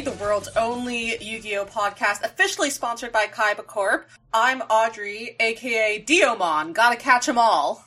duelists. 0.00 0.20
Welcome 0.20 0.20
to 0.20 0.20
Potigree, 0.20 0.20
the 0.20 0.24
world's 0.24 0.48
only 0.56 1.16
Yu-Gi-Oh 1.24 1.66
podcast, 1.66 2.22
officially 2.22 2.70
sponsored 2.70 3.12
by 3.12 3.26
Kaiba 3.26 3.66
Corp. 3.66 4.08
I'm 4.32 4.62
Audrey, 4.62 5.36
aka 5.40 6.04
Diomon. 6.06 6.72
Gotta 6.72 6.96
catch 6.96 7.28
'em 7.28 7.38
all. 7.38 7.84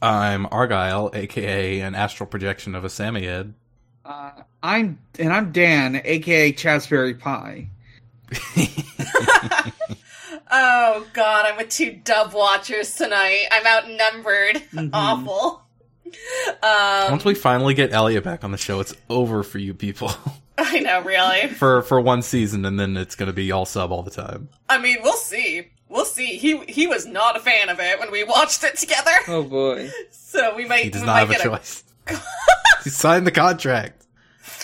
I'm 0.00 0.46
Argyle, 0.50 1.10
aka 1.14 1.80
an 1.80 1.94
astral 1.94 2.26
projection 2.26 2.74
of 2.74 2.84
a 2.84 2.88
Samiad. 2.88 3.52
Uh, 4.04 4.30
I'm 4.62 4.98
and 5.18 5.32
I'm 5.32 5.52
Dan, 5.52 6.00
aka 6.04 6.52
Chazberry 6.52 7.18
Pie. 7.18 7.68
oh 10.50 11.06
god, 11.12 11.46
I'm 11.46 11.56
with 11.56 11.68
two 11.68 11.92
dub 11.92 12.32
watchers 12.34 12.94
tonight. 12.94 13.46
I'm 13.52 13.66
outnumbered. 13.66 14.56
Mm-hmm. 14.72 14.88
Awful. 14.92 15.62
Um, 16.62 17.10
Once 17.12 17.24
we 17.24 17.34
finally 17.34 17.74
get 17.74 17.92
Elliot 17.92 18.24
back 18.24 18.44
on 18.44 18.50
the 18.50 18.58
show, 18.58 18.80
it's 18.80 18.94
over 19.08 19.42
for 19.42 19.58
you 19.58 19.72
people. 19.74 20.12
I 20.58 20.80
know, 20.80 21.02
really. 21.02 21.48
for 21.48 21.82
for 21.82 22.00
one 22.00 22.22
season, 22.22 22.64
and 22.64 22.78
then 22.78 22.96
it's 22.96 23.14
gonna 23.14 23.32
be 23.32 23.50
all 23.52 23.64
sub 23.64 23.90
all 23.90 24.02
the 24.02 24.10
time. 24.10 24.48
I 24.68 24.78
mean, 24.78 24.98
we'll 25.02 25.14
see. 25.14 25.68
We'll 25.88 26.04
see. 26.04 26.36
He 26.36 26.58
he 26.66 26.86
was 26.86 27.06
not 27.06 27.36
a 27.36 27.40
fan 27.40 27.68
of 27.68 27.78
it 27.80 27.98
when 27.98 28.10
we 28.10 28.24
watched 28.24 28.64
it 28.64 28.76
together. 28.76 29.10
Oh 29.28 29.42
boy. 29.42 29.90
So 30.10 30.54
we 30.56 30.64
might 30.64 30.84
He 30.84 30.88
does 30.88 31.02
not 31.02 31.18
have 31.18 31.28
a 31.28 31.34
get 31.34 31.42
choice. 31.42 31.84
he 32.84 32.88
signed 32.88 33.26
the 33.26 33.30
contract. 33.30 34.06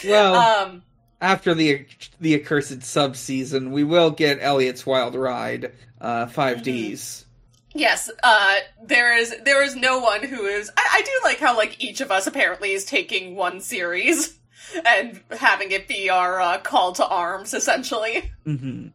Well, 0.03 0.35
Um 0.35 0.83
after 1.21 1.53
the 1.53 1.85
the 2.21 2.35
accursed 2.35 2.83
sub 2.83 3.17
season, 3.17 3.73
we 3.73 3.85
will 3.85 4.11
get 4.11 4.39
Elliot's 4.41 4.87
Wild 4.87 5.15
Ride, 5.15 5.73
uh, 6.01 6.27
five 6.27 6.63
Ds. 6.63 7.27
Yes, 7.75 8.11
uh, 8.23 8.57
there 8.83 9.17
is 9.17 9.35
there 9.45 9.63
is 9.63 9.77
no 9.77 9.99
one 9.99 10.23
who 10.23 10.47
is. 10.47 10.71
I, 10.75 10.89
I 10.95 11.03
do 11.03 11.11
like 11.25 11.39
how 11.39 11.55
like 11.57 11.83
each 11.85 12.01
of 12.01 12.11
us 12.11 12.27
apparently 12.27 12.73
is 12.73 12.85
taking 12.85 13.35
one 13.35 13.61
series 13.61 14.38
and 14.87 15.21
having 15.39 15.71
it 15.71 15.89
be 15.89 16.11
our 16.11 16.41
uh, 16.41 16.59
call 16.59 16.93
to 16.95 17.07
arms, 17.07 17.55
essentially. 17.55 18.31
Mm-hmm. 18.47 18.89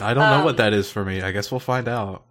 I 0.00 0.14
don't 0.14 0.30
know 0.30 0.38
Um, 0.38 0.44
what 0.44 0.58
that 0.58 0.72
is 0.72 0.90
for 0.90 1.04
me. 1.04 1.22
I 1.22 1.32
guess 1.32 1.50
we'll 1.50 1.60
find 1.60 1.88
out. 1.88 2.24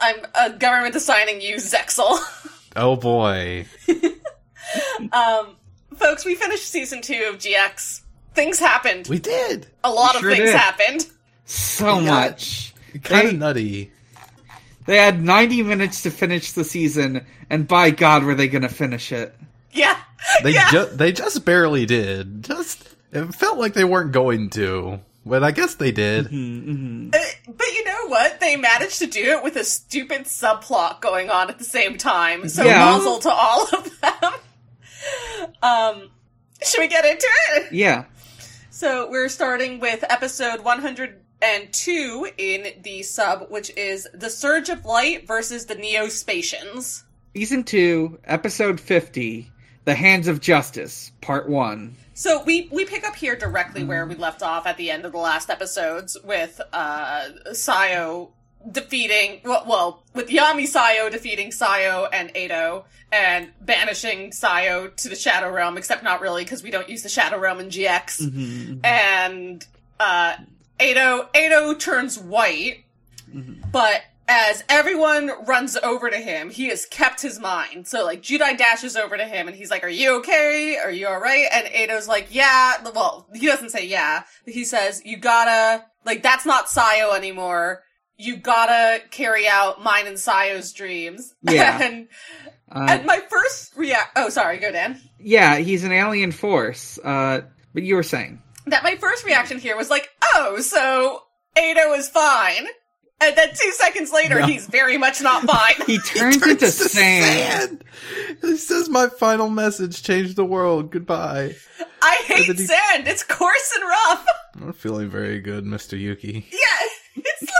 I'm 0.00 0.16
uh, 0.34 0.48
government 0.50 0.94
assigning 0.96 1.40
you 1.40 1.56
Zexal. 1.56 2.18
Oh 2.74 2.96
boy. 2.96 3.66
um, 5.12 5.56
folks, 5.96 6.24
we 6.24 6.34
finished 6.34 6.66
season 6.70 7.02
two 7.02 7.28
of 7.28 7.36
GX. 7.38 8.00
Things 8.34 8.58
happened. 8.58 9.08
We 9.08 9.18
did. 9.18 9.66
A 9.84 9.90
lot 9.90 10.16
sure 10.16 10.30
of 10.30 10.36
things 10.36 10.50
did. 10.50 10.56
happened. 10.58 11.06
So 11.44 11.98
Yeah. 12.00 12.10
much. 12.10 12.72
Kind 13.02 13.28
of 13.28 13.34
nutty. 13.36 13.92
They 14.86 14.96
had 14.96 15.22
90 15.22 15.62
minutes 15.62 16.02
to 16.04 16.10
finish 16.10 16.52
the 16.52 16.64
season, 16.64 17.26
and 17.50 17.68
by 17.68 17.90
God, 17.90 18.24
were 18.24 18.34
they 18.34 18.48
going 18.48 18.62
to 18.62 18.68
finish 18.70 19.12
it? 19.12 19.34
Yeah, 19.74 19.96
They 20.42 20.52
yeah. 20.52 20.70
ju- 20.70 20.90
they 20.92 21.12
just 21.12 21.44
barely 21.44 21.86
did. 21.86 22.44
Just 22.44 22.88
it 23.10 23.34
felt 23.34 23.58
like 23.58 23.72
they 23.74 23.84
weren't 23.84 24.12
going 24.12 24.50
to, 24.50 25.00
but 25.24 25.42
I 25.42 25.50
guess 25.50 25.76
they 25.76 25.92
did. 25.92 26.26
Mm-hmm. 26.26 27.08
Uh, 27.14 27.52
but 27.52 27.66
you 27.68 27.84
know 27.84 28.06
what? 28.08 28.38
They 28.38 28.56
managed 28.56 28.98
to 28.98 29.06
do 29.06 29.22
it 29.38 29.42
with 29.42 29.56
a 29.56 29.64
stupid 29.64 30.22
subplot 30.24 31.00
going 31.00 31.30
on 31.30 31.48
at 31.48 31.58
the 31.58 31.64
same 31.64 31.96
time. 31.96 32.48
So 32.50 32.64
Yeah. 32.64 32.84
muzzle 32.84 33.18
to 33.20 33.30
all 33.30 33.62
of 33.72 34.00
them. 34.00 34.32
um, 35.62 36.10
should 36.62 36.80
we 36.80 36.88
get 36.88 37.04
into 37.04 37.26
it? 37.54 37.72
Yeah. 37.72 38.04
So 38.70 39.08
we're 39.10 39.28
starting 39.28 39.80
with 39.80 40.04
episode 40.10 40.60
102 40.64 42.28
in 42.38 42.82
the 42.82 43.02
sub, 43.02 43.46
which 43.50 43.70
is 43.76 44.08
The 44.14 44.30
Surge 44.30 44.68
of 44.68 44.84
Light 44.84 45.26
versus 45.26 45.66
the 45.66 45.74
Neo-Spacians. 45.74 47.04
Season 47.34 47.64
2, 47.64 48.18
Episode 48.24 48.78
50, 48.80 49.50
The 49.84 49.94
Hands 49.94 50.28
of 50.28 50.40
Justice, 50.40 51.12
Part 51.20 51.48
1. 51.48 51.96
So 52.14 52.42
we 52.44 52.68
we 52.70 52.84
pick 52.84 53.04
up 53.04 53.16
here 53.16 53.36
directly 53.36 53.84
where 53.84 54.06
we 54.06 54.14
left 54.14 54.42
off 54.42 54.66
at 54.66 54.76
the 54.76 54.90
end 54.90 55.04
of 55.04 55.12
the 55.12 55.18
last 55.18 55.50
episodes 55.50 56.16
with 56.22 56.60
uh 56.72 57.28
Sayo 57.50 58.30
defeating 58.70 59.40
well, 59.44 59.64
well 59.66 60.02
with 60.14 60.28
Yami 60.28 60.64
Sayo 60.64 61.10
defeating 61.10 61.50
Sayo 61.50 62.08
and 62.12 62.36
Edo 62.36 62.84
and 63.10 63.50
banishing 63.60 64.30
Sayo 64.30 64.94
to 64.94 65.08
the 65.08 65.16
Shadow 65.16 65.50
Realm, 65.50 65.76
except 65.76 66.04
not 66.04 66.20
really 66.20 66.44
because 66.44 66.62
we 66.62 66.70
don't 66.70 66.88
use 66.88 67.02
the 67.02 67.08
Shadow 67.08 67.38
Realm 67.38 67.60
in 67.60 67.68
GX. 67.68 68.22
Mm-hmm. 68.22 68.84
And 68.84 69.66
uh 69.98 70.36
Edo 70.80 71.28
Edo 71.34 71.74
turns 71.74 72.18
white, 72.18 72.84
but 73.72 74.02
as 74.34 74.64
everyone 74.68 75.30
runs 75.46 75.76
over 75.76 76.08
to 76.08 76.16
him, 76.16 76.48
he 76.50 76.68
has 76.68 76.86
kept 76.86 77.20
his 77.20 77.38
mind. 77.38 77.86
So 77.86 78.04
like 78.04 78.22
Judai 78.22 78.56
dashes 78.56 78.96
over 78.96 79.16
to 79.16 79.24
him 79.26 79.46
and 79.46 79.56
he's 79.56 79.70
like, 79.70 79.84
Are 79.84 79.88
you 79.88 80.18
okay? 80.20 80.78
Are 80.82 80.90
you 80.90 81.06
alright? 81.06 81.46
And 81.52 81.66
Edo's 81.68 82.08
like, 82.08 82.28
Yeah. 82.34 82.74
Well, 82.94 83.28
he 83.34 83.46
doesn't 83.46 83.70
say 83.70 83.86
yeah. 83.86 84.22
He 84.46 84.64
says, 84.64 85.02
You 85.04 85.18
gotta, 85.18 85.84
like, 86.06 86.22
that's 86.22 86.46
not 86.46 86.66
Sayo 86.66 87.14
anymore. 87.16 87.82
You 88.16 88.36
gotta 88.36 89.00
carry 89.10 89.46
out 89.48 89.82
mine 89.82 90.06
and 90.06 90.16
Sayo's 90.16 90.72
dreams. 90.72 91.34
Yeah. 91.42 91.82
and, 91.82 92.08
Uh, 92.70 92.86
and 92.88 93.04
my 93.06 93.20
first 93.28 93.76
react, 93.76 94.12
oh, 94.16 94.30
sorry, 94.30 94.56
go 94.58 94.72
Dan. 94.72 94.98
yeah, 95.20 95.56
he's 95.58 95.84
an 95.84 95.92
alien 95.92 96.32
force. 96.32 96.98
Uh, 97.04 97.42
but 97.74 97.82
you 97.82 97.96
were 97.96 98.02
saying. 98.02 98.40
That 98.66 98.82
my 98.82 98.96
first 98.96 99.24
reaction 99.26 99.58
here 99.58 99.76
was 99.76 99.90
like, 99.90 100.08
Oh, 100.34 100.58
so 100.60 101.22
Edo 101.58 101.92
is 101.92 102.08
fine. 102.08 102.66
And 103.24 103.36
then 103.36 103.48
two 103.50 103.70
seconds 103.72 104.10
later, 104.12 104.40
No. 104.40 104.46
he's 104.46 104.66
very 104.66 104.98
much 104.98 105.22
not 105.22 105.42
fine. 105.44 105.74
He 105.86 105.98
turns, 105.98 106.38
Turns 106.38 106.42
into 106.42 106.56
to 106.66 106.70
sand. 106.70 107.68
sand. 107.68 107.84
He 108.42 108.56
says, 108.56 108.88
"My 108.88 109.08
final 109.08 109.48
message 109.48 110.02
changed 110.02 110.34
the 110.36 110.44
world. 110.44 110.90
Goodbye." 110.90 111.54
I 112.02 112.16
hate 112.26 112.56
he- 112.56 112.66
sand. 112.66 113.06
It's 113.06 113.22
coarse 113.22 113.72
and 113.76 113.88
rough. 113.88 114.26
I'm 114.56 114.66
not 114.66 114.76
feeling 114.76 115.08
very 115.08 115.40
good, 115.40 115.64
Mister 115.64 115.96
Yuki. 115.96 116.46
Yeah, 116.50 116.86
it's 117.16 117.42
literally 117.42 117.58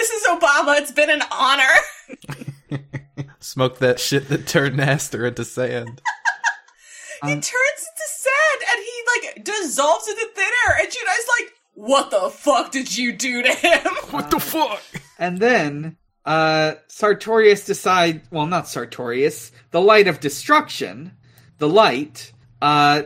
Mrs. 0.00 0.38
Obama. 0.38 0.78
It's 0.80 0.92
been 0.92 1.10
an 1.10 1.22
honor. 1.30 1.74
Smoke 3.40 3.78
that 3.78 4.00
shit 4.00 4.28
that 4.28 4.46
turned 4.46 4.78
Nastor 4.78 5.26
into 5.26 5.44
sand. 5.44 6.00
he 7.22 7.32
Um, 7.32 7.40
turns 7.40 7.42
into 7.42 8.08
sand 8.08 8.62
and 8.70 8.84
he 8.84 8.92
like 9.32 9.44
dissolves 9.44 10.08
into 10.08 10.26
thin 10.34 10.44
air. 10.66 10.76
And 10.80 10.88
Judai's 10.88 11.28
like, 11.38 11.52
"What 11.78 12.10
the 12.10 12.30
fuck 12.30 12.72
did 12.72 12.96
you 12.96 13.12
do 13.12 13.42
to 13.42 13.50
him?" 13.50 13.86
What 14.10 14.30
the 14.30 14.40
fuck? 14.40 14.82
And 15.18 15.38
then, 15.38 15.96
uh, 16.24 16.74
Sartorius 16.88 17.64
decide, 17.64 18.22
well, 18.30 18.46
not 18.46 18.68
Sartorius, 18.68 19.52
the 19.70 19.80
Light 19.80 20.08
of 20.08 20.18
Destruction, 20.18 21.12
the 21.58 21.68
Light, 21.68 22.32
uh, 22.62 23.02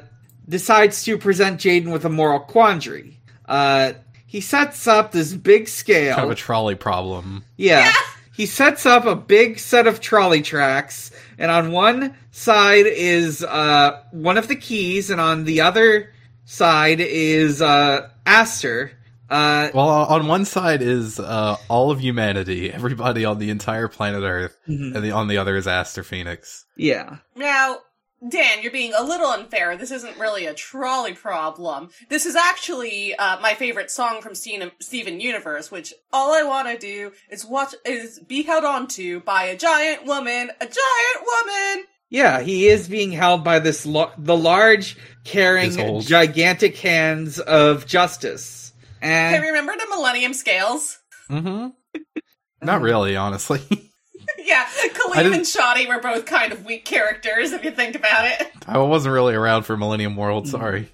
decides 0.48 1.04
to 1.04 1.18
present 1.18 1.60
Jaden 1.60 1.92
with 1.92 2.04
a 2.04 2.08
moral 2.08 2.40
quandary. 2.40 3.20
Uh, 3.46 3.92
he 4.26 4.40
sets 4.40 4.86
up 4.86 5.12
this 5.12 5.34
big 5.34 5.68
scale. 5.68 6.14
Kind 6.14 6.26
of 6.26 6.32
a 6.32 6.34
trolley 6.34 6.74
problem. 6.74 7.44
Yeah. 7.56 7.92
He 8.34 8.46
sets 8.46 8.86
up 8.86 9.04
a 9.04 9.14
big 9.14 9.58
set 9.58 9.86
of 9.86 10.00
trolley 10.00 10.40
tracks, 10.40 11.10
and 11.36 11.50
on 11.50 11.70
one 11.70 12.16
side 12.30 12.86
is 12.86 13.44
uh, 13.44 14.02
one 14.10 14.38
of 14.38 14.48
the 14.48 14.56
keys, 14.56 15.10
and 15.10 15.20
on 15.20 15.44
the 15.44 15.60
other 15.60 16.12
side 16.56 17.00
is 17.00 17.62
uh, 17.62 18.08
Aster. 18.26 18.92
Uh, 19.30 19.70
Well, 19.72 19.88
on 19.88 20.26
one 20.26 20.44
side 20.44 20.82
is 20.82 21.18
uh, 21.18 21.56
all 21.68 21.90
of 21.90 22.00
humanity, 22.00 22.70
everybody 22.70 23.24
on 23.24 23.38
the 23.38 23.48
entire 23.50 23.88
planet 23.88 24.22
Earth, 24.22 24.56
Mhm. 24.68 24.94
and 24.94 25.02
the, 25.04 25.12
on 25.12 25.28
the 25.28 25.38
other 25.38 25.56
is 25.56 25.66
Aster 25.66 26.02
Phoenix. 26.02 26.66
yeah. 26.76 27.16
Now, 27.34 27.78
Dan, 28.28 28.62
you're 28.62 28.70
being 28.70 28.92
a 28.96 29.02
little 29.02 29.26
unfair. 29.30 29.76
This 29.76 29.90
isn't 29.90 30.16
really 30.16 30.46
a 30.46 30.54
trolley 30.54 31.12
problem. 31.14 31.88
This 32.08 32.24
is 32.24 32.36
actually 32.36 33.16
uh, 33.16 33.40
my 33.40 33.54
favorite 33.54 33.90
song 33.90 34.20
from 34.22 34.36
Steven, 34.36 34.70
Steven 34.80 35.18
Universe, 35.20 35.72
which 35.72 35.92
all 36.12 36.32
I 36.32 36.44
want 36.44 36.68
to 36.68 36.78
do 36.78 37.10
is 37.30 37.44
watch 37.44 37.74
is 37.84 38.20
be 38.20 38.42
held 38.42 38.64
onto 38.64 39.20
by 39.22 39.44
a 39.46 39.56
giant 39.56 40.04
woman, 40.06 40.50
a 40.60 40.66
giant 40.66 41.20
woman. 41.26 41.84
Yeah, 42.10 42.42
he 42.42 42.68
is 42.68 42.86
being 42.88 43.10
held 43.10 43.42
by 43.42 43.58
this 43.58 43.84
lo- 43.86 44.12
the 44.18 44.36
large, 44.36 44.96
caring, 45.24 45.72
His 45.72 46.06
gigantic 46.06 46.76
hands 46.78 47.38
of 47.38 47.86
justice. 47.86 48.72
Hey, 49.00 49.40
remember 49.40 49.72
the 49.76 49.86
Millennium 49.90 50.32
Scales? 50.32 50.98
Mm-hmm. 51.28 51.68
Not 52.62 52.80
really, 52.80 53.16
honestly. 53.16 53.60
yeah, 54.38 54.66
I 54.68 54.88
Kaleem 54.88 55.34
and 55.34 55.42
Shadi 55.42 55.88
were 55.88 56.00
both 56.00 56.26
kind 56.26 56.52
of 56.52 56.64
weak 56.64 56.84
characters 56.84 57.52
if 57.52 57.64
you 57.64 57.72
think 57.72 57.96
about 57.96 58.26
it. 58.26 58.52
I 58.66 58.78
wasn't 58.78 59.14
really 59.14 59.34
around 59.34 59.64
for 59.64 59.76
Millennium 59.76 60.16
World. 60.16 60.48
Sorry. 60.48 60.88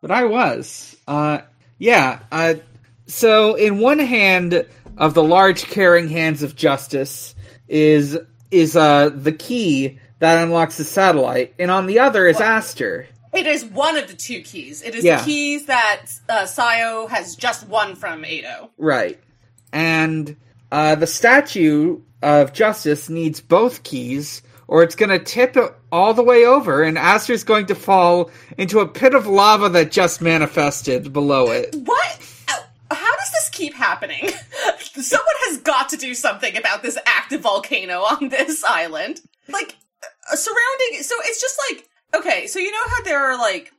but 0.00 0.10
I 0.10 0.24
was. 0.24 0.96
Uh, 1.06 1.40
yeah. 1.78 2.20
Uh, 2.32 2.54
so 3.06 3.54
in 3.54 3.78
one 3.78 3.98
hand 3.98 4.66
of 4.96 5.12
the 5.14 5.22
large, 5.22 5.64
caring 5.64 6.08
hands 6.08 6.42
of 6.42 6.56
justice 6.56 7.34
is 7.68 8.18
is 8.50 8.76
uh 8.76 9.08
the 9.08 9.32
key 9.32 9.98
that 10.20 10.42
unlocks 10.42 10.78
the 10.78 10.84
satellite, 10.84 11.54
and 11.58 11.70
on 11.70 11.86
the 11.86 11.98
other 11.98 12.26
is 12.26 12.40
Aster. 12.40 13.06
It 13.34 13.46
is 13.46 13.64
one 13.64 13.96
of 13.96 14.06
the 14.08 14.14
two 14.14 14.40
keys. 14.42 14.82
It 14.82 14.94
is 14.94 15.04
Yeah. 15.04 15.18
the 15.18 15.24
keys 15.24 15.66
that 15.66 16.06
uh, 16.28 16.42
Sayo 16.44 17.08
has 17.10 17.34
just 17.36 17.66
won 17.68 17.96
from 17.96 18.24
Edo. 18.24 18.70
Right. 18.78 19.18
And 19.72 20.36
uh, 20.70 20.94
the 20.94 21.06
statue 21.06 22.00
of 22.22 22.52
justice 22.52 23.08
needs 23.10 23.40
both 23.40 23.82
keys, 23.82 24.42
or 24.68 24.82
it's 24.82 24.94
going 24.94 25.10
to 25.10 25.18
tip 25.18 25.56
all 25.92 26.14
the 26.14 26.22
way 26.22 26.44
over, 26.46 26.82
and 26.82 26.96
Aster's 26.96 27.44
going 27.44 27.66
to 27.66 27.74
fall 27.74 28.30
into 28.56 28.80
a 28.80 28.88
pit 28.88 29.14
of 29.14 29.26
lava 29.26 29.68
that 29.70 29.90
just 29.90 30.22
manifested 30.22 31.12
below 31.12 31.50
it. 31.50 31.74
What? 31.74 32.18
Uh, 32.48 32.94
How 32.94 33.16
does 33.16 33.30
this 33.32 33.48
keep 33.50 33.74
happening? 33.74 34.28
Someone 34.94 35.26
has 35.48 35.58
got 35.58 35.88
to 35.90 35.96
do 35.96 36.14
something 36.14 36.56
about 36.56 36.82
this 36.82 36.96
active 37.04 37.40
volcano 37.42 38.00
on 38.02 38.28
this 38.28 38.64
island. 38.64 39.20
Like, 39.48 39.76
uh, 40.32 40.36
surrounding. 40.36 41.02
So 41.02 41.14
it's 41.24 41.40
just 41.40 41.58
like. 41.70 41.88
Okay, 42.14 42.46
so 42.46 42.58
you 42.58 42.70
know 42.70 42.88
how 42.88 43.02
there 43.02 43.24
are, 43.24 43.38
like, 43.38 43.72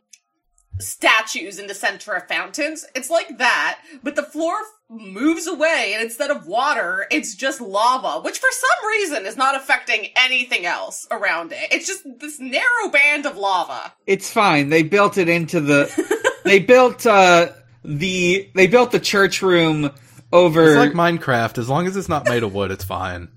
statues 0.79 1.59
in 1.59 1.67
the 1.67 1.73
center 1.73 2.13
of 2.13 2.27
fountains? 2.27 2.85
It's 2.95 3.09
like 3.09 3.37
that, 3.37 3.79
but 4.03 4.15
the 4.15 4.23
floor 4.23 4.55
moves 4.89 5.47
away, 5.47 5.91
and 5.93 6.03
instead 6.03 6.31
of 6.31 6.45
water, 6.47 7.07
it's 7.11 7.35
just 7.35 7.61
lava, 7.61 8.21
which 8.21 8.37
for 8.37 8.49
some 8.51 8.89
reason 8.89 9.25
is 9.25 9.37
not 9.37 9.55
affecting 9.55 10.09
anything 10.15 10.65
else 10.65 11.07
around 11.11 11.51
it. 11.51 11.71
It's 11.71 11.87
just 11.87 12.03
this 12.19 12.39
narrow 12.39 12.89
band 12.91 13.25
of 13.25 13.37
lava. 13.37 13.93
It's 14.05 14.29
fine. 14.29 14.69
They 14.69 14.83
built 14.83 15.17
it 15.17 15.29
into 15.29 15.59
the. 15.59 16.33
they 16.45 16.59
built 16.59 17.05
uh 17.05 17.49
the 17.83 18.49
they 18.53 18.67
built 18.67 18.91
the 18.91 18.99
church 18.99 19.41
room 19.41 19.91
over. 20.31 20.67
It's 20.67 20.77
like 20.77 20.91
Minecraft. 20.91 21.57
As 21.57 21.69
long 21.69 21.88
as 21.88 21.97
it's 21.97 22.09
not 22.09 22.25
made 22.25 22.43
of 22.43 22.53
wood, 22.53 22.71
it's 22.71 22.83
fine. 22.83 23.29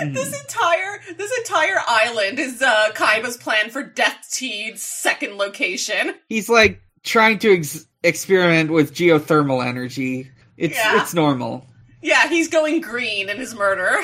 This 0.00 0.40
entire 0.40 1.00
this 1.16 1.30
entire 1.38 1.76
island 1.86 2.38
is 2.38 2.60
uh 2.62 2.90
Kaiba's 2.94 3.36
plan 3.36 3.70
for 3.70 3.82
Death 3.82 4.28
Teed's 4.32 4.82
second 4.82 5.36
location. 5.36 6.14
He's 6.28 6.48
like 6.48 6.80
trying 7.02 7.38
to 7.40 7.52
ex- 7.54 7.86
experiment 8.02 8.70
with 8.70 8.94
geothermal 8.94 9.64
energy. 9.64 10.30
It's 10.56 10.76
Yeah. 10.76 11.00
it's 11.02 11.14
normal. 11.14 11.66
Yeah, 12.02 12.28
he's 12.28 12.48
going 12.48 12.80
green 12.80 13.28
in 13.28 13.36
his 13.38 13.54
murder. 13.54 13.96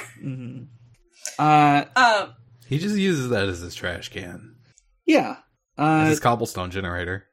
Uh, 1.39 1.85
Um 1.97 2.35
He 2.69 2.79
just 2.79 2.97
uses 2.97 3.31
that 3.31 3.49
as 3.49 3.61
his 3.61 3.75
trash 3.75 4.09
can, 4.11 4.57
yeah. 5.07 5.37
as 5.79 6.07
Uh, 6.07 6.07
his 6.11 6.21
cobblestone 6.21 6.71
generator. 6.71 7.27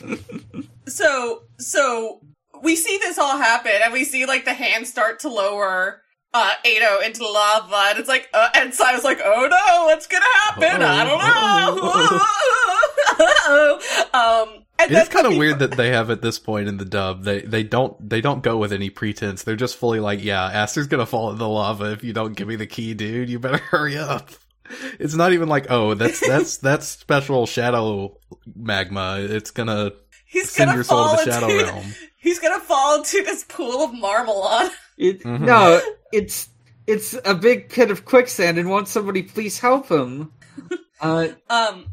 so 0.86 1.42
so 1.58 2.20
we 2.62 2.76
see 2.76 2.98
this 2.98 3.18
all 3.18 3.38
happen 3.38 3.72
and 3.82 3.92
we 3.92 4.04
see 4.04 4.26
like 4.26 4.44
the 4.44 4.54
hands 4.54 4.88
start 4.88 5.20
to 5.20 5.28
lower 5.28 6.02
uh 6.32 6.52
Edo 6.64 7.00
into 7.00 7.26
lava 7.26 7.88
and 7.90 7.98
it's 7.98 8.08
like 8.08 8.28
uh, 8.32 8.48
and 8.54 8.72
so 8.72 8.84
I 8.86 8.94
was 8.94 9.04
like, 9.04 9.20
oh 9.24 9.48
no, 9.50 9.84
what's 9.86 10.06
gonna 10.06 10.24
happen? 10.44 10.82
I 10.82 11.04
don't 11.04 11.18
know. 14.14 14.48
um 14.58 14.64
and 14.78 14.92
It's 14.92 15.08
kind 15.08 15.26
of 15.26 15.36
weird 15.36 15.58
that 15.58 15.72
they 15.72 15.88
have 15.90 16.08
at 16.10 16.22
this 16.22 16.38
point 16.38 16.68
in 16.68 16.78
the 16.78 16.84
dub 16.84 17.24
they 17.24 17.40
they 17.42 17.62
don't 17.62 18.08
they 18.08 18.20
don't 18.20 18.42
go 18.42 18.56
with 18.56 18.72
any 18.72 18.90
pretense. 18.90 19.42
They're 19.42 19.56
just 19.56 19.76
fully 19.76 20.00
like, 20.00 20.22
yeah, 20.22 20.44
Aster's 20.44 20.86
gonna 20.86 21.06
fall 21.06 21.30
in 21.30 21.38
the 21.38 21.48
lava 21.48 21.92
if 21.92 22.04
you 22.04 22.12
don't 22.12 22.34
give 22.36 22.48
me 22.48 22.56
the 22.56 22.66
key, 22.66 22.94
dude. 22.94 23.28
You 23.28 23.38
better 23.38 23.58
hurry 23.70 23.98
up. 23.98 24.30
It's 25.00 25.14
not 25.14 25.32
even 25.32 25.48
like, 25.48 25.66
oh, 25.68 25.94
that's 25.94 26.20
that's 26.20 26.58
that's 26.58 26.86
special 26.86 27.46
shadow 27.46 28.16
magma. 28.54 29.16
It's 29.18 29.50
gonna 29.50 29.92
he's 30.26 30.50
send 30.50 30.68
gonna 30.68 30.76
your 30.76 30.84
soul 30.84 31.08
fall 31.08 31.18
to 31.18 31.24
the 31.24 31.32
shadow 31.32 31.48
into, 31.48 31.64
realm. 31.64 31.94
He's 32.16 32.38
gonna 32.38 32.60
fall 32.60 32.98
into 32.98 33.22
this 33.24 33.44
pool 33.44 33.82
of 33.84 33.92
marmalon. 33.92 34.70
It, 35.00 35.22
Mhm. 35.22 35.40
No, 35.40 35.80
it's 36.12 36.48
it's 36.86 37.16
a 37.24 37.34
big 37.34 37.68
pit 37.68 37.90
of 37.90 38.04
quicksand, 38.04 38.58
and 38.58 38.68
won't 38.68 38.88
somebody 38.88 39.22
please 39.22 39.58
help 39.58 39.88
him? 39.90 40.32
Uh, 41.02 41.28
Um, 41.48 41.86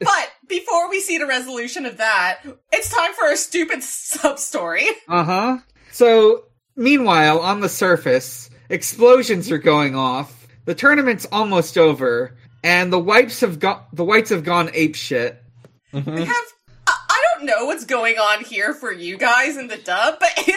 but 0.00 0.28
before 0.48 0.88
we 0.88 1.00
see 1.00 1.18
the 1.18 1.26
resolution 1.26 1.84
of 1.84 1.98
that, 1.98 2.40
it's 2.72 2.88
time 2.88 3.12
for 3.12 3.30
a 3.30 3.36
stupid 3.36 3.82
sub 3.82 4.38
story. 4.38 4.86
uh 5.06 5.22
huh. 5.24 5.58
So, 5.92 6.44
meanwhile, 6.74 7.40
on 7.40 7.60
the 7.60 7.68
surface, 7.68 8.48
explosions 8.70 9.50
are 9.50 9.58
going 9.58 9.94
off. 9.94 10.46
The 10.64 10.74
tournament's 10.74 11.26
almost 11.30 11.76
over, 11.76 12.38
and 12.62 12.90
the 12.90 12.98
whites 12.98 13.40
have 13.40 13.58
got 13.58 13.94
the 13.94 14.04
whites 14.04 14.30
have 14.30 14.44
gone 14.44 14.70
ape 14.72 14.94
shit. 14.96 15.42
We 15.92 16.00
have. 16.00 16.44
I 16.86 16.94
I 17.10 17.20
don't 17.34 17.44
know 17.44 17.66
what's 17.66 17.84
going 17.84 18.16
on 18.18 18.44
here 18.44 18.72
for 18.72 18.90
you 18.92 19.18
guys 19.18 19.58
in 19.58 19.68
the 19.68 19.76
dub, 19.76 20.16
but 20.20 20.48
in 20.48 20.56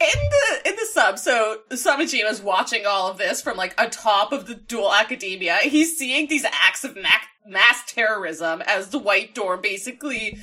in 0.00 0.30
the 0.30 0.68
in 0.68 0.76
the 0.76 0.86
sub, 0.92 1.18
so 1.18 1.60
Samejima's 1.70 2.42
watching 2.42 2.84
all 2.86 3.10
of 3.10 3.18
this 3.18 3.40
from 3.40 3.56
like 3.56 3.74
atop 3.78 4.32
of 4.32 4.46
the 4.46 4.54
duel 4.54 4.92
academia. 4.92 5.56
He's 5.62 5.96
seeing 5.96 6.28
these 6.28 6.44
acts 6.44 6.84
of 6.84 6.96
ma- 6.96 7.02
mass 7.46 7.82
terrorism 7.86 8.62
as 8.66 8.90
the 8.90 8.98
White 8.98 9.34
Door 9.34 9.58
basically 9.58 10.38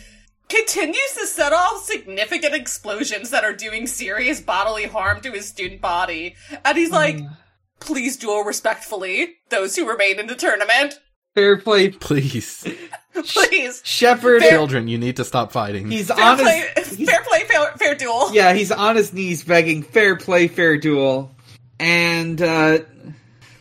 continues 0.50 1.13
to 1.19 1.27
set 1.27 1.53
off 1.53 1.83
significant 1.83 2.53
explosions 2.53 3.29
that 3.29 3.44
are 3.44 3.53
doing 3.53 3.88
serious 3.88 4.41
bodily 4.41 4.85
harm 4.85 5.21
to 5.21 5.31
his 5.31 5.47
student 5.47 5.81
body, 5.81 6.35
and 6.65 6.77
he's 6.77 6.91
like, 6.91 7.17
mm. 7.17 7.38
"Please 7.79 8.17
duel 8.17 8.44
respectfully, 8.44 9.35
those 9.49 9.75
who 9.75 9.88
remain 9.88 10.19
in 10.19 10.27
the 10.27 10.35
tournament, 10.35 10.99
Fair 11.33 11.57
play, 11.57 11.89
Please, 11.99 12.67
please." 13.25 13.81
Shepard. 13.86 14.42
children, 14.44 14.88
you 14.88 14.98
need 14.98 15.18
to 15.18 15.24
stop 15.25 15.51
fighting. 15.51 15.89
He's 15.89 16.07
Fair 16.10 16.24
on 16.25 16.38
play, 16.38 16.63
his 16.77 16.92
he's- 16.92 17.10
fair 17.12 17.21
play, 17.24 17.44
fair, 17.45 17.71
fair 17.77 17.95
duel. 17.95 18.33
yeah, 18.33 18.54
he's 18.54 18.71
on 18.71 18.95
his 18.95 19.13
knees 19.13 19.44
begging 19.44 19.83
fair 19.83 20.15
play, 20.15 20.48
fair 20.48 20.77
duel. 20.77 21.31
And 21.80 22.42
uh 22.42 22.80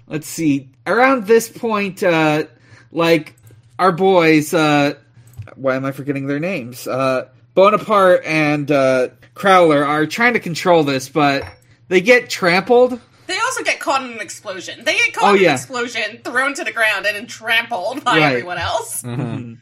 let's 0.06 0.26
see. 0.26 0.69
Around 0.87 1.26
this 1.26 1.49
point, 1.49 2.02
uh 2.02 2.44
like 2.90 3.34
our 3.78 3.93
boys, 3.93 4.52
uh 4.54 4.94
why 5.56 5.76
am 5.76 5.84
I 5.84 5.93
forgetting 5.93 6.26
their 6.26 6.40
names? 6.40 6.87
Uh 6.87 7.28
Bonaparte 7.55 8.25
and 8.25 8.70
uh 8.70 9.08
Crowler 9.34 9.87
are 9.87 10.06
trying 10.06 10.34
to 10.34 10.40
control 10.40 10.84
this, 10.84 11.08
but 11.08 11.44
they 11.88 12.00
get 12.00 12.28
trampled. 12.31 13.00
They 13.32 13.38
also 13.40 13.64
get 13.64 13.81
caught 13.81 14.02
in 14.05 14.12
an 14.12 14.20
explosion. 14.20 14.84
They 14.84 14.94
get 14.96 15.14
caught 15.14 15.32
Oh, 15.32 15.34
in 15.37 15.43
yeah. 15.43 15.49
an 15.50 15.55
explosion, 15.55 16.20
thrown 16.23 16.52
to 16.55 16.64
the 16.64 16.73
ground, 16.73 17.06
and 17.06 17.17
then 17.17 17.26
trampled 17.26 18.05
by 18.05 18.19
Right. 18.19 18.23
everyone 18.25 18.58
else. 18.58 19.02
Mhm. 19.02 19.58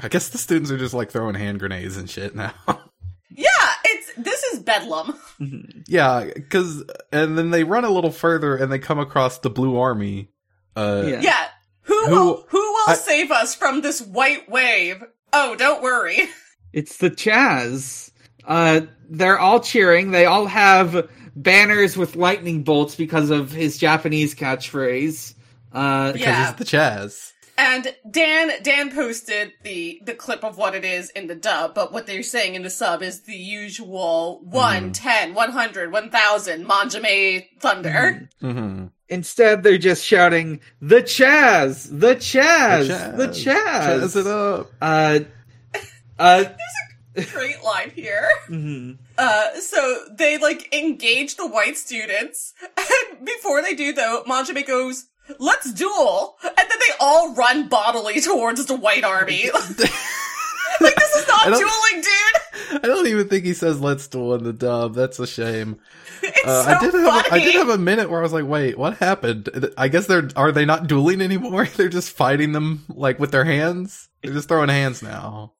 I 0.00 0.08
guess 0.08 0.30
the 0.30 0.38
students 0.38 0.70
are 0.70 0.78
just 0.78 0.94
like 0.94 1.10
throwing 1.10 1.34
hand 1.34 1.58
grenades 1.60 1.96
and 1.98 2.08
shit 2.08 2.34
now. 2.34 2.54
Yeah, 3.34 3.48
it's 3.84 4.10
this 4.18 4.42
is 4.44 4.58
bedlam. 4.58 5.18
yeah, 5.88 6.24
because 6.34 6.84
and 7.12 7.38
then 7.38 7.50
they 7.50 7.64
run 7.64 7.84
a 7.86 7.88
little 7.90 8.10
further 8.12 8.56
and 8.56 8.70
they 8.70 8.78
come 8.78 8.98
across 8.98 9.38
the 9.38 9.48
Blue 9.48 9.78
Army. 9.78 10.28
Uh, 10.76 11.04
Yeah. 11.06 11.20
Yeah, 11.22 11.46
who, 11.82 12.06
Who- 12.06 12.10
will 12.14 12.46
who 12.50 12.58
will 12.60 12.84
I- 12.88 12.94
save 12.94 13.30
us 13.30 13.54
from 13.54 13.80
this 13.80 14.02
white 14.02 14.50
wave? 14.50 15.02
Oh, 15.32 15.54
don't 15.56 15.82
worry. 15.82 16.28
It's 16.74 16.96
the 16.98 17.10
Chaz. 17.10 18.11
Uh 18.46 18.82
they're 19.08 19.38
all 19.38 19.60
cheering. 19.60 20.10
They 20.10 20.24
all 20.26 20.46
have 20.46 21.08
banners 21.36 21.96
with 21.96 22.16
lightning 22.16 22.62
bolts 22.62 22.94
because 22.94 23.30
of 23.30 23.52
his 23.52 23.78
Japanese 23.78 24.34
catchphrase. 24.34 25.34
Uh 25.72 26.12
because 26.12 26.26
Yeah. 26.26 26.50
it's 26.50 26.58
the 26.58 26.64
Chaz. 26.64 27.28
And 27.58 27.94
Dan 28.10 28.50
Dan 28.62 28.90
posted 28.92 29.52
the 29.62 30.00
the 30.04 30.14
clip 30.14 30.42
of 30.42 30.56
what 30.56 30.74
it 30.74 30.84
is 30.86 31.10
in 31.10 31.26
the 31.26 31.34
dub, 31.34 31.74
but 31.74 31.92
what 31.92 32.06
they're 32.06 32.22
saying 32.22 32.54
in 32.54 32.62
the 32.62 32.70
sub 32.70 33.02
is 33.02 33.20
the 33.20 33.36
usual 33.36 34.40
1, 34.44 34.92
10, 34.92 35.34
100, 35.34 35.92
1000 35.92 36.66
Manjoume 36.66 37.46
Thunder. 37.60 38.28
Mm-hmm. 38.42 38.86
Instead, 39.10 39.62
they're 39.62 39.76
just 39.76 40.02
shouting, 40.02 40.60
"The 40.80 41.02
Chaz, 41.02 41.88
the 41.90 42.16
Chaz, 42.16 43.16
the 43.18 43.28
Chaz." 43.28 44.00
Chaz 44.00 44.16
it 44.16 44.26
up. 44.26 44.70
Uh, 44.80 45.20
uh, 46.18 46.44
Great 47.32 47.62
line 47.62 47.90
here. 47.90 48.28
mhm. 48.48 48.98
Uh, 49.18 49.54
so 49.60 50.04
they 50.10 50.38
like 50.38 50.74
engage 50.74 51.36
the 51.36 51.46
white 51.46 51.76
students, 51.76 52.54
and 52.76 53.24
before 53.26 53.60
they 53.62 53.74
do 53.74 53.92
though, 53.92 54.24
Manjoume 54.26 54.66
goes, 54.66 55.06
"Let's 55.38 55.72
duel," 55.72 56.38
and 56.42 56.52
then 56.56 56.78
they 56.80 56.94
all 57.00 57.34
run 57.34 57.68
bodily 57.68 58.20
towards 58.20 58.64
the 58.66 58.74
white 58.76 59.04
army. 59.04 59.50
like 60.80 60.94
this 60.96 61.14
is 61.16 61.28
not 61.28 61.44
dueling, 61.46 62.02
dude. 62.02 62.82
I 62.84 62.86
don't 62.86 63.06
even 63.06 63.28
think 63.28 63.44
he 63.44 63.54
says 63.54 63.80
"Let's 63.80 64.06
duel" 64.08 64.34
in 64.34 64.44
the 64.44 64.52
dub. 64.52 64.94
That's 64.94 65.18
a 65.18 65.26
shame. 65.26 65.78
It's 66.24 66.46
Uh, 66.46 66.62
so 66.62 66.70
I 66.70 66.80
did 66.80 66.94
have 66.94 67.02
funny. 67.04 67.28
a, 67.30 67.34
I 67.34 67.38
did 67.40 67.54
have 67.56 67.68
a 67.68 67.78
minute 67.78 68.08
where 68.08 68.20
I 68.20 68.22
was 68.22 68.32
like, 68.32 68.46
"Wait, 68.46 68.78
what 68.78 68.96
happened?" 68.98 69.48
I 69.76 69.88
guess 69.88 70.06
they're 70.06 70.28
are 70.36 70.52
they 70.52 70.64
not 70.64 70.86
dueling 70.86 71.20
anymore? 71.20 71.66
They're 71.76 71.88
just 71.88 72.10
fighting 72.10 72.52
them 72.52 72.84
like 72.88 73.18
with 73.18 73.32
their 73.32 73.44
hands. 73.44 74.08
They're 74.22 74.32
just 74.32 74.46
throwing 74.46 74.68
hands 74.68 75.02
now. 75.02 75.54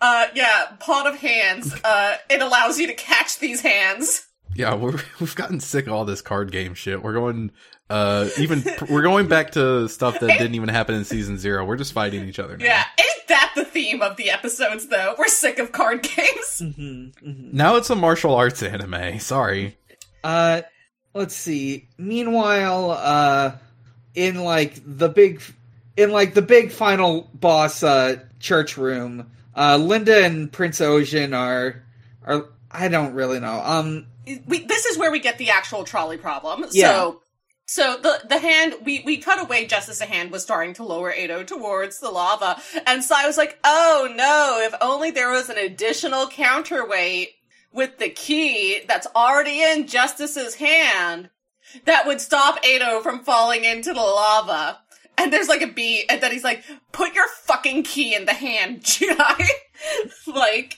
uh, 0.00 0.26
yeah, 0.34 0.72
pot 0.80 1.06
of 1.06 1.16
hands. 1.16 1.74
Uh, 1.84 2.16
it 2.30 2.40
allows 2.40 2.78
you 2.78 2.86
to 2.86 2.94
catch 2.94 3.38
these 3.40 3.60
hands. 3.60 4.26
Yeah, 4.56 4.74
we're, 4.74 4.98
we've 5.20 5.34
gotten 5.34 5.60
sick 5.60 5.86
of 5.86 5.92
all 5.92 6.04
this 6.06 6.22
card 6.22 6.50
game 6.52 6.72
shit. 6.74 7.02
We're 7.02 7.12
going, 7.12 7.50
uh, 7.90 8.28
even 8.38 8.64
we're 8.88 9.02
going 9.02 9.28
back 9.28 9.52
to 9.52 9.88
stuff 9.88 10.18
that 10.20 10.26
didn't 10.38 10.54
even 10.54 10.68
happen 10.68 10.94
in 10.94 11.04
season 11.04 11.38
zero. 11.38 11.64
We're 11.64 11.76
just 11.76 11.92
fighting 11.92 12.26
each 12.28 12.38
other 12.38 12.56
now. 12.56 12.64
Yeah, 12.64 12.84
ain't 12.98 13.28
that 13.28 13.52
the 13.54 13.64
theme 13.64 14.00
of 14.02 14.16
the 14.16 14.30
episodes 14.30 14.86
though? 14.88 15.14
We're 15.18 15.28
sick 15.28 15.58
of 15.58 15.72
card 15.72 16.02
games. 16.02 16.62
Now 17.22 17.76
it's 17.76 17.90
a 17.90 17.94
martial 17.96 18.34
arts 18.34 18.62
anime. 18.62 19.18
Sorry. 19.20 19.76
uh, 20.24 20.62
let's 21.14 21.34
see. 21.36 21.88
Meanwhile, 21.98 22.90
uh, 22.92 23.52
in 24.14 24.42
like 24.42 24.80
the 24.84 25.08
big, 25.08 25.40
in 25.96 26.10
like 26.10 26.34
the 26.34 26.42
big 26.42 26.72
final 26.72 27.30
boss, 27.34 27.82
uh, 27.82 28.16
church 28.40 28.76
room, 28.76 29.30
uh, 29.56 29.76
Linda 29.76 30.24
and 30.24 30.50
Prince 30.50 30.80
Ocean 30.80 31.32
are, 31.34 31.82
are 32.24 32.46
I 32.70 32.88
don't 32.88 33.14
really 33.14 33.40
know. 33.40 33.60
Um, 33.62 34.06
we, 34.46 34.64
this 34.64 34.86
is 34.86 34.98
where 34.98 35.12
we 35.12 35.20
get 35.20 35.38
the 35.38 35.50
actual 35.50 35.84
trolley 35.84 36.16
problem. 36.18 36.64
Yeah. 36.72 36.92
So 36.92 37.20
so 37.66 37.96
the 37.96 38.20
the 38.28 38.38
hand 38.38 38.74
we 38.84 39.02
we 39.06 39.16
cut 39.16 39.40
away 39.40 39.66
just 39.66 39.88
as 39.88 39.98
the 39.98 40.04
hand 40.04 40.30
was 40.30 40.42
starting 40.42 40.74
to 40.74 40.84
lower 40.84 41.12
Edo 41.12 41.42
towards 41.42 41.98
the 41.98 42.10
lava, 42.10 42.60
and 42.86 43.02
Sai 43.02 43.26
was 43.26 43.38
like, 43.38 43.58
"Oh 43.64 44.12
no! 44.14 44.60
If 44.60 44.74
only 44.80 45.10
there 45.10 45.30
was 45.30 45.48
an 45.48 45.58
additional 45.58 46.26
counterweight 46.28 47.30
with 47.72 47.98
the 47.98 48.10
key 48.10 48.82
that's 48.86 49.06
already 49.16 49.62
in 49.62 49.86
Justice's 49.86 50.56
hand 50.56 51.30
that 51.86 52.06
would 52.06 52.20
stop 52.20 52.64
Edo 52.64 53.00
from 53.00 53.24
falling 53.24 53.64
into 53.64 53.92
the 53.92 54.00
lava." 54.00 54.80
And 55.16 55.32
there's 55.32 55.48
like 55.48 55.62
a 55.62 55.66
beat, 55.66 56.06
and 56.10 56.20
then 56.20 56.32
he's 56.32 56.44
like, 56.44 56.64
"Put 56.92 57.14
your 57.14 57.28
fucking 57.28 57.84
key 57.84 58.14
in 58.14 58.26
the 58.26 58.34
hand, 58.34 58.80
Judai." 58.82 59.48
like, 60.26 60.76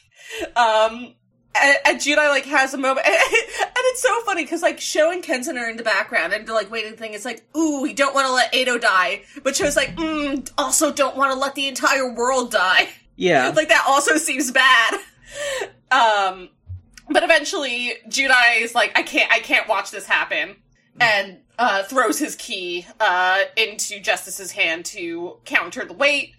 um, 0.54 1.14
and, 1.62 1.78
and 1.86 1.98
Judai 1.98 2.28
like 2.28 2.44
has 2.46 2.74
a 2.74 2.78
moment, 2.78 3.06
and, 3.06 3.14
and 3.14 3.72
it's 3.76 4.02
so 4.02 4.20
funny 4.22 4.44
because 4.44 4.62
like 4.62 4.80
Sho 4.80 5.10
and 5.10 5.22
Kenzan 5.22 5.56
are 5.58 5.68
in 5.68 5.76
the 5.76 5.82
background, 5.82 6.32
and 6.32 6.46
the 6.46 6.52
like 6.52 6.70
waiting 6.70 6.96
thing 6.96 7.14
is 7.14 7.24
like, 7.24 7.44
"Ooh, 7.56 7.82
we 7.82 7.92
don't 7.92 8.14
want 8.14 8.26
to 8.26 8.32
let 8.32 8.54
Edo 8.54 8.78
die," 8.78 9.22
but 9.42 9.56
Sho's 9.56 9.76
like, 9.76 9.96
mm, 9.96 10.50
"Also, 10.58 10.92
don't 10.92 11.16
want 11.16 11.32
to 11.32 11.38
let 11.38 11.54
the 11.54 11.66
entire 11.68 12.12
world 12.12 12.50
die." 12.50 12.88
Yeah. 13.16 13.48
like 13.56 13.68
that 13.68 13.84
also 13.88 14.16
seems 14.16 14.50
bad. 14.52 14.94
Um, 15.90 16.50
but 17.08 17.22
eventually, 17.22 17.94
Judai 18.08 18.60
is 18.60 18.74
like, 18.74 18.96
"I 18.96 19.02
can't, 19.02 19.30
I 19.32 19.40
can't 19.40 19.68
watch 19.68 19.90
this 19.90 20.06
happen," 20.06 20.56
and 21.00 21.38
uh, 21.58 21.82
throws 21.84 22.18
his 22.18 22.36
key 22.36 22.86
uh, 23.00 23.40
into 23.56 24.00
Justice's 24.00 24.52
hand 24.52 24.84
to 24.86 25.38
counter 25.44 25.84
the 25.84 25.94
weight. 25.94 26.34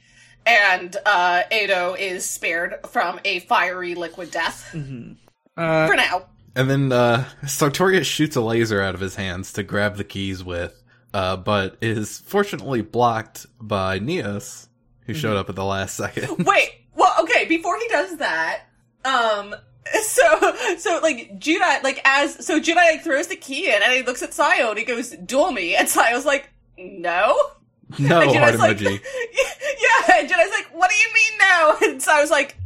And 0.48 0.96
uh, 1.06 1.44
Edo 1.52 1.94
is 1.94 2.28
spared 2.28 2.76
from 2.88 3.20
a 3.26 3.42
fiery 3.42 3.96
liquid 3.96 4.32
death 4.32 4.74
Uh, 4.74 5.88
for 5.88 5.96
now. 5.96 6.28
And 6.56 6.70
then 6.70 6.92
uh, 6.92 7.26
Sartorius 7.46 8.08
shoots 8.08 8.36
a 8.36 8.42
laser 8.42 8.82
out 8.82 8.96
of 8.96 9.02
his 9.02 9.16
hands 9.16 9.54
to 9.54 9.64
grab 9.64 9.98
the 9.98 10.04
keys 10.04 10.44
with, 10.44 10.82
uh, 11.14 11.36
but 11.38 11.78
is 11.82 12.20
fortunately 12.20 12.82
blocked 12.82 13.46
by 13.60 14.00
Neos, 14.00 14.68
who 15.06 15.14
showed 15.14 15.38
up 15.38 15.50
at 15.50 15.56
the 15.56 15.66
last 15.66 15.96
second. 15.96 16.46
Wait, 16.46 16.70
well, 16.96 17.14
okay, 17.22 17.46
before 17.46 17.78
he 17.78 17.88
does 17.90 18.18
that, 18.18 18.62
um, 19.06 19.54
so, 20.02 20.54
so, 20.78 21.00
like, 21.04 21.40
Judai, 21.40 21.84
like, 21.84 22.02
as, 22.06 22.46
so 22.46 22.60
Judai, 22.60 22.76
like, 22.76 23.04
throws 23.04 23.28
the 23.28 23.36
key 23.36 23.68
in, 23.68 23.82
and 23.84 23.94
he 23.94 24.04
looks 24.04 24.24
at 24.24 24.32
Sayo, 24.32 24.70
and 24.70 24.80
he 24.80 24.86
goes, 24.86 25.12
duel 25.12 25.52
me, 25.52 25.76
and 25.76 25.88
Sayo's 25.88 26.26
like, 26.26 26.50
no? 26.78 27.38
No, 28.00 28.22
And 28.22 28.36
heart 28.36 28.54
Judai's 28.54 28.60
like, 28.60 28.78
emoji. 28.78 29.02
yeah, 29.80 30.16
and 30.20 30.30
Judai's 30.30 30.52
like, 30.52 30.68
what 30.74 30.90
do 30.90 30.96
you 30.96 31.08
mean 31.14 31.40
no? 31.40 31.78
And 31.92 32.02
so 32.02 32.12
I 32.12 32.22
was 32.22 32.30
like, 32.30 32.58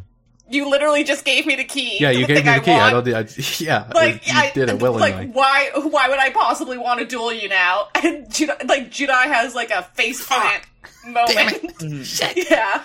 you 0.50 0.70
literally 0.70 1.04
just 1.04 1.24
gave 1.24 1.46
me 1.46 1.56
the 1.56 1.64
key. 1.64 1.98
Yeah, 2.00 2.10
you 2.12 2.28
gave 2.28 2.38
me 2.38 2.42
thing 2.44 2.60
the 2.60 2.66
key. 2.66 2.72
want. 2.72 2.82
I 2.82 3.02
don't. 3.02 3.08
I, 3.40 3.44
yeah, 3.60 3.90
like 3.94 4.28
you 4.28 4.34
I 4.36 4.52
did 4.54 4.70
it 4.70 4.82
willingly. 4.82 5.12
Like 5.12 5.34
why? 5.34 5.70
Why 5.76 6.10
would 6.10 6.20
I 6.20 6.30
possibly 6.32 6.78
want 6.78 7.00
to 7.00 7.06
duel 7.06 7.32
you 7.32 7.48
now? 7.48 7.88
And 7.96 8.26
Judai, 8.28 8.68
like 8.68 8.92
Judai 8.92 9.26
has 9.26 9.56
like 9.56 9.72
a 9.72 9.84
face 9.84 10.26
plant 10.26 10.64
moment. 11.08 12.06
Shit. 12.06 12.50
yeah. 12.50 12.84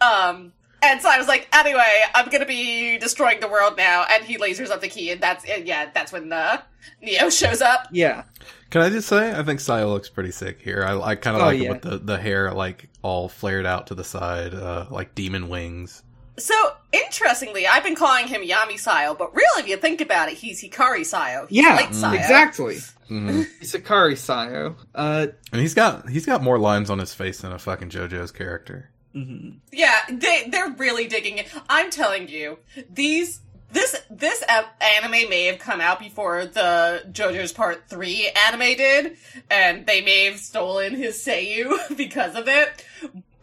Um. 0.00 0.52
And 0.82 1.00
so 1.02 1.10
I 1.10 1.18
was 1.18 1.28
like, 1.28 1.46
anyway, 1.54 2.02
I'm 2.14 2.28
gonna 2.30 2.46
be 2.46 2.98
destroying 2.98 3.40
the 3.40 3.48
world 3.48 3.76
now, 3.76 4.04
and 4.10 4.24
he 4.24 4.36
lasers 4.38 4.70
up 4.70 4.80
the 4.80 4.88
key, 4.88 5.10
and 5.10 5.20
that's 5.20 5.44
and 5.44 5.66
yeah, 5.66 5.90
that's 5.94 6.10
when 6.12 6.28
the 6.30 6.60
Neo 7.02 7.30
shows 7.30 7.62
up. 7.62 7.88
yeah. 7.92 8.24
Can 8.70 8.82
I 8.82 8.90
just 8.90 9.08
say, 9.08 9.32
I 9.32 9.42
think 9.42 9.60
Sayo 9.60 9.88
looks 9.88 10.08
pretty 10.08 10.30
sick 10.30 10.60
here. 10.62 10.84
I, 10.86 10.98
I 11.00 11.14
kind 11.16 11.36
of 11.36 11.42
Oh, 11.42 11.46
like 11.46 11.58
yeah. 11.58 11.64
it 11.64 11.70
with 11.72 11.82
the, 11.82 11.98
the 11.98 12.18
hair 12.18 12.52
like 12.52 12.88
all 13.02 13.28
flared 13.28 13.66
out 13.66 13.88
to 13.88 13.94
the 13.94 14.04
side, 14.04 14.54
uh, 14.54 14.86
like 14.90 15.14
demon 15.14 15.48
wings. 15.48 16.02
So 16.38 16.54
interestingly, 16.92 17.66
I've 17.66 17.82
been 17.82 17.96
calling 17.96 18.26
him 18.28 18.42
Yami 18.42 18.74
Sayo, 18.74 19.18
but 19.18 19.34
really, 19.34 19.62
if 19.62 19.68
you 19.68 19.76
think 19.76 20.00
about 20.00 20.28
it, 20.30 20.38
he's 20.38 20.62
Hikari 20.62 21.00
Sayo. 21.00 21.48
He's 21.48 21.62
Yeah, 21.64 21.74
Light 21.74 21.90
Sayo. 21.90 22.14
exactly. 22.14 22.76
Mhm. 23.10 23.44
Sakari 23.64 24.14
Sayo. 24.14 24.76
Uh, 24.94 25.26
and 25.50 25.60
he's 25.60 25.74
got 25.74 26.08
he's 26.08 26.24
got 26.24 26.44
more 26.44 26.60
lines 26.60 26.90
on 26.90 27.00
his 27.00 27.12
face 27.12 27.40
than 27.40 27.50
a 27.50 27.58
fucking 27.58 27.90
JoJo's 27.90 28.30
character. 28.30 28.88
mhm. 29.16 29.56
Yeah, 29.72 29.96
they 30.08 30.44
they're 30.48 30.70
really 30.78 31.08
digging 31.08 31.38
it. 31.38 31.48
I'm 31.68 31.90
telling 31.90 32.28
you, 32.28 32.60
these 32.88 33.40
this 33.72 33.96
this 34.10 34.42
anime 34.80 35.28
may 35.30 35.44
have 35.46 35.58
come 35.58 35.80
out 35.80 35.98
before 35.98 36.44
the 36.46 37.02
JoJo's 37.12 37.52
Part 37.52 37.88
Three 37.88 38.28
anime 38.48 38.76
did, 38.76 39.16
and 39.50 39.86
they 39.86 40.00
may 40.00 40.24
have 40.26 40.38
stolen 40.38 40.94
his 40.94 41.16
Seiyu 41.24 41.72
because 41.96 42.34
of 42.36 42.48
it. 42.48 42.84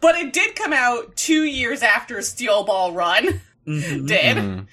But 0.00 0.14
it 0.16 0.32
did 0.32 0.54
come 0.54 0.72
out 0.72 1.16
two 1.16 1.44
years 1.44 1.82
after 1.82 2.20
Steel 2.22 2.64
Ball 2.64 2.92
Run 2.92 3.40
Mhm. 3.66 4.06
did, 4.06 4.36
Mhm. 4.36 4.66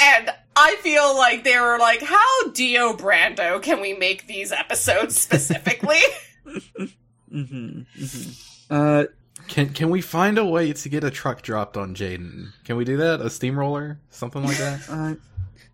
and 0.00 0.30
I 0.56 0.76
feel 0.80 1.16
like 1.16 1.44
they 1.44 1.58
were 1.58 1.78
like, 1.78 2.02
"How 2.02 2.48
Dio 2.52 2.92
Brando 2.94 3.62
can 3.62 3.80
we 3.80 3.92
make 3.94 4.26
these 4.26 4.50
episodes 4.52 5.16
specifically?" 5.20 6.00
Mhm. 7.32 7.86
Mhm. 7.96 8.34
Uh, 8.70 9.04
Can 9.50 9.70
can 9.70 9.90
we 9.90 10.00
find 10.00 10.38
a 10.38 10.44
way 10.44 10.72
to 10.72 10.88
get 10.88 11.02
a 11.04 11.10
truck 11.10 11.42
dropped 11.42 11.76
on 11.76 11.94
Jaden? 11.94 12.52
Can 12.64 12.76
we 12.76 12.84
do 12.84 12.96
that? 12.98 13.20
A 13.20 13.28
steamroller, 13.28 13.98
something 14.10 14.42
like 14.44 14.56
that? 14.58 14.80
uh, 14.88 15.14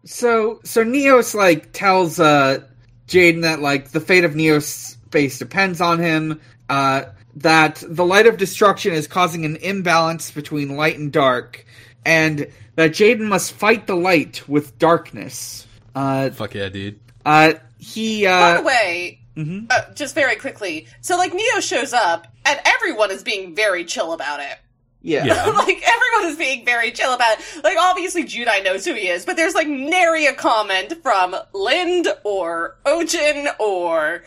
so 0.05 0.61
so 0.65 0.83
Neos 0.83 1.35
like 1.35 1.73
tells 1.73 2.19
uh 2.19 2.61
Jaden 3.07 3.43
that 3.43 3.61
like 3.61 3.91
the 3.91 4.01
fate 4.01 4.25
of 4.25 4.33
Neos 4.33 4.63
space 4.63 5.39
depends 5.39 5.81
on 5.81 5.99
him. 5.99 6.41
Uh, 6.69 7.05
that 7.37 7.85
the 7.87 8.05
light 8.05 8.27
of 8.27 8.39
destruction 8.39 8.95
is 8.95 9.07
causing 9.07 9.45
an 9.45 9.57
imbalance 9.57 10.31
between 10.31 10.75
light 10.77 10.99
and 10.99 11.13
dark, 11.13 11.67
and 12.05 12.47
that 12.77 12.93
Jaden 12.93 13.29
must 13.29 13.53
fight 13.53 13.87
the 13.87 13.95
light 13.95 14.49
with 14.49 14.79
darkness. 14.79 15.67
Uh, 15.95 16.31
Fuck 16.31 16.55
yeah, 16.55 16.71
dude. 16.71 16.99
uh, 17.27 17.53
he 17.79 18.27
Uh, 18.27 18.41
By 18.41 18.57
the 18.57 18.67
way, 18.67 19.21
mhm. 19.37 19.67
uh, 19.71 19.93
just 19.95 20.15
very 20.15 20.37
quickly. 20.37 20.87
So 21.01 21.17
like 21.17 21.33
Neo 21.35 21.61
shows 21.61 21.93
up 21.93 22.27
and 22.45 22.59
everyone 22.65 23.11
is 23.11 23.23
being 23.23 23.55
very 23.55 23.85
chill 23.85 24.13
about 24.13 24.41
it. 24.41 24.59
yeah. 25.03 25.25
Yeah. 25.25 25.47
like 25.67 25.83
everyone 25.87 26.31
is 26.33 26.37
being 26.37 26.65
very 26.65 26.91
chill 26.93 27.13
about 27.13 27.39
it. 27.39 27.45
Like 27.65 27.77
obviously 27.79 28.25
Judai 28.25 28.65
knows 28.65 28.85
who 28.85 28.95
he 28.95 29.09
is, 29.09 29.25
but 29.25 29.37
there's 29.37 29.55
like 29.55 29.69
nary 29.69 30.27
a 30.27 30.33
comment 30.35 30.95
from 31.03 31.37
Lind 31.53 32.09
or 32.25 32.77
Ojin 32.87 33.49
or 33.61 34.25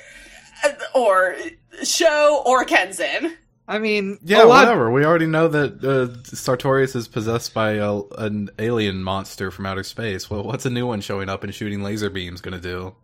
uh, 0.64 0.70
or 0.94 1.36
Sho 1.84 2.44
or 2.46 2.66
Kenzan. 2.66 3.36
I 3.68 3.78
mean, 3.78 4.18
Yeah, 4.24 4.44
lot- 4.44 4.64
whatever. 4.66 4.90
We 4.90 5.06
already 5.06 5.28
know 5.28 5.48
that 5.48 5.84
uh, 5.86 6.24
Sartorius 6.24 6.96
is 6.96 7.08
possessed 7.08 7.54
by 7.54 7.74
a, 7.74 8.02
an 8.18 8.50
alien 8.58 9.04
monster 9.04 9.52
from 9.52 9.68
outer 9.68 9.84
space. 9.84 10.28
Well, 10.28 10.44
what's 10.44 10.66
a 10.66 10.72
new 10.72 10.88
one 10.88 11.02
showing 11.02 11.30
up 11.30 11.44
and 11.44 11.54
shooting 11.54 11.84
laser 11.84 12.10
beams 12.10 12.42
gonna 12.42 12.60
do? 12.60 12.96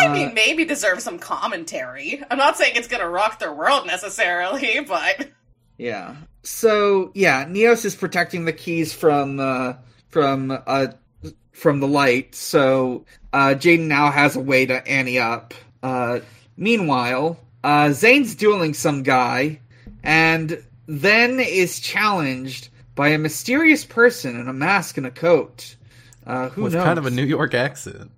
I 0.00 0.06
Uh, 0.06 0.12
mean, 0.12 0.34
maybe 0.34 0.64
deserve 0.64 1.00
some 1.00 1.18
commentary. 1.18 2.22
I'm 2.30 2.38
not 2.38 2.56
saying 2.56 2.74
it's 2.76 2.88
gonna 2.88 3.08
rock 3.08 3.38
their 3.38 3.52
world 3.52 3.86
necessarily, 3.86 4.80
but 4.88 5.30
Yeah. 5.78 6.16
So 6.42 7.10
yeah, 7.14 7.44
Neos 7.44 7.84
is 7.84 7.94
protecting 7.94 8.44
the 8.44 8.52
keys 8.52 8.92
from 8.92 9.40
uh 9.40 9.74
from 10.08 10.50
uh 10.66 10.88
from 11.52 11.80
the 11.80 11.88
light. 11.88 12.34
So 12.34 13.04
uh 13.32 13.54
Jaden 13.58 13.86
now 13.88 14.10
has 14.10 14.36
a 14.36 14.40
way 14.40 14.66
to 14.66 14.86
ante 14.86 15.18
up. 15.18 15.54
Uh 15.82 16.20
meanwhile, 16.56 17.38
uh 17.64 17.92
Zane's 17.92 18.34
dueling 18.34 18.74
some 18.74 19.02
guy 19.02 19.60
and 20.02 20.62
then 20.86 21.38
is 21.40 21.78
challenged 21.80 22.68
by 22.94 23.08
a 23.08 23.18
mysterious 23.18 23.84
person 23.84 24.38
in 24.40 24.48
a 24.48 24.52
mask 24.52 24.96
and 24.96 25.06
a 25.06 25.10
coat. 25.10 25.76
Uh 26.26 26.48
who 26.50 26.62
With 26.62 26.74
knows? 26.74 26.84
kind 26.84 26.98
of 26.98 27.06
a 27.06 27.10
New 27.10 27.24
York 27.24 27.52
accent, 27.54 28.10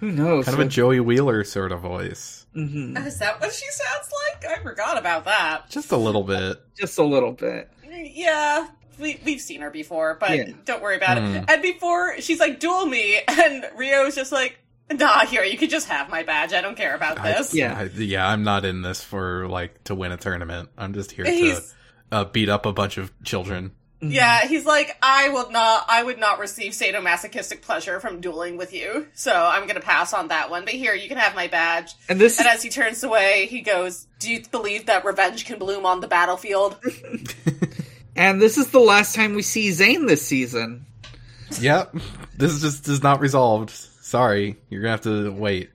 who 0.00 0.10
knows? 0.12 0.44
kind 0.46 0.58
of 0.58 0.66
a 0.66 0.68
Joey 0.68 1.00
Wheeler 1.00 1.44
sort 1.44 1.72
of 1.72 1.80
voice, 1.80 2.46
Mhm. 2.56 3.06
is 3.06 3.18
that 3.18 3.40
what 3.40 3.52
she 3.52 3.66
sounds 3.70 4.08
like? 4.42 4.58
I 4.58 4.62
forgot 4.62 4.98
about 4.98 5.24
that. 5.26 5.68
just 5.70 5.92
a 5.92 5.96
little 5.96 6.22
bit. 6.24 6.60
just 6.76 6.98
a 6.98 7.04
little 7.04 7.32
bit. 7.32 7.70
Yeah, 7.90 8.68
we, 8.98 9.20
we've 9.24 9.40
seen 9.40 9.60
her 9.60 9.70
before, 9.70 10.16
but 10.20 10.30
Yeah. 10.30 10.50
don't 10.64 10.82
worry 10.82 10.96
about 10.96 11.18
Hmm. 11.18 11.36
it. 11.36 11.44
And 11.48 11.62
before, 11.62 12.20
she's 12.20 12.40
like, 12.40 12.60
duel 12.60 12.86
me, 12.86 13.18
and 13.28 13.64
Rio's 13.76 14.14
just 14.14 14.32
like, 14.32 14.58
nah, 14.92 15.24
here, 15.26 15.42
you 15.44 15.58
can 15.58 15.68
just 15.68 15.88
have 15.88 16.08
my 16.08 16.22
badge. 16.22 16.52
I 16.52 16.60
don't 16.60 16.76
care 16.76 16.94
about 16.94 17.18
I- 17.18 17.32
this. 17.32 17.54
Yeah. 17.54 17.76
I, 17.78 17.82
yeah. 17.84 18.26
I'm 18.26 18.42
not 18.44 18.64
in 18.64 18.82
this 18.82 19.02
for 19.02 19.46
like 19.48 19.84
to 19.84 19.94
win 19.94 20.12
a 20.12 20.16
tournament. 20.16 20.68
I'm 20.78 20.94
just 20.94 21.12
here 21.12 21.24
to 21.24 21.60
uh, 22.10 22.24
beat 22.24 22.48
up 22.48 22.64
a 22.66 22.72
bunch 22.72 22.96
of 22.98 23.12
children. 23.22 23.72
Mhm. 24.02 24.12
yeah, 24.12 24.46
he's 24.46 24.64
like, 24.64 24.96
I 25.02 25.28
will 25.30 25.50
not, 25.50 25.86
I 25.88 26.02
would 26.04 26.18
not 26.18 26.38
receive 26.38 26.70
sadomasochistic 26.72 27.62
pleasure 27.62 27.98
from 27.98 28.20
dueling 28.20 28.56
with 28.56 28.72
you, 28.72 29.08
so 29.12 29.32
I'm 29.32 29.66
gonna 29.66 29.80
pass 29.80 30.12
on 30.12 30.28
that 30.28 30.50
one. 30.50 30.64
But 30.64 30.74
here, 30.74 30.94
you 30.94 31.08
can 31.08 31.18
have 31.18 31.34
my 31.34 31.48
badge. 31.48 31.92
And 32.08 32.20
this 32.20 32.38
And 32.38 32.46
as 32.46 32.62
he 32.62 32.70
turns 32.70 33.02
away, 33.02 33.46
he 33.46 33.60
goes, 33.60 34.06
do 34.20 34.30
you 34.30 34.42
believe 34.50 34.86
that 34.86 35.04
revenge 35.04 35.46
can 35.46 35.58
bloom 35.58 35.84
on 35.84 36.00
the 36.00 36.06
battlefield? 36.08 36.76
and 38.16 38.40
this 38.40 38.56
is 38.56 38.68
the 38.70 38.78
last 38.78 39.14
time 39.16 39.34
we 39.34 39.42
see 39.42 39.72
Zane 39.72 40.06
this 40.06 40.22
season. 40.24 40.86
Yep, 41.60 41.96
this 42.36 42.52
is 42.52 42.60
just 42.60 42.88
is 42.88 43.02
not 43.02 43.20
resolved. 43.20 43.70
Sorry, 43.70 44.56
you're 44.70 44.80
gonna 44.82 44.92
have 44.92 45.00
to 45.02 45.30
wait. 45.32 45.70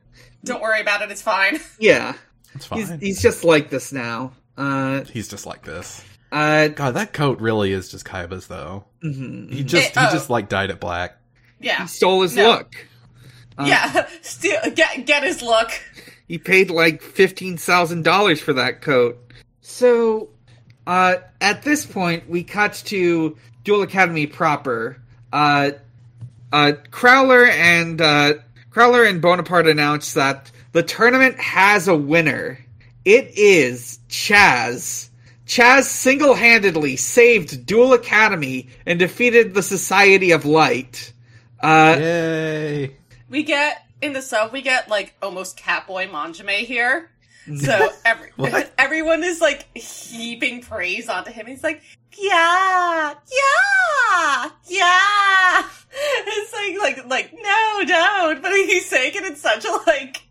don't 0.46 0.62
worry 0.62 0.80
about 0.82 1.02
it, 1.02 1.12
it's 1.12 1.22
fine. 1.22 1.60
Yeah. 1.80 2.14
It's 2.56 2.66
fine. 2.68 2.80
He's 2.80 2.90
He's, 2.90 3.00
he's 3.02 3.22
just 3.22 3.44
like 3.44 3.70
this 3.70 3.92
now. 3.92 4.32
Uh, 4.58 5.04
he's 5.06 5.28
just 5.28 5.46
like 5.48 5.64
this. 5.64 6.06
Uh, 6.34 6.68
God, 6.70 6.96
that 6.96 7.14
coat 7.14 7.40
really 7.40 7.72
is 7.72 7.90
just 7.90 8.04
Kaiba's 8.06 8.48
though. 8.48 8.84
mhm. 9.04 9.52
He 9.54 9.64
just 9.64 9.96
Eh, 9.96 10.02
he 10.02 10.08
oh. 10.08 10.12
just 10.12 10.30
like 10.30 10.50
dyed 10.50 10.70
it 10.72 10.80
black. 10.80 11.18
Yeah. 11.62 11.84
he 11.84 11.88
stole 11.88 12.22
his 12.24 12.36
No. 12.36 12.50
look. 12.50 12.88
Uh, 13.58 13.66
yeah, 13.68 14.08
Steal, 14.22 14.60
get 14.74 15.06
get 15.06 15.24
his 15.24 15.42
look. 15.42 15.70
He 16.28 16.38
paid 16.40 16.72
like 16.72 17.02
fifteen 17.02 17.56
thousand 17.58 18.04
dollars 18.04 18.42
for 18.42 18.54
that 18.54 18.82
coat. 18.82 19.18
So, 19.62 20.30
uh, 20.88 21.16
at 21.40 21.62
this 21.64 21.86
point, 21.86 22.28
we 22.30 22.44
cut 22.44 22.74
to 22.88 23.38
Duel 23.64 23.84
Academy 23.84 24.26
proper. 24.28 24.98
Uh, 25.32 25.72
uh, 26.52 26.74
Crowler 26.92 27.50
and 27.50 28.02
uh, 28.02 28.34
Crowler 28.72 29.08
and 29.10 29.22
Bonaparte 29.22 29.68
announced 29.68 30.16
that 30.16 30.52
the 30.72 30.84
tournament 30.84 31.40
has 31.40 31.88
a 31.88 31.96
winner. 31.96 32.58
It 33.06 33.38
is 33.38 34.00
Chaz. 34.10 35.10
Chaz 35.46 35.84
single-handedly 35.84 36.96
saved 36.96 37.66
Duel 37.66 37.94
Academy 37.94 38.70
and 38.86 38.98
defeated 38.98 39.54
the 39.54 39.64
Society 39.64 40.32
of 40.32 40.46
Light. 40.46 41.12
Uh, 41.60 41.96
Yay! 42.00 42.96
We 43.30 43.44
get 43.44 43.86
in 44.02 44.14
the 44.14 44.22
sub, 44.22 44.52
we 44.52 44.62
get 44.62 44.90
like 44.90 45.14
almost 45.22 45.58
Catboy 45.58 46.10
Manjoume 46.10 46.60
here. 46.60 47.10
So 47.58 47.92
every 48.06 48.32
everyone 48.78 49.24
is 49.24 49.42
like 49.42 49.76
heaping 49.76 50.62
praise 50.62 51.10
onto 51.10 51.32
him. 51.32 51.48
He's 51.48 51.64
like, 51.64 51.82
yeah, 52.18 53.14
yeah, 53.32 54.50
yeah. 54.68 55.70
It's 55.96 56.52
like, 56.82 56.98
like, 56.98 57.08
like, 57.08 57.34
no, 57.34 57.84
don't. 57.86 58.42
But 58.42 58.52
he's 58.54 58.88
saying 58.88 59.12
it 59.14 59.26
in 59.26 59.36
such 59.36 59.64
a 59.64 59.72
like 59.86 60.24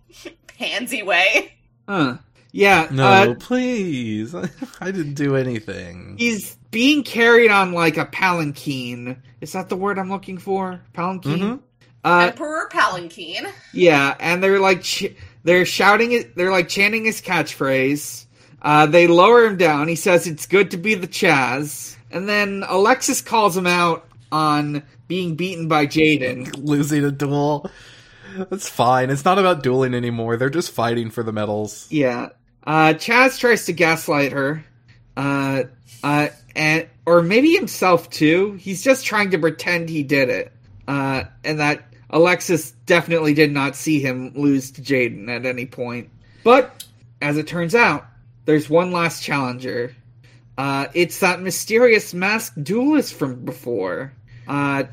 pansy 0.58 1.04
way. 1.04 1.52
huh. 1.88 2.16
Yeah. 2.52 2.88
No, 2.90 3.04
uh, 3.04 3.34
please. 3.34 4.34
I 4.80 4.90
didn't 4.90 5.14
do 5.14 5.36
anything. 5.36 6.16
he's 6.18 6.56
being 6.70 7.02
carried 7.02 7.50
on 7.50 7.72
like 7.72 7.96
a 7.96 8.04
palanquin. 8.06 9.16
Is 9.40 9.52
that 9.52 9.68
the 9.68 9.76
word 9.76 9.98
I'm 9.98 10.10
looking 10.10 10.38
for? 10.38 10.80
Palanquin. 10.94 11.38
Mhm. 11.38 11.60
Uh, 12.04 12.28
Emperor 12.30 12.68
Palanquin. 12.70 13.46
yeah, 13.72 14.16
and 14.18 14.42
they're 14.42 14.58
like 14.60 14.82
ch- 14.82 15.14
they're 15.44 15.64
shouting 15.64 16.12
it. 16.12 16.34
They're 16.36 16.50
like 16.50 16.68
chanting 16.68 17.04
his 17.04 17.20
catchphrase. 17.22 18.26
Uh, 18.60 18.86
they 18.86 19.06
lower 19.06 19.44
him 19.44 19.56
down. 19.56 19.88
He 19.88 19.94
says 19.96 20.26
it's 20.26 20.46
good 20.46 20.70
to 20.72 20.76
be 20.76 20.94
the 20.94 21.06
Chaz, 21.08 21.96
and 22.10 22.28
then 22.28 22.64
Alexis 22.68 23.20
calls 23.22 23.56
him 23.56 23.66
out 23.66 24.06
on 24.32 24.82
being 25.08 25.36
beaten 25.36 25.68
by 25.68 25.86
Jaden. 25.86 26.52
Losing 26.64 27.04
a 27.04 27.10
duel. 27.12 27.70
That's 28.36 28.68
fine. 28.68 29.10
It's 29.10 29.24
not 29.24 29.38
about 29.38 29.62
dueling 29.62 29.94
anymore. 29.94 30.36
They're 30.36 30.48
just 30.50 30.70
fighting 30.70 31.10
for 31.10 31.22
the 31.22 31.32
medals. 31.32 31.86
Yeah. 31.90 32.30
Uh, 32.64 32.94
Chaz 32.94 33.38
tries 33.38 33.66
to 33.66 33.72
gaslight 33.72 34.32
her. 34.32 34.64
Uh, 35.16 35.64
uh, 36.02 36.28
and, 36.54 36.88
or 37.06 37.22
maybe 37.22 37.52
himself 37.52 38.10
too. 38.10 38.52
He's 38.54 38.82
just 38.82 39.04
trying 39.04 39.30
to 39.30 39.38
pretend 39.38 39.88
he 39.88 40.02
did 40.02 40.28
it. 40.28 40.52
Uh, 40.86 41.24
and 41.44 41.60
that 41.60 41.82
Alexis 42.10 42.72
definitely 42.86 43.34
did 43.34 43.52
not 43.52 43.76
see 43.76 44.00
him 44.00 44.32
lose 44.34 44.70
to 44.72 44.82
Jaden 44.82 45.28
at 45.28 45.46
any 45.46 45.66
point. 45.66 46.10
But, 46.44 46.84
as 47.20 47.36
it 47.38 47.46
turns 47.46 47.74
out, 47.74 48.06
there's 48.44 48.68
one 48.68 48.92
last 48.92 49.22
challenger. 49.22 49.94
Uh, 50.58 50.86
it's 50.92 51.20
that 51.20 51.40
mysterious 51.40 52.12
masked 52.12 52.62
duelist 52.62 53.14
from 53.14 53.44
before. 53.44 54.12
Uh, 54.46 54.84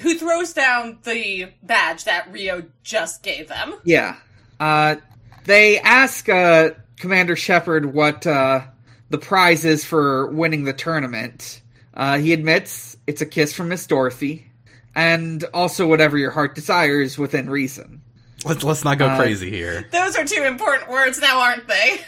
Who 0.00 0.16
throws 0.18 0.52
down 0.52 0.98
the 1.04 1.48
badge 1.62 2.04
that 2.04 2.30
Rio 2.32 2.64
just 2.82 3.22
gave 3.22 3.48
them? 3.48 3.74
Yeah. 3.84 4.16
Uh, 4.60 4.96
they 5.44 5.78
ask 5.80 6.28
uh, 6.28 6.70
Commander 6.98 7.36
Shepard 7.36 7.92
what 7.94 8.26
uh, 8.26 8.62
the 9.10 9.18
prize 9.18 9.64
is 9.64 9.84
for 9.84 10.26
winning 10.28 10.64
the 10.64 10.72
tournament. 10.72 11.60
Uh, 11.94 12.18
he 12.18 12.32
admits 12.32 12.96
it's 13.06 13.20
a 13.22 13.26
kiss 13.26 13.52
from 13.52 13.68
Miss 13.68 13.86
Dorothy, 13.86 14.50
and 14.94 15.44
also 15.54 15.86
whatever 15.86 16.16
your 16.18 16.30
heart 16.30 16.54
desires 16.54 17.18
within 17.18 17.50
reason. 17.50 18.02
Let's 18.44 18.62
let's 18.62 18.84
not 18.84 18.98
go 18.98 19.06
Uh, 19.06 19.16
crazy 19.16 19.50
here. 19.50 19.86
Those 19.90 20.16
are 20.16 20.24
two 20.24 20.44
important 20.44 20.88
words 20.90 21.20
now, 21.20 21.40
aren't 21.40 21.66
they? 21.66 22.00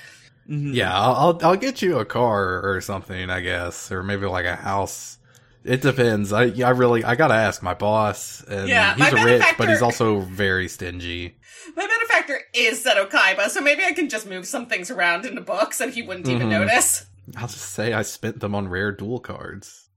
Mhm. 0.48 0.74
Yeah, 0.74 0.96
I'll, 0.96 1.14
I'll 1.14 1.40
I'll 1.42 1.57
get 1.57 1.83
you 1.83 1.98
a 1.98 2.05
car 2.05 2.61
or 2.62 2.81
something, 2.81 3.31
I 3.31 3.40
guess, 3.40 3.90
or 3.90 4.03
maybe 4.03 4.26
like 4.26 4.46
a 4.46 4.57
house. 4.57 5.18
It 5.64 5.83
depends. 5.83 6.33
I 6.33 6.44
I 6.64 6.70
really 6.70 7.05
I 7.05 7.16
gotta 7.16 7.35
ask 7.35 7.62
my 7.62 7.74
boss, 7.74 8.42
and 8.48 8.68
Yeah, 8.68 8.94
he's 8.94 9.12
my 9.12 9.22
rich, 9.24 9.44
but 9.59 9.68
he's 9.68 9.83
also 9.83 10.20
very 10.20 10.68
stingy. 10.68 11.37
My 11.76 11.87
benefactor 12.31 12.47
is 12.55 12.85
Seto 12.85 13.09
Kaiba, 13.09 13.49
so 13.49 13.61
maybe 13.61 13.85
I 13.85 13.93
can 13.93 14.09
just 14.09 14.29
move 14.29 14.47
some 14.47 14.66
things 14.66 14.90
around 14.90 15.27
in 15.27 15.35
the 15.35 15.40
books 15.40 15.81
and 15.81 15.93
he 15.93 16.03
wouldn't 16.03 16.29
even 16.29 16.49
Mhm. 16.49 16.51
notice. 16.51 17.07
I'll 17.37 17.49
just 17.49 17.73
say 17.73 17.93
I 17.93 18.03
spent 18.03 18.40
them 18.40 18.55
on 18.55 18.69
rare 18.69 18.93
duel 18.93 19.21
cards. 19.21 19.88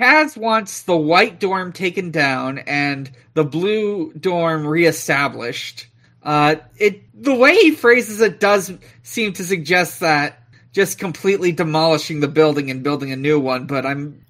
Chaz 0.00 0.36
wants 0.36 0.82
the 0.82 0.96
white 0.96 1.38
dorm 1.38 1.72
taken 1.72 2.10
down 2.10 2.58
and 2.58 3.10
the 3.34 3.44
blue 3.44 4.12
dorm 4.18 4.66
reestablished. 4.66 5.86
Uh, 6.22 6.56
it 6.78 7.02
the 7.14 7.34
way 7.34 7.54
he 7.56 7.70
phrases 7.70 8.20
it 8.20 8.40
does 8.40 8.72
seem 9.02 9.32
to 9.34 9.44
suggest 9.44 10.00
that 10.00 10.40
just 10.72 10.98
completely 10.98 11.52
demolishing 11.52 12.20
the 12.20 12.28
building 12.28 12.70
and 12.70 12.82
building 12.82 13.12
a 13.12 13.16
new 13.16 13.38
one. 13.38 13.66
But 13.66 13.86
I'm 13.86 14.20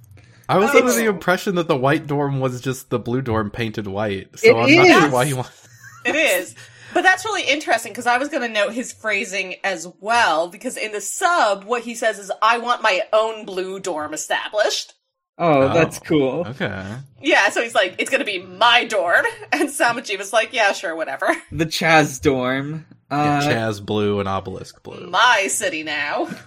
I 0.48 0.58
was 0.58 0.70
under 0.74 0.92
the 0.92 1.06
impression 1.06 1.54
that 1.54 1.68
the 1.68 1.76
white 1.76 2.06
dorm 2.06 2.40
was 2.40 2.60
just 2.60 2.90
the 2.90 2.98
blue 2.98 3.22
dorm 3.22 3.50
painted 3.50 3.86
white, 3.86 4.28
so 4.38 4.48
It 4.48 4.54
I'm 4.54 4.76
not 4.76 5.00
sure 5.00 5.10
why 5.10 5.24
he 5.24 5.34
wants. 5.34 5.68
It 6.04 6.14
is. 6.16 6.54
But 6.94 7.02
that's 7.02 7.24
really 7.24 7.42
interesting 7.42 7.92
because 7.92 8.06
I 8.06 8.18
was 8.18 8.28
going 8.28 8.42
to 8.42 8.48
note 8.48 8.72
his 8.72 8.92
phrasing 8.92 9.56
as 9.64 9.86
well 10.00 10.48
because 10.48 10.76
in 10.76 10.92
the 10.92 11.00
sub, 11.00 11.64
what 11.64 11.82
he 11.82 11.94
says 11.94 12.18
is, 12.18 12.30
I 12.40 12.58
want 12.58 12.82
my 12.82 13.02
own 13.12 13.44
blue 13.44 13.80
dorm 13.80 14.14
established. 14.14 14.94
oh, 15.36 15.62
Oh. 15.62 15.74
that's 15.74 15.98
cool. 15.98 16.46
Okay. 16.46 16.84
Yeah, 17.20 17.48
so 17.50 17.60
he's 17.62 17.74
like, 17.74 17.96
it's 17.98 18.08
going 18.10 18.20
to 18.20 18.24
be 18.24 18.38
my 18.40 18.84
dorm. 18.84 19.24
And 19.52 19.68
Samaji 19.68 20.16
was 20.16 20.32
like, 20.32 20.52
yeah, 20.52 20.72
sure, 20.72 20.94
whatever. 20.96 21.26
The 21.52 21.66
Chaz 21.66 22.20
dorm. 22.22 22.86
Yeah, 23.10 23.38
Uh, 23.38 23.42
Chaz 23.42 23.84
blue 23.84 24.20
and 24.20 24.28
obelisk 24.28 24.82
blue. 24.82 25.08
My 25.10 25.48
city 25.48 25.82
now. 25.82 26.28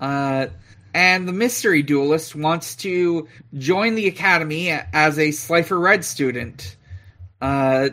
Uh, 0.00 0.48
and 0.94 1.28
the 1.28 1.32
mystery 1.32 1.80
duelist 1.84 2.34
wants 2.34 2.74
to 2.74 3.28
join 3.56 3.94
the 3.94 4.08
academy 4.08 4.68
as 4.92 5.16
a 5.16 5.30
Slifer 5.30 5.78
Red 5.78 6.04
student. 6.04 6.76
Uh, 7.40 7.90
Sh- 7.90 7.92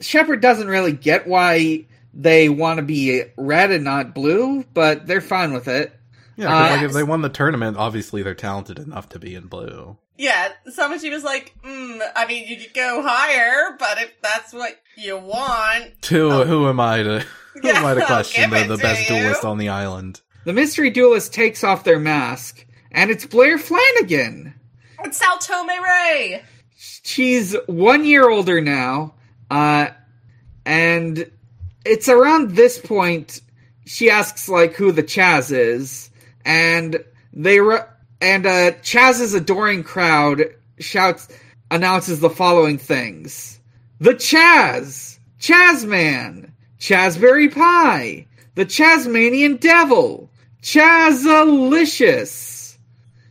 Shepard 0.00 0.40
doesn't 0.40 0.68
really 0.68 0.92
get 0.92 1.26
why 1.26 1.84
they 2.14 2.48
want 2.48 2.78
to 2.78 2.82
be 2.82 3.22
red 3.36 3.70
and 3.70 3.84
not 3.84 4.14
blue, 4.14 4.64
but 4.74 5.06
they're 5.06 5.20
fine 5.20 5.52
with 5.52 5.68
it. 5.68 5.92
Yeah, 6.36 6.46
'cause, 6.48 6.70
Uh, 6.70 6.74
like 6.76 6.82
if 6.82 6.92
they 6.92 7.02
won 7.02 7.22
the 7.22 7.28
tournament, 7.28 7.76
obviously 7.76 8.22
they're 8.22 8.34
talented 8.34 8.78
enough 8.78 9.08
to 9.10 9.18
be 9.18 9.34
in 9.34 9.46
blue. 9.46 9.98
Yeah, 10.16 10.48
Samaji 10.68 11.10
was 11.10 11.24
like, 11.24 11.52
mm, 11.64 12.00
I 12.14 12.26
mean, 12.26 12.46
you 12.46 12.56
could 12.56 12.74
go 12.74 13.02
higher, 13.02 13.76
but 13.78 13.98
if 13.98 14.10
that's 14.22 14.52
what 14.52 14.78
you 14.96 15.16
want. 15.18 16.06
Who 16.08 16.30
Oh. 16.30 16.44
who 16.44 16.68
am 16.68 16.80
I 16.80 17.02
to 17.02 17.24
who 17.62 17.68
am 17.68 17.84
I 17.84 17.94
to 17.94 18.04
question 18.06 18.50
the, 18.50 18.64
the 18.64 18.74
it 18.74 18.82
best 18.82 19.08
you. 19.10 19.16
duelist 19.16 19.44
on 19.44 19.58
the 19.58 19.68
island? 19.68 20.20
The 20.44 20.52
mystery 20.52 20.90
duelist 20.90 21.32
takes 21.32 21.62
off 21.64 21.84
their 21.84 21.98
mask, 21.98 22.64
and 22.90 23.10
it's 23.10 23.26
Blair 23.26 23.58
Flanagan. 23.58 24.54
It's 25.04 25.18
Sal 25.18 25.38
Tome 25.38 25.68
Ray! 25.82 26.42
She's 26.76 27.54
one 27.66 28.04
year 28.04 28.28
older 28.28 28.60
now, 28.60 29.14
uh, 29.52 29.90
and 30.64 31.30
it's 31.84 32.08
around 32.08 32.52
this 32.52 32.78
point 32.78 33.42
she 33.84 34.08
asks 34.08 34.48
like 34.48 34.72
who 34.72 34.92
the 34.92 35.02
Chaz 35.02 35.54
is, 35.54 36.08
and 36.42 37.04
they 37.34 37.60
re- 37.60 37.84
and 38.22 38.46
uh, 38.46 38.72
Chaz's 38.82 39.34
adoring 39.34 39.84
crowd 39.84 40.44
shouts 40.78 41.28
announces 41.70 42.20
the 42.20 42.30
following 42.30 42.78
things: 42.78 43.60
the 43.98 44.14
Chaz, 44.14 45.18
Chazman, 45.38 46.52
Chazberry 46.78 47.54
Pie, 47.54 48.26
the 48.54 48.64
Chazmanian 48.64 49.60
Devil, 49.60 50.30
Chazalicious. 50.62 52.78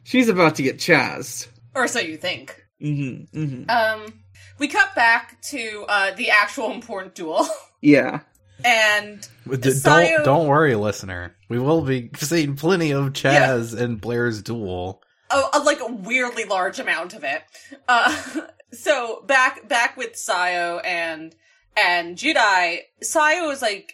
She's 0.04 0.30
about 0.30 0.54
to 0.56 0.62
get 0.62 0.78
Chaz. 0.78 1.48
Or 1.74 1.88
so 1.88 2.00
you 2.00 2.18
think. 2.18 2.64
Mm-hmm, 2.80 3.40
mm-hmm. 3.40 3.70
Um, 3.72 4.21
we 4.62 4.68
cut 4.70 4.94
back 4.96 5.42
to 5.50 5.84
uh, 5.90 6.12
the 6.16 6.30
actual 6.30 6.72
important 6.72 7.16
duel, 7.16 7.46
Yeah. 7.82 8.22
and 8.64 9.22
D- 9.46 9.58
Sayo- 9.58 10.18
Don't 10.18 10.24
don't 10.26 10.48
worry, 10.48 10.76
listener. 10.76 11.36
We 11.50 11.58
will 11.60 11.82
be 11.82 12.12
seeing 12.16 12.56
plenty 12.56 12.92
of 12.92 13.06
Chaz 13.14 13.78
and 13.78 14.00
Blair's 14.00 14.42
duel. 14.44 15.02
a, 15.32 15.42
a 15.56 15.60
like 15.60 15.80
a 15.82 15.92
weirdly 15.92 16.46
large 16.46 16.80
amount 16.80 17.14
of 17.16 17.24
it. 17.24 17.42
Uh, 17.90 18.16
so 18.72 19.24
back 19.28 19.68
back 19.68 19.98
with 19.98 20.14
Sayo 20.14 20.80
and 20.86 21.36
and 21.76 22.16
Judai, 22.18 22.82
Sayo 23.04 23.52
is 23.52 23.62
like 23.64 23.94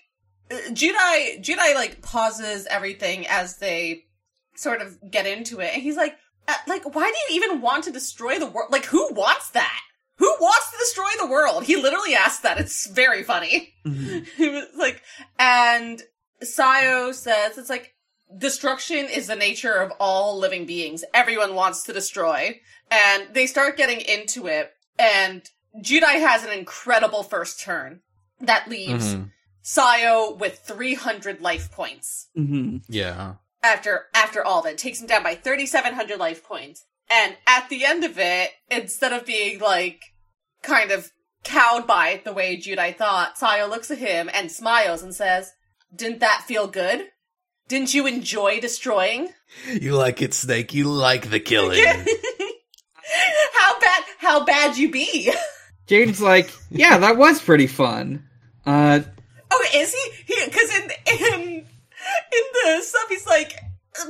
uh, 0.52 0.56
Judai. 0.72 1.42
Judai 1.42 1.74
like 1.76 2.02
pauses 2.02 2.68
everything 2.70 3.26
as 3.28 3.58
they 3.60 4.04
sort 4.56 4.82
of 4.82 4.98
get 5.10 5.26
into 5.26 5.60
it, 5.62 5.72
and 5.74 5.82
he's 5.82 5.96
like, 5.96 6.16
uh, 6.48 6.54
like, 6.68 6.84
why 6.96 7.06
do 7.06 7.34
you 7.34 7.42
even 7.42 7.62
want 7.62 7.84
to 7.86 7.92
destroy 7.92 8.38
the 8.40 8.48
world? 8.48 8.72
Like, 8.72 8.86
who 8.86 9.14
wants 9.14 9.52
that? 9.52 9.80
Who 10.18 10.36
wants 10.40 10.72
to 10.72 10.78
destroy 10.78 11.10
the 11.20 11.28
world? 11.32 11.64
He 11.66 11.76
literally 11.76 12.16
asked 12.16 12.44
that. 12.44 12.60
It's 12.60 12.88
very 12.88 13.24
funny. 13.24 13.74
he 13.84 14.50
was 14.50 14.66
like, 14.78 15.02
and 15.40 16.02
Sayo 16.44 17.14
says 17.14 17.58
it's 17.58 17.70
like 17.70 17.94
destruction 18.38 19.06
is 19.06 19.28
the 19.28 19.36
nature 19.36 19.74
of 19.76 19.92
all 20.00 20.38
living 20.38 20.66
beings. 20.66 21.04
Everyone 21.14 21.56
wants 21.56 21.84
to 21.84 21.94
destroy, 21.94 22.60
and 22.92 23.28
they 23.34 23.46
start 23.48 23.78
getting 23.78 24.02
into 24.02 24.48
it. 24.48 24.72
And 25.00 25.44
Judai 25.82 26.20
has 26.20 26.44
an 26.44 26.52
incredible 26.52 27.24
first 27.24 27.60
turn 27.62 28.02
that 28.42 28.68
leaves 28.70 29.16
Mhm. 29.16 29.32
Sayo 29.64 30.38
with 30.38 30.60
300 30.60 31.42
life 31.42 31.72
points. 31.72 32.28
hmm 32.36 32.78
Yeah. 32.90 33.36
after 33.64 34.06
after 34.14 34.44
all 34.44 34.60
of 34.62 34.66
it. 34.66 34.78
Takes 34.78 35.02
him 35.02 35.08
down 35.08 35.24
by 35.24 35.36
3700 35.36 36.18
life 36.20 36.44
points. 36.44 36.86
And 37.10 37.36
at 37.48 37.70
the 37.70 37.86
end 37.86 38.04
of 38.04 38.18
it, 38.20 38.52
instead 38.70 39.14
of 39.14 39.26
being 39.26 39.60
like 39.60 40.02
kind 40.62 40.92
of 40.92 41.12
cowed 41.44 41.88
by 41.88 42.10
it 42.10 42.26
the 42.26 42.34
way 42.34 42.58
Judai 42.58 42.96
thought, 42.96 43.38
Sayo 43.38 43.70
looks 43.70 43.90
at 43.92 43.98
him 44.00 44.30
and 44.34 44.52
smiles 44.52 45.02
and 45.04 45.16
says, 45.16 45.54
"Didn't 45.96 46.20
that 46.20 46.44
feel 46.48 46.68
good? 46.68 47.06
Didn't 47.68 47.94
you 47.94 48.08
enjoy 48.08 48.60
destroying? 48.60 49.30
You 49.70 49.96
like 49.96 50.22
it, 50.22 50.34
Snake. 50.34 50.74
You 50.74 50.86
like 50.86 51.30
the 51.30 51.40
killing. 51.40 51.84
how 53.54 53.80
bad 53.80 54.04
how 54.18 54.44
bad 54.46 54.78
you 54.78 54.92
be?" 54.92 55.32
Jaden's 55.88 56.22
like, 56.22 56.52
yeah, 56.70 56.98
that 56.98 57.16
was 57.16 57.42
pretty 57.42 57.68
fun. 57.68 58.28
Uh, 58.66 59.00
Oh, 59.50 59.66
is 59.74 59.94
he? 59.94 60.34
He 60.34 60.46
because 60.46 60.76
in 60.76 60.92
in 61.08 61.42
in 61.42 62.44
the 62.54 62.82
stuff 62.82 63.06
he's 63.08 63.26
like 63.26 63.54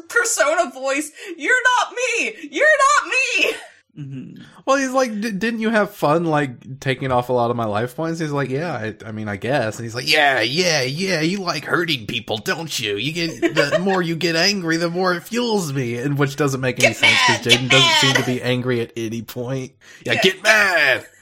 persona 0.10 0.72
voice. 0.72 1.12
You're 1.38 1.62
not 1.80 1.94
me. 1.94 2.50
You're 2.52 2.68
not 2.68 3.08
me. 3.10 3.54
mhm. 3.98 4.46
well, 4.66 4.78
he's 4.78 4.92
like, 4.92 5.12
D- 5.22 5.32
didn't 5.32 5.60
you 5.60 5.70
have 5.70 5.92
fun, 5.92 6.26
like, 6.26 6.80
taking 6.80 7.12
off 7.12 7.30
a 7.30 7.34
lot 7.34 7.50
of 7.50 7.58
my 7.58 7.66
life 7.66 7.96
points? 7.96 8.20
He's 8.20 8.32
like, 8.32 8.50
yeah, 8.50 8.74
I, 8.74 8.96
I 9.08 9.12
mean, 9.12 9.28
I 9.28 9.38
guess. 9.38 9.78
And 9.78 9.86
he's 9.86 9.96
like, 9.96 10.08
yeah, 10.12 10.42
yeah, 10.42 10.82
yeah, 10.84 11.22
you 11.22 11.40
like 11.40 11.66
hurting 11.66 12.06
people, 12.06 12.38
don't 12.38 12.78
you? 12.80 12.96
You 12.98 13.12
get, 13.12 13.42
the 13.56 13.80
more 13.82 14.02
you 14.02 14.16
get 14.16 14.36
angry, 14.36 14.78
the 14.78 14.90
more 14.90 15.14
it 15.16 15.24
fuels 15.24 15.74
me. 15.74 15.98
And 15.98 16.18
which 16.18 16.36
doesn't 16.36 16.62
make 16.62 16.78
any 16.84 16.94
Get 16.94 16.98
sense 16.98 17.18
because 17.42 17.58
Jaden 17.60 17.70
doesn't 17.70 17.90
seem 18.02 18.14
to 18.16 18.24
be 18.24 18.42
angry 18.42 18.82
at 18.82 18.92
any 18.96 19.24
point. 19.24 19.72
Yeah, 20.06 20.14
Yeah. 20.14 20.22
get 20.22 20.44
mad! 20.44 21.08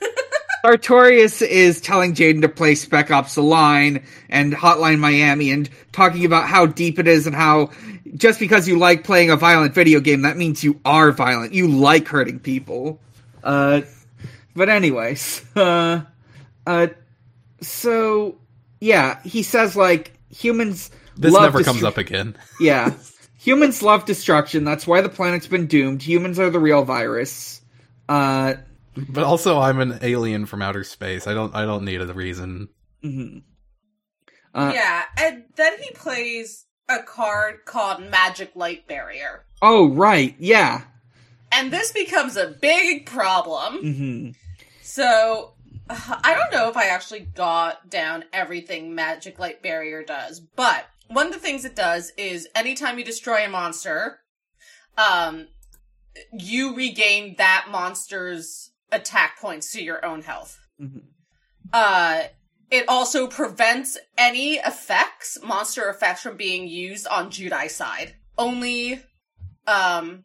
Sartorius 0.65 1.43
is 1.43 1.79
telling 1.79 2.15
Jaden 2.15 2.41
to 2.41 2.49
play 2.49 2.73
Spec 2.73 3.11
Ops 3.11 3.35
The 3.35 3.43
Line 3.43 4.03
and 4.29 4.51
Hotline 4.51 4.97
Miami 4.97 5.51
and 5.51 5.69
talking 5.91 6.25
about 6.25 6.47
how 6.47 6.65
deep 6.65 6.97
it 6.97 7.07
is 7.07 7.27
and 7.27 7.35
how 7.35 7.69
just 8.15 8.39
because 8.39 8.67
you 8.67 8.77
like 8.79 9.03
playing 9.03 9.29
a 9.29 9.35
violent 9.35 9.73
video 9.73 9.99
game, 9.99 10.21
that 10.23 10.37
means 10.37 10.63
you 10.63 10.79
are 10.85 11.11
violent. 11.11 11.53
You 11.53 11.67
like 11.67 12.07
hurting 12.07 12.39
people. 12.39 12.99
Uh, 13.43 13.81
but 14.55 14.69
anyways, 14.69 15.43
uh, 15.55 16.01
uh, 16.65 16.87
so 17.61 18.37
yeah, 18.79 19.21
he 19.23 19.43
says 19.43 19.75
like 19.75 20.13
humans. 20.29 20.91
This 21.17 21.33
love 21.33 21.43
never 21.43 21.63
comes 21.63 21.83
up 21.83 21.97
again. 21.97 22.35
Yeah. 22.59 22.93
Humans 23.39 23.83
love 23.83 24.05
destruction. 24.05 24.63
That's 24.63 24.87
why 24.87 25.01
the 25.01 25.09
planet's 25.09 25.45
been 25.45 25.67
doomed. 25.67 26.01
Humans 26.01 26.39
are 26.39 26.49
the 26.49 26.59
real 26.59 26.83
virus. 26.83 27.61
Uh, 28.09 28.55
But 29.07 29.23
also, 29.23 29.59
I'm 29.59 29.79
an 29.79 29.99
alien 30.01 30.47
from 30.47 30.63
outer 30.63 30.83
space. 30.83 31.27
I 31.27 31.35
don't, 31.35 31.53
I 31.53 31.63
don't 31.63 31.85
need 31.85 32.01
a 32.01 32.11
reason. 32.11 32.69
mhm. 33.03 33.43
Uh, 34.53 34.71
yeah, 34.73 35.03
and 35.17 35.43
then 35.57 35.73
he 35.79 35.91
plays 35.91 36.64
a 36.87 37.03
card 37.03 37.65
called 37.65 38.03
Magic 38.03 38.51
Light 38.55 38.87
Barrier. 38.87 39.45
Oh, 39.61 39.89
right. 39.89 40.35
Yeah. 40.39 40.83
And 41.51 41.71
this 41.71 41.91
becomes 41.91 42.35
a 42.37 42.47
big 42.47 43.05
problem. 43.05 43.77
hmm 43.79 44.29
So, 44.81 45.53
I 45.89 46.35
don't 46.35 46.51
know 46.51 46.69
if 46.69 46.77
I 46.77 46.87
actually 46.87 47.21
got 47.21 47.89
down 47.89 48.25
everything 48.33 48.95
Magic 48.95 49.39
Light 49.39 49.61
Barrier 49.61 50.03
does, 50.03 50.39
but 50.39 50.85
one 51.07 51.27
of 51.27 51.33
the 51.33 51.39
things 51.39 51.65
it 51.65 51.75
does 51.75 52.11
is 52.17 52.47
anytime 52.55 52.97
you 52.97 53.05
destroy 53.05 53.45
a 53.45 53.49
monster, 53.49 54.19
um, 54.97 55.47
you 56.33 56.75
regain 56.75 57.35
that 57.37 57.67
monster's 57.69 58.71
attack 58.91 59.39
points 59.39 59.71
to 59.73 59.83
your 59.83 60.03
own 60.05 60.21
health. 60.23 60.59
hmm 60.79 60.99
Uh, 61.73 62.23
it 62.75 62.85
also 62.87 63.27
prevents 63.27 63.97
any 64.17 64.55
effects, 64.55 65.37
monster 65.43 65.89
effects, 65.89 66.21
from 66.21 66.37
being 66.37 66.67
used 66.67 67.07
on 67.07 67.29
Judai's 67.31 67.75
side. 67.75 68.15
Only, 68.37 69.01
um, 69.67 70.23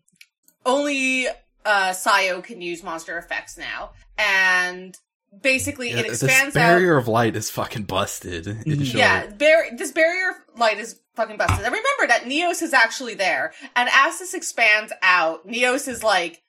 only, 0.67 1.29
uh, 1.65 1.91
Sayo 1.91 2.43
can 2.43 2.61
use 2.61 2.83
monster 2.83 3.19
effects 3.19 3.57
now. 3.57 3.91
And 4.19 4.97
basically 5.43 5.91
Yeah, 5.91 5.99
it 6.01 6.09
this 6.09 6.23
expands 6.23 6.57
out. 6.57 6.61
barrier 6.61 6.97
of 6.97 7.07
light 7.07 7.37
is 7.37 7.51
fucking 7.51 7.85
busted. 7.85 8.47
in 8.49 8.57
Mhm. 8.65 8.85
short. 8.85 8.99
Yeah, 8.99 9.27
bar- 9.27 9.69
this 9.77 9.93
barrier 9.93 10.31
of 10.31 10.59
light 10.59 10.79
is 10.79 10.97
fucking 11.15 11.37
busted. 11.37 11.65
And 11.65 11.73
remember 11.75 12.07
that 12.09 12.25
Neos 12.25 12.63
is 12.63 12.73
actually 12.75 13.15
there. 13.15 13.53
And 13.77 13.89
as 13.93 14.19
this 14.19 14.35
expands 14.35 14.93
out, 15.03 15.47
Neos 15.47 15.87
is 15.87 16.03
like, 16.03 16.43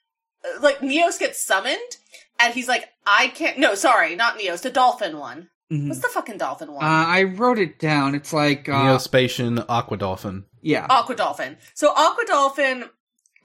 like, 0.60 0.80
Neos 0.80 1.20
gets 1.20 1.46
summoned, 1.46 1.98
and 2.40 2.56
he's 2.56 2.68
like, 2.68 2.90
I 3.06 3.28
can't, 3.28 3.60
no, 3.60 3.76
sorry, 3.76 4.16
not 4.16 4.40
Neos, 4.40 4.64
the 4.64 4.72
dolphin 4.72 5.20
one. 5.20 5.51
Hmm 5.72 5.88
What's 5.88 6.02
the 6.02 6.10
fucking 6.10 6.38
dolphin 6.38 6.74
one? 6.74 6.84
Uh, 6.84 6.88
I 6.88 7.24
wrote 7.24 7.58
it 7.58 7.80
down. 7.80 8.14
It's 8.14 8.34
like, 8.34 8.68
uh, 8.68 8.84
Neo-Spacian 8.84 9.66
Aqua 9.70 9.96
Dolphin. 9.96 10.44
yeah. 10.62 10.86
Aqua 10.90 11.16
Dolphin. 11.16 11.56
So 11.74 11.94
Aqua 11.96 12.26
Dolphin 12.28 12.90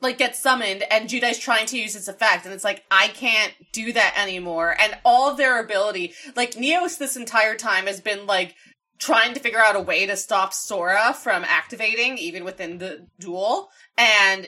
like 0.01 0.19
gets 0.19 0.41
summoned 0.43 0.83
and 0.91 1.09
Judai's 1.09 1.39
trying 1.39 1.67
to 1.67 1.79
use 1.79 1.95
its 1.95 2.09
effect 2.09 2.45
and 2.45 2.53
it's 2.53 2.65
like 2.65 2.85
I 2.91 3.09
can't 3.09 3.55
do 3.73 3.93
that 3.93 4.15
anymore 4.21 4.77
and 4.79 4.99
all 5.05 5.31
of 5.31 5.37
their 5.37 5.63
ability 5.63 6.13
like 6.35 6.53
Neos 6.53 6.99
this 6.99 7.17
entire 7.17 7.55
time 7.55 7.87
has 7.87 8.01
been 8.01 8.27
like 8.27 8.55
trying 8.99 9.33
to 9.35 9.41
figure 9.41 9.59
out 9.59 9.75
a 9.77 9.81
way 9.81 10.05
to 10.07 10.17
stop 10.17 10.53
Sora 10.53 11.15
from 11.15 11.45
activating 11.45 12.19
even 12.19 12.45
within 12.45 12.77
the 12.79 13.07
duel 13.19 13.71
and 13.97 14.47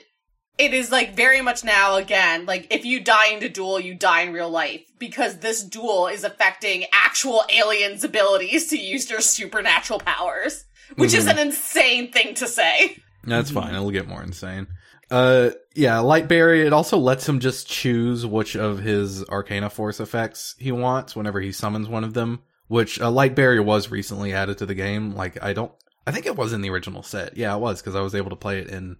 it 0.58 0.74
is 0.74 0.90
like 0.90 1.14
very 1.14 1.40
much 1.40 1.64
now 1.64 1.96
again 1.96 2.44
like 2.46 2.66
if 2.70 2.84
you 2.84 3.00
die 3.00 3.28
in 3.28 3.42
a 3.42 3.48
duel 3.48 3.78
you 3.78 3.94
die 3.94 4.22
in 4.22 4.32
real 4.32 4.50
life 4.50 4.82
because 4.98 5.38
this 5.38 5.62
duel 5.62 6.06
is 6.06 6.24
affecting 6.24 6.84
actual 6.92 7.42
aliens 7.54 8.04
abilities 8.04 8.68
to 8.68 8.76
use 8.78 9.06
their 9.06 9.20
supernatural 9.20 10.00
powers 10.00 10.64
which 10.96 11.14
is 11.14 11.26
an 11.26 11.38
insane 11.38 12.10
thing 12.10 12.34
to 12.34 12.46
say 12.46 12.96
That's 13.24 13.50
fine. 13.50 13.74
It'll 13.74 13.90
get 13.90 14.08
more 14.08 14.22
insane. 14.22 14.68
Uh, 15.10 15.50
yeah, 15.74 15.98
Light 16.00 16.28
Barrier, 16.28 16.64
it 16.64 16.72
also 16.72 16.98
lets 16.98 17.28
him 17.28 17.40
just 17.40 17.68
choose 17.68 18.26
which 18.26 18.56
of 18.56 18.78
his 18.78 19.24
Arcana 19.24 19.70
Force 19.70 20.00
effects 20.00 20.54
he 20.58 20.72
wants 20.72 21.16
whenever 21.16 21.40
he 21.40 21.52
summons 21.52 21.88
one 21.88 22.04
of 22.04 22.14
them, 22.14 22.40
which 22.68 23.00
uh, 23.00 23.10
Light 23.10 23.34
Barrier 23.34 23.62
was 23.62 23.90
recently 23.90 24.32
added 24.32 24.58
to 24.58 24.66
the 24.66 24.74
game. 24.74 25.14
Like, 25.14 25.42
I 25.42 25.52
don't, 25.52 25.72
I 26.06 26.10
think 26.10 26.26
it 26.26 26.36
was 26.36 26.52
in 26.52 26.60
the 26.60 26.70
original 26.70 27.02
set. 27.02 27.36
Yeah, 27.36 27.54
it 27.54 27.60
was, 27.60 27.80
because 27.80 27.94
I 27.94 28.00
was 28.00 28.14
able 28.14 28.30
to 28.30 28.36
play 28.36 28.58
it 28.58 28.68
in, 28.68 28.96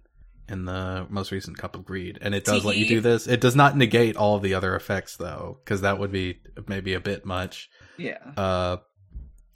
in 0.49 0.65
the 0.65 1.05
most 1.09 1.31
recent 1.31 1.57
Cup 1.57 1.75
of 1.75 1.85
Greed. 1.85 2.17
And 2.21 2.33
it 2.33 2.45
does 2.45 2.65
let 2.65 2.77
you 2.77 2.87
do 2.87 3.01
this. 3.01 3.27
It 3.27 3.41
does 3.41 3.55
not 3.55 3.77
negate 3.77 4.15
all 4.17 4.35
of 4.35 4.41
the 4.41 4.53
other 4.55 4.75
effects, 4.75 5.15
though, 5.17 5.59
because 5.63 5.81
that 5.81 5.99
would 5.99 6.11
be 6.11 6.39
maybe 6.67 6.93
a 6.93 6.99
bit 6.99 7.25
much. 7.25 7.69
Yeah. 7.97 8.17
Uh, 8.35 8.77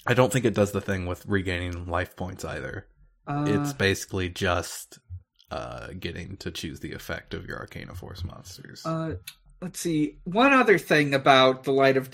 I 0.06 0.14
don't 0.14 0.32
think 0.32 0.46
it 0.46 0.54
does 0.54 0.72
the 0.72 0.82
thing 0.82 1.06
with 1.06 1.26
regaining 1.26 1.88
life 1.88 2.16
points 2.18 2.44
either 2.44 2.88
Uh, 3.26 3.46
it's 3.48 3.72
basically 3.74 4.28
just 4.30 5.00
uh 5.50 5.88
getting 5.98 6.36
to 6.38 6.52
choose 6.52 6.80
the 6.82 6.92
effect 6.94 7.34
of 7.34 7.46
your 7.46 7.58
arcana 7.58 7.96
force 7.96 8.24
monsters 8.24 8.86
Uh, 8.86 9.14
let's 9.62 9.80
see. 9.80 10.18
One 10.26 10.52
other 10.52 10.78
thing 10.78 11.14
about 11.14 11.64
the 11.64 11.72
light 11.72 11.96
of 11.96 12.10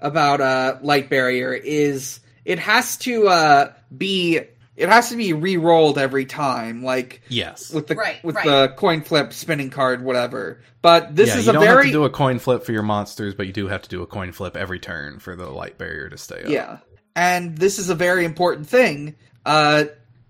about 0.00 0.40
uh 0.42 0.78
light 0.82 1.08
barrier 1.08 1.54
is 1.54 2.20
it 2.44 2.58
has 2.58 2.98
to 2.98 3.28
uh 3.28 3.72
be 3.96 4.40
it 4.80 4.88
has 4.88 5.10
to 5.10 5.16
be 5.16 5.32
re-rolled 5.32 5.98
every 5.98 6.24
time, 6.24 6.82
like 6.82 7.22
yes 7.28 7.72
with 7.72 7.86
the 7.86 7.94
Right, 7.94 8.22
with 8.24 8.34
right. 8.36 8.44
the 8.44 8.74
coin 8.76 9.02
flip, 9.02 9.32
spinning 9.32 9.70
card, 9.70 10.02
whatever. 10.02 10.62
But 10.82 11.14
this 11.14 11.28
yeah, 11.28 11.36
is 11.38 11.44
you 11.44 11.50
a 11.50 11.52
don't 11.54 11.66
have 11.66 11.74
very 11.74 11.86
to 11.86 11.92
do 11.92 12.04
a 12.04 12.10
coin 12.10 12.38
flip 12.38 12.64
for 12.64 12.72
your 12.72 12.82
monsters 12.82 13.34
but 13.34 13.46
you 13.46 13.52
do 13.52 13.68
have 13.68 13.82
to 13.82 13.88
do 13.88 14.02
a 14.02 14.06
coin 14.06 14.32
flip 14.32 14.56
every 14.56 14.78
turn 14.80 15.18
for 15.18 15.36
the 15.36 15.46
light 15.50 15.76
barrier 15.78 16.08
to 16.08 16.16
stay 16.16 16.42
up 16.42 16.48
yeah, 16.48 16.78
and 17.14 17.58
this 17.58 17.78
is 17.78 17.90
a 17.90 17.94
very 17.94 18.24
important 18.24 18.66
thing. 18.66 19.14
Uh, 19.44 19.84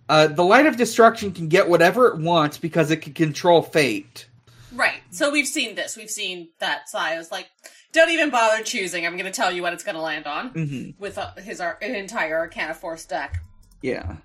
uh, 0.09 0.27
the 0.27 0.43
light 0.45 0.67
of 0.67 0.77
destruction 0.77 1.31
can 1.33 1.49
get 1.49 1.69
whatever 1.69 2.09
it 2.09 2.19
wants 2.19 2.59
because 2.59 2.91
it 2.91 2.97
can 2.97 3.13
control 3.13 3.63
fate. 3.63 4.27
Right. 4.75 5.01
So 5.11 5.31
we've 5.31 5.47
seen 5.47 5.75
this. 5.77 5.97
We've 5.97 6.11
seen 6.11 6.49
that 6.59 6.89
Sayo's 6.93 7.31
like, 7.31 7.49
don't 7.93 8.11
even 8.11 8.31
bother 8.31 8.63
choosing. 8.65 9.07
I'm 9.07 9.13
going 9.13 9.27
to 9.27 9.33
tell 9.33 9.53
you 9.53 9.63
what 9.63 9.73
it's 9.73 9.85
going 9.85 9.97
to 9.97 10.01
land 10.01 10.27
on 10.27 10.49
hmm 10.49 10.91
with 10.99 11.19
uh, 11.19 11.35
his 11.37 11.61
ar- 11.61 11.79
entire 11.81 12.39
Arcana 12.39 12.75
Force 12.75 13.05
deck. 13.05 13.43
Yeah. 13.83 14.17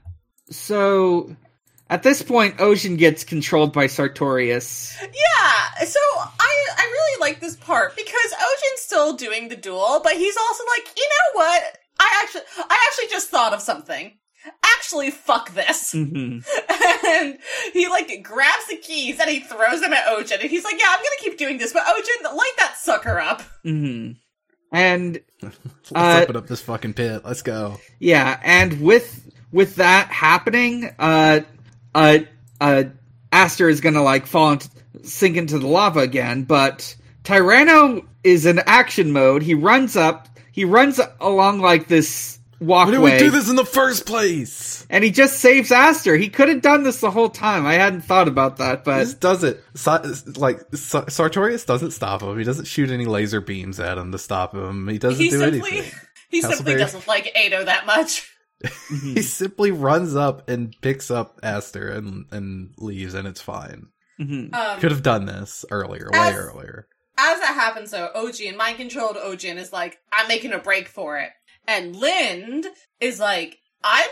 So 0.49 1.35
at 1.89 2.03
this 2.03 2.21
point, 2.21 2.59
Ocean 2.59 2.97
gets 2.97 3.23
controlled 3.23 3.73
by 3.73 3.87
Sartorius. 3.87 4.95
Yeah. 5.01 5.85
So 5.85 5.99
I 6.17 6.65
I 6.77 6.83
really 6.91 7.21
like 7.21 7.39
this 7.39 7.55
part 7.55 7.95
because 7.95 8.33
Ocean's 8.33 8.81
still 8.81 9.13
doing 9.13 9.49
the 9.49 9.55
duel, 9.55 10.01
but 10.03 10.13
he's 10.13 10.37
also 10.37 10.63
like, 10.77 10.87
you 10.97 11.03
know 11.09 11.39
what? 11.39 11.77
I 11.99 12.21
actually 12.23 12.41
I 12.57 12.87
actually 12.91 13.09
just 13.09 13.29
thought 13.29 13.53
of 13.53 13.61
something. 13.61 14.17
Actually, 14.77 15.09
fuck 15.09 15.51
this. 15.55 15.91
hmm 15.93 16.37
and 17.07 17.37
he 17.73 17.87
like 17.87 18.21
grabs 18.23 18.67
the 18.69 18.77
keys 18.77 19.19
and 19.19 19.27
he 19.29 19.39
throws 19.39 19.81
them 19.81 19.91
at 19.93 20.07
Ocean, 20.07 20.37
and 20.41 20.49
he's 20.51 20.63
like, 20.63 20.79
"Yeah, 20.79 20.85
I'm 20.89 20.97
gonna 20.99 21.09
keep 21.19 21.37
doing 21.39 21.57
this, 21.57 21.73
but 21.73 21.81
Ocean, 21.87 22.35
light 22.37 22.53
that 22.59 22.75
sucker 22.77 23.19
up." 23.19 23.41
hmm 23.63 24.11
And 24.71 25.19
let's 25.41 25.91
Uh, 25.95 26.19
open 26.23 26.35
up 26.35 26.45
this 26.47 26.61
fucking 26.61 26.93
pit 26.93 27.23
let's 27.25 27.41
go 27.41 27.79
yeah, 27.99 28.39
and 28.43 28.81
with 28.81 29.24
with 29.55 29.75
that 29.77 30.09
happening, 30.09 30.93
uh, 30.99 31.39
uh, 31.95 32.19
uh, 32.59 32.83
Aster 33.31 33.69
is 33.69 33.79
gonna 33.79 34.03
like 34.03 34.25
fall 34.27 34.51
into 34.51 34.69
sink 35.03 35.37
into 35.37 35.57
the 35.57 35.67
lava 35.67 36.01
again. 36.01 36.43
But 36.43 36.93
Tyranno 37.23 38.05
is 38.23 38.45
in 38.45 38.59
action 38.59 39.11
mode. 39.13 39.41
He 39.43 39.53
runs 39.53 39.95
up. 39.95 40.27
He 40.51 40.65
runs 40.65 40.99
along 41.21 41.61
like 41.61 41.87
this 41.87 42.37
walkway. 42.59 42.97
Why 42.97 43.11
did 43.11 43.21
we 43.23 43.29
do 43.29 43.31
this 43.31 43.49
in 43.49 43.55
the 43.55 43.65
first 43.65 44.05
place? 44.05 44.85
And 44.89 45.05
he 45.05 45.11
just 45.11 45.39
saves 45.39 45.71
Aster. 45.71 46.17
He 46.17 46.27
could 46.27 46.49
have 46.49 46.61
done 46.61 46.83
this 46.83 46.99
the 46.99 47.11
whole 47.11 47.29
time. 47.29 47.65
I 47.65 47.75
hadn't 47.75 48.01
thought 48.01 48.27
about 48.27 48.57
that, 48.57 48.83
but 48.83 48.99
This 48.99 49.13
does 49.13 49.43
it. 49.45 49.63
Sa- 49.73 50.03
like 50.35 50.59
Sa- 50.73 51.05
Sartorius 51.07 51.63
doesn't 51.65 51.91
stop 51.91 52.21
him. 52.21 52.37
He 52.37 52.43
doesn't 52.43 52.65
shoot 52.65 52.91
any 52.91 53.05
laser 53.05 53.39
beams 53.39 53.79
at 53.79 53.97
him 53.97 54.11
to 54.11 54.17
stop 54.17 54.53
him. 54.53 54.89
He 54.89 54.97
doesn't 54.97 55.23
He 55.23 55.29
do 55.29 55.39
simply 55.39 55.71
anything. 55.77 55.99
he 56.29 56.41
simply 56.41 56.75
doesn't 56.75 57.07
like 57.07 57.33
Edo 57.37 57.63
that 57.63 57.85
much. 57.85 58.34
He 58.89 59.21
simply 59.21 59.71
runs 59.71 60.15
up 60.15 60.49
and 60.49 60.75
picks 60.81 61.11
up 61.11 61.39
Aster 61.43 61.89
and 61.89 62.25
and 62.31 62.73
leaves, 62.77 63.13
and 63.13 63.27
it's 63.27 63.41
fine. 63.41 63.87
Mhm. 64.19 64.53
Um, 64.53 64.79
Could 64.79 64.91
have 64.91 65.03
done 65.03 65.25
this 65.25 65.65
earlier, 65.71 66.09
way 66.11 66.33
earlier. 66.33 66.87
as 67.17 67.39
that 67.41 67.53
happens 67.55 67.91
though, 67.91 68.11
Ojin, 68.15 68.55
mind 68.55 68.77
controlled 68.77 69.17
Ojin 69.17 69.57
is 69.57 69.73
like, 69.73 69.97
I'm 70.11 70.27
making 70.29 70.53
a 70.53 70.57
break 70.59 70.87
for 70.87 71.17
it. 71.17 71.31
And 71.67 71.95
Lind 71.95 72.65
is 73.01 73.19
like, 73.19 73.57
I'm 73.83 74.09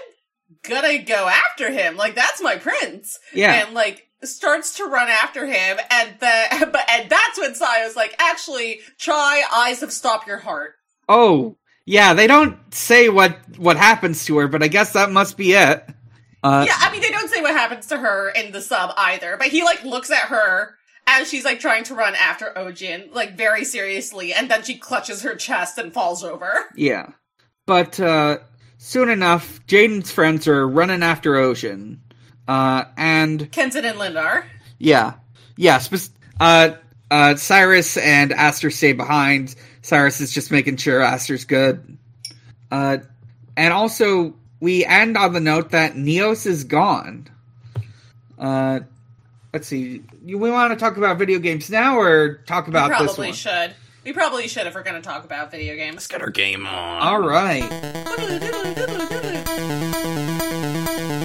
gonna 0.63 0.97
go 0.99 1.27
after 1.29 1.71
him. 1.71 1.95
Like, 1.95 2.15
that's 2.15 2.41
my 2.41 2.57
prince. 2.57 3.17
yeah. 3.33 3.65
And 3.65 3.73
like, 3.73 4.07
starts 4.23 4.75
to 4.77 4.85
run 4.85 5.07
after 5.09 5.45
him. 5.45 5.77
And 5.89 6.15
the, 6.19 6.69
but, 6.71 6.85
and 6.91 7.09
that's 7.09 7.39
when 7.39 7.53
Sayo's 7.53 7.95
like, 7.95 8.13
actually, 8.19 8.79
try 8.99 9.43
Eyes 9.53 9.83
of 9.83 9.91
Stop 9.93 10.27
Your 10.27 10.39
Heart. 10.39 10.73
Oh, 11.09 11.57
yeah. 11.85 12.13
They 12.13 12.27
don't 12.27 12.57
say 12.73 13.09
what 13.09 13.37
what 13.57 13.77
happens 13.77 14.25
to 14.25 14.37
her, 14.37 14.47
but 14.47 14.63
I 14.63 14.67
guess 14.67 14.93
that 14.93 15.11
must 15.11 15.37
be 15.37 15.53
it. 15.53 15.85
Uh, 16.43 16.65
yeah, 16.67 16.75
I 16.77 16.91
mean, 16.91 17.01
they 17.01 17.09
don't 17.11 17.29
say 17.29 17.41
what 17.41 17.55
happens 17.55 17.87
to 17.87 17.97
her 17.97 18.29
in 18.29 18.51
the 18.51 18.61
sub 18.61 18.91
either, 18.97 19.37
but 19.37 19.47
he 19.47 19.63
like 19.63 19.83
looks 19.83 20.11
at 20.11 20.23
her 20.23 20.75
as 21.07 21.29
she's 21.29 21.45
like 21.45 21.59
trying 21.59 21.83
to 21.85 21.95
run 21.95 22.15
after 22.15 22.51
Ojin, 22.57 23.13
like 23.13 23.37
very 23.37 23.63
seriously, 23.63 24.33
and 24.33 24.49
then 24.51 24.63
she 24.63 24.77
clutches 24.77 25.21
her 25.21 25.35
chest 25.35 25.77
and 25.77 25.93
falls 25.93 26.23
over. 26.23 26.65
Yeah. 26.75 27.11
But 27.65 27.97
uh, 27.99 28.39
soon 28.77 29.09
enough, 29.09 29.65
Jaden's 29.67 30.11
friends 30.11 30.47
are 30.47 30.67
running 30.67 31.01
after 31.03 31.35
Ocean. 31.37 32.01
Uh, 32.45 32.83
and 32.97 33.49
Kenzan 33.51 33.85
and 33.85 33.97
Lindar. 33.97 34.43
yeah, 34.79 35.13
yeah. 35.55 35.77
Spe- 35.77 36.11
uh, 36.41 36.71
uh, 37.09 37.35
Cyrus 37.35 37.95
and 37.95 38.33
Aster 38.33 38.69
stay 38.69 38.91
behind. 38.91 39.55
Cyrus 39.83 40.19
is 40.21 40.31
just 40.31 40.49
making 40.49 40.77
sure 40.77 41.01
Aster's 41.01 41.45
good. 41.45 41.97
Uh, 42.71 42.97
and 43.55 43.71
also, 43.73 44.33
we 44.59 44.83
end 44.85 45.15
on 45.17 45.33
the 45.33 45.39
note 45.39 45.71
that 45.71 45.93
Neos 45.93 46.45
is 46.47 46.63
gone. 46.63 47.27
Uh, 48.39 48.79
let's 49.53 49.67
see. 49.67 50.01
You- 50.25 50.39
We 50.39 50.49
want 50.49 50.71
to 50.73 50.79
talk 50.79 50.97
about 50.97 51.17
video 51.19 51.37
games 51.39 51.69
now, 51.69 51.99
or 51.99 52.35
talk 52.47 52.67
about 52.67 52.89
we 52.89 52.95
this 52.97 53.05
probably 53.13 53.27
one? 53.27 53.35
should. 53.35 53.75
We 54.03 54.11
probably 54.13 54.47
should 54.47 54.67
if 54.67 54.73
we're 54.75 54.83
going 54.83 55.01
to 55.01 55.07
talk 55.07 55.23
about 55.23 55.51
video 55.51 55.75
games. 55.75 55.95
Let's 55.95 56.07
get 56.07 56.21
our 56.21 56.29
game 56.29 56.65
on. 56.65 57.01
All 57.01 57.19
right. 57.21 57.69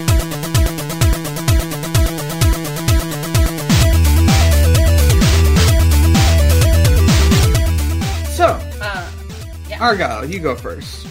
Argyle, 9.81 10.25
you 10.25 10.41
go 10.41 10.57
first. 10.57 11.07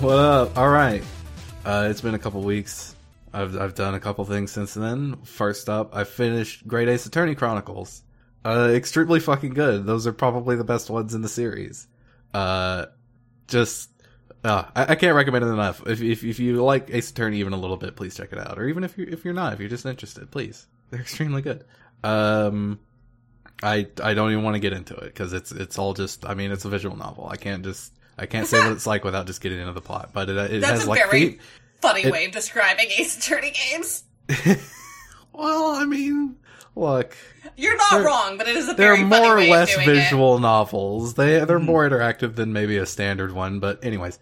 What 0.00 0.18
up? 0.18 0.58
All 0.58 0.68
right. 0.68 1.02
Uh, 1.64 1.88
it's 1.90 2.02
been 2.02 2.14
a 2.14 2.18
couple 2.18 2.42
weeks. 2.42 2.94
I've 3.32 3.58
I've 3.58 3.74
done 3.74 3.94
a 3.94 4.00
couple 4.00 4.24
things 4.26 4.50
since 4.52 4.74
then. 4.74 5.16
First 5.24 5.70
up, 5.70 5.96
I 5.96 6.04
finished 6.04 6.68
Great 6.68 6.88
Ace 6.88 7.06
Attorney 7.06 7.34
Chronicles. 7.34 8.02
Uh, 8.44 8.70
extremely 8.74 9.18
fucking 9.18 9.54
good. 9.54 9.86
Those 9.86 10.06
are 10.06 10.12
probably 10.12 10.56
the 10.56 10.64
best 10.64 10.90
ones 10.90 11.14
in 11.14 11.22
the 11.22 11.28
series. 11.28 11.86
Uh, 12.34 12.86
just 13.48 13.88
uh, 14.44 14.64
I, 14.76 14.92
I 14.92 14.94
can't 14.96 15.16
recommend 15.16 15.44
it 15.44 15.48
enough. 15.48 15.86
If, 15.86 16.02
if 16.02 16.22
if 16.22 16.38
you 16.38 16.62
like 16.62 16.90
Ace 16.90 17.10
Attorney 17.10 17.38
even 17.38 17.54
a 17.54 17.58
little 17.58 17.78
bit, 17.78 17.96
please 17.96 18.14
check 18.14 18.32
it 18.32 18.38
out. 18.38 18.58
Or 18.58 18.68
even 18.68 18.84
if 18.84 18.98
you 18.98 19.06
if 19.08 19.24
you're 19.24 19.32
not, 19.34 19.54
if 19.54 19.60
you're 19.60 19.70
just 19.70 19.86
interested, 19.86 20.30
please. 20.30 20.66
They're 20.90 21.00
extremely 21.00 21.40
good. 21.40 21.64
Um, 22.04 22.78
I 23.62 23.86
I 24.02 24.12
don't 24.12 24.32
even 24.32 24.44
want 24.44 24.56
to 24.56 24.60
get 24.60 24.74
into 24.74 24.96
it 24.96 25.04
because 25.04 25.32
it's 25.32 25.50
it's 25.52 25.78
all 25.78 25.94
just. 25.94 26.26
I 26.26 26.34
mean, 26.34 26.50
it's 26.52 26.66
a 26.66 26.68
visual 26.68 26.96
novel. 26.96 27.26
I 27.26 27.36
can't 27.36 27.64
just. 27.64 27.94
I 28.22 28.26
can't 28.26 28.46
say 28.46 28.58
what 28.60 28.72
it's 28.72 28.86
like 28.86 29.04
without 29.04 29.26
just 29.26 29.40
getting 29.40 29.58
into 29.58 29.72
the 29.72 29.80
plot. 29.82 30.10
But 30.12 30.30
it 30.30 30.36
it 30.36 30.60
That's 30.60 30.70
has 30.80 30.84
a 30.86 30.88
like 30.90 31.00
very 31.10 31.26
theme- 31.30 31.38
funny 31.80 32.02
it- 32.04 32.12
way 32.12 32.24
of 32.26 32.32
describing 32.32 32.86
Ace 32.98 33.18
Attorney 33.18 33.52
games. 33.52 34.04
well, 35.32 35.74
I 35.74 35.84
mean, 35.84 36.36
look, 36.76 37.16
You're 37.56 37.76
not 37.76 38.04
wrong, 38.04 38.38
but 38.38 38.48
it 38.48 38.56
is 38.56 38.68
a 38.68 38.74
they're 38.74 38.96
more 38.96 39.36
or 39.38 39.44
less 39.44 39.74
visual 39.76 40.38
novels. 40.38 41.14
They 41.14 41.44
they're 41.44 41.58
Mhm. 41.58 41.64
more 41.64 41.88
interactive 41.88 42.36
than 42.36 42.52
maybe 42.52 42.76
a 42.78 42.86
standard 42.86 43.32
one. 43.32 43.58
But 43.60 43.84
anyways, 43.84 44.18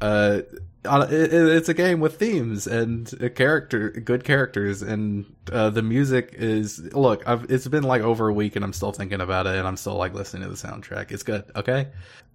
uh, 0.00 0.40
it, 0.84 1.12
it- 1.12 1.32
it's 1.32 1.68
a 1.68 1.74
game 1.74 2.00
with 2.00 2.18
themes 2.18 2.66
and 2.66 3.12
a 3.20 3.30
character, 3.30 3.90
good 3.90 4.24
characters, 4.24 4.82
and 4.82 5.26
uh, 5.52 5.70
the 5.70 5.82
music 5.82 6.34
is. 6.36 6.80
Look, 6.92 7.22
I've, 7.28 7.50
it's 7.50 7.68
been 7.68 7.84
like 7.84 8.02
over 8.02 8.28
a 8.28 8.32
week, 8.32 8.56
and 8.56 8.64
I'm 8.64 8.72
still 8.72 8.92
thinking 8.92 9.20
about 9.20 9.46
it, 9.46 9.54
and 9.56 9.66
I'm 9.68 9.76
still 9.76 9.94
like 9.96 10.14
listening 10.14 10.42
to 10.44 10.48
the 10.48 10.56
soundtrack. 10.56 11.12
It's 11.12 11.22
good. 11.22 11.44
Okay. 11.54 11.88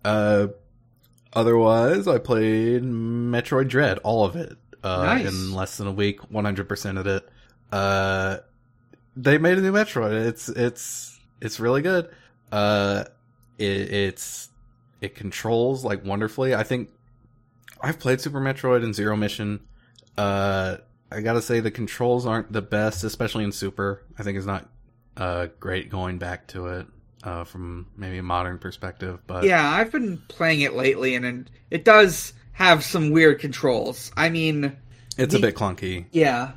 Uh, 0.06 0.47
otherwise, 1.38 2.08
I 2.08 2.17
played 2.17 2.84
Metroid 2.84 3.67
Dread, 3.69 4.00
all 4.00 4.26
of 4.26 4.36
it, 4.36 4.58
uh, 4.84 5.04
Nice. 5.04 5.28
in 5.28 5.54
less 5.54 5.78
than 5.78 5.88
a 5.88 5.91
week, 5.91 6.19
100% 6.32 6.97
of 7.00 7.08
it. 7.08 7.28
Uh, 7.71 8.38
they 9.15 9.38
made 9.38 9.58
a 9.58 9.62
new 9.62 9.71
Metroid. 9.71 10.26
It's 10.28 10.47
it's 10.50 11.19
it's 11.41 11.60
really 11.60 11.82
good. 11.82 12.10
Uh, 12.52 13.04
it, 13.58 13.91
it's 13.93 14.50
it 15.02 15.15
controls 15.15 15.84
like 15.84 16.06
wonderfully. 16.06 16.56
I 16.56 16.63
think 16.63 16.89
I've 17.82 18.00
played 18.00 18.21
Super 18.21 18.39
Metroid 18.39 18.84
and 18.84 18.93
Zero 18.95 19.15
Mission. 19.15 19.60
Uh, 20.17 20.78
I 21.12 21.21
gotta 21.21 21.41
say 21.41 21.60
the 21.60 21.71
controls 21.71 22.26
aren't 22.26 22.52
the 22.52 22.62
best, 22.62 23.04
especially 23.04 23.43
in 23.43 23.52
Super. 23.52 24.04
I 24.17 24.23
think 24.23 24.38
it's 24.38 24.47
not 24.47 24.69
uh 25.17 25.47
great 25.60 25.89
going 25.89 26.19
back 26.19 26.45
to 26.47 26.67
it 26.67 26.88
uh 27.23 27.43
from 27.43 27.88
maybe 27.97 28.17
a 28.17 28.23
modern 28.23 28.58
perspective, 28.60 29.19
but 29.27 29.43
Yeah, 29.43 29.67
I've 29.67 29.91
been 29.91 30.17
playing 30.27 30.62
it 30.62 30.73
lately, 30.73 31.15
and 31.15 31.25
it, 31.25 31.49
it 31.71 31.86
does 31.86 32.34
have 32.53 32.84
some 32.84 33.10
weird 33.12 33.39
controls. 33.39 34.12
I 34.17 34.30
mean, 34.30 34.75
it's 35.17 35.34
the- 35.34 35.39
a 35.39 35.41
bit 35.41 35.56
clunky. 35.56 36.06
yeah, 36.12 36.51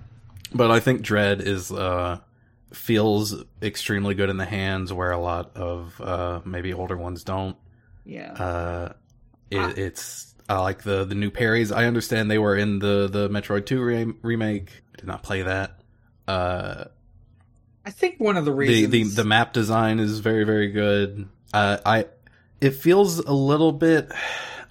But 0.55 0.71
I 0.71 0.81
think 0.81 1.03
Dread 1.03 1.41
is 1.41 1.71
uh 1.73 2.19
feels 2.73 3.35
extremely 3.61 4.15
good 4.15 4.31
in 4.31 4.37
the 4.37 4.45
hands 4.45 4.93
where 4.93 5.11
a 5.11 5.19
lot 5.19 5.57
of 5.57 6.01
uh 6.01 6.41
maybe 6.45 6.73
older 6.73 6.97
ones 6.97 7.25
don't. 7.25 7.57
yeah. 8.05 8.33
Uh 8.33 8.93
it, 9.51 9.59
Ah. 9.59 9.73
it's 9.77 10.35
I 10.49 10.59
like 10.61 10.83
the 10.83 11.05
the 11.05 11.15
new 11.15 11.31
parries. 11.31 11.73
I 11.73 11.87
understand 11.87 12.31
they 12.31 12.39
were 12.39 12.57
in 12.57 12.79
the 12.81 13.09
the 13.11 13.29
Metroid 13.29 13.67
2 13.67 13.83
re- 13.83 14.15
remake. 14.23 14.71
I 14.95 14.97
did 14.99 15.07
not 15.07 15.23
play 15.23 15.43
that. 15.43 15.81
Uh 16.29 16.85
I 17.85 17.91
think 17.91 18.21
one 18.21 18.37
of 18.37 18.45
the 18.45 18.51
the, 18.51 18.57
reasons 18.57 19.15
the 19.17 19.23
the 19.23 19.29
map 19.29 19.53
design 19.53 19.99
is 19.99 20.19
very 20.21 20.45
very 20.45 20.71
good. 20.71 21.29
Uh 21.53 21.79
I 21.85 22.07
it 22.61 22.75
feels 22.75 23.19
a 23.19 23.33
little 23.33 23.73
bit 23.73 24.11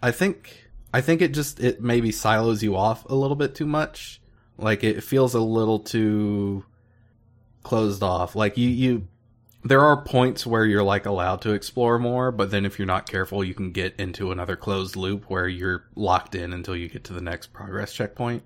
I 0.01 0.11
think 0.11 0.69
I 0.93 1.01
think 1.01 1.21
it 1.21 1.33
just 1.33 1.59
it 1.59 1.81
maybe 1.81 2.11
silos 2.11 2.63
you 2.63 2.75
off 2.75 3.05
a 3.09 3.15
little 3.15 3.35
bit 3.35 3.55
too 3.55 3.65
much. 3.65 4.21
Like 4.57 4.83
it 4.83 5.03
feels 5.03 5.33
a 5.33 5.39
little 5.39 5.79
too 5.79 6.65
closed 7.63 8.03
off. 8.03 8.35
Like 8.35 8.57
you 8.57 8.69
you 8.69 9.07
there 9.63 9.81
are 9.81 10.01
points 10.03 10.45
where 10.45 10.65
you're 10.65 10.83
like 10.83 11.05
allowed 11.05 11.41
to 11.41 11.51
explore 11.51 11.99
more, 11.99 12.31
but 12.31 12.49
then 12.49 12.65
if 12.65 12.79
you're 12.79 12.85
not 12.85 13.09
careful, 13.09 13.43
you 13.43 13.53
can 13.53 13.71
get 13.71 13.99
into 13.99 14.31
another 14.31 14.55
closed 14.55 14.95
loop 14.95 15.25
where 15.29 15.47
you're 15.47 15.85
locked 15.95 16.35
in 16.35 16.53
until 16.53 16.75
you 16.75 16.87
get 16.87 17.03
to 17.05 17.13
the 17.13 17.21
next 17.21 17.51
progress 17.51 17.91
checkpoint. 17.91 18.43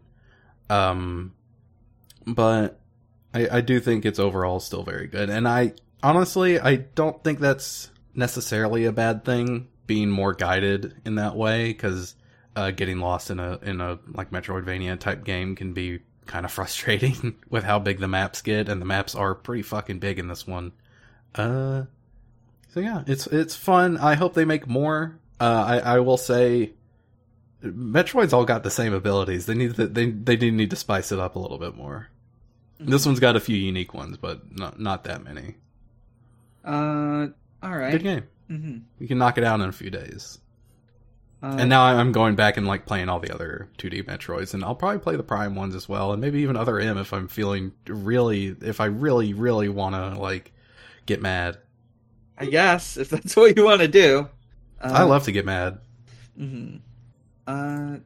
Um, 0.69 1.34
but 2.26 2.80
I, 3.33 3.57
I 3.57 3.61
do 3.61 3.79
think 3.79 4.05
it's 4.05 4.19
overall 4.19 4.59
still 4.59 4.83
very 4.83 5.07
good, 5.07 5.29
and 5.29 5.47
I 5.47 5.73
honestly 6.01 6.59
I 6.59 6.75
don't 6.75 7.23
think 7.23 7.39
that's 7.39 7.89
necessarily 8.13 8.85
a 8.85 8.91
bad 8.91 9.25
thing 9.25 9.67
being 9.87 10.09
more 10.09 10.33
guided 10.33 10.95
in 11.05 11.15
that 11.15 11.35
way 11.35 11.67
because 11.67 12.15
uh, 12.55 12.71
getting 12.71 12.99
lost 12.99 13.31
in 13.31 13.39
a 13.39 13.59
in 13.63 13.81
a 13.81 13.99
like 14.13 14.31
Metroidvania 14.31 14.99
type 14.99 15.23
game 15.23 15.55
can 15.55 15.73
be 15.73 15.99
kind 16.25 16.45
of 16.45 16.51
frustrating 16.51 17.35
with 17.49 17.63
how 17.63 17.79
big 17.79 17.99
the 17.99 18.07
maps 18.07 18.41
get, 18.41 18.69
and 18.69 18.81
the 18.81 18.85
maps 18.85 19.15
are 19.15 19.35
pretty 19.35 19.63
fucking 19.63 19.99
big 19.99 20.19
in 20.19 20.27
this 20.27 20.45
one. 20.47 20.71
Uh, 21.35 21.83
so 22.69 22.79
yeah, 22.79 23.03
it's 23.07 23.27
it's 23.27 23.55
fun. 23.55 23.97
I 23.97 24.15
hope 24.15 24.33
they 24.33 24.45
make 24.45 24.67
more. 24.67 25.19
Uh, 25.39 25.63
I 25.67 25.79
I 25.79 25.99
will 25.99 26.17
say, 26.17 26.73
Metroid's 27.61 28.33
all 28.33 28.45
got 28.45 28.63
the 28.63 28.71
same 28.71 28.93
abilities. 28.93 29.45
They 29.45 29.55
need 29.55 29.75
to, 29.75 29.87
they 29.87 30.11
they 30.11 30.35
do 30.35 30.51
need 30.51 30.69
to 30.69 30.75
spice 30.75 31.11
it 31.11 31.19
up 31.19 31.35
a 31.35 31.39
little 31.39 31.57
bit 31.57 31.75
more. 31.75 32.09
This 32.85 33.05
one's 33.05 33.19
got 33.19 33.35
a 33.35 33.39
few 33.39 33.55
unique 33.57 33.93
ones, 33.93 34.17
but 34.17 34.55
not 34.57 34.79
not 34.79 35.03
that 35.05 35.23
many. 35.23 35.55
Uh, 36.63 37.27
all 37.61 37.77
right. 37.77 37.91
Good 37.91 38.03
game. 38.03 38.23
hmm 38.47 38.77
You 38.99 39.07
can 39.07 39.17
knock 39.17 39.37
it 39.37 39.43
out 39.43 39.59
in 39.59 39.67
a 39.69 39.71
few 39.73 39.89
days. 39.89 40.39
Uh, 41.41 41.55
And 41.59 41.69
now 41.69 41.83
I'm 41.83 42.11
going 42.11 42.35
back 42.35 42.55
and 42.57 42.65
like 42.67 42.85
playing 42.85 43.09
all 43.09 43.19
the 43.19 43.33
other 43.33 43.69
2D 43.77 44.01
Metroids, 44.01 44.53
and 44.53 44.63
I'll 44.63 44.75
probably 44.75 44.99
play 44.99 45.15
the 45.15 45.23
Prime 45.23 45.55
ones 45.55 45.75
as 45.75 45.89
well, 45.89 46.13
and 46.13 46.21
maybe 46.21 46.39
even 46.41 46.55
other 46.55 46.79
M 46.79 46.97
if 46.97 47.11
I'm 47.13 47.27
feeling 47.27 47.73
really, 47.87 48.55
if 48.61 48.79
I 48.79 48.85
really, 48.85 49.33
really 49.33 49.69
want 49.69 49.95
to 49.95 50.19
like 50.19 50.53
get 51.05 51.21
mad. 51.21 51.57
I 52.37 52.45
guess 52.45 52.97
if 52.97 53.09
that's 53.09 53.35
what 53.35 53.55
you 53.57 53.65
want 53.65 53.81
to 53.81 53.87
do. 53.87 54.29
Uh, 54.81 54.91
I 54.93 55.03
love 55.03 55.23
to 55.25 55.31
get 55.31 55.45
mad. 55.45 55.79
hmm 56.37 56.77
Uh, 57.47 57.97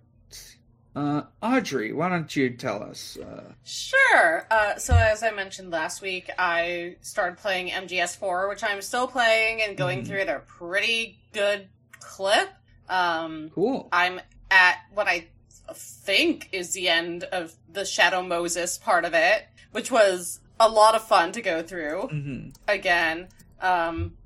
Uh, 0.98 1.22
Audrey, 1.44 1.94
why 1.94 2.10
don't 2.10 2.36
you 2.36 2.50
tell 2.50 2.82
us? 2.82 3.18
Uh, 3.18 3.54
Sure. 3.64 4.48
Uh, 4.50 4.78
so 4.78 4.96
as 4.96 5.22
I 5.22 5.30
mentioned 5.30 5.70
last 5.70 6.02
week, 6.02 6.32
I 6.40 6.96
started 7.02 7.38
playing 7.38 7.70
MGS4, 7.70 8.50
which 8.50 8.64
I'm 8.64 8.82
still 8.82 9.08
playing 9.08 9.62
and 9.62 9.78
going 9.78 10.04
through 10.06 10.22
at 10.22 10.28
a 10.30 10.40
pretty 10.40 11.20
good 11.34 11.68
clip. 12.00 12.50
Um, 12.90 13.52
cool. 13.54 13.90
I'm 13.92 14.20
at 14.50 14.78
what 14.92 15.08
I 15.08 15.28
think 15.72 16.50
is 16.52 16.74
the 16.74 16.90
end 16.90 17.26
of 17.26 17.54
the 17.72 17.86
Shadow 17.86 18.24
Moses 18.24 18.80
part 18.80 19.06
of 19.06 19.14
it, 19.14 19.48
which 19.74 19.92
was 19.92 20.40
a 20.60 20.68
lot 20.68 20.96
of 20.96 21.04
fun 21.04 21.32
to 21.34 21.44
go 21.44 21.62
through 21.62 22.08
hmm 22.08 22.50
again. 22.68 23.28
Um, 23.62 24.18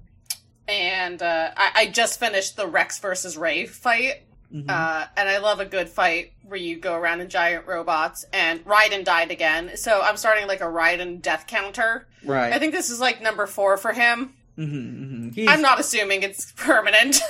and 0.69 1.21
uh, 1.21 1.51
I, 1.57 1.71
I 1.75 1.85
just 1.87 2.17
finished 2.17 2.55
the 2.55 2.65
Rex 2.67 2.99
versus 2.99 3.37
Ray 3.37 3.65
fight. 3.65 4.21
Mhm. 4.53 4.69
Uh, 4.69 5.05
and 5.15 5.29
I 5.29 5.37
love 5.37 5.59
a 5.59 5.65
good 5.65 5.87
fight 5.89 6.33
where 6.43 6.59
you 6.59 6.77
go 6.77 6.93
around 6.95 7.21
in 7.21 7.29
giant 7.29 7.67
robots. 7.67 8.25
And 8.33 8.63
Raiden 8.65 9.05
died 9.05 9.31
again, 9.31 9.71
so 9.77 10.01
I'm 10.01 10.17
starting 10.17 10.47
like 10.47 10.61
a 10.61 10.65
Raiden 10.65 11.21
death 11.21 11.45
counter. 11.47 12.07
right. 12.25 12.51
I 12.51 12.59
think 12.59 12.73
this 12.73 12.89
is 12.89 12.99
like 12.99 13.21
number 13.21 13.47
four 13.47 13.77
for 13.77 13.93
him. 13.93 14.33
hmm 14.57 15.29
He's, 15.29 15.47
I'm 15.47 15.61
not 15.61 15.79
assuming 15.79 16.23
it's 16.23 16.51
permanent. 16.57 17.21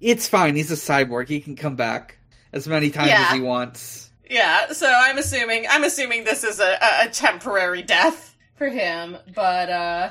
It's 0.00 0.28
fine. 0.28 0.56
He's 0.56 0.70
a 0.72 0.74
cyborg. 0.74 1.28
He 1.28 1.40
can 1.40 1.56
come 1.56 1.76
back 1.76 2.18
as 2.52 2.66
many 2.66 2.90
times 2.90 3.08
Yeah. 3.10 3.26
as 3.28 3.34
he 3.34 3.40
wants. 3.40 4.10
yeah, 4.28 4.72
so 4.72 4.92
I'm 4.92 5.18
assuming 5.18 5.66
I'm 5.70 5.84
assuming 5.84 6.24
this 6.24 6.42
is 6.42 6.58
a, 6.58 6.76
a, 6.82 7.06
a 7.06 7.08
temporary 7.10 7.82
death 7.82 8.34
for 8.56 8.68
him. 8.68 9.16
But 9.34 9.70
uh, 9.70 10.10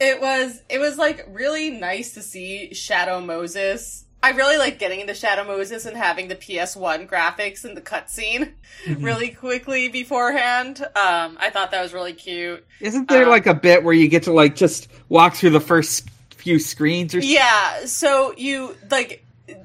it 0.00 0.20
was 0.20 0.60
it 0.68 0.78
was 0.80 0.98
like 0.98 1.26
really 1.30 1.70
nice 1.70 2.14
to 2.14 2.22
see 2.22 2.74
Shadow 2.74 3.20
Moses. 3.20 4.04
I 4.22 4.30
really 4.30 4.58
like 4.58 4.78
getting 4.78 5.00
into 5.00 5.14
Shadow 5.14 5.44
Moses 5.44 5.86
and 5.86 5.96
having 5.96 6.28
the 6.28 6.36
PS1 6.36 7.08
graphics 7.08 7.64
and 7.64 7.76
the 7.76 7.80
cutscene 7.80 8.52
really 8.98 9.30
quickly 9.30 9.88
beforehand. 9.88 10.80
Um, 10.80 11.38
I 11.40 11.50
thought 11.50 11.70
that 11.70 11.82
was 11.82 11.94
really 11.94 12.12
cute. 12.12 12.66
Isn't 12.80 13.08
there 13.08 13.26
Uh, 13.26 13.30
like 13.30 13.46
a 13.46 13.54
bit 13.54 13.82
where 13.82 13.94
you 13.94 14.08
get 14.08 14.24
to 14.24 14.32
like 14.32 14.56
just 14.56 14.88
walk 15.08 15.34
through 15.34 15.50
the 15.50 15.60
first 15.60 16.08
few 16.30 16.58
screens 16.58 17.14
or 17.14 17.20
Yeah, 17.20 17.86
so 17.86 18.34
you 18.36 18.76
like 18.90 19.24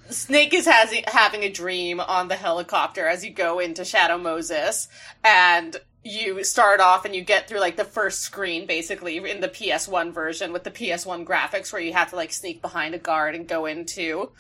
Snake 0.10 0.54
is 0.54 0.66
has, 0.66 0.94
having 1.08 1.44
a 1.44 1.50
dream 1.50 2.00
on 2.00 2.28
the 2.28 2.36
helicopter 2.36 3.08
as 3.08 3.24
you 3.26 3.32
go 3.32 3.60
into 3.60 3.84
Shadow 3.86 4.18
Moses, 4.18 4.88
and 5.24 5.76
you 6.06 6.44
start 6.44 6.80
off 6.80 7.04
and 7.04 7.16
you 7.16 7.24
get 7.24 7.50
through 7.50 7.60
like 7.60 7.78
the 7.78 7.84
first 7.84 8.22
screen 8.22 8.68
basically 8.68 9.18
in 9.18 9.42
the 9.42 9.50
PS1 9.50 10.14
version 10.14 10.54
with 10.54 10.64
the 10.64 10.70
PS1 10.70 11.26
graphics 11.26 11.74
where 11.74 11.82
you 11.82 11.94
have 11.94 12.12
to 12.12 12.16
like 12.16 12.32
sneak 12.32 12.62
behind 12.62 12.94
a 12.94 13.00
guard 13.00 13.34
and 13.34 13.48
go 13.48 13.66
into 13.66 14.32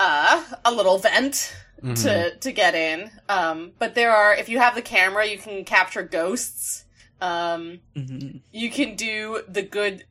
uh 0.00 0.42
a 0.64 0.72
little 0.72 0.98
vent 0.98 1.54
to 1.94 2.34
to 2.36 2.52
get 2.52 2.74
in. 2.74 3.10
Um 3.28 3.72
but 3.78 3.94
there 3.94 4.10
are 4.10 4.34
if 4.34 4.48
you 4.48 4.58
have 4.58 4.74
the 4.74 4.82
camera 4.82 5.24
you 5.26 5.38
can 5.38 5.64
capture 5.64 6.02
ghosts. 6.02 6.84
Um 7.20 7.78
Mhm. 7.96 8.40
you 8.52 8.68
can 8.70 8.96
do 8.96 9.42
the 9.48 9.62
good 9.62 10.04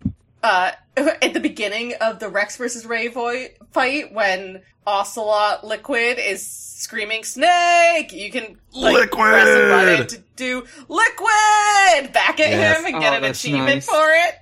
uh 0.45 0.71
at 0.97 1.34
the 1.34 1.39
beginning 1.39 1.93
of 2.01 2.19
the 2.19 2.29
Rex 2.29 2.58
versus 2.58 2.86
Ray 2.86 3.08
vo- 3.08 3.47
fight 3.71 4.13
when 4.13 4.62
Ocelot 4.88 5.65
Liquid 5.65 6.19
is 6.19 6.45
screaming 6.47 7.23
snake 7.23 8.13
you 8.13 8.31
can 8.31 8.58
like 8.73 9.12
press 9.12 9.47
a 9.47 9.51
Liquid! 9.51 9.69
button 9.69 10.08
to 10.08 10.17
do 10.36 10.60
liquid 10.88 12.13
back 12.13 12.39
at 12.39 12.49
Yes. 12.51 12.79
him 12.79 12.86
and 12.86 12.95
Oh, 12.95 12.99
get 12.99 13.13
an 13.13 13.23
achievement 13.23 13.67
nice. 13.67 13.86
for 13.86 14.08
it 14.10 14.36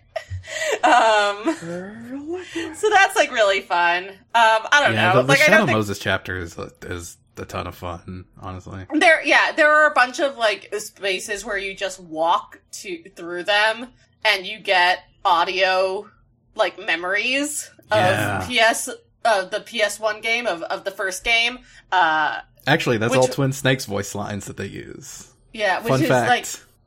um 0.84 2.76
so 2.76 2.90
that's 2.90 3.16
like 3.16 3.32
really 3.32 3.62
fun 3.62 4.10
um 4.10 4.14
i 4.36 4.82
don't 4.84 4.94
Yeah, 4.94 5.14
know 5.14 5.16
the, 5.18 5.22
the 5.24 5.28
like 5.30 5.40
i 5.40 5.46
Shadow 5.46 5.58
don't 5.60 5.68
think 5.68 5.78
Moses 5.78 6.00
chapter 6.00 6.38
is 6.38 6.58
is 6.84 7.18
a 7.38 7.46
ton 7.46 7.66
of 7.66 7.74
fun, 7.76 8.26
honestly. 8.40 8.86
there, 8.94 9.26
yeah, 9.26 9.54
there 9.54 9.72
are 9.74 9.90
a 9.90 9.94
bunch 9.96 10.20
of 10.20 10.38
like 10.38 10.72
spaces 10.78 11.44
where 11.44 11.58
you 11.58 11.74
just 11.76 12.00
walk 12.00 12.60
to 12.74 13.10
through 13.16 13.42
them, 13.46 13.88
and 14.24 14.46
you 14.46 14.60
get 14.60 15.00
audio 15.26 16.10
like 16.56 16.78
memories 16.80 17.70
Yeah. 17.92 18.40
of 18.42 18.48
PS 18.50 18.90
of 19.26 19.52
the 19.52 19.60
PS1 19.60 20.22
game 20.22 20.48
of 20.48 20.62
of 20.64 20.84
the 20.84 20.92
first 20.92 21.24
game. 21.24 21.60
Uh, 21.92 22.40
Actually, 22.68 22.98
that's 22.98 23.12
Which- 23.12 23.20
all 23.20 23.28
Twin 23.28 23.52
Snakes 23.54 23.86
voice 23.86 24.16
lines 24.16 24.46
that 24.46 24.58
they 24.58 24.68
use. 24.68 25.28
yeah, 25.54 25.80
which 25.80 25.90
Fun 25.90 26.02
is 26.04 26.08
fact. 26.08 26.30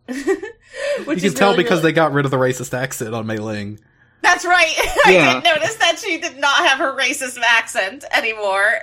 like, 0.09 0.17
which 1.07 1.23
you 1.23 1.27
is 1.29 1.33
can 1.33 1.35
tell 1.35 1.51
really, 1.53 1.63
because 1.65 1.81
really- 1.81 1.93
they 1.93 1.95
got 1.95 2.13
rid 2.13 2.25
of 2.25 2.31
the 2.31 2.37
racist 2.39 2.73
accent 2.77 3.15
on 3.15 3.27
Mei 3.27 3.37
Ling. 3.39 3.79
That's 4.23 4.45
right. 4.45 4.75
I 5.05 5.13
Yeah. 5.13 5.35
did 5.35 5.45
notice 5.45 5.75
that 5.77 5.99
she 5.99 6.19
did 6.19 6.39
not 6.39 6.57
have 6.67 6.79
her 6.79 6.97
racist 6.97 7.39
accent 7.43 8.05
anymore. 8.13 8.81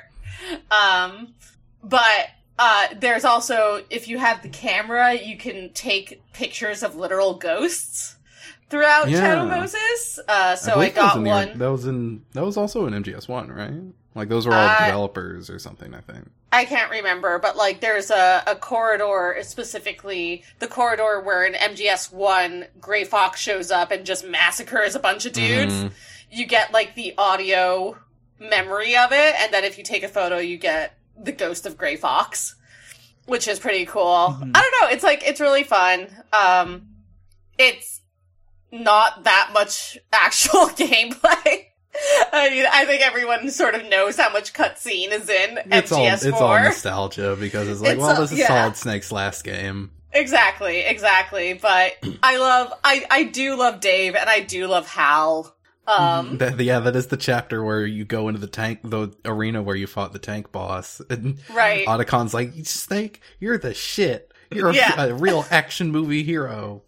Um, 0.72 1.34
but 1.84 2.28
uh, 2.60 2.88
there's 3.00 3.26
also 3.26 3.84
if 3.90 4.08
you 4.08 4.18
have 4.20 4.42
the 4.44 4.50
camera, 4.50 5.14
you 5.14 5.38
can 5.38 5.72
take 5.74 6.22
pictures 6.34 6.84
of 6.84 6.96
literal 6.96 7.36
ghosts 7.36 8.16
throughout 8.70 9.10
Yeah. 9.10 9.20
Shadow 9.20 9.46
Moses. 9.46 10.20
Uh, 10.28 10.56
so 10.56 10.74
I, 10.74 10.78
was 10.78 10.94
got 10.94 11.16
the- 11.16 11.22
one. 11.22 11.58
that 11.58 11.68
was 11.72 11.86
in 11.86 12.24
that 12.34 12.44
was 12.44 12.58
also 12.58 12.86
in 12.88 12.94
MGS 12.94 13.28
one, 13.28 13.52
right? 13.52 13.72
Like 14.16 14.30
those 14.30 14.46
were 14.46 14.54
all 14.54 14.70
Uh, 14.70 14.86
developers 14.86 15.50
or 15.50 15.58
something. 15.60 15.94
I 15.94 16.02
think. 16.02 16.30
I 16.52 16.66
can't 16.66 16.92
remember, 16.92 17.40
but 17.40 17.56
like 17.58 17.82
there's 17.82 18.12
a, 18.12 18.44
a 18.46 18.56
corridor 18.56 19.38
specifically 19.42 20.44
the 20.60 20.68
corridor 20.68 21.20
where 21.20 21.44
in 21.46 21.54
MGS 21.54 22.12
one 22.14 22.66
Gray 22.80 23.06
Fox 23.06 23.40
shows 23.40 23.72
up 23.72 23.90
and 23.92 24.06
just 24.06 24.24
massacres 24.26 24.94
a 24.96 25.00
bunch 25.00 25.26
of 25.26 25.34
dudes. 25.34 25.74
Mhm. 25.74 25.92
You 26.30 26.46
get 26.46 26.72
like 26.72 26.94
the 26.96 27.14
audio 27.18 27.98
memory 28.40 28.96
of 28.96 29.12
it, 29.12 29.36
and 29.40 29.52
then 29.54 29.64
if 29.64 29.78
you 29.78 29.84
take 29.84 30.04
a 30.04 30.08
photo, 30.08 30.38
you 30.38 30.58
get 30.58 30.98
the 31.18 31.32
ghost 31.32 31.66
of 31.66 31.78
Gray 31.78 31.96
Fox, 31.96 32.56
which 33.26 33.48
is 33.48 33.58
pretty 33.60 33.86
cool. 33.86 34.38
Mhm. 34.40 34.52
I 34.54 34.62
don't 34.62 34.82
know, 34.82 34.88
it's 34.94 35.04
like 35.04 35.24
it's 35.26 35.40
really 35.40 35.64
fun. 35.64 36.08
Um, 36.34 36.88
it's 37.58 37.93
not 38.74 39.24
that 39.24 39.52
much 39.54 39.98
actual 40.12 40.68
gameplay. 40.70 41.66
I 42.34 42.50
mean, 42.50 42.66
I 42.72 42.86
think 42.86 43.02
everyone 43.04 43.50
sort 43.52 43.76
of 43.76 43.86
knows 43.86 44.18
how 44.18 44.32
much 44.34 44.54
cutscene 44.54 45.12
is 45.12 45.30
in 45.30 45.60
It's 45.72 45.92
all 45.92 46.00
MGS4. 46.06 46.14
it's 46.28 46.42
all 46.42 46.60
nostalgia 46.60 47.38
because 47.40 47.68
it's 47.70 47.82
like, 47.82 47.92
It's 47.92 48.00
well, 48.02 48.16
all- 48.16 48.22
this 48.22 48.32
is 48.32 48.40
yeah. 48.40 48.48
Solid 48.48 48.76
Snake's 48.76 49.12
last 49.12 49.44
game. 49.44 49.92
Exactly, 50.12 50.80
exactly. 50.82 51.54
But 51.54 51.94
I 52.24 52.38
love, 52.38 52.74
I, 52.84 53.06
I 53.10 53.24
do 53.26 53.56
love 53.56 53.80
Dave, 53.80 54.16
and 54.16 54.30
I 54.30 54.40
do 54.42 54.68
love 54.68 54.88
Hal. 54.88 55.56
Um, 55.88 56.38
That, 56.40 56.60
yeah, 56.60 56.80
that 56.80 56.96
is 56.96 57.08
the 57.08 57.18
chapter 57.18 57.64
where 57.64 57.86
you 57.86 58.06
go 58.06 58.28
into 58.28 58.40
the 58.40 58.48
tank, 58.48 58.80
the 58.84 59.12
arena 59.26 59.62
where 59.62 59.76
you 59.76 59.86
fought 59.88 60.14
the 60.14 60.20
tank 60.20 60.52
boss, 60.52 61.00
and 61.12 61.38
right. 61.54 61.86
Otacon's 61.88 62.34
like, 62.34 62.54
Snake, 62.66 63.22
you're 63.40 63.58
the 63.60 63.74
shit. 63.76 64.32
You're 64.52 64.70
a, 64.70 64.74
Yeah. 64.76 65.04
a 65.06 65.14
real 65.14 65.46
action 65.52 65.92
movie 65.92 66.24
hero. 66.24 66.82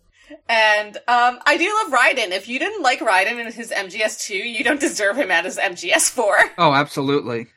And 0.49 0.95
um, 1.07 1.39
I 1.45 1.57
do 1.57 1.65
love 1.83 1.99
Raiden. 1.99 2.31
If 2.31 2.47
you 2.47 2.59
didn't 2.59 2.81
like 2.81 2.99
Raiden 2.99 3.43
in 3.45 3.51
his 3.51 3.71
MGS2, 3.71 4.29
you 4.57 4.63
don't 4.63 4.79
deserve 4.89 5.17
him 5.17 5.31
at 5.31 5.45
his 5.45 5.57
MGS4. 5.57 6.35
Oh, 6.57 6.73
absolutely. 6.73 7.47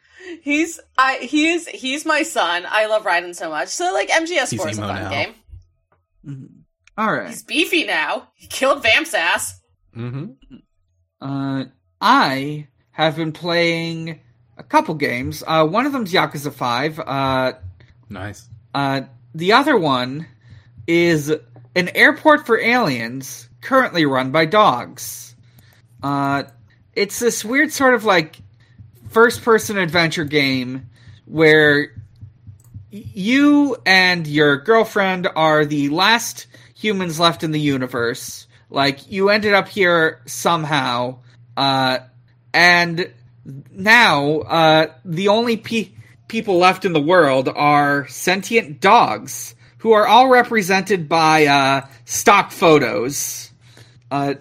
He's 0.43 0.79
I 0.99 1.19
he's 1.23 1.67
he's 1.69 2.05
my 2.05 2.23
son. 2.23 2.65
I 2.69 2.87
love 2.87 3.05
Raiden 3.05 3.35
so 3.35 3.49
much. 3.49 3.69
So 3.69 3.93
like 3.95 4.11
MGS4 4.11 4.71
is 4.71 4.79
a 4.79 4.83
emo 4.83 4.89
fun 4.89 5.03
now. 5.03 5.11
game. 5.11 5.35
Mhm. 6.27 6.49
All 6.99 7.13
right. 7.13 7.29
He's 7.29 7.43
beefy 7.45 7.85
now. 7.85 8.29
He 8.35 8.47
killed 8.47 8.83
Vamp's 8.83 9.15
ass. 9.15 9.61
hmm 9.95 10.27
Uh, 11.21 11.65
I 12.01 12.67
have 12.91 13.17
been 13.17 13.33
playing 13.33 14.21
a 14.59 14.63
couple 14.65 14.95
games. 14.97 15.43
Uh, 15.47 15.67
one 15.67 15.87
of 15.87 15.93
them's 15.93 16.13
Yakuza 16.13 16.53
Five. 16.53 16.99
Uh, 17.01 17.53
Nice. 18.11 18.49
uh, 18.75 19.03
the 19.35 19.53
other 19.53 19.77
one 19.79 20.27
is 20.87 21.33
an 21.79 21.91
airport 21.95 22.45
for 22.45 22.59
aliens, 22.59 23.49
currently 23.61 24.05
run 24.05 24.33
by 24.33 24.45
dogs. 24.45 25.37
Uh, 26.03 26.43
it's 26.93 27.21
this 27.21 27.45
weird 27.45 27.71
sort 27.71 27.95
of 27.95 28.05
like 28.05 28.37
first-person 29.11 29.79
adventure 29.79 30.25
game 30.25 30.91
where 31.25 31.93
you 32.91 33.77
and 33.87 34.27
your 34.27 34.57
girlfriend 34.57 35.29
are 35.37 35.65
the 35.65 35.89
last 35.91 36.49
humans 36.75 37.21
left 37.21 37.45
in 37.45 37.53
the 37.53 37.61
universe. 37.61 38.49
Like 38.71 39.09
you 39.09 39.29
ended 39.31 39.55
up 39.55 39.69
here 39.69 40.21
somehow, 40.27 41.21
uh, 41.57 42.01
and 42.53 43.09
now 43.71 44.39
uh, 44.39 44.87
the 45.05 45.29
only 45.29 45.57
pe- 45.57 45.91
people 46.27 46.59
left 46.59 46.85
in 46.85 46.93
the 46.93 47.01
world 47.01 47.49
are 47.49 48.09
sentient 48.09 48.81
dogs 48.81 49.55
who 49.79 49.93
are 49.93 50.07
all 50.07 50.29
represented 50.29 51.09
by 51.09 51.47
uh, 51.47 51.87
stock 52.05 52.51
photos. 52.51 53.51
Uh, 54.11 54.35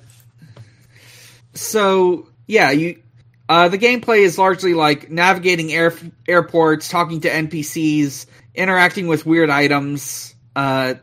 so 1.53 2.27
yeah, 2.45 2.71
you. 2.71 3.01
Uh, 3.49 3.69
the 3.69 3.77
gameplay 3.77 4.19
is 4.19 4.37
largely 4.37 4.73
like 4.73 5.09
navigating 5.09 5.71
air- 5.71 5.95
airports, 6.27 6.89
talking 6.89 7.21
to 7.21 7.29
NPCs, 7.29 8.25
interacting 8.53 9.07
with 9.07 9.25
weird 9.25 9.49
items. 9.49 10.35
Uh, 10.53 10.95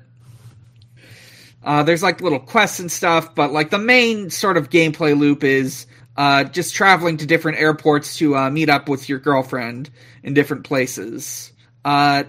uh, 1.63 1.83
there's 1.85 2.03
like 2.03 2.21
little 2.21 2.39
quests 2.39 2.81
and 2.81 2.93
stuff, 2.93 3.35
but 3.35 3.51
like 3.51 3.71
the 3.71 3.79
main 3.79 4.29
sort 4.29 4.59
of 4.59 4.69
gameplay 4.69 5.19
loop 5.19 5.43
is 5.43 5.87
uh, 6.17 6.45
just 6.45 6.75
traveling 6.75 7.17
to 7.17 7.27
different 7.27 7.59
airports 7.59 8.19
to 8.19 8.37
uh, 8.37 8.51
meet 8.51 8.69
up 8.69 8.89
with 8.89 9.09
your 9.09 9.19
girlfriend 9.19 9.89
in 10.23 10.35
different 10.35 10.65
places. 10.65 11.53
Uh, 11.85 12.25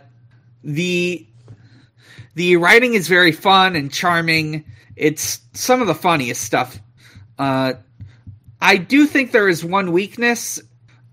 the 0.63 1.27
the 2.35 2.57
writing 2.57 2.93
is 2.93 3.07
very 3.07 3.31
fun 3.31 3.75
and 3.75 3.91
charming. 3.91 4.65
It's 4.95 5.39
some 5.53 5.81
of 5.81 5.87
the 5.87 5.95
funniest 5.95 6.43
stuff. 6.43 6.79
Uh, 7.39 7.73
I 8.61 8.77
do 8.77 9.05
think 9.05 9.31
there 9.31 9.49
is 9.49 9.63
one 9.63 9.91
weakness. 9.91 10.61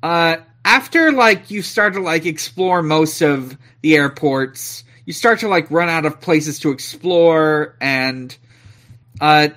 Uh, 0.03 0.37
after 0.65 1.13
like 1.13 1.51
you 1.51 1.63
start 1.63 1.95
to 1.95 2.01
like 2.01 2.27
explore 2.27 2.83
most 2.83 3.21
of 3.21 3.57
the 3.83 3.97
airports, 3.97 4.85
you 5.05 5.13
start 5.13 5.41
to 5.41 5.49
like 5.49 5.71
run 5.71 5.89
out 5.89 6.07
of 6.07 6.21
places 6.21 6.61
to 6.61 6.71
explore, 6.71 7.77
and 7.81 8.37
uh, 9.21 9.49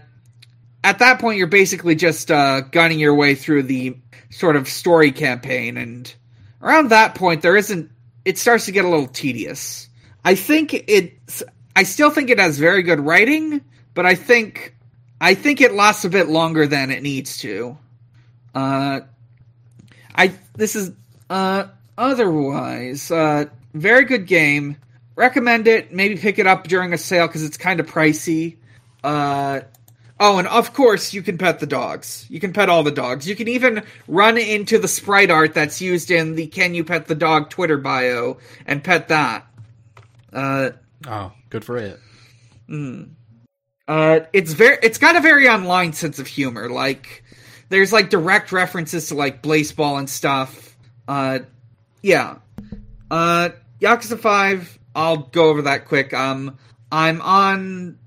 at 0.83 0.99
that 0.99 1.19
point 1.19 1.37
you're 1.37 1.47
basically 1.47 1.95
just 1.95 2.31
uh, 2.31 2.61
gunning 2.61 2.99
your 2.99 3.13
way 3.15 3.35
through 3.35 3.63
the 3.63 3.97
sort 4.29 4.55
of 4.55 4.67
story 4.67 5.11
campaign, 5.11 5.77
and 5.77 6.13
around 6.61 6.89
that 6.89 7.15
point 7.15 7.41
there 7.41 7.55
isn't. 7.57 7.91
It 8.23 8.39
starts 8.39 8.65
to 8.65 8.71
get 8.71 8.85
a 8.85 8.89
little 8.89 9.07
tedious. 9.07 9.87
I 10.23 10.35
think 10.35 10.73
it's. 10.73 11.43
I 11.75 11.83
still 11.83 12.09
think 12.09 12.29
it 12.29 12.39
has 12.39 12.57
very 12.57 12.83
good 12.83 12.99
writing, 12.99 13.61
but 13.93 14.05
I 14.05 14.15
think 14.15 14.75
I 15.19 15.33
think 15.33 15.61
it 15.61 15.73
lasts 15.73 16.05
a 16.05 16.09
bit 16.09 16.27
longer 16.27 16.67
than 16.67 16.91
it 16.91 17.03
needs 17.03 17.37
to. 17.39 17.77
Uh, 18.53 19.01
I 20.15 20.33
this 20.53 20.75
is 20.75 20.91
uh 21.29 21.65
otherwise 21.97 23.11
uh 23.11 23.45
very 23.73 24.05
good 24.05 24.27
game. 24.27 24.77
Recommend 25.15 25.67
it. 25.67 25.93
Maybe 25.93 26.17
pick 26.17 26.39
it 26.39 26.47
up 26.47 26.67
during 26.67 26.93
a 26.93 26.97
sale 26.97 27.27
because 27.27 27.43
it's 27.43 27.57
kind 27.57 27.79
of 27.79 27.87
pricey. 27.87 28.57
Uh. 29.03 29.61
Oh, 30.17 30.37
and 30.37 30.47
of 30.47 30.73
course, 30.73 31.13
you 31.13 31.21
can 31.21 31.37
pet 31.37 31.59
the 31.59 31.67
dogs. 31.67 32.25
You 32.29 32.39
can 32.39 32.53
pet 32.53 32.69
all 32.69 32.83
the 32.83 32.91
dogs. 32.91 33.27
You 33.27 33.35
can 33.35 33.49
even 33.49 33.83
run 34.07 34.37
into 34.37 34.79
the 34.79 34.87
sprite 34.87 35.29
art 35.29 35.53
that's 35.53 35.81
used 35.81 36.09
in 36.09 36.35
the 36.35 36.47
Can 36.47 36.73
You 36.73 36.85
Pet 36.85 37.07
the 37.07 37.15
Dog 37.15 37.49
Twitter 37.49 37.77
bio 37.77 38.37
and 38.65 38.81
pet 38.81 39.09
that. 39.09 39.45
Uh, 40.31 40.69
Oh, 41.07 41.31
good 41.49 41.63
for 41.63 41.77
it. 41.77 41.99
Uh, 43.87 44.21
it's 44.33 44.53
very, 44.53 44.77
it's 44.81 44.97
got 44.97 45.15
a 45.15 45.21
very 45.21 45.47
online 45.47 45.93
sense 45.93 46.17
of 46.19 46.27
humor. 46.27 46.69
Like, 46.69 47.23
there's 47.69 47.93
like 47.93 48.09
direct 48.09 48.51
references 48.51 49.09
to 49.09 49.15
like 49.15 49.41
baseball 49.41 49.97
and 49.97 50.09
stuff. 50.09 50.75
Uh, 51.07 51.39
yeah. 52.01 52.37
Uh, 53.11 53.49
Yakuza 53.79 54.19
Five. 54.19 54.79
I'll 54.95 55.17
go 55.17 55.49
over 55.49 55.63
that 55.63 55.85
quick. 55.85 56.13
Um, 56.13 56.57
I'm 56.91 57.21
on, 57.21 57.99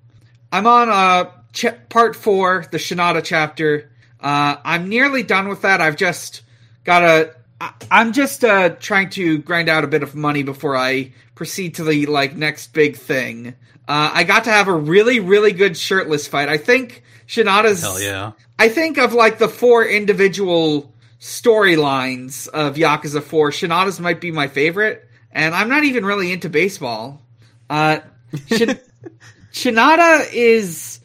I'm 0.51 0.67
on 0.67 0.89
uh 0.89 1.31
ch- 1.53 1.89
part 1.89 2.17
four, 2.17 2.65
the 2.73 2.79
Shinada 2.79 3.23
chapter. 3.23 3.91
Uh, 4.21 4.57
I'm 4.65 4.89
nearly 4.89 5.23
done 5.23 5.49
with 5.49 5.63
that. 5.63 5.81
I've 5.81 5.97
just 5.97 6.43
gotta. 6.85 7.35
I- 7.61 7.73
I'm 7.91 8.13
just 8.13 8.45
uh 8.45 8.71
trying 8.71 9.11
to 9.11 9.39
grind 9.39 9.69
out 9.69 9.85
a 9.85 9.89
bit 9.89 10.03
of 10.03 10.15
money 10.15 10.43
before 10.43 10.77
I 10.77 11.13
proceed 11.35 11.75
to 11.77 11.85
the 11.85 12.07
like 12.07 12.37
next 12.37 12.73
big 12.73 12.97
thing. 12.97 13.55
Uh, 13.87 14.11
I 14.13 14.25
got 14.25 14.45
to 14.45 14.51
have 14.51 14.69
a 14.69 14.75
really, 14.75 15.19
really 15.19 15.53
good 15.53 15.77
shirtless 15.77 16.27
fight. 16.29 16.49
I 16.49 16.59
think 16.59 17.03
Shinada's. 17.27 17.81
Hell 17.81 18.01
yeah. 18.01 18.33
I 18.59 18.69
think 18.69 18.99
of 18.99 19.15
like 19.15 19.39
the 19.39 19.49
four 19.49 19.85
individual 19.87 20.93
storylines 21.21 22.49
of 22.49 22.77
Yakuza 22.77 23.23
4, 23.23 23.51
Shinada's 23.51 23.99
might 23.99 24.21
be 24.21 24.31
my 24.31 24.47
favorite, 24.49 25.09
and 25.33 25.55
I'm 25.55 25.69
not 25.69 25.85
even 25.85 26.05
really 26.05 26.33
into 26.33 26.49
baseball. 26.51 27.23
Uh, 27.71 28.01
Shin- 28.47 28.79
Shinada 29.53 30.29
is 30.33 31.01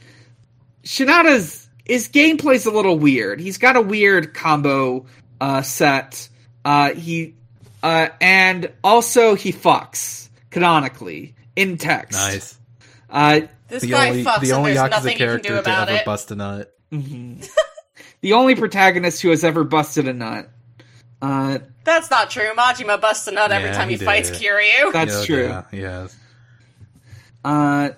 Shinada's 0.84 1.68
his 1.86 2.10
gameplay's 2.10 2.66
a 2.66 2.72
little 2.72 2.98
weird. 2.98 3.40
He's 3.40 3.58
got 3.58 3.76
a 3.76 3.82
weird 3.82 4.34
combo 4.34 5.06
uh, 5.42 5.62
set. 5.62 6.30
Uh, 6.66 6.94
he 6.94 7.36
uh, 7.82 8.10
and 8.22 8.72
also 8.84 9.36
he 9.36 9.52
fucks 9.52 10.30
canonically 10.50 11.36
in 11.56 11.78
text. 11.78 12.18
Nice. 12.20 12.58
Uh, 13.10 13.42
This 13.68 13.82
The 13.84 13.90
guy 13.90 14.10
only 14.10 14.24
fucks 14.24 14.40
the 14.42 14.50
and 14.50 14.58
only 14.60 14.74
there's 14.74 14.88
Yakuza 14.88 14.92
nothing 14.92 15.12
you 15.12 15.18
can 15.18 15.28
character 15.28 15.58
do 15.58 15.64
to 15.64 15.70
ever 15.80 15.92
it. 15.92 16.06
bust 16.06 16.32
a 16.32 16.36
nut. 16.36 16.74
the 16.92 18.34
only 18.34 18.56
protagonist 18.56 19.22
who 19.22 19.30
has 19.30 19.44
ever 19.44 19.64
busted 19.64 20.08
a 20.08 20.14
nut. 20.14 20.50
Uh, 21.22 21.60
That's 21.84 22.10
not 22.12 22.30
true. 22.30 22.50
Majima 22.58 23.00
busts 23.00 23.28
a 23.28 23.32
nut 23.32 23.52
every 23.52 23.72
time 23.72 23.90
he, 23.90 23.96
he 23.98 24.04
fights 24.06 24.30
did. 24.32 24.42
Kiryu. 24.42 24.92
that's 24.94 25.20
Yeah, 25.22 25.26
true. 25.26 25.48
Yeah, 25.48 25.64
yeah. 25.72 26.08
Uh, 27.46 27.90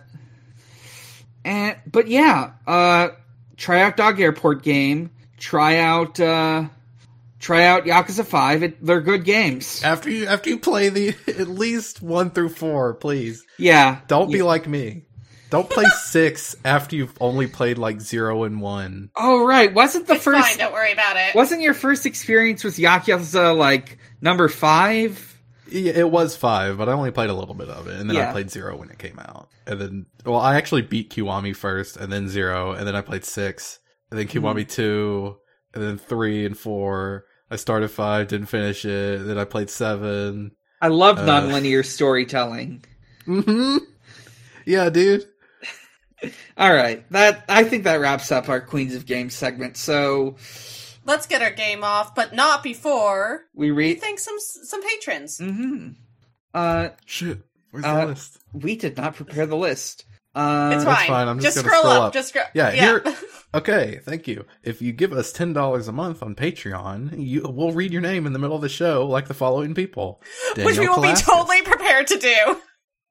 and 1.43 1.75
but 1.91 2.07
yeah, 2.07 2.51
uh, 2.65 3.09
try 3.57 3.81
out 3.81 3.97
Dog 3.97 4.19
Airport 4.19 4.63
game. 4.63 5.11
Try 5.37 5.77
out 5.77 6.19
uh, 6.19 6.65
try 7.45 7.63
out 7.65 7.85
Yakuza 7.85 8.25
Five. 8.25 8.63
It, 8.63 8.83
they're 8.83 9.01
good 9.01 9.23
games. 9.23 9.83
After 9.83 10.09
you 10.09 10.25
after 10.25 10.49
you 10.49 10.57
play 10.59 10.89
the 10.89 11.09
at 11.27 11.47
least 11.47 12.01
one 12.01 12.31
through 12.31 12.49
four, 12.49 12.95
please 12.95 13.45
Yeah, 13.59 13.99
don't 14.07 14.31
be 14.31 14.39
Yeah. 14.39 14.45
like 14.45 14.67
me. 14.67 15.03
Don't 15.51 15.69
play 15.69 15.85
six 16.05 16.55
after 16.65 16.95
you've 16.95 17.13
only 17.21 17.45
played 17.47 17.77
like 17.77 18.01
zero 18.01 18.43
and 18.45 18.59
one. 18.61 19.11
Oh 19.15 19.45
right, 19.45 19.71
wasn't 19.73 20.07
the 20.07 20.15
It's 20.15 20.23
first? 20.23 20.47
fine. 20.49 20.57
Don't 20.57 20.73
worry 20.73 20.91
about 20.91 21.17
it. 21.17 21.35
Wasn't 21.35 21.61
your 21.61 21.75
first 21.75 22.05
experience 22.07 22.63
with 22.63 22.77
Yakuza 22.77 23.55
like 23.55 23.99
number 24.21 24.47
five? 24.49 25.33
Yeah, 25.69 25.93
it 25.95 26.09
was 26.11 26.35
five, 26.35 26.77
but 26.77 26.89
I 26.89 26.93
only 26.93 27.11
played 27.11 27.29
a 27.29 27.33
little 27.33 27.55
bit 27.55 27.69
of 27.69 27.87
it, 27.87 27.99
and 27.99 28.07
then 28.09 28.17
I 28.17 28.31
played 28.31 28.51
zero 28.51 28.75
when 28.77 28.89
it 28.91 28.99
came 28.99 29.17
out, 29.19 29.49
and 29.65 29.81
then 29.81 30.05
well, 30.25 30.39
I 30.39 30.57
actually 30.57 30.83
beat 30.83 31.09
Kiwami 31.11 31.55
first, 31.55 31.97
and 31.97 32.11
then 32.13 32.27
zero, 32.27 32.73
and 32.73 32.87
then 32.87 32.95
I 32.95 33.01
played 33.01 33.23
six, 33.25 33.79
and 34.11 34.19
then 34.19 34.27
Kiwami 34.27 34.61
Mm-hmm. 34.61 34.69
two, 34.69 35.37
and 35.73 35.83
then 35.83 35.97
three 35.97 36.45
and 36.45 36.55
four. 36.57 37.25
I 37.51 37.55
started 37.57 37.89
five, 37.89 38.27
didn't 38.27 38.47
finish 38.47 38.85
it. 38.85 39.25
Then 39.25 39.37
I 39.37 39.45
played 39.45 39.69
seven. 39.69 40.51
I 40.81 40.87
love 40.89 41.19
Uh. 41.19 41.25
nonlinear 41.25 41.85
storytelling. 41.85 42.83
hmm 43.25 43.77
Yeah, 44.65 44.89
dude. 44.89 45.25
All 46.57 46.73
right, 46.73 47.03
that 47.11 47.43
I 47.49 47.63
think 47.65 47.83
that 47.83 47.99
wraps 47.99 48.31
up 48.31 48.49
our 48.49 48.61
Queens 48.61 48.95
of 48.95 49.05
Games 49.05 49.33
segment. 49.35 49.77
So 49.77 50.37
Let's 51.07 51.27
get 51.27 51.43
our 51.43 51.51
game 51.51 51.83
off, 51.83 52.15
but 52.15 52.33
not 52.33 52.63
before 52.63 53.43
we 53.53 53.69
we 53.69 53.77
read. 53.77 54.01
thank 54.01 54.17
some 54.19 54.37
some 54.39 54.81
patrons. 54.81 55.37
hmm 55.37 55.89
Uh, 56.53 56.89
Shit. 57.05 57.39
Where's 57.69 57.85
Uh, 57.85 58.01
the 58.01 58.05
list? 58.07 58.37
we 58.53 58.75
did 58.75 58.97
not 58.97 59.15
prepare 59.15 59.45
the 59.45 59.57
list. 59.57 60.05
Uh, 60.35 60.71
It's 60.75 60.83
fine. 60.83 61.07
fine, 61.07 61.27
I'm 61.27 61.39
just 61.39 61.55
gonna 61.57 61.67
scroll, 61.69 61.81
scroll 61.83 61.93
up. 61.95 62.03
up. 62.07 62.13
Just 62.13 62.29
scroll. 62.29 62.45
Yeah, 62.53 62.71
yeah. 62.73 62.81
here. 63.03 63.03
Okay, 63.55 64.01
thank 64.03 64.27
you. 64.27 64.45
If 64.63 64.81
you 64.81 64.91
give 64.91 65.13
us 65.13 65.31
ten 65.31 65.53
dollars 65.53 65.87
a 65.87 65.93
month 65.93 66.21
on 66.21 66.35
Patreon, 66.35 67.13
you 67.25 67.41
we'll 67.47 67.71
read 67.71 67.93
your 67.93 68.01
name 68.01 68.25
in 68.27 68.33
the 68.33 68.39
middle 68.39 68.57
of 68.57 68.61
the 68.61 68.67
show, 68.67 69.07
like 69.07 69.29
the 69.29 69.33
following 69.33 69.73
people. 69.73 70.21
Daniel 70.55 70.65
Which 70.65 70.77
we 70.77 70.85
Danielle 70.87 71.01
will 71.01 71.13
be 71.15 71.21
totally 71.21 71.61
prepared 71.61 72.07
to 72.07 72.17
do. 72.19 72.61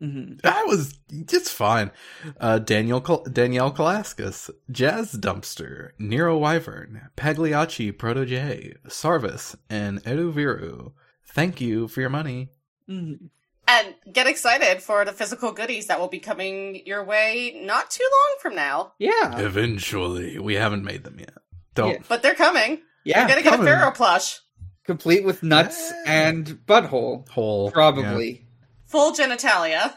mhm. 0.03 0.43
That 0.43 0.67
was 0.67 0.99
it's 1.11 1.51
fine. 1.51 1.93
Uh, 2.39 2.59
Daniel 2.59 3.01
Kal- 3.01 3.25
Danielle 3.25 3.73
Kalaskis, 3.73 4.51
Jazz 4.71 5.13
Dumpster, 5.15 5.93
Nero 5.99 6.37
Wyvern, 6.37 7.09
Pagliacci 7.17 7.91
Protege, 7.97 8.75
Sarvis, 8.87 9.57
and 9.71 10.05
Edu 10.05 10.31
Viru. 10.31 10.93
Thank 11.27 11.63
you 11.63 11.89
for 11.89 12.03
your 12.03 12.11
money. 12.11 12.51
Mhm. 12.91 13.31
And 13.67 13.95
get 14.13 14.27
excited 14.27 14.83
for 14.83 15.05
the 15.05 15.13
physical 15.13 15.53
goodies 15.53 15.87
that 15.87 15.99
will 15.99 16.09
be 16.09 16.19
coming 16.19 16.83
your 16.87 17.03
way 17.05 17.59
not 17.65 17.91
too 17.91 18.05
long 18.13 18.37
from 18.41 18.55
now. 18.55 18.93
Yeah, 18.99 19.39
Eventually, 19.41 20.39
we 20.39 20.55
haven't 20.55 20.85
made 20.85 21.03
them 21.05 21.19
yet. 21.19 21.35
Don't. 21.75 21.93
Yeah. 21.93 21.99
But 22.09 22.23
they're 22.23 22.35
coming. 22.35 22.81
yeah, 23.05 23.21
You're 23.21 23.29
gonna 23.29 23.43
get 23.43 23.61
a. 23.61 23.63
Pharaoh 23.65 23.91
plush. 23.91 24.41
complete 24.85 25.25
with 25.25 25.43
nuts 25.43 25.91
Yeah. 26.05 26.13
and 26.29 26.47
butthole, 26.67 27.27
Hole. 27.31 27.71
probably. 27.71 28.47
Full 28.87 29.13
genitalia. 29.13 29.95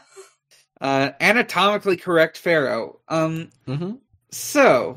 Uh, 0.80 1.10
anatomically 1.20 1.96
correct 1.96 2.38
pharaoh. 2.38 3.00
Um, 3.08 3.50
Yeah. 3.66 3.76
hmm 3.76 3.90
so 4.30 4.96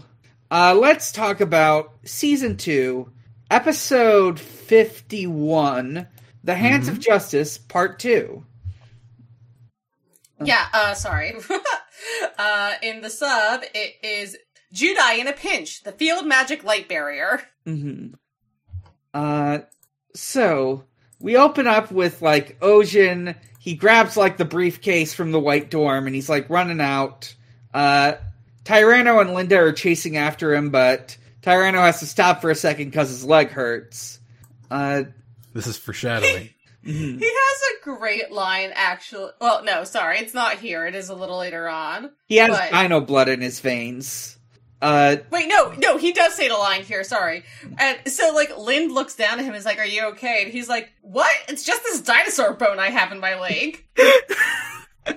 uh, 0.49 0.75
let's 0.77 1.11
talk 1.11 1.39
about 1.41 1.93
season 2.05 2.55
two, 2.57 3.11
episode 3.49 4.39
fifty-one, 4.39 6.07
"The 6.43 6.55
Hands 6.55 6.87
of 6.87 6.99
Justice," 6.99 7.57
part 7.57 7.99
two. 7.99 8.45
Yeah, 10.45 10.65
uh, 10.73 10.93
sorry. 10.93 11.33
uh, 12.37 12.73
in 12.81 13.01
the 13.01 13.09
sub, 13.09 13.61
it 13.73 13.95
is 14.03 14.37
Judai 14.73 15.19
in 15.19 15.27
a 15.27 15.33
pinch, 15.33 15.83
the 15.83 15.91
field 15.91 16.25
magic 16.25 16.63
light 16.63 16.87
barrier. 16.87 17.41
hmm 17.65 18.07
Uh, 19.13 19.59
so 20.15 20.83
we 21.19 21.37
open 21.37 21.67
up 21.67 21.91
with 21.91 22.21
like 22.21 22.59
Ojin. 22.61 23.35
He 23.59 23.75
grabs 23.75 24.17
like 24.17 24.37
the 24.37 24.45
briefcase 24.45 25.13
from 25.13 25.31
the 25.31 25.39
white 25.39 25.69
dorm, 25.69 26.07
and 26.07 26.15
he's 26.15 26.29
like 26.29 26.49
running 26.49 26.81
out. 26.81 27.33
Uh, 27.73 28.13
Tyranno 28.63 29.21
and 29.21 29.33
Linda 29.33 29.57
are 29.57 29.71
chasing 29.73 30.17
after 30.17 30.53
him, 30.53 30.69
but 30.69 31.17
Tyranno 31.41 31.79
has 31.85 31.99
to 31.99 32.05
stop 32.05 32.41
for 32.41 32.49
a 32.49 32.55
second 32.55 32.85
because 32.85 33.09
his 33.09 33.25
leg 33.25 33.49
hurts. 33.49 34.19
Uh, 34.69 35.03
This 35.53 35.67
is 35.67 35.77
foreshadowing. 35.77 36.49
mhm. 36.85 37.19
He 37.19 37.25
has 37.25 37.61
a 37.61 37.83
great 37.83 38.31
line, 38.31 38.71
actually. 38.73 39.31
Well, 39.39 39.63
no, 39.63 39.83
sorry, 39.83 40.19
it's 40.19 40.33
not 40.33 40.57
here. 40.59 40.85
It 40.87 40.95
is 40.95 41.09
a 41.09 41.15
little 41.15 41.37
later 41.37 41.67
on. 41.69 42.11
he 42.27 42.37
has 42.37 42.49
But- 42.49 42.71
dino 42.71 43.01
blood 43.01 43.29
in 43.29 43.41
his 43.41 43.59
veins. 43.59 44.37
Uh, 44.83 45.17
Wait, 45.29 45.47
no, 45.47 45.71
no, 45.77 45.97
he 45.97 46.11
does 46.11 46.33
say 46.33 46.47
the 46.47 46.55
line 46.57 46.81
here, 46.81 47.03
sorry. 47.03 47.43
And 47.77 47.99
so, 48.11 48.31
like, 48.33 48.57
Lind 48.57 48.91
looks 48.91 49.13
down 49.15 49.33
at 49.37 49.41
him 49.41 49.49
and 49.49 49.55
is 49.57 49.63
like, 49.65 49.77
Are 49.77 49.85
you 49.85 50.05
okay? 50.13 50.41
And 50.43 50.51
he's 50.51 50.67
like, 50.67 50.91
What? 51.03 51.29
It's 51.47 51.63
just 51.63 51.83
this 51.83 52.01
dinosaur 52.01 52.53
bone 52.53 52.79
I 52.79 52.89
have 52.89 53.11
in 53.11 53.19
my 53.19 53.39
leg. 53.39 53.85
As 55.05 55.15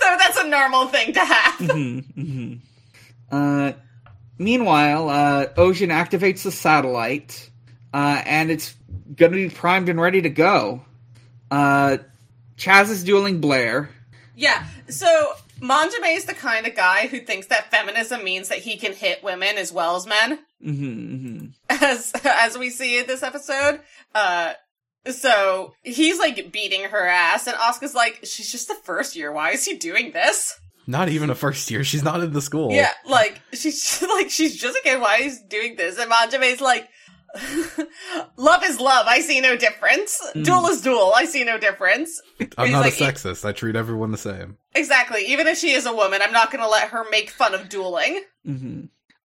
though 0.00 0.16
that's 0.18 0.38
a 0.38 0.48
normal 0.48 0.86
thing 0.88 1.12
to 1.12 1.20
have. 1.20 1.58
Mm-hmm, 1.58 2.54
Uh, 3.30 3.72
meanwhile, 4.38 5.08
uh, 5.10 5.46
Ocean 5.58 5.90
activates 5.90 6.42
the 6.42 6.52
satellite, 6.52 7.50
uh, 7.92 8.22
and 8.24 8.50
it's 8.50 8.74
going 9.14 9.32
to 9.32 9.36
be 9.36 9.50
primed 9.50 9.90
and 9.90 10.00
ready 10.00 10.22
to 10.22 10.30
go. 10.30 10.85
Uh, 11.56 11.98
Chaz 12.58 12.90
is 12.90 13.04
dueling 13.04 13.40
Blair. 13.40 13.88
Yeah. 14.34 14.66
So 14.88 15.32
Manjoume 15.60 16.14
is 16.16 16.26
the 16.26 16.34
kind 16.34 16.66
of 16.66 16.74
guy 16.74 17.06
who 17.06 17.20
thinks 17.20 17.46
that 17.46 17.70
feminism 17.70 18.22
means 18.22 18.48
that 18.48 18.58
he 18.58 18.76
can 18.76 18.92
hit 18.92 19.24
women 19.24 19.56
as 19.56 19.72
well 19.72 19.96
as 19.96 20.06
men, 20.06 20.38
Mm-hmm, 20.64 21.46
as 21.70 22.12
as 22.24 22.58
we 22.58 22.70
see 22.70 22.98
in 22.98 23.06
this 23.06 23.22
episode. 23.22 23.80
Uh, 24.14 24.52
so 25.10 25.74
he's 25.82 26.18
like 26.18 26.50
beating 26.52 26.84
her 26.84 27.06
ass, 27.06 27.46
and 27.46 27.56
Oscar's 27.56 27.94
like, 27.94 28.20
"She's 28.24 28.50
just 28.50 28.68
the 28.68 28.74
first 28.82 29.16
year. 29.16 29.30
Why 29.32 29.50
is 29.52 29.64
he 29.64 29.76
doing 29.76 30.12
this?" 30.12 30.58
Not 30.86 31.08
even 31.08 31.30
a 31.30 31.34
first 31.34 31.70
year. 31.70 31.84
She's 31.84 32.02
not 32.04 32.22
in 32.22 32.32
the 32.32 32.40
school. 32.42 32.72
Yeah, 32.72 32.92
like 33.08 33.40
she's 33.52 34.02
like 34.14 34.30
she's 34.30 34.56
just 34.56 34.78
okay. 34.78 34.96
Why 34.98 35.18
is 35.18 35.40
he 35.40 35.46
doing 35.48 35.76
this? 35.76 35.98
And 35.98 36.10
Manjoume's 36.10 36.60
like. 36.60 36.88
love 38.36 38.64
is 38.64 38.80
love. 38.80 39.06
I 39.08 39.20
see 39.20 39.40
no 39.40 39.56
difference. 39.56 40.20
Duel 40.34 40.66
is 40.66 40.80
duel. 40.80 41.12
I 41.14 41.24
see 41.24 41.44
no 41.44 41.58
difference. 41.58 42.20
I'm 42.58 42.72
not 42.72 42.80
like, 42.80 43.00
a 43.00 43.04
sexist. 43.04 43.44
I 43.44 43.52
treat 43.52 43.76
everyone 43.76 44.10
the 44.10 44.18
same. 44.18 44.56
Exactly. 44.74 45.26
Even 45.26 45.46
if 45.46 45.58
she 45.58 45.72
is 45.72 45.86
a 45.86 45.94
woman, 45.94 46.20
I'm 46.22 46.32
not 46.32 46.50
going 46.50 46.62
to 46.62 46.68
let 46.68 46.90
her 46.90 47.04
make 47.10 47.30
fun 47.30 47.54
of 47.54 47.68
dueling. 47.68 48.22
Mm-hmm. 48.46 48.84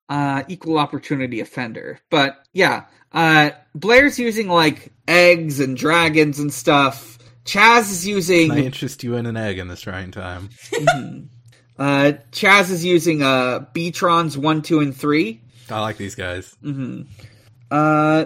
Uh, 0.09 0.43
equal 0.47 0.77
opportunity 0.77 1.39
offender. 1.39 1.99
But 2.09 2.37
yeah, 2.53 2.85
uh, 3.13 3.51
Blair's 3.73 4.19
using 4.19 4.47
like 4.49 4.91
eggs 5.07 5.59
and 5.59 5.77
dragons 5.77 6.39
and 6.39 6.53
stuff. 6.53 7.17
Chaz 7.45 7.91
is 7.91 8.07
using 8.07 8.51
I 8.51 8.59
interest 8.59 9.03
you 9.03 9.15
in 9.15 9.25
an 9.25 9.37
egg 9.37 9.57
in 9.57 9.67
this 9.67 9.81
trying 9.81 10.11
time. 10.11 10.49
uh, 11.79 12.13
Chaz 12.31 12.69
is 12.69 12.85
using 12.85 13.23
uh, 13.23 13.65
Beatrons 13.73 14.37
one, 14.37 14.61
two, 14.61 14.79
and 14.79 14.95
three. 14.95 15.41
I 15.69 15.79
like 15.79 15.97
these 15.97 16.15
guys. 16.15 16.55
Uh, 17.71 18.25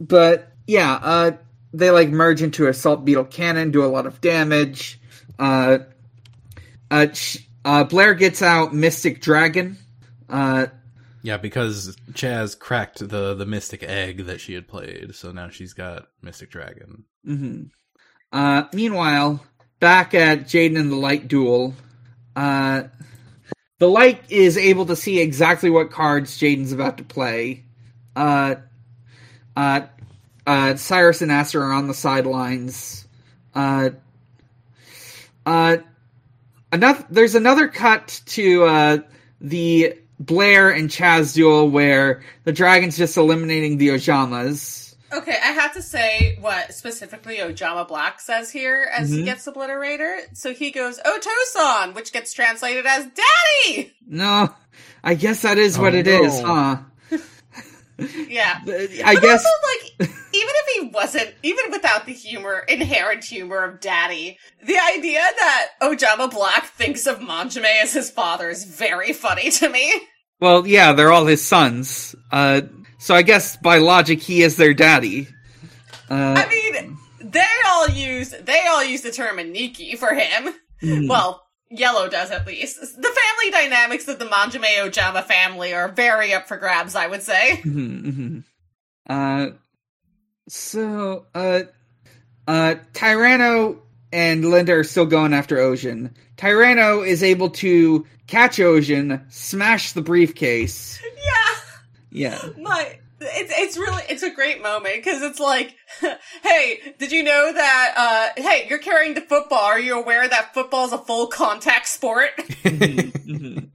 but 0.00 0.52
yeah, 0.66 0.98
uh, 1.02 1.32
they 1.72 1.90
like 1.90 2.08
merge 2.08 2.42
into 2.42 2.68
a 2.68 2.74
salt 2.74 3.04
beetle 3.04 3.24
cannon, 3.24 3.70
do 3.70 3.84
a 3.84 3.86
lot 3.86 4.06
of 4.06 4.20
damage. 4.20 5.00
Uh, 5.38 5.78
uh, 6.90 7.08
uh, 7.64 7.84
Blair 7.84 8.14
gets 8.14 8.42
out 8.42 8.72
Mystic 8.72 9.20
Dragon. 9.20 9.76
Uh, 10.28 10.66
Yeah, 11.22 11.36
because 11.36 11.96
Chaz 12.12 12.58
cracked 12.58 13.00
the 13.00 13.34
the 13.34 13.46
mystic 13.46 13.82
egg 13.82 14.26
that 14.26 14.40
she 14.40 14.54
had 14.54 14.68
played, 14.68 15.14
so 15.14 15.32
now 15.32 15.48
she's 15.48 15.72
got 15.72 16.08
Mystic 16.22 16.50
Dragon. 16.50 17.04
mhm. 17.26 17.70
uh, 18.32 18.64
meanwhile, 18.72 19.44
back 19.80 20.14
at 20.14 20.42
Jaden 20.42 20.78
and 20.78 20.90
the 20.90 20.96
Light 20.96 21.26
duel, 21.26 21.74
uh, 22.36 22.84
the 23.78 23.88
Light 23.88 24.22
is 24.30 24.56
able 24.56 24.86
to 24.86 24.96
see 24.96 25.20
exactly 25.20 25.68
what 25.68 25.90
cards 25.90 26.38
Jaden's 26.38 26.72
about 26.72 26.98
to 26.98 27.04
play. 27.04 27.65
Uh, 28.16 28.56
uh, 29.56 29.82
uh, 30.46 30.74
Cyrus 30.76 31.22
and 31.22 31.30
Aster 31.30 31.62
are 31.62 31.72
on 31.72 31.86
the 31.86 31.94
sidelines. 31.94 33.06
Uh, 33.54 33.90
uh, 35.44 35.76
another, 36.72 37.04
there's 37.10 37.34
another 37.34 37.68
cut 37.68 38.20
to 38.26 38.64
uh, 38.64 38.98
the 39.40 39.94
Blair 40.18 40.70
and 40.70 40.88
Chaz 40.88 41.34
duel 41.34 41.68
where 41.70 42.22
the 42.44 42.52
dragon's 42.52 42.96
just 42.96 43.16
eliminating 43.16 43.78
the 43.78 43.88
Ojamas. 43.90 44.94
Okay, 45.12 45.32
I 45.40 45.52
have 45.52 45.72
to 45.74 45.82
say 45.82 46.36
what 46.40 46.74
specifically 46.74 47.36
Ojama 47.36 47.86
Black 47.86 48.18
says 48.20 48.50
here 48.50 48.88
as 48.92 49.08
he 49.08 49.22
gets 49.22 49.46
obliterator. 49.46 50.16
So 50.36 50.52
he 50.52 50.72
goes, 50.72 50.98
Otosan, 50.98 51.94
which 51.94 52.12
gets 52.12 52.32
translated 52.32 52.84
as 52.86 53.06
Daddy! 53.06 53.92
No, 54.06 54.52
I 55.04 55.14
guess 55.14 55.42
that 55.42 55.58
is 55.58 55.78
Oh, 55.78 55.82
what 55.82 55.94
it 55.94 56.08
is, 56.08 56.40
no. 56.40 56.46
huh? 56.46 56.76
Yeah. 57.98 58.60
I 58.64 59.14
but 59.14 59.22
guess. 59.22 59.44
also, 59.44 59.48
like, 59.72 60.10
even 60.10 60.14
if 60.32 60.74
he 60.74 60.88
wasn't, 60.88 61.34
even 61.42 61.70
without 61.70 62.06
the 62.06 62.12
humor, 62.12 62.64
inherent 62.68 63.24
humor 63.24 63.64
of 63.64 63.80
Daddy, 63.80 64.38
the 64.64 64.78
idea 64.96 65.20
that 65.20 65.68
Ojama 65.80 66.30
Black 66.30 66.66
thinks 66.66 67.06
of 67.06 67.20
Manjoume 67.20 67.82
as 67.82 67.92
his 67.92 68.10
father 68.10 68.50
is 68.50 68.64
very 68.64 69.12
funny 69.12 69.50
to 69.52 69.68
me. 69.68 69.92
Well, 70.40 70.66
yeah, 70.66 70.92
they're 70.92 71.12
all 71.12 71.26
his 71.26 71.42
sons. 71.42 72.14
Uh, 72.30 72.62
so 72.98 73.14
I 73.14 73.22
guess 73.22 73.56
by 73.56 73.78
logic, 73.78 74.20
he 74.20 74.42
is 74.42 74.56
their 74.56 74.74
daddy. 74.74 75.28
Uh, 76.10 76.34
I 76.36 76.48
mean, 76.48 76.98
they 77.20 77.42
all 77.66 77.88
use 77.88 78.30
they 78.30 78.66
all 78.66 78.84
use 78.84 79.02
the 79.02 79.10
term 79.10 79.38
Aniki 79.38 79.98
for 79.98 80.14
him. 80.14 80.54
Hmm. 80.80 81.08
Well, 81.08 81.45
Yellow 81.70 82.08
does 82.08 82.30
at 82.30 82.46
least. 82.46 82.80
The 82.80 82.86
family 82.86 83.50
dynamics 83.50 84.08
of 84.08 84.18
the 84.18 84.24
Manjoume 84.24 84.64
Ojama 84.78 85.24
family 85.24 85.74
are 85.74 85.88
very 85.88 86.32
up 86.32 86.46
for 86.46 86.56
grabs, 86.56 86.94
I 86.94 87.06
would 87.06 87.22
say. 87.22 87.56
mhm, 87.64 88.04
mhm. 88.04 88.44
Uh, 89.08 89.56
so, 90.48 91.26
uh, 91.34 91.62
uh, 92.46 92.76
Tyranno 92.92 93.78
and 94.12 94.44
Linda 94.44 94.74
are 94.74 94.84
still 94.84 95.06
going 95.06 95.34
after 95.34 95.58
Ocean. 95.58 96.14
Tyranno 96.36 97.06
is 97.06 97.22
able 97.22 97.50
to 97.50 98.06
catch 98.26 98.60
Ocean, 98.60 99.24
smash 99.28 99.92
the 99.92 100.02
briefcase. 100.02 101.00
Yeah. 101.02 102.40
Yeah. 102.42 102.48
My 102.60 102.98
it's 103.20 103.52
it's 103.56 103.76
really 103.78 104.02
it's 104.08 104.22
a 104.22 104.30
great 104.30 104.62
moment 104.62 104.96
because 105.02 105.22
it's 105.22 105.40
like, 105.40 105.74
hey, 106.42 106.94
did 106.98 107.12
you 107.12 107.22
know 107.22 107.52
that? 107.52 107.94
uh 108.36 108.40
Hey, 108.42 108.66
you're 108.68 108.78
carrying 108.78 109.14
the 109.14 109.20
football. 109.22 109.58
Are 109.64 109.80
you 109.80 109.98
aware 109.98 110.28
that 110.28 110.52
football 110.54 110.86
is 110.86 110.92
a 110.92 110.98
full 110.98 111.26
contact 111.28 111.88
sport? 111.88 112.30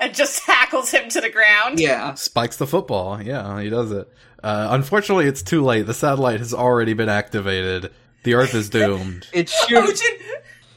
And 0.00 0.14
just 0.14 0.42
tackles 0.44 0.90
him 0.90 1.10
to 1.10 1.20
the 1.20 1.28
ground. 1.28 1.78
yeah. 1.80 2.14
Spikes 2.14 2.56
the 2.56 2.66
football. 2.66 3.20
Yeah, 3.20 3.60
he 3.60 3.68
does 3.68 3.92
it. 3.92 4.10
Uh, 4.42 4.68
unfortunately, 4.70 5.26
it's 5.26 5.42
too 5.42 5.62
late. 5.62 5.82
The 5.86 5.92
satellite 5.92 6.38
has 6.40 6.54
already 6.54 6.94
been 6.94 7.10
activated. 7.10 7.92
The 8.24 8.34
Earth 8.34 8.54
is 8.54 8.70
doomed. 8.70 9.26
It's 9.34 9.52
shooting, 9.66 9.90
Ojin, 9.94 10.20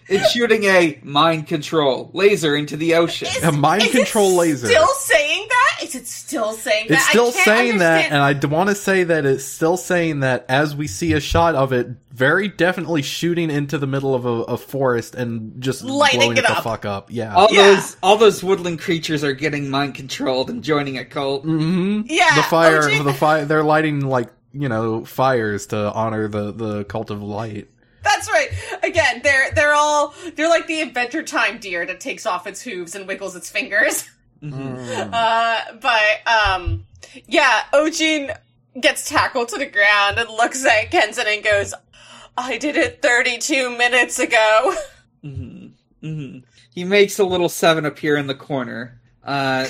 it's 0.09 0.31
shooting 0.33 0.63
a 0.65 0.99
mind 1.01 1.47
control 1.47 2.11
laser 2.13 2.57
into 2.57 2.75
the 2.75 2.95
ocean. 2.95 3.29
is- 3.29 3.41
A 3.43 3.53
mind 3.53 3.83
is 3.83 3.89
it 3.95 3.97
control 3.99 4.35
laser. 4.35 4.67
Still 4.67 4.87
saying 4.87 5.28
that? 5.93 5.97
Is 5.97 6.01
it 6.03 6.07
still 6.07 6.53
saying 6.53 6.87
that? 6.89 6.93
It's 6.95 7.07
I 7.07 7.09
still 7.09 7.31
can't 7.31 7.45
saying 7.45 7.77
that, 7.79 8.11
and 8.11 8.21
I 8.21 8.33
want 8.47 8.69
to 8.69 8.75
say 8.75 9.03
that 9.03 9.25
it's 9.25 9.43
still 9.45 9.77
saying 9.77 10.21
that 10.21 10.45
as 10.49 10.75
we 10.75 10.87
see 10.87 11.13
a 11.13 11.19
shot 11.19 11.55
of 11.55 11.71
it, 11.73 11.87
very 12.11 12.47
definitely 12.47 13.01
shooting 13.01 13.49
into 13.49 13.77
the 13.77 13.87
middle 13.87 14.13
of 14.15 14.25
a, 14.25 14.29
a 14.29 14.57
forest 14.57 15.15
and 15.15 15.61
just 15.61 15.83
Lighting 15.83 16.19
blowing 16.19 16.37
it 16.37 16.39
it 16.39 16.47
the 16.47 16.57
up. 16.57 16.63
fuck 16.63 16.85
up. 16.85 17.07
Yeah. 17.11 17.33
All 17.35 17.47
Yeah. 17.51 17.75
those 17.75 17.97
all 18.03 18.17
those 18.17 18.43
woodland 18.43 18.79
creatures 18.79 19.23
are 19.23 19.33
getting 19.33 19.69
mind 19.69 19.95
controlled 19.95 20.49
and 20.49 20.63
joining 20.63 20.97
a 20.97 21.05
cult. 21.05 21.43
hmm 21.43 22.01
Yeah, 22.05 22.35
the 22.35 22.43
fire, 22.43 22.81
Ojin- 22.81 23.03
the 23.03 23.13
fire. 23.13 23.45
They're 23.45 23.63
lighting 23.63 24.01
like 24.01 24.29
you 24.53 24.67
know 24.69 25.05
fires 25.05 25.67
to 25.67 25.91
honor 25.93 26.27
the 26.27 26.51
the 26.51 26.83
cult 26.85 27.09
of 27.11 27.21
light. 27.21 27.67
That's 28.03 28.29
right. 28.31 28.49
Again, 28.81 29.21
they're 29.23 29.51
they're 29.51 29.73
all 29.75 30.13
they're 30.35 30.49
like 30.49 30.67
the 30.67 30.81
Adventure 30.81 31.21
Time 31.23 31.59
deer 31.59 31.85
that 31.85 31.99
takes 31.99 32.25
off 32.25 32.47
its 32.47 32.61
hooves 32.61 32.95
and 32.95 33.07
wiggles 33.07 33.35
its 33.35 33.49
fingers. 33.49 34.09
Uh, 34.41 35.61
but 35.81 36.27
um, 36.27 36.85
yeah, 37.27 37.63
Ojin 37.73 38.35
gets 38.79 39.09
tackled 39.09 39.49
to 39.49 39.57
the 39.57 39.65
ground 39.65 40.17
and 40.17 40.29
looks 40.29 40.65
at 40.65 40.91
Kenzan 40.91 41.25
and 41.27 41.43
goes, 41.43 41.73
"I 42.37 42.57
did 42.57 42.75
it 42.75 43.01
32 43.01 43.77
minutes 43.77 44.19
ago." 44.19 44.75
hmm 46.01 46.37
He 46.73 46.83
makes 46.85 47.19
a 47.19 47.25
little 47.25 47.49
seven 47.49 47.85
appear 47.85 48.15
in 48.15 48.27
the 48.27 48.35
corner. 48.35 49.01
Uh, 49.23 49.67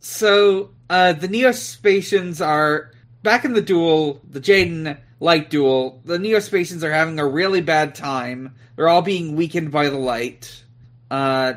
so 0.00 0.70
uh, 0.90 1.12
the 1.12 1.28
Neo-Spacians 1.28 2.44
are 2.44 2.90
back 3.22 3.44
in 3.44 3.52
the 3.52 3.62
duel, 3.62 4.20
the 4.28 4.40
Jaden 4.40 4.98
light 5.20 5.50
duel. 5.50 6.00
The 6.04 6.18
Neo-Spacians 6.18 6.82
are 6.82 6.92
having 6.92 7.18
a 7.18 7.26
really 7.26 7.60
bad 7.60 7.94
time. 7.94 8.54
They're 8.74 8.88
all 8.88 9.02
being 9.02 9.36
weakened 9.36 9.70
by 9.70 9.88
the 9.88 9.98
light. 9.98 10.62
Uh, 11.10 11.54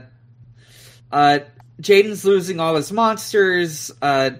uh, 1.11 1.39
Jaden's 1.79 2.25
losing 2.25 2.59
all 2.59 2.75
his 2.75 2.91
monsters. 2.91 3.91
Uh, 4.01 4.31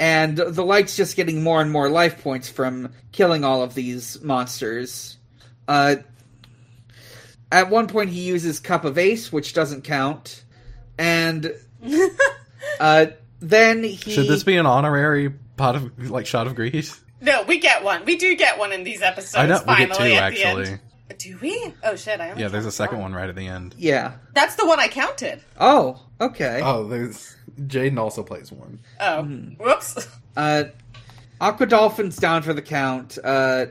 and 0.00 0.38
the 0.38 0.64
light's 0.64 0.96
just 0.96 1.14
getting 1.14 1.42
more 1.42 1.60
and 1.60 1.70
more 1.70 1.90
life 1.90 2.22
points 2.22 2.48
from 2.48 2.90
killing 3.12 3.44
all 3.44 3.62
of 3.62 3.74
these 3.74 4.20
monsters. 4.22 5.18
Uh, 5.68 5.96
at 7.52 7.68
one 7.68 7.86
point, 7.86 8.08
he 8.08 8.20
uses 8.20 8.60
Cup 8.60 8.84
of 8.86 8.96
Ace, 8.96 9.30
which 9.30 9.52
doesn't 9.52 9.82
count, 9.82 10.42
and 10.98 11.52
uh, 12.80 13.06
then 13.40 13.82
he. 13.82 13.96
Should 13.96 14.28
this 14.28 14.42
be 14.42 14.56
an 14.56 14.66
honorary 14.66 15.30
pot 15.56 15.76
of 15.76 16.10
like 16.10 16.26
shot 16.26 16.46
of 16.46 16.54
grease? 16.54 16.98
no, 17.20 17.42
we 17.42 17.58
get 17.58 17.84
one. 17.84 18.04
We 18.06 18.16
do 18.16 18.34
get 18.36 18.58
one 18.58 18.72
in 18.72 18.84
these 18.84 19.02
episodes. 19.02 19.36
I 19.36 19.46
know 19.46 19.58
we 19.58 19.64
finally 19.64 19.86
get 19.86 19.98
two 19.98 20.02
at 20.02 20.32
the 20.32 20.44
actually. 20.44 20.78
End. 21.10 21.18
Do 21.18 21.38
we? 21.42 21.74
Oh 21.82 21.96
shit! 21.96 22.20
I 22.20 22.30
only 22.30 22.42
Yeah, 22.42 22.48
there's 22.48 22.66
a 22.66 22.72
second 22.72 22.98
one. 22.98 23.12
one 23.12 23.20
right 23.20 23.28
at 23.28 23.36
the 23.36 23.46
end. 23.46 23.74
Yeah. 23.78 24.14
That's 24.34 24.54
the 24.56 24.66
one 24.66 24.78
I 24.80 24.88
counted. 24.88 25.42
Oh, 25.58 26.00
okay. 26.20 26.60
Oh, 26.62 26.86
there's 26.86 27.36
Jaden 27.60 27.98
also 27.98 28.22
plays 28.22 28.50
one. 28.52 28.78
Oh, 29.00 29.22
whoops. 29.58 30.06
Uh, 30.36 30.64
Aqua 31.40 31.66
Dolphin's 31.66 32.16
down 32.16 32.42
for 32.42 32.52
the 32.54 32.62
count. 32.62 33.18
Uh, 33.22 33.66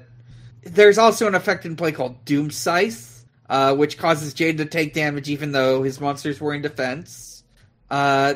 there's 0.64 0.98
also 0.98 1.28
an 1.28 1.36
effect 1.36 1.66
in 1.66 1.76
play 1.76 1.92
called 1.92 2.24
Doom 2.26 2.52
Scythe. 2.52 3.26
uh, 3.50 3.74
which 3.76 3.98
causes 3.98 4.34
Jaden 4.34 4.58
to 4.58 4.66
take 4.66 4.94
damage 4.94 5.30
even 5.30 5.52
though 5.54 5.82
his 5.84 6.00
monsters 6.00 6.40
were 6.40 6.54
in 6.54 6.62
defense. 6.62 7.44
Uh, 7.90 8.36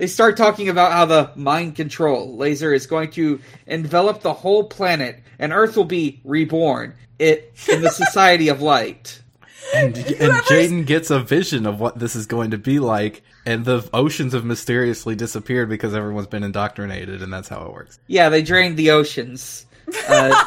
they 0.00 0.06
start 0.06 0.38
talking 0.38 0.70
about 0.70 0.92
how 0.92 1.04
the 1.04 1.30
mind 1.36 1.76
control 1.76 2.34
laser 2.34 2.72
is 2.72 2.86
going 2.86 3.10
to 3.10 3.38
envelop 3.66 4.22
the 4.22 4.32
whole 4.32 4.64
planet 4.64 5.20
and 5.38 5.52
Earth 5.52 5.76
will 5.76 5.84
be 5.84 6.22
reborn 6.24 6.94
it, 7.18 7.52
in 7.68 7.82
the 7.82 7.90
Society 7.90 8.48
of 8.48 8.62
Light. 8.62 9.20
And, 9.72 9.96
and 9.96 10.32
Jaden 10.46 10.84
gets 10.84 11.10
a 11.10 11.20
vision 11.20 11.64
of 11.64 11.78
what 11.78 11.96
this 11.96 12.16
is 12.16 12.26
going 12.26 12.50
to 12.50 12.58
be 12.58 12.80
like, 12.80 13.22
and 13.46 13.64
the 13.64 13.88
oceans 13.92 14.32
have 14.32 14.44
mysteriously 14.44 15.14
disappeared 15.14 15.68
because 15.68 15.94
everyone's 15.94 16.26
been 16.26 16.42
indoctrinated, 16.42 17.22
and 17.22 17.32
that's 17.32 17.48
how 17.48 17.64
it 17.66 17.72
works. 17.72 18.00
Yeah, 18.08 18.30
they 18.30 18.42
drained 18.42 18.76
the 18.76 18.90
oceans. 18.90 19.66
Uh, 20.08 20.44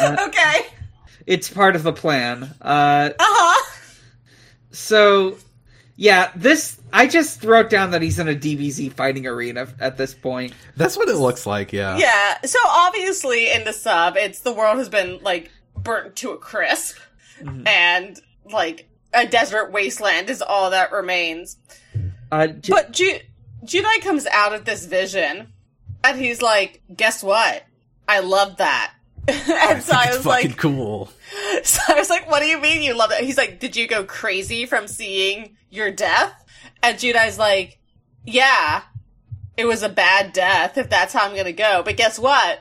okay. 0.26 0.66
it's 1.26 1.48
part 1.48 1.76
of 1.76 1.84
the 1.84 1.92
plan. 1.92 2.42
Uh, 2.60 3.10
Uh 3.16 3.16
huh. 3.20 3.63
So, 4.74 5.36
yeah, 5.96 6.30
this. 6.34 6.80
I 6.92 7.06
just 7.06 7.42
wrote 7.44 7.70
down 7.70 7.90
that 7.92 8.02
he's 8.02 8.18
in 8.18 8.28
a 8.28 8.34
DBZ 8.34 8.92
fighting 8.92 9.26
arena 9.26 9.66
at 9.80 9.96
this 9.96 10.14
point. 10.14 10.52
That's 10.76 10.96
what 10.96 11.08
it 11.08 11.16
looks 11.16 11.46
like, 11.46 11.72
yeah. 11.72 11.96
Yeah. 11.96 12.40
So 12.44 12.58
obviously 12.66 13.50
in 13.52 13.64
the 13.64 13.72
sub, 13.72 14.16
it's 14.16 14.40
the 14.40 14.52
world 14.52 14.78
has 14.78 14.88
been 14.88 15.18
like 15.22 15.50
burnt 15.76 16.16
to 16.16 16.30
a 16.30 16.36
crisp, 16.38 16.98
and 17.66 18.20
like 18.50 18.88
a 19.12 19.26
desert 19.26 19.72
wasteland 19.72 20.30
is 20.30 20.40
all 20.42 20.70
that 20.70 20.92
remains. 20.92 21.56
Uh, 22.30 22.46
J- 22.48 22.72
But 22.72 22.92
Ju- 22.92 23.20
Judai 23.64 24.00
comes 24.02 24.26
out 24.32 24.54
of 24.54 24.64
this 24.64 24.86
vision, 24.86 25.52
and 26.04 26.18
he's 26.20 26.42
like, 26.42 26.82
"Guess 26.94 27.22
what? 27.24 27.64
I 28.08 28.20
love 28.20 28.56
that." 28.58 28.92
and 29.28 29.82
so 29.82 29.94
I 29.94 30.08
was 30.08 30.24
fucking 30.24 30.50
like, 30.50 30.56
cool. 30.56 31.10
so 31.62 31.80
I 31.88 31.94
was 31.94 32.10
like, 32.10 32.30
"What 32.30 32.40
do 32.40 32.46
you 32.46 32.60
mean 32.60 32.82
you 32.82 32.94
love 32.94 33.10
it?" 33.10 33.24
He's 33.24 33.38
like, 33.38 33.58
"Did 33.58 33.74
you 33.74 33.86
go 33.86 34.04
crazy 34.04 34.66
from 34.66 34.86
seeing 34.86 35.56
your 35.70 35.90
death?" 35.90 36.44
And 36.82 36.98
Judai's 36.98 37.38
like, 37.38 37.78
"Yeah, 38.24 38.82
it 39.56 39.64
was 39.64 39.82
a 39.82 39.88
bad 39.88 40.32
death. 40.32 40.76
If 40.76 40.90
that's 40.90 41.14
how 41.14 41.24
I'm 41.24 41.34
gonna 41.34 41.52
go, 41.52 41.82
but 41.82 41.96
guess 41.96 42.18
what?" 42.18 42.60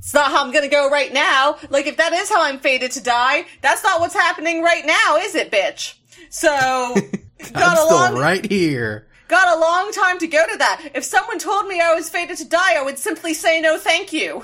It's 0.00 0.14
not 0.14 0.30
how 0.30 0.42
I'm 0.44 0.52
gonna 0.52 0.68
go 0.68 0.90
right 0.90 1.12
now. 1.12 1.56
Like, 1.68 1.86
if 1.86 1.98
that 1.98 2.12
is 2.12 2.28
how 2.28 2.42
I'm 2.42 2.58
fated 2.58 2.90
to 2.92 3.02
die, 3.02 3.44
that's 3.60 3.82
not 3.82 4.00
what's 4.00 4.14
happening 4.14 4.62
right 4.62 4.84
now, 4.84 5.16
is 5.18 5.34
it, 5.34 5.50
bitch? 5.50 5.94
So, 6.30 6.48
got 7.52 7.78
a 7.78 7.94
long, 7.94 8.18
right 8.18 8.50
here. 8.50 9.06
got 9.28 9.56
a 9.56 9.60
long 9.60 9.92
time 9.92 10.18
to 10.18 10.26
go 10.26 10.46
to 10.46 10.56
that. 10.58 10.90
If 10.94 11.04
someone 11.04 11.38
told 11.38 11.66
me 11.66 11.80
I 11.80 11.94
was 11.94 12.08
fated 12.08 12.38
to 12.38 12.48
die, 12.48 12.78
I 12.78 12.82
would 12.82 12.98
simply 12.98 13.34
say 13.34 13.60
no 13.60 13.78
thank 13.78 14.12
you. 14.12 14.42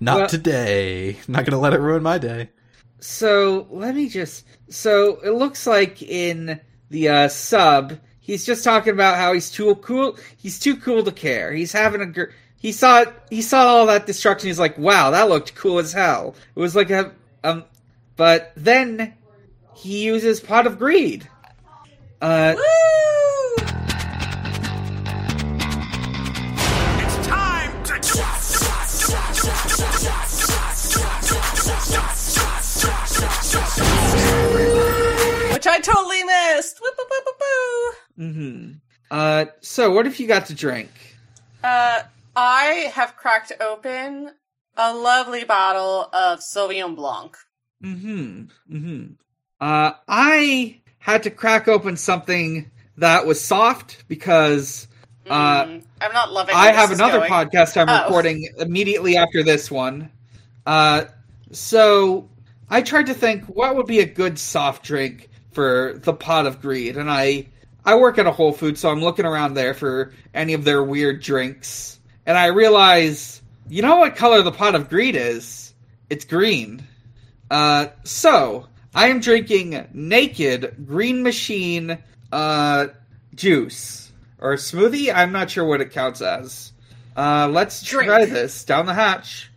Not 0.00 0.16
Well- 0.16 0.28
today. 0.28 1.18
Not 1.28 1.44
gonna 1.44 1.60
let 1.60 1.74
it 1.74 1.80
ruin 1.80 2.02
my 2.02 2.18
day. 2.18 2.50
so 3.00 3.66
let 3.70 3.94
me 3.94 4.08
just. 4.08 4.44
So 4.68 5.20
it 5.22 5.30
looks 5.30 5.66
like 5.66 6.02
in 6.02 6.58
the 6.90 7.08
uh, 7.08 7.28
sub, 7.28 7.98
he's 8.20 8.46
just 8.46 8.64
talking 8.64 8.92
about 8.94 9.16
how 9.16 9.32
he's 9.32 9.50
too 9.50 9.74
cool. 9.76 10.16
He's 10.36 10.58
too 10.58 10.76
cool 10.76 11.04
to 11.04 11.12
care. 11.12 11.52
He's 11.52 11.72
having 11.72 12.00
a. 12.00 12.06
Gr- 12.06 12.32
he 12.58 12.72
saw 12.72 13.02
it. 13.02 13.08
He 13.30 13.42
saw 13.42 13.66
all 13.66 13.86
that 13.86 14.06
destruction. 14.06 14.48
He's 14.48 14.58
like, 14.58 14.78
"Wow, 14.78 15.10
that 15.10 15.28
looked 15.28 15.54
cool 15.54 15.78
as 15.78 15.92
hell." 15.92 16.34
It 16.56 16.60
was 16.60 16.74
like 16.74 16.90
a 16.90 17.12
um, 17.44 17.64
but 18.16 18.52
then 18.56 19.14
he 19.74 20.04
uses 20.04 20.40
pot 20.40 20.66
of 20.66 20.78
greed. 20.78 21.28
Uh, 22.22 22.54
Woo! 22.56 22.62
I 35.76 35.80
totally 35.80 36.24
missed. 36.24 36.80
Whoop, 36.80 36.94
whoop, 36.96 37.08
whoop, 37.10 37.24
whoop, 37.26 37.42
whoop. 38.16 38.34
hmm 38.34 38.72
Uh, 39.10 39.44
so 39.60 39.90
what 39.90 40.06
have 40.06 40.18
you 40.18 40.26
got 40.26 40.46
to 40.46 40.54
drink? 40.54 40.88
Uh, 41.62 42.00
I 42.34 42.90
have 42.94 43.14
cracked 43.16 43.52
open 43.60 44.30
a 44.78 44.94
lovely 44.94 45.44
bottle 45.44 46.08
of 46.14 46.38
Sauvignon 46.40 46.96
Blanc. 46.96 47.36
hmm 47.82 48.44
hmm 48.70 49.04
Uh, 49.60 49.92
I 50.08 50.80
had 50.98 51.24
to 51.24 51.30
crack 51.30 51.68
open 51.68 51.98
something 51.98 52.70
that 52.96 53.26
was 53.26 53.38
soft 53.38 54.08
because 54.08 54.88
uh, 55.28 55.64
Mm, 55.66 55.84
I'm 56.00 56.12
not 56.14 56.32
loving. 56.32 56.54
I 56.54 56.72
have 56.72 56.90
another 56.90 57.18
going. 57.18 57.30
podcast 57.30 57.76
I'm 57.76 57.90
Oh. 57.90 58.04
recording 58.04 58.48
immediately 58.58 59.18
after 59.18 59.42
this 59.42 59.70
one. 59.70 60.10
Uh, 60.64 61.04
so 61.52 62.30
I 62.70 62.80
tried 62.80 63.06
to 63.06 63.14
think 63.14 63.44
what 63.44 63.76
would 63.76 63.86
be 63.86 64.00
a 64.00 64.06
good 64.06 64.38
soft 64.38 64.82
drink 64.82 65.28
for 65.56 65.98
the 66.04 66.12
pot 66.12 66.46
of 66.46 66.60
greed, 66.60 66.98
and 66.98 67.10
I 67.10 67.46
I 67.84 67.94
work 67.94 68.18
at 68.18 68.26
a 68.26 68.30
Whole 68.30 68.52
Foods, 68.52 68.78
so 68.78 68.90
I'm 68.90 69.00
looking 69.00 69.24
around 69.24 69.54
there 69.54 69.72
for 69.72 70.12
any 70.34 70.52
of 70.52 70.64
their 70.64 70.84
weird 70.84 71.22
drinks, 71.22 71.98
and 72.26 72.36
I 72.36 72.46
realize 72.48 73.40
you 73.68 73.80
know 73.80 73.96
what 73.96 74.16
color 74.16 74.42
the 74.42 74.52
pot 74.52 74.74
of 74.74 74.90
greed 74.90 75.16
is? 75.16 75.72
It's 76.10 76.26
green. 76.26 76.86
Uh, 77.50 77.86
so 78.04 78.68
I 78.94 79.08
am 79.08 79.20
drinking 79.20 79.88
naked 79.94 80.86
green 80.86 81.22
machine 81.22 81.98
uh 82.30 82.88
juice 83.34 84.12
or 84.38 84.56
smoothie. 84.56 85.10
I'm 85.14 85.32
not 85.32 85.50
sure 85.50 85.64
what 85.64 85.80
it 85.80 85.90
counts 85.90 86.20
as. 86.20 86.72
Uh, 87.16 87.48
let's 87.50 87.82
Drink. 87.82 88.08
try 88.10 88.26
this 88.26 88.64
down 88.64 88.84
the 88.84 88.92
hatch. 88.92 89.50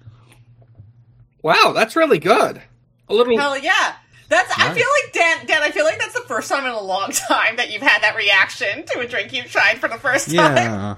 Wow, 1.42 1.74
that's 1.76 1.98
really 1.98 2.20
good. 2.20 2.62
A 3.10 3.14
little. 3.14 3.38
Hell 3.38 3.58
yeah. 3.58 3.96
That's. 4.30 4.52
I 4.58 4.74
feel 4.74 4.86
like 5.04 5.14
Dan. 5.14 5.46
Dan. 5.48 5.64
I 5.64 5.72
feel 5.72 5.84
like 5.86 6.00
that's 6.00 6.14
the 6.14 6.26
first 6.28 6.50
time 6.50 6.66
in 6.66 6.72
a 6.72 6.82
long 6.82 7.12
time 7.30 7.58
that 7.58 7.72
you've 7.72 7.82
had 7.82 8.04
that 8.04 8.16
reaction 8.16 8.86
to 8.88 9.00
a 9.00 9.08
drink 9.08 9.34
you've 9.34 9.52
tried 9.52 9.80
for 9.80 9.90
the 9.90 9.98
first 9.98 10.34
time 10.34 10.56
Yeah. 10.56 10.96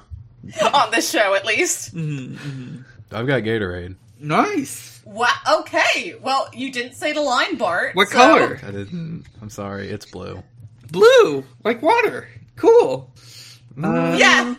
on 0.74 0.92
this 0.92 1.10
show, 1.10 1.34
at 1.34 1.46
least. 1.46 1.96
Mhm, 1.96 2.36
mhm. 2.38 2.84
I've 3.12 3.28
got 3.28 3.44
Gatorade. 3.44 3.96
Nice. 4.20 5.02
Wow. 5.06 5.34
Okay. 5.62 6.16
Well, 6.22 6.48
you 6.54 6.72
didn't 6.72 6.94
say 6.94 7.12
the 7.14 7.22
line, 7.22 7.58
Bart. 7.58 7.96
What 7.96 8.10
so- 8.10 8.16
color? 8.18 8.60
I 8.64 8.72
didn't. 8.72 9.26
I'm 9.42 9.50
sorry. 9.50 9.90
It's 9.90 10.06
blue. 10.06 10.44
Blue, 10.92 11.44
like 11.64 11.82
water. 11.82 12.28
Cool. 12.58 13.10
Uh, 13.82 14.16
Yeah. 14.20 14.56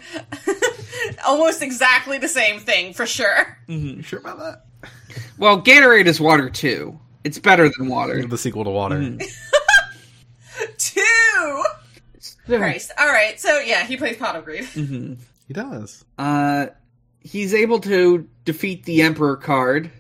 Almost 1.26 1.62
exactly 1.62 2.18
the 2.18 2.28
same 2.28 2.58
thing 2.60 2.92
for 2.94 3.06
sure. 3.06 3.58
You 3.66 4.02
sure 4.02 4.18
about 4.20 4.38
that? 4.38 4.64
Well, 5.38 5.60
Gatorade 5.62 6.06
is 6.06 6.20
water 6.20 6.48
too. 6.50 6.98
It's 7.24 7.38
better 7.38 7.68
than 7.68 7.88
water. 7.88 8.26
The 8.26 8.38
sequel 8.38 8.64
to 8.64 8.70
Water. 8.70 8.96
Mm-hmm. 8.98 9.26
Two. 10.78 11.64
Christ. 12.46 12.92
All 12.98 13.06
right. 13.06 13.38
So 13.40 13.58
yeah, 13.60 13.84
he 13.84 13.96
plays 13.96 14.16
Pot 14.16 14.36
of 14.36 14.44
Greed. 14.44 14.64
Mhm. 14.64 15.18
He 15.46 15.54
does. 15.54 16.04
Uh, 16.18 16.66
he's 17.20 17.54
able 17.54 17.80
to 17.80 18.28
defeat 18.44 18.84
the 18.84 19.02
Emperor 19.02 19.36
card, 19.36 19.90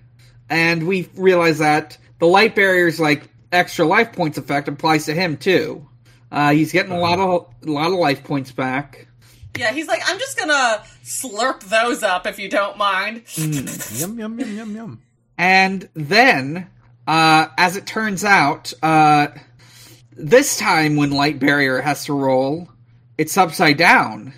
and 0.50 0.86
we 0.86 1.08
realize 1.14 1.58
that 1.58 1.98
the 2.18 2.26
light 2.26 2.54
barrier's 2.54 2.98
like 3.00 3.28
extra 3.52 3.84
life 3.86 4.12
points 4.12 4.38
effect 4.38 4.68
applies 4.68 5.06
to 5.06 5.14
him 5.14 5.36
too. 5.36 5.86
Uh, 6.30 6.50
he's 6.52 6.72
getting 6.72 6.92
a 6.92 6.98
lot 6.98 7.18
of 7.18 7.54
a 7.66 7.70
lot 7.70 7.86
of 7.88 7.94
life 7.98 8.24
points 8.24 8.50
back. 8.52 9.06
Yeah, 9.58 9.72
he's 9.72 9.86
like, 9.86 10.00
I'm 10.06 10.18
just 10.18 10.38
gonna 10.38 10.82
slurp 11.04 11.60
those 11.64 12.02
up 12.02 12.26
if 12.26 12.38
you 12.38 12.48
don't 12.48 12.78
mind. 12.78 13.22
Yum 13.36 14.18
yum 14.18 14.38
yum 14.40 14.56
yum 14.56 14.74
yum. 14.76 15.02
And 15.38 15.88
then, 15.94 16.68
uh, 17.06 17.48
as 17.58 17.76
it 17.76 17.86
turns 17.86 18.24
out, 18.24 18.72
uh, 18.82 19.28
this 20.12 20.56
time 20.56 20.96
when 20.96 21.10
Light 21.10 21.38
Barrier 21.38 21.80
has 21.80 22.04
to 22.06 22.12
roll, 22.12 22.68
it's 23.18 23.36
upside 23.36 23.76
down. 23.76 24.32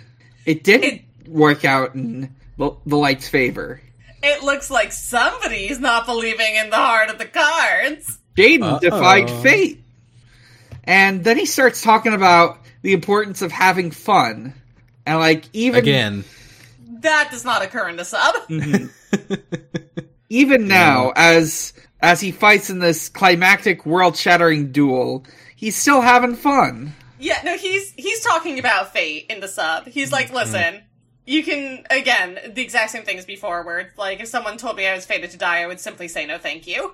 It 0.45 0.63
didn't 0.63 1.01
work 1.27 1.65
out 1.65 1.95
in 1.95 2.33
the, 2.57 2.71
the 2.85 2.97
Light's 2.97 3.27
favor. 3.27 3.81
It 4.23 4.43
looks 4.43 4.71
like 4.71 4.91
somebody's 4.91 5.79
not 5.79 6.05
believing 6.05 6.55
in 6.55 6.69
the 6.69 6.75
heart 6.75 7.09
of 7.09 7.17
the 7.17 7.25
cards. 7.25 8.17
Jaden 8.35 8.63
Uh-oh. 8.63 8.79
defied 8.79 9.29
fate. 9.29 9.83
And 10.83 11.23
then 11.23 11.37
he 11.37 11.45
starts 11.45 11.81
talking 11.81 12.13
about 12.13 12.59
the 12.81 12.93
importance 12.93 13.41
of 13.41 13.51
having 13.51 13.91
fun. 13.91 14.53
And 15.05 15.19
like 15.19 15.45
even 15.53 15.79
Again. 15.79 16.23
That 17.01 17.29
does 17.29 17.45
not 17.45 17.63
occur 17.63 17.87
in 17.89 17.97
the 17.97 18.05
sub. 18.05 18.35
even 20.29 20.67
now 20.67 21.13
as 21.15 21.73
as 22.01 22.21
he 22.21 22.31
fights 22.31 22.69
in 22.69 22.79
this 22.79 23.09
climactic 23.09 23.85
world-shattering 23.85 24.71
duel, 24.71 25.25
he's 25.55 25.75
still 25.75 26.01
having 26.01 26.35
fun. 26.35 26.93
Yeah, 27.19 27.39
no, 27.43 27.57
he's 27.57 27.91
he's 27.93 28.21
talking 28.21 28.59
about 28.59 28.91
fate 28.93 29.25
in 29.29 29.39
the 29.39 29.47
sub. 29.47 29.87
He's 29.87 30.11
like, 30.11 30.27
Mm-hmm. 30.27 30.35
listen, 30.35 30.83
you 31.25 31.43
can 31.43 31.85
again 31.89 32.37
the 32.53 32.61
exact 32.61 32.91
same 32.91 33.03
thing 33.03 33.17
as 33.17 33.25
before, 33.25 33.63
where 33.63 33.79
it's 33.79 33.97
like 33.97 34.19
if 34.19 34.27
someone 34.27 34.57
told 34.57 34.75
me 34.75 34.85
I 34.85 34.93
was 34.93 35.05
fated 35.05 35.31
to 35.31 35.37
die, 35.37 35.61
I 35.63 35.67
would 35.67 35.79
simply 35.79 36.07
say 36.07 36.25
no, 36.25 36.37
thank 36.37 36.67
you. 36.67 36.93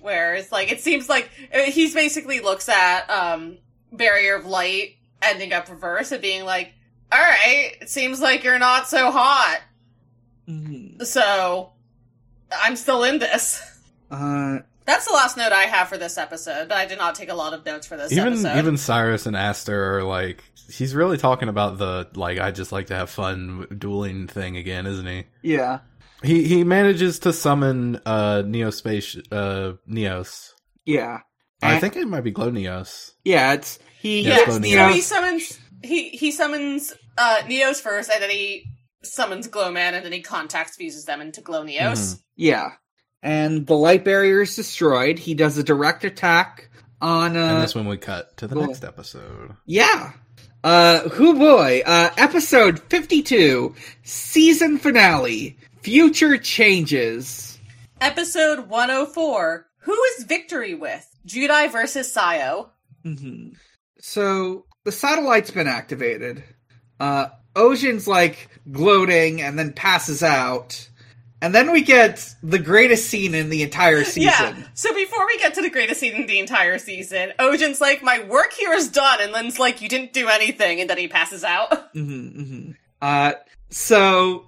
Where 0.00 0.34
it's 0.34 0.50
like 0.50 0.72
it 0.72 0.80
seems 0.80 1.08
like 1.08 1.28
uh, 1.54 1.60
he's 1.70 1.94
basically 1.94 2.40
looks 2.40 2.68
at 2.70 3.08
um 3.10 3.58
barrier 3.92 4.36
of 4.36 4.46
light 4.46 4.96
ending 5.20 5.52
up 5.52 5.68
reverse 5.68 6.10
and 6.10 6.22
being 6.22 6.44
like, 6.46 6.72
all 7.12 7.18
right, 7.20 7.76
it 7.82 7.90
seems 7.90 8.20
like 8.20 8.42
you're 8.42 8.58
not 8.58 8.88
so 8.88 9.10
hot, 9.12 9.60
Mhm. 10.48 11.04
so 11.06 11.72
I'm 12.50 12.74
still 12.76 13.04
in 13.04 13.18
this. 13.18 13.62
Uh, 14.12 14.58
That's 14.84 15.06
the 15.06 15.12
last 15.14 15.36
note 15.36 15.52
I 15.52 15.62
have 15.62 15.88
for 15.88 15.96
this 15.98 16.18
episode, 16.18 16.68
but 16.68 16.76
I 16.76 16.86
did 16.86 16.98
not 16.98 17.14
take 17.14 17.30
a 17.30 17.34
lot 17.34 17.54
of 17.54 17.64
notes 17.64 17.86
for 17.86 17.96
this 17.96 18.12
even 18.12 18.34
episode. 18.34 18.58
even 18.58 18.76
Cyrus 18.76 19.26
and 19.26 19.36
Aster 19.36 19.96
are 19.98 20.02
like 20.04 20.44
he's 20.70 20.94
really 20.94 21.16
talking 21.18 21.48
about 21.48 21.78
the 21.78 22.08
like 22.14 22.38
I 22.38 22.50
just 22.50 22.72
like 22.72 22.86
to 22.88 22.94
have 22.94 23.10
fun 23.10 23.66
dueling 23.78 24.26
thing 24.28 24.56
again, 24.56 24.86
isn't 24.86 25.06
he? 25.06 25.24
yeah. 25.42 25.80
He 26.22 26.44
he 26.44 26.62
manages 26.62 27.18
to 27.20 27.32
summon 27.32 28.00
uh 28.06 28.42
Neospace 28.44 29.20
uh 29.32 29.76
Neos. 29.90 30.50
Yeah. 30.84 31.18
I 31.64 31.78
think 31.80 31.96
it 31.96 32.06
might 32.06 32.20
be 32.22 32.30
Glow 32.32 32.50
Neos. 32.50 33.12
Yeah, 33.24 33.54
it's 33.54 33.78
he 34.00 34.20
Yeah, 34.22 34.36
gets 34.36 34.44
Glow 34.46 34.54
so 34.60 34.60
Neos. 34.60 34.92
he 34.94 35.00
summons 35.00 35.58
he 35.82 36.08
he 36.10 36.30
summons 36.30 36.92
uh 37.18 37.38
Neos 37.46 37.80
first, 37.80 38.10
and 38.12 38.22
then 38.22 38.30
he 38.30 38.64
summons 39.02 39.48
Glowman, 39.48 39.94
and 39.94 40.04
then 40.04 40.12
he 40.12 40.22
contacts 40.22 40.76
fuses 40.76 41.06
them 41.06 41.20
into 41.20 41.40
Glonios. 41.40 41.80
Neos. 41.80 42.14
Mhm. 42.14 42.20
Yeah. 42.36 42.68
And 43.22 43.66
the 43.66 43.74
light 43.76 44.04
barrier 44.04 44.40
is 44.42 44.56
destroyed. 44.56 45.18
He 45.18 45.34
does 45.34 45.56
a 45.56 45.62
direct 45.62 46.04
attack 46.04 46.68
on 47.00 47.36
and 47.36 47.38
uh 47.56 47.58
that's 47.60 47.74
when 47.74 47.86
we 47.88 47.96
cut 47.96 48.36
to 48.38 48.46
the 48.46 48.54
cool. 48.54 48.66
next 48.66 48.84
episode. 48.84 49.56
Yeah. 49.66 50.12
Uh 50.64 51.08
who 51.08 51.34
boy, 51.38 51.82
uh 51.84 52.10
episode 52.16 52.78
52, 52.80 53.74
season 54.04 54.78
finale, 54.78 55.56
future 55.82 56.36
changes. 56.38 57.58
Episode 58.00 58.68
104. 58.68 59.66
Who 59.78 60.02
is 60.16 60.24
Victory 60.24 60.74
with? 60.74 61.08
Judai 61.26 61.70
versus 61.70 62.12
Sayo. 62.14 62.70
Mhm. 63.04 63.54
So 64.00 64.66
the 64.84 64.92
satellite's 64.92 65.50
been 65.50 65.68
activated. 65.68 66.42
Uh 67.00 67.26
Ocean's 67.54 68.08
like 68.08 68.48
gloating 68.70 69.42
and 69.42 69.58
then 69.58 69.72
passes 69.72 70.22
out. 70.22 70.88
And 71.42 71.52
then 71.52 71.72
we 71.72 71.82
get 71.82 72.34
the 72.42 72.58
greatest 72.60 73.10
scene 73.10 73.34
in 73.34 73.50
the 73.50 73.62
entire 73.62 74.04
season. 74.04 74.22
Yeah. 74.22 74.54
So 74.74 74.94
before 74.94 75.26
we 75.26 75.36
get 75.38 75.54
to 75.54 75.60
the 75.62 75.70
greatest 75.70 76.00
scene 76.00 76.14
in 76.14 76.26
the 76.26 76.38
entire 76.38 76.78
season, 76.78 77.32
Ojin's 77.38 77.80
like, 77.80 78.02
"My 78.02 78.22
work 78.22 78.52
here 78.52 78.72
is 78.72 78.88
done," 78.88 79.18
and 79.20 79.32
Lynn's 79.32 79.58
like, 79.58 79.82
"You 79.82 79.88
didn't 79.88 80.12
do 80.12 80.28
anything," 80.28 80.80
and 80.80 80.88
then 80.88 80.98
he 80.98 81.08
passes 81.08 81.42
out. 81.42 81.90
hmm 81.92 82.28
hmm 82.28 82.70
Uh, 83.02 83.32
so, 83.70 84.46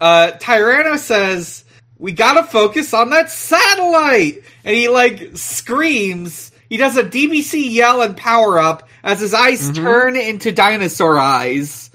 uh, 0.00 0.32
Tyranno 0.40 0.98
says, 0.98 1.64
we 1.98 2.12
gotta 2.12 2.44
focus 2.44 2.94
on 2.94 3.10
that 3.10 3.30
satellite! 3.30 4.42
And 4.64 4.74
he, 4.74 4.88
like, 4.88 5.36
screams. 5.36 6.52
He 6.68 6.76
does 6.76 6.96
a 6.96 7.02
DBZ 7.02 7.72
yell 7.72 8.02
and 8.02 8.16
power 8.16 8.58
up 8.58 8.88
as 9.02 9.20
his 9.20 9.34
eyes 9.34 9.70
turn 9.72 10.16
into 10.16 10.52
dinosaur 10.52 11.18
eyes. 11.18 11.87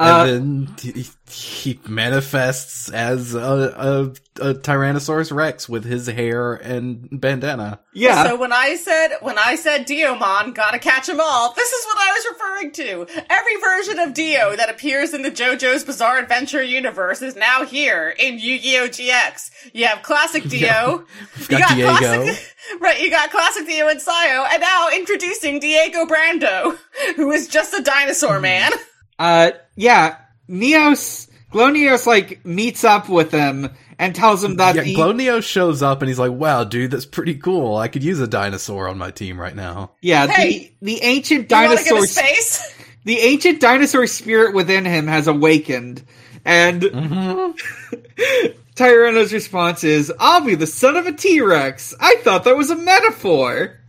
Uh, 0.00 0.26
and 0.28 0.68
then 0.68 0.74
he, 0.94 1.06
he 1.28 1.80
manifests 1.88 2.88
as 2.90 3.34
a, 3.34 3.40
a, 3.40 4.02
a 4.50 4.54
Tyrannosaurus 4.54 5.34
Rex 5.34 5.68
with 5.68 5.84
his 5.84 6.06
hair 6.06 6.54
and 6.54 7.08
bandana. 7.20 7.80
yeah. 7.94 8.24
So 8.24 8.36
when 8.36 8.52
I 8.52 8.76
said 8.76 9.16
when 9.22 9.38
I 9.38 9.56
said 9.56 9.86
Diomon, 9.86 10.54
gotta 10.54 10.78
catch 10.78 11.08
'em 11.08 11.20
all, 11.20 11.52
this 11.54 11.72
is 11.72 11.84
what 11.86 11.98
I 11.98 12.12
was 12.12 12.26
referring 12.32 12.72
to. 12.72 13.24
Every 13.28 13.56
version 13.56 13.98
of 13.98 14.14
Dio 14.14 14.54
that 14.56 14.70
appears 14.70 15.12
in 15.14 15.22
the 15.22 15.30
JoJo's 15.30 15.84
Bizarre 15.84 16.18
Adventure 16.18 16.62
universe 16.62 17.20
is 17.22 17.34
now 17.36 17.64
here 17.64 18.14
in 18.18 18.38
Yu-Gi-Oh! 18.38 18.88
GX. 18.88 19.50
You 19.72 19.86
have 19.86 20.02
classic 20.02 20.44
Dio. 20.48 21.04
We've 21.38 21.50
you 21.52 21.58
got 21.58 21.74
Diego. 21.74 21.96
classic, 21.98 22.54
right? 22.80 23.00
You 23.00 23.10
got 23.10 23.30
classic 23.30 23.66
Dio 23.66 23.88
and 23.88 24.00
Sayo, 24.00 24.46
and 24.50 24.60
now 24.60 24.88
introducing 24.94 25.58
Diego 25.58 26.04
Brando, 26.06 26.76
who 27.16 27.30
is 27.32 27.48
just 27.48 27.72
a 27.74 27.78
Hmm. 27.78 27.82
dinosaur 27.82 28.38
man. 28.40 28.70
Uh, 29.18 29.50
yeah. 29.78 30.16
Neos, 30.48 31.28
Glow 31.50 31.70
Neos, 31.70 32.06
like, 32.06 32.44
meets 32.44 32.84
up 32.84 33.08
with 33.08 33.30
him 33.30 33.70
and 33.98 34.14
tells 34.14 34.42
him 34.42 34.56
that 34.56 34.76
Yeah, 34.76 34.82
the, 34.82 34.94
Glow 34.94 35.12
Neo 35.12 35.40
shows 35.40 35.82
up 35.82 36.02
and 36.02 36.08
he's 36.08 36.18
like, 36.18 36.32
"Wow, 36.32 36.64
dude, 36.64 36.90
that's 36.90 37.06
pretty 37.06 37.34
cool. 37.34 37.76
I 37.76 37.88
could 37.88 38.04
use 38.04 38.20
a 38.20 38.26
dinosaur 38.26 38.88
on 38.88 38.98
my 38.98 39.10
team 39.10 39.40
right 39.40 39.54
now." 39.54 39.92
yeah, 40.00 40.26
Hey, 40.26 40.72
the, 40.80 40.94
the 40.94 41.02
ancient 41.02 41.50
You 41.50 41.56
want 41.56 41.78
to 41.78 41.84
go 41.84 41.90
dinosaur 41.96 42.00
to 42.00 42.06
space? 42.06 42.74
the 43.04 43.18
ancient 43.18 43.60
dinosaur 43.60 44.06
spirit 44.06 44.54
within 44.54 44.84
him 44.84 45.06
has 45.06 45.26
awakened, 45.26 46.04
and 46.44 46.82
mm-hmm. 46.82 48.50
Tyranno's 48.74 49.32
response 49.32 49.84
is, 49.84 50.12
"I'll 50.18 50.44
be 50.44 50.54
the 50.54 50.66
son 50.66 50.96
of 50.96 51.06
a 51.06 51.12
T 51.12 51.40
Rex." 51.40 51.94
I 51.98 52.16
thought 52.22 52.44
that 52.44 52.56
was 52.56 52.70
a 52.70 52.76
metaphor. 52.76 53.80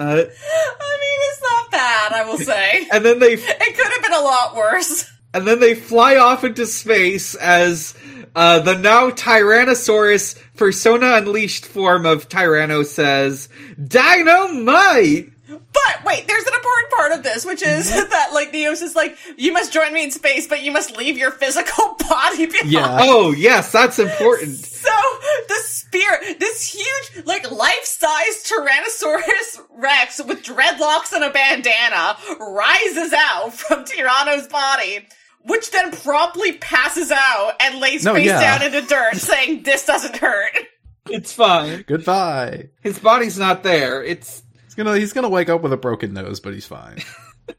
Uh, 0.00 0.04
I 0.04 0.16
mean, 0.16 1.18
it's 1.30 1.42
not 1.42 1.70
bad, 1.70 2.12
I 2.12 2.24
will 2.26 2.38
say. 2.38 2.88
and 2.92 3.04
then 3.04 3.18
they 3.18 3.34
It 3.34 3.76
could 3.76 3.92
have 3.92 4.02
been 4.02 4.14
a 4.14 4.24
lot 4.24 4.56
worse. 4.56 5.10
and 5.34 5.46
then 5.46 5.60
they 5.60 5.74
fly 5.74 6.16
off 6.16 6.42
into 6.42 6.66
space 6.66 7.34
as 7.36 7.94
uh, 8.34 8.60
the 8.60 8.76
now 8.78 9.10
Tyrannosaurus 9.10 10.40
Persona 10.56 11.14
Unleashed 11.16 11.66
form 11.66 12.06
of 12.06 12.28
Tyranno 12.28 12.84
says, 12.86 13.48
"Dynamite." 13.86 15.32
But 15.72 16.04
wait, 16.04 16.26
there's 16.26 16.44
an 16.44 16.54
important 16.54 16.90
part 16.96 17.12
of 17.12 17.22
this, 17.22 17.44
which 17.44 17.62
is 17.62 17.90
mm-hmm. 17.90 18.10
that 18.10 18.32
like 18.32 18.52
Neos 18.52 18.82
is 18.82 18.96
like, 18.96 19.16
you 19.36 19.52
must 19.52 19.72
join 19.72 19.92
me 19.92 20.04
in 20.04 20.10
space, 20.10 20.46
but 20.46 20.62
you 20.62 20.72
must 20.72 20.96
leave 20.96 21.16
your 21.16 21.30
physical 21.30 21.94
body 22.08 22.46
behind. 22.46 22.70
Yeah. 22.70 22.98
Oh 23.00 23.32
yes, 23.32 23.72
that's 23.72 23.98
important. 23.98 24.56
So 24.56 24.90
the 25.48 25.60
spirit, 25.62 26.40
this 26.40 26.72
huge, 26.72 27.26
like 27.26 27.50
life-size 27.50 28.44
Tyrannosaurus 28.44 29.60
Rex 29.76 30.20
with 30.24 30.42
dreadlocks 30.42 31.12
and 31.12 31.24
a 31.24 31.30
bandana, 31.30 32.16
rises 32.40 33.12
out 33.12 33.52
from 33.54 33.84
Tyranno's 33.84 34.48
body. 34.48 35.06
Which 35.42 35.70
then 35.70 35.90
promptly 35.90 36.52
passes 36.58 37.10
out 37.10 37.52
and 37.60 37.80
lays 37.80 38.04
No, 38.04 38.12
face 38.12 38.26
yeah. 38.26 38.40
down 38.58 38.62
in 38.62 38.72
the 38.72 38.82
dirt, 38.82 39.16
saying, 39.16 39.62
"This 39.62 39.86
doesn't 39.86 40.18
hurt." 40.18 40.52
It's 41.08 41.32
fine. 41.32 41.82
Goodbye. 41.86 42.68
His 42.82 42.98
body's 42.98 43.38
not 43.38 43.62
there. 43.62 44.04
It's. 44.04 44.42
He's 44.70 44.76
gonna 44.76 44.96
he's 44.96 45.12
gonna 45.12 45.28
wake 45.28 45.48
up 45.48 45.62
with 45.62 45.72
a 45.72 45.76
broken 45.76 46.12
nose, 46.12 46.38
but 46.38 46.54
he's 46.54 46.64
fine. 46.64 46.98
Uh, 47.48 47.54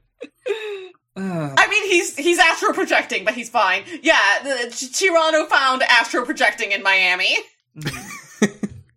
I 1.17 1.67
mean, 1.69 1.83
he's 1.89 2.15
he's 2.15 2.39
astro 2.39 2.71
projecting, 2.71 3.25
but 3.25 3.33
he's 3.33 3.49
fine. 3.49 3.83
Yeah, 4.01 4.17
the, 4.43 4.69
Ch- 4.71 4.93
Chirano 4.93 5.45
found 5.49 5.83
astro 5.83 6.23
projecting 6.23 6.71
in 6.71 6.81
Miami. 6.81 7.35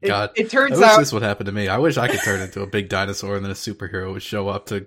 God, 0.00 0.30
it 0.36 0.48
turns 0.48 0.78
I 0.78 0.80
wish 0.80 0.88
out 0.90 0.98
this 1.00 1.12
would 1.12 1.24
happen 1.24 1.46
to 1.46 1.52
me. 1.52 1.66
I 1.66 1.78
wish 1.78 1.96
I 1.96 2.06
could 2.06 2.20
turn 2.20 2.40
into 2.40 2.62
a 2.62 2.68
big 2.68 2.88
dinosaur 2.88 3.34
and 3.34 3.44
then 3.44 3.50
a 3.50 3.54
superhero 3.54 4.12
would 4.12 4.22
show 4.22 4.46
up 4.46 4.66
to 4.66 4.86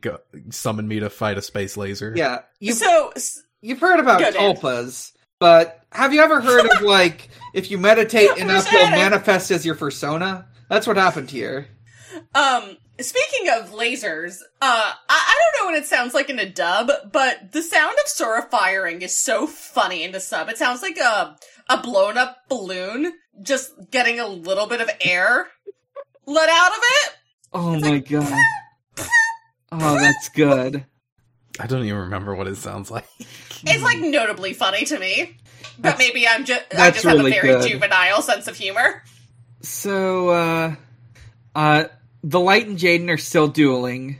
go, 0.00 0.18
summon 0.50 0.86
me 0.86 1.00
to 1.00 1.10
fight 1.10 1.36
a 1.36 1.42
space 1.42 1.76
laser. 1.76 2.12
Yeah, 2.14 2.42
you've 2.60 2.76
so 2.76 3.12
you've 3.60 3.80
heard 3.80 3.98
about 3.98 4.20
Go, 4.20 4.30
tulpas, 4.30 5.14
but 5.40 5.82
have 5.90 6.14
you 6.14 6.20
ever 6.20 6.40
heard 6.40 6.64
of 6.64 6.82
like 6.82 7.28
if 7.54 7.72
you 7.72 7.78
meditate 7.78 8.36
enough, 8.38 8.70
you'll 8.70 8.90
manifest 8.90 9.50
as 9.50 9.66
your 9.66 9.74
persona? 9.74 10.46
That's 10.68 10.86
what 10.86 10.96
happened 10.96 11.32
here. 11.32 11.66
Um, 12.34 12.76
speaking 13.00 13.48
of 13.50 13.70
lasers, 13.72 14.38
uh, 14.60 14.92
I, 14.92 14.94
I 15.08 15.38
don't 15.38 15.60
know 15.66 15.70
what 15.72 15.82
it 15.82 15.86
sounds 15.86 16.14
like 16.14 16.30
in 16.30 16.36
the 16.36 16.46
dub, 16.46 16.90
but 17.12 17.52
the 17.52 17.62
sound 17.62 17.96
of 18.02 18.08
Sora 18.08 18.42
firing 18.50 19.02
is 19.02 19.16
so 19.16 19.46
funny 19.46 20.02
in 20.04 20.12
the 20.12 20.20
sub. 20.20 20.48
It 20.48 20.58
sounds 20.58 20.82
like 20.82 20.98
a, 20.98 21.36
a 21.68 21.82
blown 21.82 22.16
up 22.18 22.36
balloon 22.48 23.12
just 23.42 23.72
getting 23.90 24.18
a 24.20 24.26
little 24.26 24.66
bit 24.66 24.80
of 24.80 24.90
air 25.00 25.48
let 26.26 26.48
out 26.50 26.72
of 26.72 26.78
it. 26.82 27.12
Oh 27.52 27.80
my 27.80 27.98
god. 28.00 28.44
Oh, 29.72 29.98
that's 29.98 30.28
good. 30.30 30.84
I 31.60 31.66
don't 31.66 31.84
even 31.84 31.98
remember 31.98 32.34
what 32.34 32.46
it 32.46 32.56
sounds 32.56 32.90
like. 32.90 33.06
It's 33.64 33.82
like 33.82 33.98
notably 33.98 34.52
funny 34.52 34.84
to 34.86 34.98
me. 34.98 35.36
But 35.76 35.82
That's- 35.82 35.98
maybe 35.98 36.26
I'm 36.28 36.44
just, 36.44 36.62
I 36.72 36.76
that's 36.76 37.02
just 37.02 37.06
have 37.06 37.18
a 37.24 37.28
very 37.28 37.48
good. 37.48 37.68
juvenile 37.68 38.22
sense 38.22 38.46
of 38.48 38.56
humor. 38.56 39.02
So, 39.62 40.28
uh, 40.28 40.74
uh, 41.54 41.84
the 42.22 42.40
Light 42.40 42.66
and 42.66 42.78
Jaden 42.78 43.10
are 43.10 43.18
still 43.18 43.48
dueling. 43.48 44.18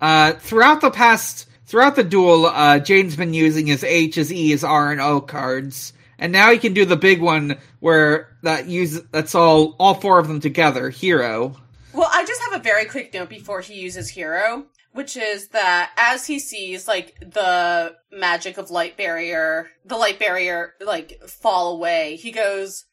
Uh, 0.00 0.32
throughout 0.34 0.80
the 0.80 0.90
past, 0.90 1.48
throughout 1.66 1.96
the 1.96 2.04
duel, 2.04 2.46
uh, 2.46 2.78
Jaden's 2.78 3.16
been 3.16 3.34
using 3.34 3.66
his 3.66 3.84
H, 3.84 4.14
his 4.14 4.32
E, 4.32 4.48
his 4.48 4.64
R, 4.64 4.92
and 4.92 5.00
O 5.00 5.20
cards. 5.20 5.92
And 6.18 6.32
now 6.32 6.50
he 6.50 6.58
can 6.58 6.74
do 6.74 6.84
the 6.84 6.96
big 6.96 7.20
one 7.20 7.58
where 7.80 8.36
that 8.42 8.66
use, 8.66 9.00
that's 9.12 9.34
all, 9.34 9.76
all 9.78 9.94
four 9.94 10.18
of 10.18 10.26
them 10.28 10.40
together, 10.40 10.90
hero. 10.90 11.56
Well, 11.92 12.10
I 12.12 12.24
just 12.24 12.42
have 12.42 12.60
a 12.60 12.62
very 12.62 12.84
quick 12.84 13.14
note 13.14 13.28
before 13.28 13.60
he 13.60 13.74
uses 13.74 14.08
hero, 14.08 14.66
which 14.92 15.16
is 15.16 15.48
that 15.48 15.92
as 15.96 16.26
he 16.26 16.38
sees 16.38 16.88
like 16.88 17.18
the 17.20 17.96
magic 18.12 18.58
of 18.58 18.70
light 18.70 18.96
barrier, 18.96 19.68
the 19.84 19.96
light 19.96 20.18
barrier 20.18 20.74
like 20.80 21.22
fall 21.24 21.72
away, 21.72 22.16
he 22.16 22.30
goes, 22.30 22.84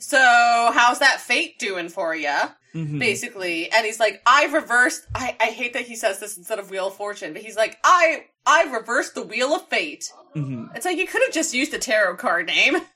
"So, 0.00 0.18
how's 0.18 0.98
that 0.98 1.20
fate 1.20 1.58
doing 1.58 1.88
for 1.88 2.14
you?" 2.14 2.34
Mhm. 2.74 2.98
Basically, 2.98 3.70
and 3.70 3.84
he's 3.86 3.98
like, 4.00 4.20
"I 4.26 4.46
reversed. 4.46 5.06
I 5.14 5.36
I 5.40 5.46
hate 5.46 5.72
that 5.74 5.86
he 5.86 5.94
says 5.96 6.18
this 6.20 6.36
instead 6.36 6.58
of 6.58 6.70
wheel 6.70 6.88
of 6.88 6.94
fortune, 6.96 7.32
but 7.32 7.42
he's 7.42 7.56
like, 7.56 7.78
I 7.84 8.24
I 8.46 8.64
reversed 8.64 9.14
the 9.14 9.22
wheel 9.22 9.54
of 9.54 9.68
fate." 9.68 10.10
Mhm. 10.36 10.74
It's 10.76 10.84
like 10.84 10.96
you 10.98 11.06
could 11.06 11.22
have 11.22 11.32
just 11.34 11.52
used 11.54 11.74
a 11.74 11.78
tarot 11.78 12.16
card 12.16 12.46
name. 12.46 12.76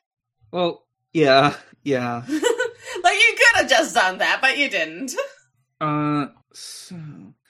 Well, 0.53 0.85
yeah, 1.13 1.57
yeah. 1.83 2.23
like 2.29 3.19
you 3.19 3.37
could 3.37 3.57
have 3.57 3.69
just 3.69 3.93
done 3.95 4.19
that, 4.19 4.39
but 4.41 4.57
you 4.57 4.71
didn't. 4.71 5.13
Uh, 5.81 6.27
so, 6.53 6.97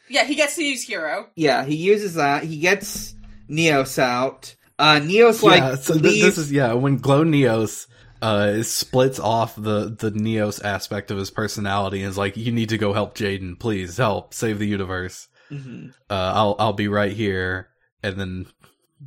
Yeah, 0.09 0.25
he 0.25 0.35
gets 0.35 0.57
to 0.57 0.65
use 0.65 0.83
hero. 0.83 1.29
yeah, 1.37 1.65
he 1.67 1.75
uses 1.77 2.15
that. 2.15 2.45
He 2.45 2.57
gets 2.59 3.15
Neos 3.51 3.99
out. 3.99 4.57
Uh, 4.79 5.01
Neos 5.01 5.43
like 5.43 5.61
yeah, 5.61 5.75
so 5.77 5.93
th- 5.93 6.03
leaves- 6.05 6.23
this 6.25 6.39
is 6.39 6.51
yeah 6.53 6.73
when 6.73 6.97
Glow 6.97 7.25
Neos 7.25 7.87
uh, 8.25 8.55
it 8.57 8.65
splits 8.65 9.19
off 9.19 9.55
the 9.55 9.95
the 9.99 10.11
Neos 10.11 10.65
aspect 10.65 11.11
of 11.11 11.19
his 11.19 11.31
personality 11.31 12.01
and 12.01 12.09
is 12.09 12.17
like, 12.17 12.39
"You 12.39 12.53
need 12.53 12.71
to 12.71 12.79
go 12.79 12.95
help 12.95 13.15
Jaden, 13.15 13.59
please 13.59 13.99
help 13.99 14.33
save 14.33 14.59
the 14.59 14.67
universe. 14.67 15.29
hmm 15.51 15.89
Uh, 16.09 16.33
I'll 16.35 16.57
I'll 16.59 16.73
be 16.73 16.89
right 16.89 17.13
here." 17.13 17.69
And 18.03 18.19
then 18.19 18.47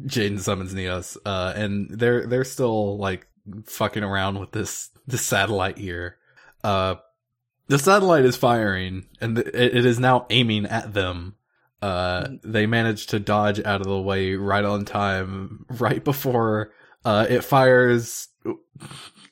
Jaden 0.05 0.39
summons 0.39 0.75
Neos, 0.75 1.17
uh, 1.25 1.51
and 1.55 1.89
they're 1.89 2.27
they're 2.27 2.43
still 2.43 2.99
like 2.99 3.25
fucking 3.65 4.03
around 4.03 4.39
with 4.39 4.51
this 4.51 4.91
this 5.07 5.25
satellite 5.25 5.79
here. 5.79 6.17
Uh, 6.63 6.95
the 7.69 7.79
satellite 7.79 8.23
is 8.25 8.35
firing, 8.35 9.07
and 9.19 9.37
th- 9.37 9.47
it, 9.47 9.83
is 9.83 9.99
now 9.99 10.27
aiming 10.29 10.67
at 10.67 10.93
them. 10.93 11.37
Uh, 11.81 12.27
they 12.43 12.67
managed 12.67 13.09
to 13.09 13.19
dodge 13.19 13.59
out 13.65 13.81
of 13.81 13.87
the 13.87 14.01
way 14.01 14.35
right 14.35 14.65
on 14.65 14.85
time, 14.85 15.65
right 15.69 16.03
before 16.03 16.71
uh, 17.03 17.25
it 17.27 17.43
fires 17.43 18.27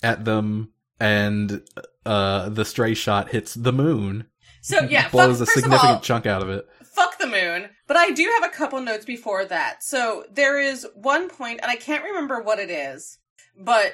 at 0.04 0.26
them, 0.26 0.72
and 1.00 1.62
uh, 2.06 2.50
the 2.50 2.66
stray 2.66 2.94
shot 2.94 3.30
hits 3.30 3.54
the 3.54 3.74
moon, 3.74 4.28
So 4.62 4.82
yeah, 4.82 5.10
blows 5.12 5.40
fuck, 5.40 5.48
a 5.48 5.52
significant 5.52 5.92
all, 5.96 6.00
chunk 6.02 6.26
out 6.26 6.42
of 6.42 6.50
it. 6.50 6.68
fuck 6.84 7.18
the 7.18 7.28
moon. 7.28 7.70
But 7.88 7.98
I 7.98 8.12
do 8.12 8.30
have 8.40 8.50
a 8.50 8.54
couple 8.54 8.82
notes 8.82 9.06
before 9.06 9.46
that. 9.46 9.84
So 9.84 10.26
there 10.32 10.60
is 10.60 10.88
one 10.96 11.30
point, 11.30 11.60
and 11.62 11.72
I 11.72 11.76
can't 11.76 12.04
remember 12.04 12.42
what 12.42 12.60
it 12.60 12.70
is, 12.70 13.20
but 13.58 13.94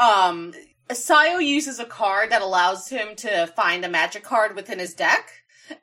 um, 0.00 0.52
Sayo 0.90 1.44
uses 1.44 1.78
a 1.80 1.84
card 1.84 2.30
that 2.30 2.42
allows 2.42 2.88
him 2.88 3.16
to 3.16 3.46
find 3.48 3.84
a 3.84 3.88
magic 3.88 4.22
card 4.22 4.54
within 4.54 4.78
his 4.78 4.94
deck. 4.94 5.30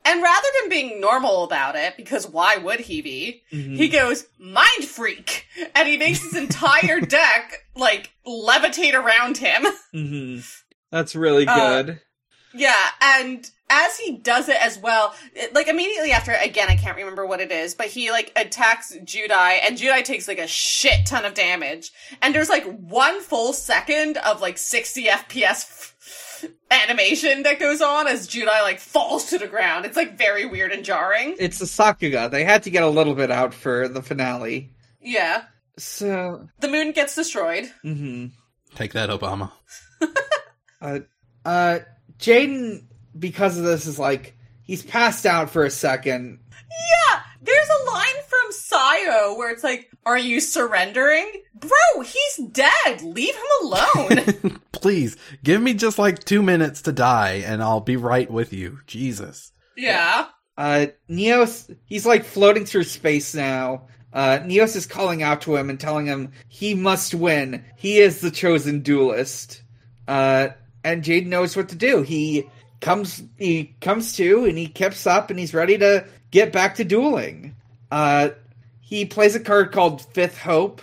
And 0.06 0.22
rather 0.24 0.48
than 0.62 0.70
being 0.70 1.02
normal 1.02 1.44
about 1.44 1.76
it, 1.76 1.98
because 1.98 2.28
why 2.28 2.58
would 2.58 2.82
he 2.82 3.02
be? 3.02 3.42
Mm-hmm. 3.52 3.76
He 3.76 3.90
goes, 3.90 4.26
mind 4.40 4.86
freak! 4.86 5.46
And 5.76 5.88
he 5.88 5.98
makes 5.98 6.22
his 6.22 6.36
entire 6.36 7.00
deck, 7.02 7.66
like, 7.76 8.12
levitate 8.26 8.94
around 8.94 9.38
him. 9.38 9.66
hmm 9.92 10.40
That's 10.92 11.16
really 11.16 11.46
Uh, 11.48 11.84
good. 11.84 12.00
Yeah, 12.56 12.86
and 13.02 13.50
as 13.70 13.98
he 13.98 14.12
does 14.18 14.48
it 14.48 14.64
as 14.64 14.78
well, 14.78 15.16
it- 15.34 15.56
like 15.56 15.68
immediately 15.68 16.12
after, 16.12 16.32
again, 16.34 16.70
I 16.70 16.76
can't 16.76 16.96
remember 16.98 17.26
what 17.26 17.42
it 17.42 17.52
is, 17.52 17.74
but 17.74 17.88
he 17.88 18.12
like 18.12 18.32
attacks 18.36 18.96
Judai, 19.04 19.58
and 19.66 19.76
Judai 19.78 20.04
takes 20.04 20.28
like 20.28 20.38
a 20.38 20.48
shit 20.48 21.06
ton 21.08 21.26
of 21.26 21.34
damage. 21.34 21.92
And 22.22 22.34
there's 22.36 22.50
like 22.50 22.66
one 22.80 23.22
full 23.22 23.54
second 23.54 24.18
of 24.18 24.40
like 24.40 24.58
60 24.60 25.06
FPS 25.06 25.64
f- 25.64 25.96
animation 26.72 27.44
that 27.44 27.60
goes 27.60 27.82
on 27.82 28.08
as 28.08 28.28
Judai 28.28 28.62
like 28.64 28.80
falls 28.80 29.26
to 29.26 29.38
the 29.38 29.48
ground. 29.48 29.86
It's 29.86 29.98
like 29.98 30.18
very 30.18 30.46
weird 30.46 30.72
and 30.72 30.84
jarring. 30.84 31.36
It's 31.40 31.62
a 31.62 31.66
Sakuga. 31.66 32.30
They 32.30 32.44
had 32.44 32.64
to 32.64 32.70
get 32.70 32.84
a 32.84 32.90
little 32.90 33.16
bit 33.16 33.32
out 33.32 33.54
for 33.54 33.88
the 33.88 34.02
finale. 34.02 34.72
Yeah. 35.02 35.44
So, 35.78 36.48
The 36.60 36.68
moon 36.68 36.92
gets 36.92 37.16
destroyed. 37.16 37.72
Mm-hmm. 37.84 38.28
Take 38.76 38.94
that, 38.94 39.10
Obama. 39.10 39.52
uh, 40.82 41.00
uh, 41.46 41.80
Jaden, 42.20 42.84
because 43.18 43.58
of 43.58 43.64
this, 43.64 43.86
is 43.86 44.00
like 44.00 44.36
he's 44.64 44.84
passed 44.84 45.26
out 45.26 45.50
for 45.50 45.66
a 45.66 45.72
second. 45.72 46.40
Yeah, 46.54 47.22
there's 47.42 47.70
a 47.70 47.92
line 47.92 48.24
from 48.28 48.52
Sayo 48.74 49.38
where 49.38 49.52
it's 49.52 49.64
like, 49.64 49.90
"Are 50.06 50.18
you 50.18 50.40
surrendering, 50.40 51.30
bro? 51.54 52.02
He's 52.04 52.48
dead. 52.48 53.02
Leave 53.04 53.36
him 53.36 53.44
alone." 53.64 54.62
Please 54.72 55.16
give 55.44 55.62
me 55.62 55.74
just 55.74 56.00
like 56.00 56.24
two 56.24 56.42
minutes 56.42 56.82
to 56.84 56.92
die, 56.92 57.44
and 57.46 57.62
I'll 57.62 57.80
be 57.82 57.96
right 57.98 58.30
with 58.30 58.52
you. 58.54 58.80
Jesus. 58.88 59.52
yeah. 59.78 60.28
Uh, 60.56 60.86
Neos, 61.10 61.76
he's 61.86 62.06
like 62.06 62.24
floating 62.26 62.66
through 62.66 62.84
space 62.84 63.34
now. 63.34 63.88
Uh, 64.14 64.38
Neos 64.44 64.76
is 64.76 64.86
calling 64.86 65.24
out 65.24 65.42
to 65.42 65.56
him 65.56 65.72
and 65.72 65.80
telling 65.80 66.06
him 66.06 66.32
he 66.48 66.76
must 66.76 67.16
win. 67.16 67.66
He 67.76 67.98
is 67.98 68.22
the 68.22 68.30
chosen 68.30 68.82
duelist. 68.82 69.64
Uh, 70.08 70.50
and 70.84 71.04
Jade 71.04 71.26
knows 71.26 71.58
what 71.58 71.70
to 71.70 71.76
do. 71.76 72.04
He 72.04 72.48
comes, 72.82 73.24
he 73.38 73.76
comes 73.82 74.16
to 74.18 74.46
and 74.46 74.56
he 74.56 74.68
keeps 74.68 75.08
up 75.08 75.32
and 75.32 75.40
he's 75.40 75.56
ready 75.56 75.80
to 75.80 76.06
get 76.30 76.54
back 76.54 76.76
to 76.76 76.84
dueling. 76.84 77.56
Uh, 77.90 78.30
he 78.94 79.06
plays 79.06 79.34
a 79.34 79.40
card 79.40 79.72
called 79.72 80.02
Fifth 80.14 80.38
Hope. 80.38 80.80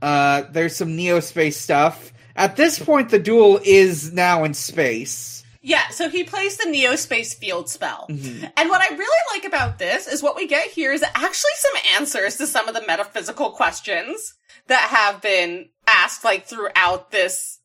Uh, 0.00 0.42
there's 0.50 0.74
some 0.74 0.96
Neo 0.96 1.20
space 1.20 1.56
stuff. 1.56 2.12
At 2.34 2.56
this 2.56 2.76
point, 2.76 3.10
the 3.10 3.20
duel 3.20 3.60
is 3.64 4.12
now 4.12 4.42
in 4.42 4.52
space. 4.52 5.44
Yeah, 5.60 5.86
so 5.90 6.08
he 6.08 6.24
plays 6.24 6.56
the 6.56 6.64
Neospace 6.64 7.36
Field 7.36 7.68
spell. 7.68 8.06
Mm-hmm. 8.10 8.46
And 8.56 8.68
what 8.68 8.80
I 8.80 8.96
really 8.96 9.38
like 9.38 9.44
about 9.46 9.78
this 9.78 10.08
is 10.08 10.24
what 10.24 10.34
we 10.34 10.48
get 10.48 10.70
here 10.70 10.92
is 10.92 11.04
actually 11.04 11.52
some 11.54 11.72
answers 11.94 12.36
to 12.38 12.48
some 12.48 12.66
of 12.66 12.74
the 12.74 12.84
metaphysical 12.84 13.50
questions 13.50 14.34
that 14.66 14.88
have 14.90 15.22
been 15.22 15.68
asked 15.86 16.24
like 16.24 16.46
throughout 16.46 17.12
this 17.12 17.60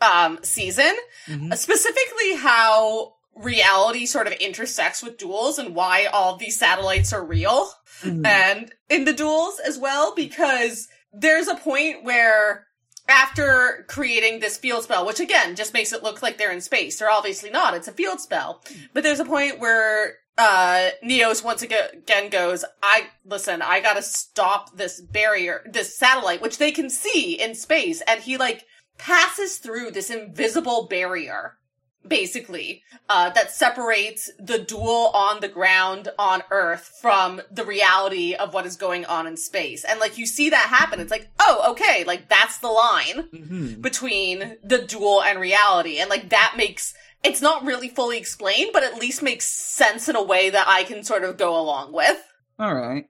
um 0.00 0.38
season. 0.42 0.94
Mhm. 1.26 1.52
Uh, 1.52 1.56
Specifically 1.56 2.36
how 2.36 3.13
reality 3.36 4.06
sort 4.06 4.26
of 4.26 4.32
intersects 4.34 5.02
with 5.02 5.18
duels 5.18 5.58
and 5.58 5.74
why 5.74 6.06
all 6.06 6.36
these 6.36 6.58
satellites 6.58 7.12
are 7.12 7.24
real 7.24 7.70
Mhm. 8.02 8.26
and 8.26 8.72
in 8.88 9.04
the 9.04 9.12
duels 9.12 9.58
as 9.60 9.78
well 9.78 10.14
because 10.14 10.88
there's 11.12 11.48
a 11.48 11.54
point 11.56 12.04
where 12.04 12.66
after 13.08 13.84
creating 13.88 14.40
this 14.40 14.56
field 14.56 14.84
spell, 14.84 15.04
which 15.06 15.20
again 15.20 15.54
just 15.56 15.74
makes 15.74 15.92
it 15.92 16.02
look 16.02 16.22
like 16.22 16.38
they're 16.38 16.50
in 16.52 16.60
space, 16.60 16.98
they're 16.98 17.10
obviously 17.10 17.50
not. 17.50 17.74
It's 17.74 17.88
a 17.88 17.92
field 17.92 18.20
spell, 18.20 18.62
but 18.92 19.02
there's 19.02 19.20
a 19.20 19.24
point 19.24 19.58
where 19.60 20.18
uh 20.36 20.90
Neos 21.04 21.44
once 21.44 21.62
again 21.62 22.28
goes, 22.30 22.64
"I 22.82 23.08
listen, 23.24 23.62
I 23.62 23.80
gotta 23.80 24.02
stop 24.02 24.76
this 24.76 25.00
barrier, 25.00 25.62
this 25.70 25.96
satellite, 25.96 26.40
which 26.40 26.58
they 26.58 26.72
can 26.72 26.90
see 26.90 27.40
in 27.40 27.54
space," 27.54 28.00
and 28.08 28.20
he 28.20 28.36
like 28.36 28.64
passes 28.98 29.58
through 29.58 29.90
this 29.92 30.10
invisible 30.10 30.86
barrier 30.88 31.58
basically 32.06 32.82
uh, 33.08 33.30
that 33.30 33.50
separates 33.50 34.30
the 34.38 34.58
duel 34.58 35.10
on 35.14 35.40
the 35.40 35.48
ground 35.48 36.08
on 36.18 36.42
earth 36.50 36.96
from 37.00 37.40
the 37.50 37.64
reality 37.64 38.34
of 38.34 38.52
what 38.54 38.66
is 38.66 38.76
going 38.76 39.04
on 39.06 39.26
in 39.26 39.36
space 39.36 39.84
and 39.84 39.98
like 40.00 40.18
you 40.18 40.26
see 40.26 40.50
that 40.50 40.66
happen 40.68 41.00
it's 41.00 41.10
like 41.10 41.28
oh 41.40 41.70
okay 41.72 42.04
like 42.04 42.28
that's 42.28 42.58
the 42.58 42.68
line 42.68 43.28
Mhm. 43.32 43.80
between 43.82 44.56
the 44.62 44.78
duel 44.78 45.22
and 45.22 45.38
reality 45.40 45.98
and 45.98 46.10
like 46.10 46.28
that 46.30 46.54
makes 46.56 46.94
it's 47.22 47.40
not 47.40 47.64
really 47.64 47.88
fully 47.88 48.18
explained 48.18 48.70
but 48.72 48.82
at 48.84 48.96
least 48.98 49.22
makes 49.22 49.46
sense 49.46 50.08
in 50.08 50.16
a 50.16 50.22
way 50.22 50.50
that 50.50 50.66
i 50.68 50.84
can 50.84 51.02
sort 51.04 51.24
of 51.24 51.36
go 51.38 51.58
along 51.58 51.92
with 51.92 52.18
All 52.58 52.74
right. 52.74 53.06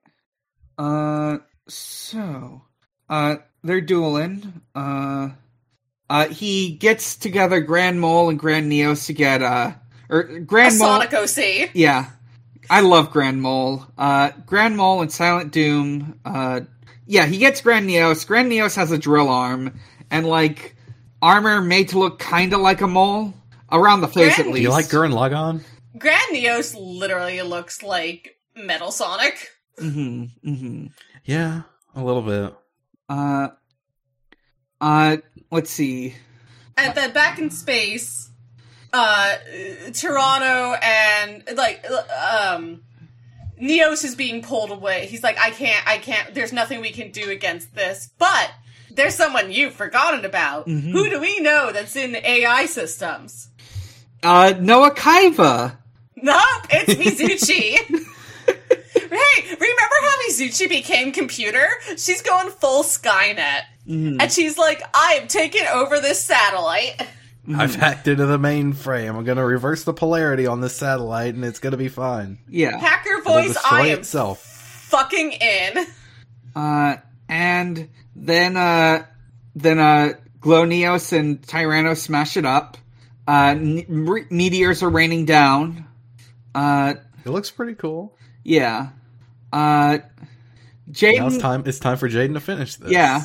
Uh, 0.79 1.39
so, 1.69 2.63
uh, 3.09 3.37
they're 3.63 3.81
dueling. 3.81 4.63
Uh, 4.75 5.29
uh, 6.11 6.27
he 6.29 6.73
gets 6.77 7.17
together 7.17 7.61
Grand 7.61 8.01
Mole 8.01 8.29
and 8.31 8.39
Grand 8.39 8.71
Neos 8.71 9.07
to 9.07 9.13
get, 9.13 9.43
uh, 9.43 9.73
or 10.09 10.21
a 10.21 10.41
Grand 10.41 10.79
Mole. 10.79 10.89
sonic 11.01 11.13
oc 11.15 11.71
Yeah. 11.75 12.11
I 12.71 12.81
love 12.81 13.11
Grand 13.11 13.43
Mole. 13.43 13.87
Uh, 13.99 14.31
Grand 14.47 14.77
Mole 14.77 15.03
and 15.03 15.13
Silent 15.13 15.53
Doom. 15.53 16.19
Uh, 16.25 16.61
yeah, 17.07 17.27
he 17.27 17.37
gets 17.39 17.61
Grand 17.61 17.89
Neos. 17.89 18.27
Grand 18.27 18.51
Neos 18.51 18.75
has 18.77 18.91
a 18.91 18.97
drill 18.99 19.29
arm 19.29 19.79
and, 20.11 20.27
like, 20.27 20.75
armor 21.21 21.61
made 21.61 21.91
to 21.91 21.99
look 21.99 22.19
kinda 22.21 22.57
like 22.59 22.81
a 22.81 22.87
mole. 22.87 23.35
Around 23.73 24.03
the 24.03 24.09
face, 24.09 24.37
Grand- 24.37 24.39
at 24.41 24.45
Do 24.47 24.51
least. 24.53 24.63
you 24.63 24.71
like 24.71 24.87
Gurren 24.87 25.13
Lagann? 25.13 25.63
grand 25.99 26.35
neos 26.35 26.75
literally 26.77 27.41
looks 27.43 27.81
like 27.83 28.37
metal 28.57 28.91
sonic 28.91 29.49
hmm 29.79 30.25
hmm 30.45 30.87
Yeah, 31.25 31.63
a 31.95 32.03
little 32.03 32.23
bit. 32.23 32.53
Uh, 33.09 33.49
uh, 34.81 35.17
let's 35.51 35.71
see. 35.71 36.15
At 36.77 36.95
then 36.95 37.13
back 37.13 37.39
in 37.39 37.51
space, 37.51 38.31
uh, 38.93 39.35
Tyranno 39.89 40.77
and 40.83 41.45
like 41.57 41.85
um, 41.91 42.83
Neos 43.61 44.05
is 44.05 44.15
being 44.15 44.43
pulled 44.43 44.71
away. 44.71 45.07
He's 45.07 45.23
like, 45.23 45.39
I 45.39 45.51
can't, 45.51 45.87
I 45.87 45.99
can't. 45.99 46.35
There's 46.35 46.53
nothing 46.53 46.81
we 46.81 46.91
can 46.91 47.11
do 47.11 47.31
against 47.31 47.75
this, 47.75 48.11
but 48.19 48.51
there's 48.91 49.15
someone 49.15 49.51
you've 49.53 49.75
forgotten 49.75 50.25
about. 50.25 50.67
Mhm. 50.67 50.91
Who 50.93 51.09
do 51.11 51.21
we 51.21 51.41
know 51.41 51.71
that's 51.73 51.97
in 51.97 52.17
AI 52.17 52.67
systems? 52.67 53.49
Uh, 54.23 54.55
Noah 54.59 54.95
Kaiba. 54.95 55.77
Nope, 56.17 56.67
it's 56.71 56.95
Mizuchi. 56.95 57.77
hey, 58.47 59.43
remember 59.43 59.97
how 60.01 60.29
Mizuchi 60.29 60.69
became 60.69 61.13
computer? 61.13 61.69
She's 61.99 62.23
going 62.23 62.51
full 62.51 62.83
Skynet. 62.83 63.63
Mhm. 63.89 64.17
And 64.21 64.33
she's 64.33 64.57
like, 64.59 64.83
I 64.95 65.19
am 65.21 65.29
taking 65.29 65.67
over 65.73 66.01
this 66.01 66.23
satellite. 66.23 67.01
I've 67.55 67.75
hacked 67.75 68.09
into 68.09 68.25
the 68.25 68.39
mainframe. 68.39 69.15
I'm 69.15 69.25
gonna 69.25 69.45
reverse 69.45 69.85
the 69.85 69.93
polarity 69.93 70.47
on 70.47 70.61
this 70.63 70.75
satellite, 70.75 71.35
and 71.35 71.45
it's 71.45 71.59
gonna 71.59 71.77
be 71.77 71.89
fine. 71.89 72.39
Yeah. 72.49 72.79
Hacker 72.79 73.21
voice, 73.23 73.57
I 73.71 73.89
am 73.89 73.99
itself. 73.99 74.41
fucking 74.43 75.33
in. 75.33 75.87
Uh, 76.57 76.97
and 77.29 77.89
then, 78.17 78.57
uh, 78.57 79.05
then, 79.55 79.79
uh, 79.79 80.13
Glow 80.41 80.65
Neos 80.65 81.13
and 81.13 81.43
Tyranno 81.43 81.97
smash 81.97 82.37
it 82.39 82.47
up. 82.47 82.79
Uh, 83.29 83.55
n- 83.57 83.85
re- 83.89 84.27
meteors 84.31 84.83
are 84.83 84.89
raining 84.91 85.25
down. 85.27 85.87
Uh, 86.55 86.95
It 87.25 87.31
looks 87.31 87.51
pretty 87.51 87.75
cool. 87.75 88.17
yeah. 88.43 88.89
Uh, 89.53 89.99
Now 89.99 90.01
it's 90.89 91.01
Jaden, 91.01 91.41
time. 91.41 91.63
It's 91.67 91.79
time 91.79 91.97
for 91.99 92.09
Jaden 92.09 92.35
to 92.35 92.41
finish 92.41 92.77
this. 92.77 92.91
yeah. 92.91 93.25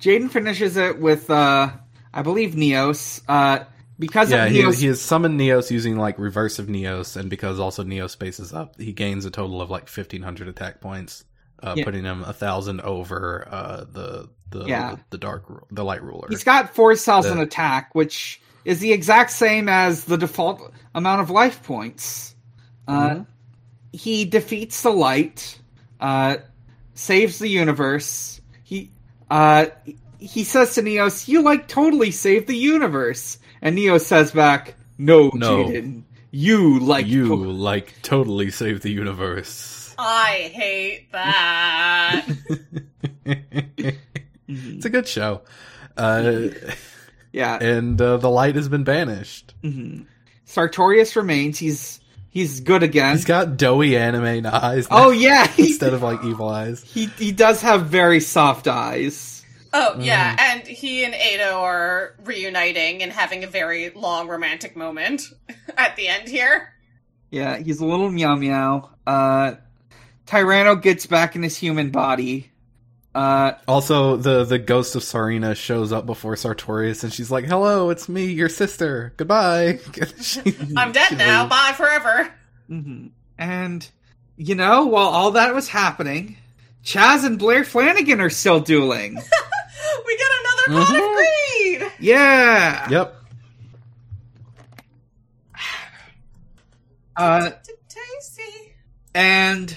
Jaden 0.00 0.30
finishes 0.30 0.76
it 0.76 0.98
with, 1.00 1.30
uh, 1.30 1.70
I 2.12 2.22
believe 2.22 2.54
Neos. 2.54 3.22
Uh, 3.28 3.64
because 3.98 4.30
Yeah, 4.30 4.44
of 4.44 4.52
he, 4.52 4.60
Neos, 4.60 4.80
he 4.80 4.86
has 4.88 5.00
summoned 5.00 5.40
Neos 5.40 5.70
using 5.70 5.96
like 5.96 6.18
reverse 6.18 6.58
of 6.58 6.66
Neos, 6.66 7.16
and 7.16 7.30
because 7.30 7.58
also 7.58 7.82
Neos 7.82 8.10
spaces 8.10 8.52
up, 8.52 8.78
he 8.78 8.92
gains 8.92 9.24
a 9.24 9.30
total 9.30 9.62
of 9.62 9.70
like 9.70 9.88
fifteen 9.88 10.22
hundred 10.22 10.48
attack 10.48 10.80
points, 10.82 11.24
uh, 11.62 11.74
Yeah. 11.76 11.84
putting 11.84 12.04
him 12.04 12.22
a 12.22 12.32
thousand 12.34 12.82
over 12.82 13.48
uh, 13.50 13.84
the 13.90 14.28
the 14.50 14.64
Yeah. 14.66 14.96
the 15.10 15.18
dark 15.18 15.44
the 15.72 15.82
light 15.84 16.02
ruler. 16.02 16.26
He's 16.28 16.44
got 16.44 16.74
four 16.74 16.94
thousand 16.94 17.38
The- 17.38 17.44
attack, 17.44 17.94
which 17.94 18.40
is 18.66 18.80
the 18.80 18.92
exact 18.92 19.30
same 19.30 19.68
as 19.68 20.04
the 20.04 20.18
default 20.18 20.72
amount 20.94 21.22
of 21.22 21.30
life 21.30 21.62
points. 21.62 22.34
Uh, 22.86 23.08
Mm-hmm. 23.10 23.22
he 23.92 24.24
defeats 24.26 24.82
the 24.82 24.90
light, 24.90 25.58
uh, 26.00 26.36
saves 26.94 27.38
the 27.38 27.48
universe. 27.48 28.35
He 29.28 29.34
uh, 29.34 29.66
he 30.18 30.44
says 30.44 30.74
to 30.74 30.82
Neos, 30.82 31.28
"You 31.28 31.42
like 31.42 31.68
totally 31.68 32.10
saved 32.10 32.46
the 32.46 32.56
universe," 32.56 33.38
and 33.60 33.76
Neos 33.76 34.02
says 34.02 34.30
back, 34.32 34.74
"No, 34.98 35.30
No. 35.34 35.64
Jaden, 35.66 36.02
you 36.30 36.78
like 36.80 37.06
you 37.06 37.28
to- 37.28 37.34
like 37.36 37.94
totally 38.02 38.50
save 38.50 38.82
the 38.82 38.90
universe. 38.90 39.94
I 39.98 40.50
hate 40.52 41.10
that. 41.12 42.26
it's 44.48 44.84
a 44.84 44.90
good 44.90 45.08
show. 45.08 45.42
Uh, 45.96 46.48
yeah." 47.32 47.58
and 47.60 48.00
uh, 48.00 48.16
the 48.18 48.30
light 48.30 48.54
has 48.56 48.68
been 48.68 48.84
banished. 48.84 49.54
Sartorius 50.44 51.16
remains. 51.16 51.58
He's 51.58 52.00
he's 52.36 52.60
good 52.60 52.82
again. 52.82 53.16
He's 53.16 53.24
got 53.24 53.56
doughy 53.56 53.96
anime 53.96 54.44
eyes. 54.46 54.86
oh 54.90 55.10
yeah, 55.26 55.50
instead 55.56 55.94
of 55.94 56.02
like 56.02 56.22
evil 56.22 56.48
eyes. 56.50 56.82
he 56.82 57.06
he 57.18 57.32
does 57.32 57.62
have 57.62 57.86
very 57.86 58.20
soft 58.20 58.68
eyes. 58.68 59.42
oh, 59.72 59.96
yeah, 59.98 60.36
and 60.38 60.66
he 60.66 61.04
and 61.04 61.14
Edo 61.14 61.60
are 61.60 62.14
reuniting 62.24 63.02
and 63.02 63.10
having 63.10 63.42
a 63.42 63.46
very 63.46 63.90
long 63.90 64.28
romantic 64.28 64.76
moment 64.76 65.22
at 65.76 65.96
the 65.96 66.08
end 66.08 66.28
here. 66.28 66.74
Yeah, 67.30 67.56
he's 67.56 67.80
a 67.80 67.86
little 67.86 68.10
meow 68.10 68.36
meow. 68.36 68.90
Uh, 69.06 69.54
Tyranno 70.26 70.80
gets 70.80 71.06
back 71.06 71.36
in 71.36 71.42
his 71.42 71.56
human 71.56 71.90
body. 71.90 72.50
Uh, 73.16 73.56
Also, 73.66 74.16
the 74.16 74.44
the 74.44 74.58
ghost 74.58 74.94
of 74.94 75.02
Sarina 75.02 75.56
shows 75.56 75.90
up 75.90 76.04
before 76.04 76.36
Sartorius, 76.36 77.02
and 77.02 77.10
she's 77.12 77.30
like, 77.30 77.46
"Hello, 77.46 77.88
it's 77.88 78.08
me, 78.10 78.26
your 78.26 78.50
sister. 78.50 79.14
Goodbye." 79.16 79.78
She- 80.20 80.40
I'm 80.76 80.92
dead 80.92 81.16
now. 81.16 81.44
leaves. 81.44 81.50
Bye 81.50 81.72
forever. 81.76 82.30
mhm. 82.70 83.10
and 83.38 83.88
you 84.36 84.54
know, 84.54 84.84
while 84.86 85.06
all 85.08 85.30
that 85.30 85.54
was 85.54 85.66
happening, 85.68 86.36
Chaz 86.84 87.24
and 87.24 87.38
Blair 87.38 87.64
Flanagan 87.64 88.20
are 88.20 88.28
still 88.30 88.60
dueling. 88.60 89.18
We 90.04 90.16
get 90.16 90.26
another 90.68 90.84
pot 90.84 90.96
of 90.96 91.16
greed. 91.16 91.92
yeah. 92.00 92.90
Yep. 92.90 93.16
Uh, 97.16 97.50
Tasty. 97.88 98.74
and 99.14 99.76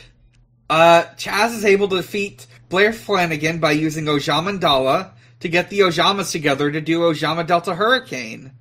uh, 0.70 1.04
Chaz 1.18 1.56
is 1.56 1.64
able 1.66 1.88
to 1.90 1.98
defeat 1.98 2.48
Blair 2.70 2.94
Flanagan 2.94 3.60
by 3.60 3.72
using 3.72 4.06
Ojama 4.06 4.60
Ojamandala 4.60 5.12
to 5.42 5.50
get 5.50 5.70
the 5.70 5.80
Ojamas 5.80 6.32
together 6.32 6.72
to 6.72 6.82
do 6.82 7.00
Ojama 7.02 7.46
Delta 7.46 7.74
Hurricane. 7.76 8.52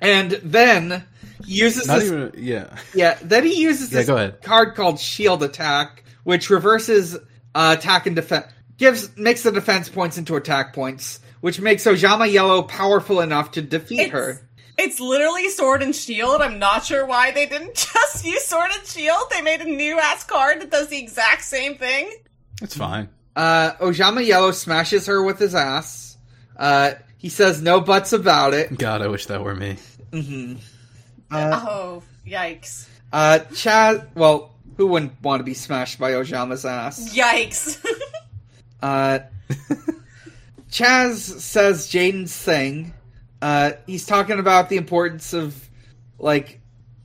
And 0.00 0.30
then 0.42 1.04
he 1.44 1.54
uses 1.54 1.86
Not 1.86 2.00
this 2.00 2.06
even. 2.10 2.32
Yeah. 2.38 2.76
Yeah, 2.94 3.18
then 3.22 3.44
he 3.44 3.60
uses 3.60 3.92
Yeah, 3.92 3.98
this 3.98 4.06
go 4.06 4.16
ahead. 4.16 4.42
card 4.42 4.74
called 4.74 4.98
Shield 4.98 5.42
Attack, 5.42 6.04
which 6.24 6.48
reverses 6.50 7.16
uh, 7.54 7.76
attack 7.78 8.06
and 8.06 8.16
defense, 8.16 8.46
gives 8.78 9.14
makes 9.16 9.42
the 9.42 9.52
defense 9.52 9.88
points 9.88 10.16
into 10.16 10.36
attack 10.36 10.72
points, 10.72 11.20
which 11.40 11.60
makes 11.60 11.84
Ojama 11.84 12.30
Yellow 12.32 12.62
powerful 12.62 13.20
enough 13.20 13.50
to 13.52 13.62
defeat 13.62 14.00
It's, 14.00 14.12
her. 14.12 14.40
it's 14.78 15.00
literally 15.00 15.48
Sword 15.50 15.82
and 15.82 15.94
Shield. 15.94 16.40
I'm 16.40 16.58
not 16.58 16.84
sure 16.84 17.04
why 17.04 17.32
they 17.32 17.46
didn't 17.46 17.74
just 17.92 18.24
use 18.24 18.44
Sword 18.46 18.70
and 18.72 18.86
Shield. 18.86 19.24
They 19.30 19.42
made 19.42 19.60
a 19.60 19.64
new 19.64 19.98
ass 19.98 20.24
card 20.24 20.60
that 20.62 20.70
does 20.70 20.88
the 20.88 20.98
exact 20.98 21.42
same 21.44 21.76
thing. 21.76 22.10
It's 22.60 22.76
fine. 22.76 23.08
Uh, 23.36 23.72
Ojama 23.80 24.24
Yellow 24.26 24.50
smashes 24.52 25.06
her 25.06 25.22
with 25.22 25.38
his 25.38 25.54
ass. 25.54 26.16
Uh, 26.56 26.92
he 27.18 27.28
says 27.28 27.62
no 27.62 27.80
buts 27.80 28.12
about 28.12 28.54
it. 28.54 28.76
God, 28.76 29.02
I 29.02 29.08
wish 29.08 29.26
that 29.26 29.42
were 29.42 29.54
me. 29.54 29.76
Mm-hmm. 30.12 30.56
Uh, 31.30 31.60
oh, 31.68 32.02
yikes. 32.26 32.88
uh, 33.12 33.38
Chaz, 33.52 34.06
well, 34.14 34.52
who 34.76 34.86
wouldn't 34.88 35.22
want 35.22 35.40
to 35.40 35.44
be 35.44 35.54
smashed 35.54 35.98
by 35.98 36.12
Ojama's 36.12 36.64
ass? 36.64 37.14
Yikes. 37.14 37.84
Uh, 38.82 39.18
Chaz 40.70 41.16
says 41.40 41.88
Jaden's 41.88 42.34
thing. 42.34 42.94
Uh, 43.42 43.72
he's 43.86 44.06
talking 44.06 44.38
about 44.38 44.70
the 44.70 44.76
importance 44.78 45.34
of 45.34 45.68
like 46.18 46.60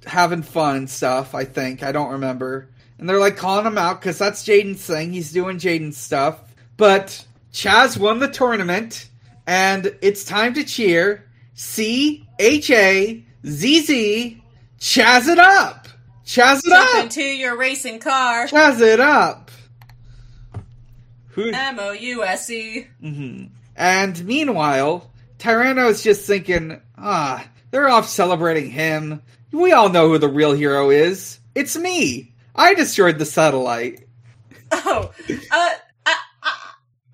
having 0.06 0.42
fun 0.42 0.76
and 0.78 0.90
stuff. 0.90 1.36
I 1.36 1.44
think 1.44 1.84
I 1.84 1.92
don't 1.92 2.12
remember, 2.14 2.70
and 2.98 3.10
they're 3.10 3.20
like 3.20 3.38
calling 3.38 3.66
him 3.66 3.78
out 3.78 4.00
because 4.00 4.18
that's 4.18 4.44
Jaden's 4.44 4.86
thing. 4.86 5.12
He's 5.14 5.32
doing 5.32 5.58
Jaden's 5.58 5.98
stuff, 5.98 6.40
but 6.78 7.26
Chaz 7.52 7.98
won 7.98 8.20
the 8.20 8.28
tournament, 8.28 9.10
and 9.48 9.96
it's 10.02 10.24
time 10.24 10.54
to 10.56 10.64
cheer. 10.64 11.30
C 11.54 12.28
H 12.40 12.70
A 12.72 13.24
Z 13.46 13.82
Z, 13.82 14.44
Chaz 14.80 15.28
it 15.28 15.40
up, 15.40 15.88
Chaz 16.26 16.60
it 16.60 16.70
Jump 16.70 16.96
up, 16.96 17.04
into 17.04 17.22
your 17.22 17.58
racing 17.58 18.00
car. 18.00 18.48
Chaz 18.48 18.82
it 18.82 19.00
up. 19.00 19.52
Who? 21.30 21.52
M 21.52 21.80
O 21.80 21.92
U 21.92 22.24
S 22.24 22.50
E. 22.50 22.88
And 23.78 24.26
meanwhile, 24.26 25.12
Tyranno's 25.38 26.02
just 26.02 26.26
thinking, 26.26 26.82
ah, 26.98 27.46
they're 27.72 27.90
off 27.90 28.08
celebrating 28.08 28.70
him. 28.70 29.22
We 29.52 29.74
all 29.74 29.90
know 29.90 30.08
who 30.10 30.18
the 30.18 30.30
real 30.30 30.54
hero 30.54 30.90
is. 30.90 31.40
It's 31.54 31.78
me. 31.78 32.34
I 32.56 32.74
destroyed 32.74 33.20
the 33.20 33.26
satellite. 33.26 34.08
Oh, 34.72 35.12
uh, 35.30 35.34
I, 35.52 35.76
I, 36.06 36.16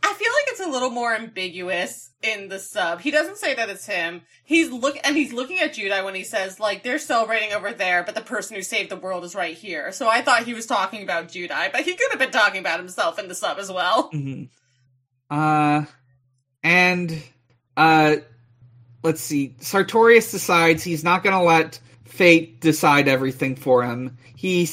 I 0.03 0.13
feel 0.13 0.31
like 0.31 0.47
it's 0.47 0.59
a 0.61 0.69
little 0.69 0.89
more 0.89 1.13
ambiguous 1.13 2.11
in 2.23 2.49
the 2.49 2.59
sub. 2.59 3.01
He 3.01 3.11
doesn't 3.11 3.37
say 3.37 3.55
that 3.55 3.69
it's 3.69 3.85
him. 3.85 4.21
He's 4.43 4.69
look 4.69 4.97
and 5.03 5.15
he's 5.15 5.33
looking 5.33 5.59
at 5.59 5.73
Judai 5.73 6.03
when 6.05 6.15
he 6.15 6.23
says 6.23 6.59
like 6.59 6.83
they're 6.83 6.99
celebrating 6.99 7.53
over 7.53 7.71
there, 7.73 8.03
but 8.03 8.15
the 8.15 8.21
person 8.21 8.55
who 8.55 8.61
saved 8.61 8.89
the 8.89 8.95
world 8.95 9.23
is 9.23 9.35
right 9.35 9.55
here. 9.55 9.91
So 9.91 10.07
I 10.07 10.21
thought 10.21 10.43
he 10.43 10.53
was 10.53 10.65
talking 10.65 11.03
about 11.03 11.29
Judai, 11.29 11.71
but 11.71 11.81
he 11.81 11.95
could 11.95 12.11
have 12.11 12.19
been 12.19 12.31
talking 12.31 12.59
about 12.59 12.79
himself 12.79 13.17
in 13.19 13.27
the 13.27 13.35
sub 13.35 13.57
as 13.57 13.71
well. 13.71 14.11
Uh, 15.29 15.85
and, 16.63 17.23
uh, 17.77 18.17
let's 19.03 19.21
see. 19.21 19.55
Sartorius 19.59 20.29
decides 20.31 20.83
he's 20.83 21.03
not 21.03 21.23
gonna 21.23 21.41
let 21.41 21.79
fate 22.11 22.59
decide 22.59 23.07
everything 23.07 23.55
for 23.55 23.83
him. 23.83 24.17
He, 24.35 24.65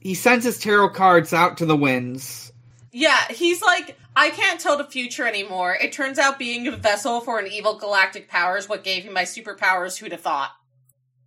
he 0.00 0.14
sends 0.14 0.44
his 0.44 0.58
tarot 0.58 0.90
cards 0.90 1.32
out 1.32 1.58
to 1.58 1.66
the 1.66 1.76
winds. 1.76 2.52
Yeah, 2.92 3.26
he's 3.28 3.60
like, 3.60 3.98
I 4.14 4.30
can't 4.30 4.60
tell 4.60 4.78
the 4.78 4.84
future 4.84 5.26
anymore. 5.26 5.76
It 5.80 5.92
turns 5.92 6.18
out 6.18 6.38
being 6.38 6.66
a 6.68 6.76
vessel 6.76 7.20
for 7.20 7.38
an 7.38 7.46
evil 7.48 7.76
galactic 7.76 8.28
power 8.28 8.56
is 8.56 8.68
what 8.68 8.84
gave 8.84 9.04
me 9.04 9.12
my 9.12 9.24
superpowers. 9.24 9.98
Who'd 9.98 10.12
have 10.12 10.20
thought? 10.20 10.52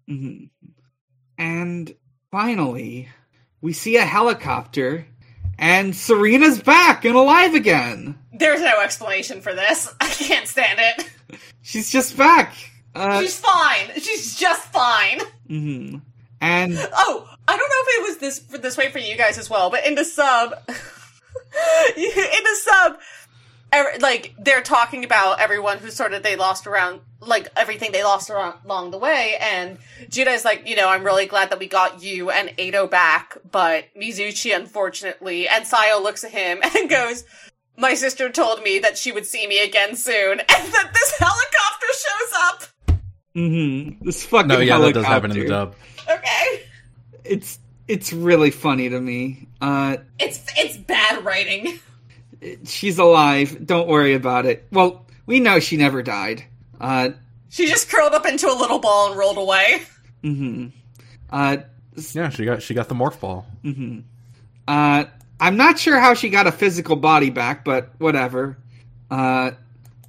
Mm-hmm. 0.10 0.46
And 1.38 1.96
finally, 2.32 3.10
we 3.62 3.74
see 3.74 3.98
a 3.98 4.06
helicopter, 4.06 5.06
and 5.58 5.96
Serena's 5.96 6.62
back 6.62 7.06
and 7.06 7.16
alive 7.16 7.54
again. 7.54 8.18
There's 8.34 8.62
no 8.62 8.82
explanation 8.82 9.42
for 9.42 9.54
this. 9.54 9.94
I 10.02 10.08
can't 10.08 10.48
stand 10.48 10.80
it. 10.82 11.10
She's 11.62 11.92
just 11.92 12.18
back. 12.18 12.56
Uh, 12.96 13.22
She's 13.22 13.40
fine. 13.40 13.92
She's 13.96 14.36
just 14.36 14.64
fine. 14.72 15.22
Mhm. 15.50 16.02
And 16.42 16.78
Oh, 16.94 17.28
I 17.48 17.58
don't 17.58 17.70
know 17.70 17.76
if 17.82 17.88
it 18.00 18.08
was 18.10 18.18
this 18.18 18.40
this 18.62 18.78
way 18.78 18.90
for 18.92 19.00
you 19.00 19.16
guys 19.18 19.38
as 19.38 19.50
well, 19.50 19.70
but 19.70 19.86
in 19.86 19.96
the 19.96 20.06
sub, 20.06 20.54
in 21.98 22.44
the 22.44 22.58
sub, 22.62 23.00
ev- 23.72 24.02
like 24.02 24.34
they're 24.38 24.62
talking 24.62 25.04
about 25.04 25.40
everyone 25.40 25.80
who 25.80 25.90
sort 25.92 26.14
of 26.14 26.24
they 26.24 26.36
lost 26.36 26.68
around, 26.68 27.02
like 27.20 27.48
everything 27.58 27.92
they 27.92 28.04
lost 28.04 28.30
around, 28.30 28.56
along 28.66 28.92
the 28.92 28.98
way, 28.98 29.36
and 29.42 29.78
Judai's 30.10 30.46
like, 30.46 30.68
you 30.68 30.76
know, 30.76 30.88
I'm 30.88 31.04
really 31.04 31.26
glad 31.26 31.50
that 31.50 31.60
we 31.60 31.68
got 31.68 32.02
you 32.04 32.30
and 32.30 32.54
Edo 32.58 32.88
back, 32.88 33.38
but 33.52 33.86
Mizuchi, 34.00 34.56
unfortunately, 34.56 35.48
and 35.48 35.66
Sayo 35.66 36.02
looks 36.02 36.24
at 36.24 36.32
him 36.32 36.60
and 36.78 36.90
goes. 36.90 37.24
My 37.78 37.94
sister 37.94 38.30
told 38.30 38.62
me 38.62 38.80
that 38.80 38.98
she 38.98 39.14
would 39.14 39.26
see 39.26 39.48
me 39.48 39.64
again 39.64 39.96
soon, 39.96 40.40
and 40.40 40.74
that 40.74 40.92
this 40.94 41.14
helicopter 41.18 41.88
shows 41.88 42.34
up. 42.36 42.64
Mhm, 43.40 43.98
this 44.02 44.26
fucking 44.26 44.48
No, 44.48 44.60
yeah, 44.60 44.78
that 44.78 44.82
helicopter. 44.82 44.94
does 45.00 45.06
happen 45.06 45.32
in 45.32 45.40
the 45.40 45.46
dub. 45.48 45.76
Okay, 46.10 46.64
It's 47.24 47.60
it's 47.88 48.12
really 48.14 48.52
funny 48.52 48.90
to 48.90 49.00
me. 49.00 49.48
Uh, 49.62 49.98
it's 50.20 50.44
it's 50.58 50.78
bad 50.78 51.24
writing. 51.26 51.80
she's 52.66 52.98
alive. 53.00 53.66
Don't 53.66 53.88
worry 53.88 54.14
about 54.14 54.46
it. 54.46 54.66
Well, 54.72 55.06
we 55.26 55.40
know 55.40 55.60
she 55.60 55.78
never 55.78 56.02
died. 56.04 56.44
Uh, 56.80 57.10
She 57.50 57.66
just 57.68 57.90
curled 57.90 58.14
up 58.14 58.26
into 58.26 58.48
a 58.48 58.54
little 58.54 58.80
ball 58.80 59.10
and 59.10 59.18
rolled 59.20 59.38
away. 59.38 59.82
mhm. 60.24 60.72
Uh, 61.32 61.58
Yeah, 62.14 62.30
she 62.30 62.46
got 62.46 62.62
she 62.62 62.74
got 62.74 62.88
the 62.90 62.96
morph 62.96 63.20
ball. 63.20 63.46
Uh, 64.68 65.06
I'm 65.40 65.58
not 65.58 65.80
sure 65.80 66.00
how 66.00 66.14
she 66.14 66.30
got 66.30 66.48
a 66.48 66.52
physical 66.52 66.96
body 66.96 67.30
back, 67.30 67.64
but 67.66 67.92
whatever. 67.98 68.58
Uh, 69.10 69.52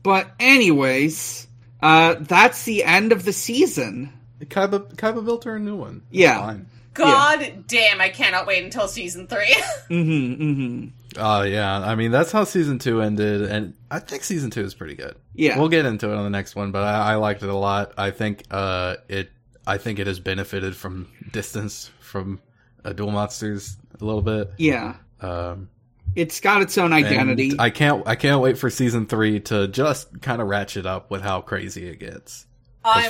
but 0.02 0.30
anyways, 0.38 1.46
Uh, 1.82 2.16
that's 2.20 2.64
the 2.64 2.84
end 2.84 3.12
of 3.12 3.24
the 3.24 3.32
season. 3.32 4.12
Kaiba, 4.40 4.94
Kaiba 4.96 5.24
built 5.24 5.44
her 5.44 5.56
a 5.56 5.60
new 5.60 5.76
one. 5.76 6.02
It's 6.10 6.18
Yeah. 6.20 6.38
fine. 6.40 6.66
God 6.94 7.64
damn, 7.68 8.00
I 8.00 8.08
cannot 8.08 8.46
wait 8.46 8.64
until 8.64 8.88
season 8.88 9.26
three. 9.26 9.54
Mm-hmm. 9.90 10.42
Mm-hmm. 10.42 10.86
Oh 11.18 11.42
yeah, 11.42 11.80
I 11.80 11.94
mean 11.96 12.10
that's 12.12 12.30
how 12.30 12.44
season 12.44 12.78
two 12.78 13.00
ended, 13.02 13.42
and 13.42 13.74
I 13.90 13.98
think 13.98 14.22
season 14.22 14.50
two 14.50 14.60
is 14.62 14.74
pretty 14.74 14.94
good. 14.94 15.16
Yeah. 15.34 15.58
we'll 15.58 15.68
get 15.68 15.84
into 15.84 16.10
it 16.10 16.14
on 16.14 16.22
the 16.24 16.30
next 16.30 16.54
one, 16.54 16.70
but 16.70 16.82
I, 16.84 17.12
I 17.12 17.14
liked 17.16 17.42
it 17.42 17.48
a 17.48 17.54
lot. 17.56 17.94
I 17.98 18.10
think 18.12 18.44
uh, 18.50 18.96
it, 19.08 19.30
I 19.66 19.78
think 19.78 19.98
it 19.98 20.06
has 20.06 20.20
benefited 20.20 20.76
from 20.76 21.08
distance 21.32 21.90
from 22.00 22.40
uh, 22.84 22.92
Duel 22.92 23.10
Monsters 23.10 23.76
a 24.00 24.04
little 24.04 24.22
bit. 24.22 24.52
Yeah. 24.58 24.94
Um, 25.20 25.68
It's 26.16 26.40
got 26.40 26.62
its 26.62 26.76
own 26.78 26.92
and 26.92 27.04
identity. 27.04 27.52
I 27.58 27.70
can't, 27.70 28.06
I 28.06 28.16
can't 28.16 28.40
wait 28.40 28.58
for 28.58 28.68
season 28.70 29.06
three 29.06 29.40
to 29.40 29.68
just 29.68 30.20
kind 30.20 30.42
of 30.42 30.48
ratchet 30.48 30.86
up 30.86 31.10
with 31.10 31.22
how 31.22 31.40
crazy 31.40 31.86
it 31.88 32.00
gets. 32.00 32.46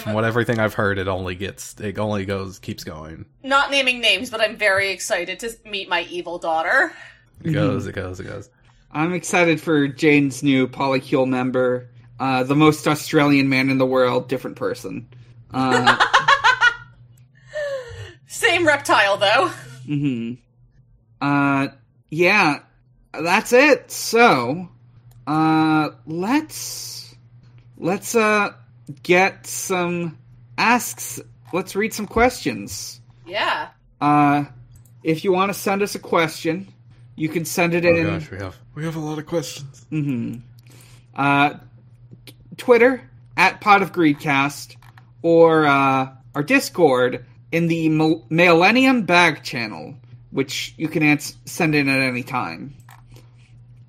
From 0.03 0.15
what 0.15 0.25
everything 0.25 0.59
I've 0.59 0.75
heard, 0.75 0.99
it 0.99 1.09
only 1.09 1.37
gets, 1.37 1.79
it 1.81 1.99
only 1.99 2.25
goes, 2.25 2.59
keeps 2.59 2.85
going. 2.85 3.25
not 3.43 3.71
naming 3.71 4.01
names, 4.01 4.29
but 4.29 4.41
I'm 4.41 4.57
very 4.57 4.91
excited 4.91 5.39
to 5.41 5.51
meet 5.65 5.89
my 5.89 6.03
evil 6.11 6.39
daughter. 6.39 6.93
It 7.43 7.53
goes, 7.53 7.87
it 7.87 7.93
goes, 7.95 8.21
it 8.21 8.25
goes. 8.25 8.51
I'm 8.93 9.15
excited 9.15 9.61
for 9.61 9.87
Jane's 9.87 10.43
new 10.43 10.67
polycule 10.67 11.29
member. 11.29 11.89
Uh, 12.19 12.43
the 12.43 12.57
most 12.57 12.89
Australian 12.89 13.49
man 13.49 13.71
in 13.71 13.79
the 13.79 13.87
world, 13.87 14.29
different 14.29 14.57
person. 14.57 15.09
Uh, 15.55 15.97
Same 18.27 18.67
reptile 18.67 19.17
though. 19.17 19.49
hmm 19.87 20.33
Uh, 21.21 21.69
yeah, 22.11 22.61
that's 23.13 23.53
it. 23.53 23.91
So, 23.91 24.69
uh, 25.27 25.91
let's 26.07 27.15
let's 27.79 28.15
uh 28.15 28.53
get 29.03 29.47
some 29.47 30.19
asks. 30.59 31.21
Let's 31.53 31.75
read 31.75 31.93
some 31.93 32.07
questions. 32.07 33.01
Yeah. 33.27 33.69
Uh, 34.01 34.45
if 35.03 35.25
you 35.25 35.33
want 35.33 35.51
to 35.53 35.59
send 35.59 35.83
us 35.83 35.95
a 35.95 35.99
question, 35.99 36.69
you 37.17 37.29
can 37.29 37.45
send 37.45 37.75
it 37.75 37.85
Oh 37.85 37.89
in. 37.89 38.05
gosh, 38.07 38.31
we 38.31 38.39
have, 38.39 38.57
we 38.75 38.85
have 38.85 38.97
a 38.97 39.01
lot 39.01 39.19
of 39.19 39.27
questions. 39.27 39.85
hmm 39.91 40.35
Uh, 41.15 41.55
Twitter 42.57 43.09
at 43.37 43.61
Pot 43.61 43.83
of 43.83 43.93
Greedcast 43.93 44.77
or 45.23 45.67
uh, 45.67 46.11
our 46.35 46.43
Discord 46.43 47.25
in 47.53 47.67
the 47.67 47.89
Millennium 47.89 49.03
Bag 49.03 49.43
channel, 49.43 49.95
which 50.31 50.75
you 50.77 50.89
can 50.89 51.03
ans- 51.03 51.37
send 51.47 51.75
in 51.75 51.89
at 51.89 51.99
any 52.01 52.23
time. 52.23 52.75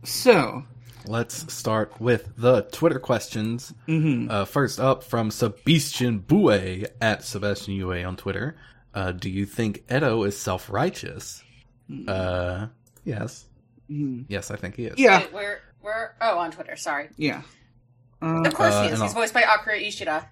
So, 0.03 0.63
Let's 1.07 1.51
start 1.51 1.99
with 1.99 2.29
the 2.37 2.61
Twitter 2.71 2.99
questions. 2.99 3.73
mhm. 3.87 4.29
Uh, 4.29 4.45
first 4.45 4.79
up 4.79 5.03
from 5.03 5.31
Sebastian 5.31 6.19
Bue 6.19 6.85
at 7.01 7.23
Sebastian 7.23 7.73
Ue 7.73 8.03
on 8.03 8.15
Twitter. 8.17 8.55
Uh, 8.93 9.11
do 9.11 9.27
you 9.29 9.45
think 9.47 9.83
Edo 9.91 10.23
is 10.23 10.39
self 10.39 10.69
righteous? 10.69 11.43
Uh, 12.07 12.67
yes. 13.03 13.45
Mhm. 13.89 14.25
Yes, 14.27 14.51
I 14.51 14.57
think 14.57 14.75
he 14.75 14.85
is. 14.85 14.99
yeah, 14.99 15.19
Wait, 15.21 15.33
where 15.33 15.61
where 15.81 16.15
oh 16.21 16.37
on 16.37 16.51
Twitter, 16.51 16.75
sorry. 16.75 17.09
yeah. 17.17 17.41
Uh, 18.21 18.43
Of 18.45 18.53
course 18.53 18.73
Uh, 18.75 18.81
he 18.83 18.87
is. 18.89 18.93
He's 18.93 19.01
I'll- 19.01 19.13
voiced 19.15 19.33
by 19.33 19.41
Akira 19.41 19.79
Ishida. 19.79 20.29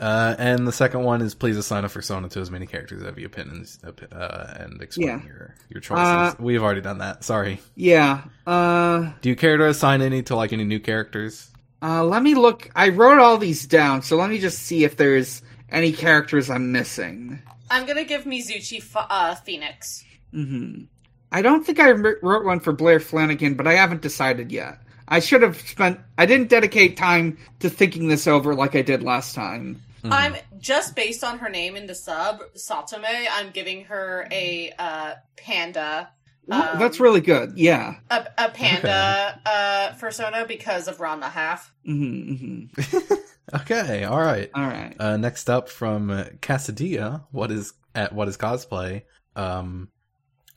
Uh, 0.00 0.34
and 0.38 0.66
the 0.66 0.72
second 0.72 1.02
one 1.04 1.20
is 1.20 1.34
please 1.34 1.58
assign 1.58 1.84
a 1.84 1.88
persona 1.88 2.26
to 2.30 2.40
as 2.40 2.50
many 2.50 2.66
characters 2.66 3.02
as 3.02 3.14
you 3.18 3.26
opinions 3.26 3.78
uh, 3.84 4.54
and 4.58 4.80
explain 4.80 5.06
Yeah. 5.08 5.22
your 5.24 5.54
your 5.68 5.80
choices. 5.80 6.04
Uh, 6.04 6.34
We've 6.40 6.62
already 6.62 6.80
done 6.80 6.98
that. 6.98 7.22
Sorry. 7.22 7.60
Yeah. 7.76 8.22
Uh, 8.46 9.10
Do 9.20 9.28
you 9.28 9.36
care 9.36 9.58
to 9.58 9.66
assign 9.68 10.00
any 10.00 10.22
to 10.24 10.36
like 10.36 10.52
any 10.54 10.64
new 10.64 10.80
characters? 10.80 11.50
uh, 11.82 12.02
let 12.04 12.22
me 12.22 12.34
look. 12.34 12.70
I 12.74 12.88
wrote 12.90 13.18
all 13.18 13.36
these 13.38 13.66
down, 13.66 14.02
so 14.02 14.16
let 14.16 14.28
me 14.30 14.38
just 14.38 14.60
see 14.60 14.84
if 14.84 14.96
there's 14.96 15.42
any 15.70 15.92
characters 15.92 16.48
I'm 16.50 16.72
missing. 16.72 17.38
I'm 17.70 17.86
gonna 17.86 18.04
give 18.04 18.24
Mizuchi 18.24 18.78
F- 18.78 19.06
uh, 19.08 19.34
Phoenix. 19.36 20.04
hmm 20.32 20.84
I 21.32 21.42
don't 21.42 21.64
think 21.64 21.78
I 21.78 21.90
wrote 21.92 22.44
one 22.44 22.58
for 22.60 22.72
Blair 22.72 22.98
Flanagan, 23.00 23.54
but 23.54 23.66
I 23.68 23.74
haven't 23.74 24.00
decided 24.02 24.50
yet. 24.50 24.78
I 25.06 25.20
should 25.20 25.42
have 25.42 25.60
spent. 25.60 26.00
I 26.18 26.26
didn't 26.26 26.48
dedicate 26.48 26.96
time 26.96 27.38
to 27.60 27.68
thinking 27.70 28.08
this 28.08 28.26
over 28.26 28.54
like 28.54 28.74
I 28.74 28.82
did 28.82 29.02
last 29.02 29.34
time. 29.34 29.80
I'm 30.04 30.36
just 30.58 30.94
based 30.96 31.22
on 31.24 31.38
her 31.40 31.48
name 31.48 31.76
in 31.76 31.86
the 31.86 31.94
sub, 31.94 32.40
Saotome. 32.56 33.26
I'm 33.32 33.50
giving 33.50 33.84
her 33.84 34.26
a 34.30 34.72
uh, 34.78 35.14
panda, 35.36 36.10
Well, 36.46 36.70
Um, 36.72 36.78
That's 36.78 37.00
really 37.00 37.20
good. 37.20 37.56
Yeah. 37.56 37.96
a, 38.10 38.26
a 38.38 38.48
panda 38.50 39.40
uh, 39.46 39.92
persona 39.98 40.44
because 40.46 40.88
of 40.88 41.00
Ron 41.00 41.20
the 41.20 41.28
half. 41.28 41.72
hmm 41.84 42.34
hmm 42.34 42.64
Okay, 43.54 44.04
all 44.04 44.20
right. 44.20 44.48
All 44.54 44.62
right. 44.62 44.94
Uh, 44.98 45.16
next 45.16 45.50
up 45.50 45.68
from 45.68 46.10
uh, 46.10 46.24
Casadilla, 46.40 47.24
what 47.32 47.50
is 47.50 47.72
at 47.96 48.12
what 48.12 48.28
is 48.28 48.36
cosplay? 48.36 49.02
Um, 49.34 49.88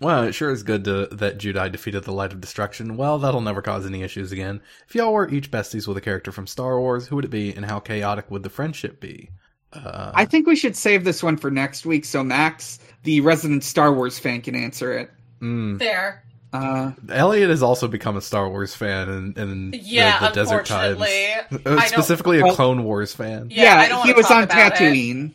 well, 0.03 0.23
it 0.23 0.33
sure 0.33 0.51
is 0.51 0.63
good 0.63 0.83
to, 0.85 1.07
that 1.11 1.37
Judai 1.37 1.71
defeated 1.71 2.03
the 2.03 2.11
Light 2.11 2.33
of 2.33 2.41
Destruction. 2.41 2.97
Well, 2.97 3.17
that'll 3.19 3.41
never 3.41 3.61
cause 3.61 3.85
any 3.85 4.03
issues 4.03 4.31
again. 4.31 4.61
If 4.87 4.95
y'all 4.95 5.13
were 5.13 5.29
each 5.29 5.49
besties 5.49 5.87
with 5.87 5.97
a 5.97 6.01
character 6.01 6.31
from 6.31 6.45
Star 6.47 6.79
Wars, 6.79 7.07
who 7.07 7.15
would 7.15 7.25
it 7.25 7.31
be, 7.31 7.53
and 7.55 7.65
how 7.65 7.79
chaotic 7.79 8.29
would 8.29 8.43
the 8.43 8.49
friendship 8.49 8.99
be? 8.99 9.29
Uh, 9.71 10.11
I 10.13 10.25
think 10.25 10.45
we 10.45 10.55
should 10.55 10.75
save 10.75 11.03
this 11.03 11.23
one 11.23 11.37
for 11.37 11.49
next 11.49 11.85
week 11.85 12.05
so 12.05 12.23
Max, 12.23 12.77
the 13.03 13.21
resident 13.21 13.63
Star 13.63 13.91
Wars 13.91 14.19
fan, 14.19 14.41
can 14.41 14.53
answer 14.55 14.93
it. 14.93 15.09
mm, 15.41 15.79
There. 15.79 16.23
Uh, 16.53 16.91
Elliot 17.09 17.49
has 17.49 17.63
also 17.63 17.87
become 17.87 18.15
a 18.15 18.21
Star 18.21 18.47
Wars 18.47 18.75
fan 18.75 19.09
and, 19.09 19.35
in 19.39 19.73
Yeah, 19.81 20.19
the, 20.19 20.27
the 20.27 20.33
desert 20.35 20.67
times. 20.67 21.01
unfortunately. 21.01 21.33
Uh, 21.65 21.75
I 21.77 21.79
don't- 21.79 21.87
Specifically, 21.89 22.39
a 22.41 22.53
Clone 22.53 22.83
Wars 22.83 23.15
fan. 23.15 23.47
Yeah, 23.49 23.75
I 23.77 23.87
don't 23.89 24.05
he 24.05 24.13
was 24.13 24.27
talk 24.27 24.37
on 24.37 24.43
about 24.43 24.79
it. 24.79 25.31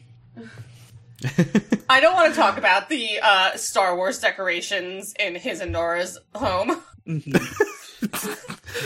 Tatooine. 1.23 1.85
I 1.89 2.01
don't 2.01 2.15
want 2.15 2.35
to 2.35 2.40
talk 2.40 2.59
about 2.59 2.89
the 2.89 3.19
uh, 3.23 3.57
Star 3.57 3.97
Wars 3.97 4.19
decorations 4.19 5.15
in 5.19 5.35
his 5.35 5.61
and 5.61 5.73
Nora's 5.73 6.19
home. 6.35 6.81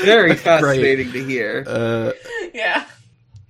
Very 0.05 0.35
fascinating 0.37 1.13
to 1.13 1.25
hear. 1.25 1.65
uh, 1.67 2.13
yeah. 2.55 2.85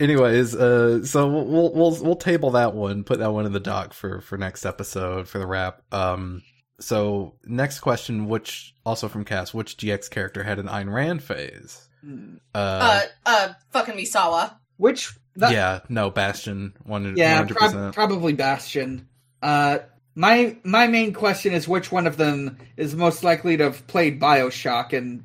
anyways, 0.00 0.54
uh, 0.54 1.04
so 1.04 1.28
we'll, 1.28 1.44
we'll 1.46 1.72
we'll 1.74 2.02
we'll 2.02 2.16
table 2.16 2.50
that 2.52 2.74
one, 2.74 3.04
put 3.04 3.18
that 3.20 3.32
one 3.32 3.46
in 3.46 3.52
the 3.52 3.60
dock 3.60 3.92
for 3.92 4.20
for 4.20 4.36
next 4.36 4.64
episode 4.66 5.28
for 5.28 5.38
the 5.38 5.46
wrap. 5.46 5.82
Um, 5.92 6.42
so 6.80 7.34
next 7.44 7.80
question, 7.80 8.26
which 8.28 8.74
also 8.84 9.09
from 9.09 9.24
Cass, 9.24 9.54
which 9.54 9.76
GX 9.76 10.10
character 10.10 10.42
had 10.42 10.59
an 10.59 10.66
Ayn 10.66 10.92
Rand 10.92 11.22
phase? 11.22 11.88
Uh, 12.04 12.36
Uh, 12.54 13.00
uh, 13.26 13.52
fucking 13.70 13.94
Misawa. 13.94 14.56
Which 14.78 15.12
that, 15.36 15.52
yeah, 15.52 15.80
no, 15.88 16.10
Bastion, 16.10 16.74
one 16.84 17.16
yeah, 17.16 17.36
hundred 17.36 17.56
prob- 17.56 17.94
probably 17.94 18.32
Bastion. 18.32 19.09
Uh, 19.42 19.78
my 20.14 20.56
my 20.62 20.86
main 20.86 21.12
question 21.12 21.54
is 21.54 21.66
which 21.66 21.90
one 21.90 22.06
of 22.06 22.16
them 22.16 22.59
is 22.76 22.94
most 22.94 23.24
likely 23.24 23.56
to 23.56 23.64
have 23.64 23.86
played 23.86 24.20
Bioshock, 24.20 24.92
and 24.92 25.24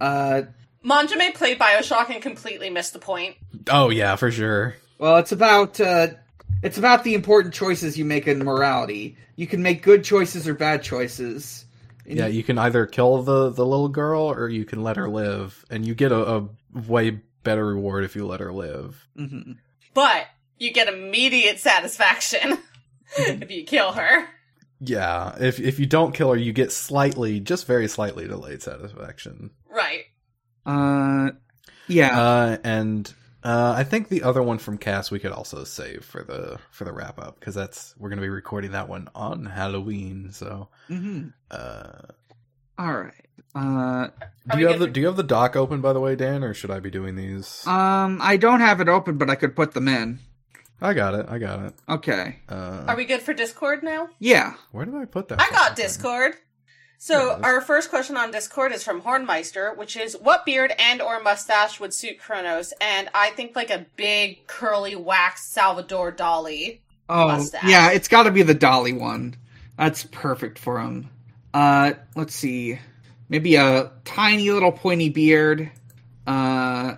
uh, 0.00 0.42
Manjoume 0.84 1.34
played 1.34 1.58
Bioshock 1.58 2.10
and 2.10 2.22
completely 2.22 2.70
missed 2.70 2.94
the 2.94 2.98
point. 2.98 3.36
Oh 3.70 3.90
yeah, 3.90 4.16
for 4.16 4.30
sure. 4.30 4.76
well, 4.98 5.18
it's 5.18 5.32
about 5.32 5.78
uh, 5.80 6.08
it's 6.62 6.78
about 6.78 7.04
the 7.04 7.14
important 7.14 7.52
choices 7.54 7.98
you 7.98 8.04
make 8.04 8.26
in 8.26 8.38
morality. 8.38 9.16
You 9.36 9.46
can 9.46 9.62
make 9.62 9.82
good 9.82 10.04
choices 10.04 10.48
or 10.48 10.54
bad 10.54 10.82
choices. 10.82 11.64
Yeah, 12.06 12.26
you 12.26 12.42
can 12.42 12.58
either 12.58 12.86
kill 12.86 13.22
the 13.22 13.50
the 13.50 13.66
little 13.66 13.90
girl 13.90 14.22
or 14.22 14.48
you 14.48 14.64
can 14.64 14.82
let 14.82 14.96
her 14.96 15.08
live, 15.08 15.64
and 15.68 15.86
you 15.86 15.94
get 15.94 16.12
a, 16.12 16.36
a 16.36 16.48
way 16.86 17.20
better 17.42 17.66
reward 17.66 18.04
if 18.04 18.14
you 18.16 18.26
let 18.26 18.40
her 18.40 18.52
live. 18.52 19.06
Mhm. 19.18 19.58
But 19.94 20.26
you 20.58 20.72
get 20.72 20.88
immediate 20.88 21.58
satisfaction 21.58 22.58
if 23.16 23.50
you 23.50 23.64
kill 23.64 23.92
her. 23.92 24.28
Yeah, 24.80 25.36
if 25.40 25.58
if 25.58 25.78
you 25.80 25.86
don't 25.86 26.14
kill 26.14 26.30
her, 26.30 26.36
you 26.36 26.52
get 26.52 26.70
slightly, 26.72 27.40
just 27.40 27.66
very 27.66 27.88
slightly 27.88 28.28
delayed 28.28 28.62
satisfaction. 28.62 29.50
Right. 29.68 30.04
Uh, 30.64 31.30
yeah. 31.88 32.20
Uh, 32.20 32.58
and 32.62 33.12
uh, 33.42 33.74
I 33.76 33.82
think 33.84 34.08
the 34.08 34.22
other 34.22 34.42
one 34.42 34.58
from 34.58 34.78
Cass 34.78 35.10
we 35.10 35.18
could 35.18 35.32
also 35.32 35.64
save 35.64 36.04
for 36.04 36.22
the 36.22 36.58
for 36.70 36.84
the 36.84 36.92
wrap 36.92 37.18
up 37.18 37.40
because 37.40 37.54
that's 37.54 37.94
we're 37.98 38.08
gonna 38.10 38.22
be 38.22 38.28
recording 38.28 38.72
that 38.72 38.88
one 38.88 39.08
on 39.14 39.46
Halloween. 39.46 40.30
So, 40.32 40.68
hmm 40.86 41.28
uh, 41.50 42.02
All 42.78 42.94
right. 42.94 43.27
Uh, 43.54 44.08
do 44.52 44.58
you 44.60 44.68
have 44.68 44.78
the 44.78 44.86
do 44.86 45.00
you 45.00 45.06
have 45.06 45.16
the 45.16 45.22
doc 45.22 45.56
open 45.56 45.80
by 45.80 45.92
the 45.92 46.00
way, 46.00 46.14
Dan, 46.16 46.44
or 46.44 46.54
should 46.54 46.70
I 46.70 46.80
be 46.80 46.90
doing 46.90 47.16
these? 47.16 47.66
um, 47.66 48.18
I 48.22 48.36
don't 48.36 48.60
have 48.60 48.80
it 48.80 48.88
open, 48.88 49.16
but 49.18 49.30
I 49.30 49.34
could 49.34 49.56
put 49.56 49.72
them 49.72 49.88
in. 49.88 50.20
I 50.80 50.94
got 50.94 51.14
it. 51.14 51.26
I 51.28 51.38
got 51.38 51.60
it. 51.64 51.74
Okay. 51.88 52.36
Uh, 52.48 52.84
Are 52.86 52.94
we 52.96 53.04
good 53.04 53.20
for 53.22 53.34
Discord 53.34 53.82
now? 53.82 54.10
Yeah. 54.20 54.54
where 54.70 54.84
did 54.84 54.94
I 54.94 55.06
put 55.06 55.26
that? 55.28 55.40
I 55.40 55.50
got 55.50 55.74
thing? 55.76 55.86
Discord. 55.86 56.34
So 56.98 57.30
Yeah. 57.36 57.38
our 57.42 57.60
first 57.60 57.90
question 57.90 58.16
on 58.16 58.30
Discord 58.30 58.70
is 58.72 58.84
from 58.84 59.02
Hornmeister, 59.02 59.76
which 59.76 59.96
is 59.96 60.14
what 60.20 60.44
beard 60.46 60.72
and 60.78 61.02
or 61.02 61.20
mustache 61.20 61.80
would 61.80 61.92
suit 61.94 62.20
Kronos? 62.20 62.72
And 62.80 63.08
I 63.12 63.30
think 63.30 63.56
like 63.56 63.70
a 63.70 63.86
big 63.96 64.46
curly 64.46 64.94
wax 64.94 65.46
Salvador 65.46 66.12
Dali. 66.12 66.78
Oh, 67.08 67.26
Mustache. 67.28 67.64
yeah. 67.68 67.90
It's 67.90 68.06
got 68.08 68.24
to 68.24 68.30
be 68.30 68.42
the 68.42 68.54
Dali 68.54 68.96
one. 68.96 69.34
That's 69.76 70.04
perfect 70.04 70.58
for 70.60 70.80
him. 70.80 71.08
Uh, 71.54 71.94
let's 72.14 72.34
see. 72.36 72.78
Maybe 73.28 73.56
a 73.56 73.92
tiny 74.04 74.50
little 74.50 74.72
pointy 74.72 75.08
beard. 75.10 75.70
Uh, 76.26 76.96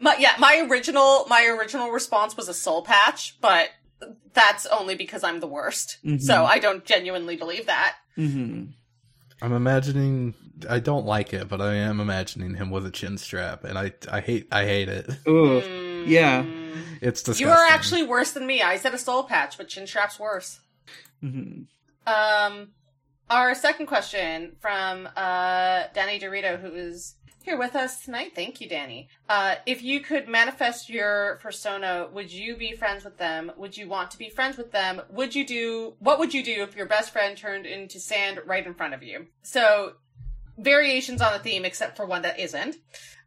My, 0.00 0.16
yeah, 0.18 0.34
my 0.38 0.66
original 0.68 1.26
my 1.28 1.44
original 1.46 1.90
response 1.90 2.36
was 2.36 2.48
a 2.48 2.54
soul 2.54 2.82
patch, 2.82 3.36
but 3.40 3.70
that's 4.32 4.64
only 4.66 4.94
because 4.94 5.24
I'm 5.24 5.40
the 5.40 5.46
worst. 5.48 5.98
Mhm. 6.04 6.22
So 6.22 6.44
I 6.44 6.58
don't 6.58 6.84
genuinely 6.84 7.36
believe 7.36 7.66
that. 7.66 7.96
hmm 8.14 8.64
I'm 9.40 9.52
imagining. 9.52 10.34
I 10.68 10.80
don't 10.80 11.06
like 11.06 11.32
it, 11.32 11.48
but 11.48 11.60
I 11.60 11.74
am 11.74 12.00
imagining 12.00 12.54
him 12.54 12.70
with 12.70 12.84
a 12.86 12.90
chin 12.90 13.18
strap, 13.18 13.62
and 13.64 13.78
I 13.78 13.92
I 14.10 14.20
hate 14.20 14.48
I 14.50 14.64
hate 14.64 14.88
it. 14.88 15.08
Ooh. 15.28 15.60
Mm, 15.62 16.04
Yeah. 16.08 16.44
It's 17.00 17.22
disgusting. 17.22 17.46
You 17.46 17.52
are 17.52 17.64
actually 17.66 18.02
worse 18.02 18.32
than 18.32 18.44
me. 18.46 18.62
I 18.62 18.76
said 18.78 18.94
a 18.94 18.98
soul 18.98 19.22
patch, 19.24 19.56
but 19.56 19.68
chin 19.68 19.86
strap's 19.86 20.18
worse. 20.18 20.58
hmm 21.20 21.62
Um, 22.06 22.70
our 23.30 23.54
second 23.54 23.86
question 23.86 24.56
from 24.60 25.08
uh 25.16 25.84
Danny 25.94 26.18
Dorito, 26.18 26.60
who 26.60 26.68
is 26.68 27.14
here 27.48 27.56
with 27.56 27.76
us 27.76 28.04
tonight. 28.04 28.32
Thank 28.34 28.60
you, 28.60 28.68
Danny. 28.68 29.08
Uh, 29.26 29.54
if 29.64 29.82
you 29.82 30.00
could 30.00 30.28
manifest 30.28 30.90
your 30.90 31.38
persona, 31.40 32.06
would 32.12 32.30
you 32.30 32.56
be 32.56 32.72
friends 32.72 33.04
with 33.04 33.16
them? 33.16 33.50
Would 33.56 33.74
you 33.74 33.88
want 33.88 34.10
to 34.10 34.18
be 34.18 34.28
friends 34.28 34.58
with 34.58 34.70
them? 34.70 35.00
Would 35.08 35.34
you 35.34 35.46
do 35.46 35.94
what 35.98 36.18
would 36.18 36.34
you 36.34 36.42
do 36.44 36.62
if 36.62 36.76
your 36.76 36.84
best 36.84 37.10
friend 37.10 37.36
turned 37.36 37.64
into 37.64 37.98
sand 38.00 38.40
right 38.44 38.66
in 38.66 38.74
front 38.74 38.92
of 38.92 39.02
you? 39.02 39.28
So 39.42 39.94
variations 40.58 41.22
on 41.22 41.32
the 41.32 41.38
theme, 41.38 41.64
except 41.64 41.96
for 41.96 42.04
one 42.04 42.22
that 42.22 42.38
isn't. 42.38 42.76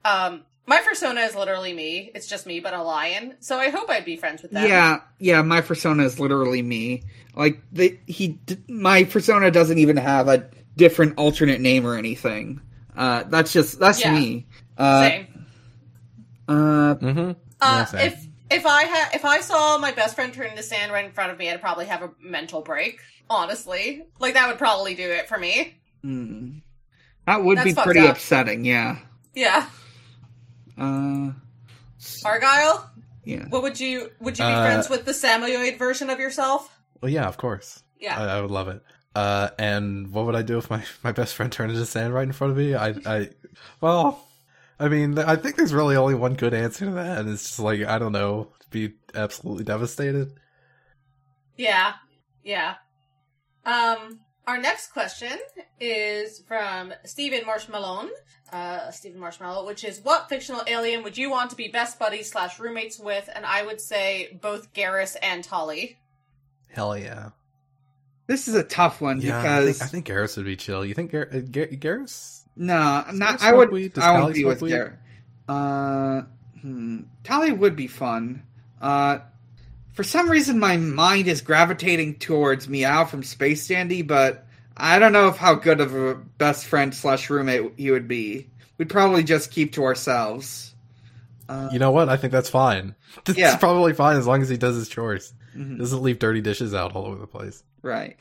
Um, 0.06 0.44
my 0.68 0.82
persona 0.82 1.22
is 1.22 1.36
literally 1.36 1.74
me. 1.74 2.12
It's 2.16 2.28
just 2.28 2.46
me, 2.46 2.60
but 2.60 2.74
a 2.74 2.82
lion. 2.84 3.36
So 3.40 3.58
I 3.58 3.70
hope 3.70 3.90
I'd 3.90 4.06
be 4.06 4.16
friends 4.18 4.42
with 4.42 4.52
them. 4.52 4.68
Yeah, 4.68 5.02
yeah. 5.20 5.42
My 5.42 5.62
persona 5.62 6.04
is 6.04 6.20
literally 6.20 6.62
me. 6.62 7.04
Like 7.36 7.62
the, 7.72 8.00
he, 8.08 8.30
d- 8.30 8.58
my 8.68 9.04
persona 9.06 9.52
doesn't 9.52 9.78
even 9.78 9.98
have 9.98 10.28
a 10.28 10.50
different 10.78 11.18
alternate 11.18 11.62
name 11.62 11.86
or 11.86 11.96
anything. 11.98 12.62
Uh, 12.96 13.24
that's 13.24 13.52
just 13.54 13.80
that's 13.80 14.00
Yeah. 14.02 14.14
me. 14.14 14.48
Uh, 14.78 15.02
Same. 15.10 15.46
uh, 16.48 16.96
Mm-hmm. 16.96 17.32
Uh, 17.60 17.86
same. 17.86 18.02
if 18.08 18.26
if 18.50 18.66
I 18.66 18.84
had 18.84 19.14
if 19.16 19.24
I 19.26 19.42
saw 19.42 19.78
my 19.78 19.92
best 19.92 20.16
friend 20.16 20.34
turn 20.34 20.48
into 20.48 20.64
sand 20.64 20.92
right 20.92 21.06
in 21.06 21.12
front 21.12 21.32
of 21.32 21.38
me, 21.40 21.50
I'd 21.50 21.62
probably 21.62 21.86
have 21.86 22.02
a 22.02 22.12
mental 22.22 22.62
break. 22.62 23.00
Honestly, 23.30 24.04
like 24.20 24.34
that 24.34 24.48
would 24.50 24.58
probably 24.58 24.94
do 24.96 25.10
it 25.10 25.28
for 25.30 25.38
me. 25.38 25.78
hmm. 26.02 26.58
that 27.28 27.44
would 27.44 27.60
That's 27.60 27.74
be 27.76 27.82
pretty 27.82 28.02
up. 28.02 28.16
upsetting. 28.18 28.66
Yeah. 28.66 28.98
Yeah, 29.34 29.68
Uh, 30.82 31.32
Argyle, 32.26 32.90
yeah. 33.24 33.45
what 33.49 33.62
would 33.62 33.80
you 33.80 34.10
would 34.20 34.40
you 34.40 34.45
be 34.45 34.52
Uh, 34.52 34.64
friends 34.66 34.90
with 34.90 35.06
the 35.06 35.14
Samoyed 35.14 35.78
version 35.78 36.10
of 36.10 36.20
yourself? 36.20 36.76
Well, 37.02 37.12
yeah, 37.12 37.28
of 37.28 37.38
course. 37.38 37.84
Yeah, 37.99 38.20
I, 38.20 38.38
I 38.38 38.41
would 38.41 38.52
love 38.52 38.68
it. 38.68 38.82
Uh, 39.14 39.49
and 39.60 40.12
what 40.12 40.26
would 40.26 40.36
I 40.36 40.41
do 40.41 40.58
if 40.58 40.70
my, 40.70 40.84
my 41.03 41.12
best 41.12 41.36
friend 41.36 41.52
turned 41.52 41.72
into 41.72 41.86
sand 41.86 42.14
right 42.14 42.24
in 42.24 42.32
front 42.32 42.52
of 42.52 42.58
me? 42.58 42.74
I, 42.74 42.95
I, 43.06 43.30
well, 43.82 44.26
I 44.80 44.88
mean, 44.88 45.20
I 45.20 45.36
think 45.36 45.58
there's 45.58 45.74
really 45.74 45.95
only 45.95 46.16
one 46.16 46.34
good 46.34 46.53
answer 46.53 46.86
to 46.86 46.91
that, 46.91 47.20
and 47.20 47.30
it's 47.30 47.44
just 47.44 47.60
like 47.60 47.82
I 47.84 47.99
don't 47.99 48.14
know, 48.14 48.48
be 48.72 48.94
absolutely 49.14 49.64
devastated. 49.66 50.32
yeah, 51.58 51.94
yeah. 52.44 52.76
Um, 53.66 54.20
our 54.52 54.57
next 54.57 54.91
question 54.91 55.32
is 55.80 56.40
from 56.45 56.94
Stephen 57.06 57.45
Marshmallow. 57.45 58.10
Uh, 58.52 58.91
Stephen 58.91 59.18
Marshmallow, 59.18 59.65
which 59.65 59.86
is 59.86 60.02
what 60.03 60.28
fictional 60.28 60.61
alien 60.68 61.03
would 61.03 61.18
you 61.18 61.32
want 61.32 61.52
to 61.52 61.56
be 61.56 61.69
best 61.69 61.98
buddies 61.98 62.30
slash 62.30 62.60
roommates 62.60 62.99
with? 62.99 63.30
And 63.34 63.45
I 63.45 63.65
would 63.65 63.80
say 63.80 64.38
both 64.41 64.73
Garrus 64.73 65.15
and 65.23 65.41
Tali. 65.41 65.98
Hell 66.68 66.98
yeah, 66.98 67.30
This 68.28 68.49
is 68.49 68.56
a 68.56 68.64
tough 68.64 68.99
one 68.99 69.22
yeah. 69.22 69.40
I 69.40 69.41
because 69.41 69.78
think, 69.80 69.82
I 69.82 69.88
think 69.88 70.07
Garrus 70.07 70.36
would 70.36 70.45
be 70.45 70.57
chill. 70.57 70.86
You 70.86 70.94
think 70.95 71.11
Gar- 71.14 71.30
uh, 71.34 71.40
Gar- 71.40 71.68
Garrus? 71.68 72.41
no, 72.57 72.73
Garrus 72.73 73.14
not 73.14 73.41
I 73.41 73.53
would. 73.53 73.72
weed? 73.72 73.94
Does 73.94 74.03
I 74.03 74.22
would 74.22 74.34
be 74.34 74.44
with 74.44 74.61
weed? 74.61 74.72
Garrett. 74.72 74.94
Uh, 75.48 76.23
hmm. 76.60 77.03
Tali 77.23 77.53
would 77.53 77.78
be 77.78 77.88
fun. 77.88 78.44
Uh, 78.82 79.19
for 79.93 80.03
some 80.03 80.30
reason, 80.30 80.59
my 80.59 80.77
mind 80.77 81.27
is 81.27 81.41
gravitating 81.41 82.15
towards 82.15 82.68
Meow 82.69 83.05
from 83.05 83.23
Space 83.23 83.68
Dandy, 83.68 84.01
but 84.01 84.45
I 84.77 84.99
don't 84.99 85.13
know 85.13 85.27
if 85.27 85.38
how 85.38 85.55
good 85.55 85.80
of 85.81 85.95
a 85.95 86.15
best 86.15 86.65
friend 86.65 86.93
slash 86.95 87.30
roommate 87.30 87.73
he 87.77 87.91
would 87.91 88.07
be. 88.07 88.49
We'd 88.77 88.89
probably 88.89 89.23
just 89.23 89.51
keep 89.51 89.73
to 89.73 89.84
ourselves. 89.84 90.73
Uh, 91.49 91.69
You 91.73 91.80
know 91.80 91.91
what? 91.91 92.09
I 92.09 92.18
think 92.18 92.31
that's 92.31 92.49
fine. 92.49 92.95
It's 93.27 93.38
Yeah. 93.38 93.57
probably 93.57 93.93
fine 93.93 94.15
as 94.18 94.26
long 94.26 94.41
as 94.41 94.49
he 94.49 94.57
does 94.57 94.76
his 94.76 94.88
chores. 94.88 95.34
mhm, 95.55 95.77
Doesn't 95.77 96.01
leave 96.01 96.18
dirty 96.19 96.39
dishes 96.41 96.73
out 96.73 96.95
all 96.95 97.05
over 97.05 97.19
the 97.19 97.27
place. 97.27 97.63
right. 97.81 98.18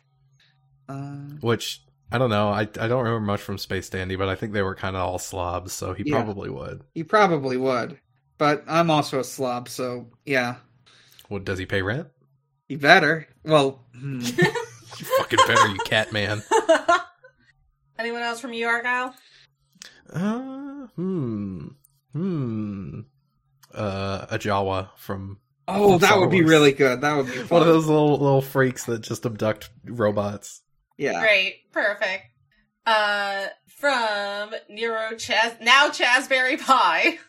Uh, 0.88 1.36
Which 1.40 1.82
I 2.10 2.18
don't 2.18 2.30
know. 2.30 2.48
I 2.48 2.62
I 2.62 2.64
don't 2.88 3.04
remember 3.04 3.20
much 3.20 3.40
from 3.40 3.56
Space 3.58 3.88
Dandy, 3.88 4.16
but 4.16 4.28
I 4.28 4.34
think 4.34 4.52
they 4.52 4.62
were 4.62 4.74
kind 4.74 4.96
of 4.96 5.02
all 5.02 5.18
slobs, 5.20 5.72
so 5.72 5.92
he 5.94 6.02
Yeah. 6.04 6.16
probably 6.16 6.50
would. 6.50 6.82
he 6.94 7.04
probably 7.04 7.56
would, 7.56 8.00
but 8.38 8.64
I'm 8.66 8.90
also 8.90 9.20
a 9.20 9.24
slob, 9.24 9.68
so 9.68 10.08
yeah, 10.26 10.56
Well, 11.30 11.40
does 11.40 11.58
he 11.58 11.64
pay 11.64 11.80
rent? 11.80 12.08
he 12.68 12.76
better. 12.76 13.26
Well, 13.44 13.80
hmm. 13.98 14.20
You 15.00 15.06
fucking 15.16 15.38
better, 15.46 15.68
you 15.68 15.78
cat 15.78 16.12
man. 16.12 16.42
Anyone 17.98 18.20
else 18.20 18.38
from 18.38 18.52
you, 18.52 18.66
Argyle? 18.66 19.14
Uh, 20.12 20.88
hmm, 20.94 21.68
hmm. 22.12 23.00
Uh, 23.72 24.26
a 24.30 24.38
Jawa 24.38 24.90
from 24.98 25.38
oh, 25.68 25.96
that 25.96 26.08
Star 26.08 26.20
would 26.20 26.30
be 26.30 26.42
really 26.42 26.72
good. 26.72 27.00
That 27.00 27.16
would 27.16 27.32
be 27.32 27.38
one 27.44 27.62
of 27.62 27.68
those 27.68 27.86
little 27.86 28.18
little 28.18 28.42
freaks 28.42 28.84
that 28.86 29.00
just 29.00 29.24
abduct 29.24 29.70
robots. 29.84 30.60
yeah. 30.98 31.20
Great, 31.20 31.72
perfect. 31.72 32.24
Uh, 32.84 33.46
from 33.68 34.50
Nero 34.68 35.12
Chaz, 35.12 35.62
now 35.62 35.88
Chazberry 35.88 36.60
Pie. 36.60 37.18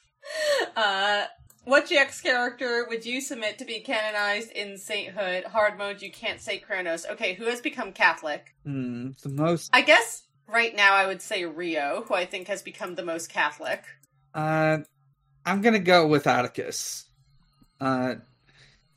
Uh, 0.78 1.23
what 1.64 1.88
GX 1.88 2.24
character 2.24 2.86
would 2.90 3.06
you 3.06 3.22
submit 3.22 3.60
to 3.60 3.66
be 3.66 3.80
canonized 3.80 4.52
in 4.52 4.78
Sainthood? 4.78 5.46
Hard 5.46 5.78
mode, 5.78 6.02
you 6.02 6.12
can't 6.12 6.42
say 6.42 6.58
Kronos. 6.58 7.06
Okay, 7.06 7.34
who 7.34 7.46
has 7.46 7.62
become 7.62 7.92
Catholic? 7.92 8.54
Hmm, 8.66 9.12
the 9.22 9.30
most. 9.30 9.70
I 9.74 9.82
guess 9.82 10.24
right 10.48 10.76
now 10.76 10.94
I 10.94 11.08
would 11.08 11.22
say 11.22 11.46
Rio, 11.46 12.04
who 12.08 12.14
I 12.14 12.26
think 12.26 12.48
has 12.48 12.62
become 12.62 12.96
the 12.96 13.06
most 13.06 13.30
Catholic. 13.30 13.84
Uh, 14.34 14.80
I'm 15.46 15.62
gonna 15.62 15.80
go 15.80 16.08
with 16.08 16.28
Atticus. 16.28 17.06
Uh, 17.80 18.16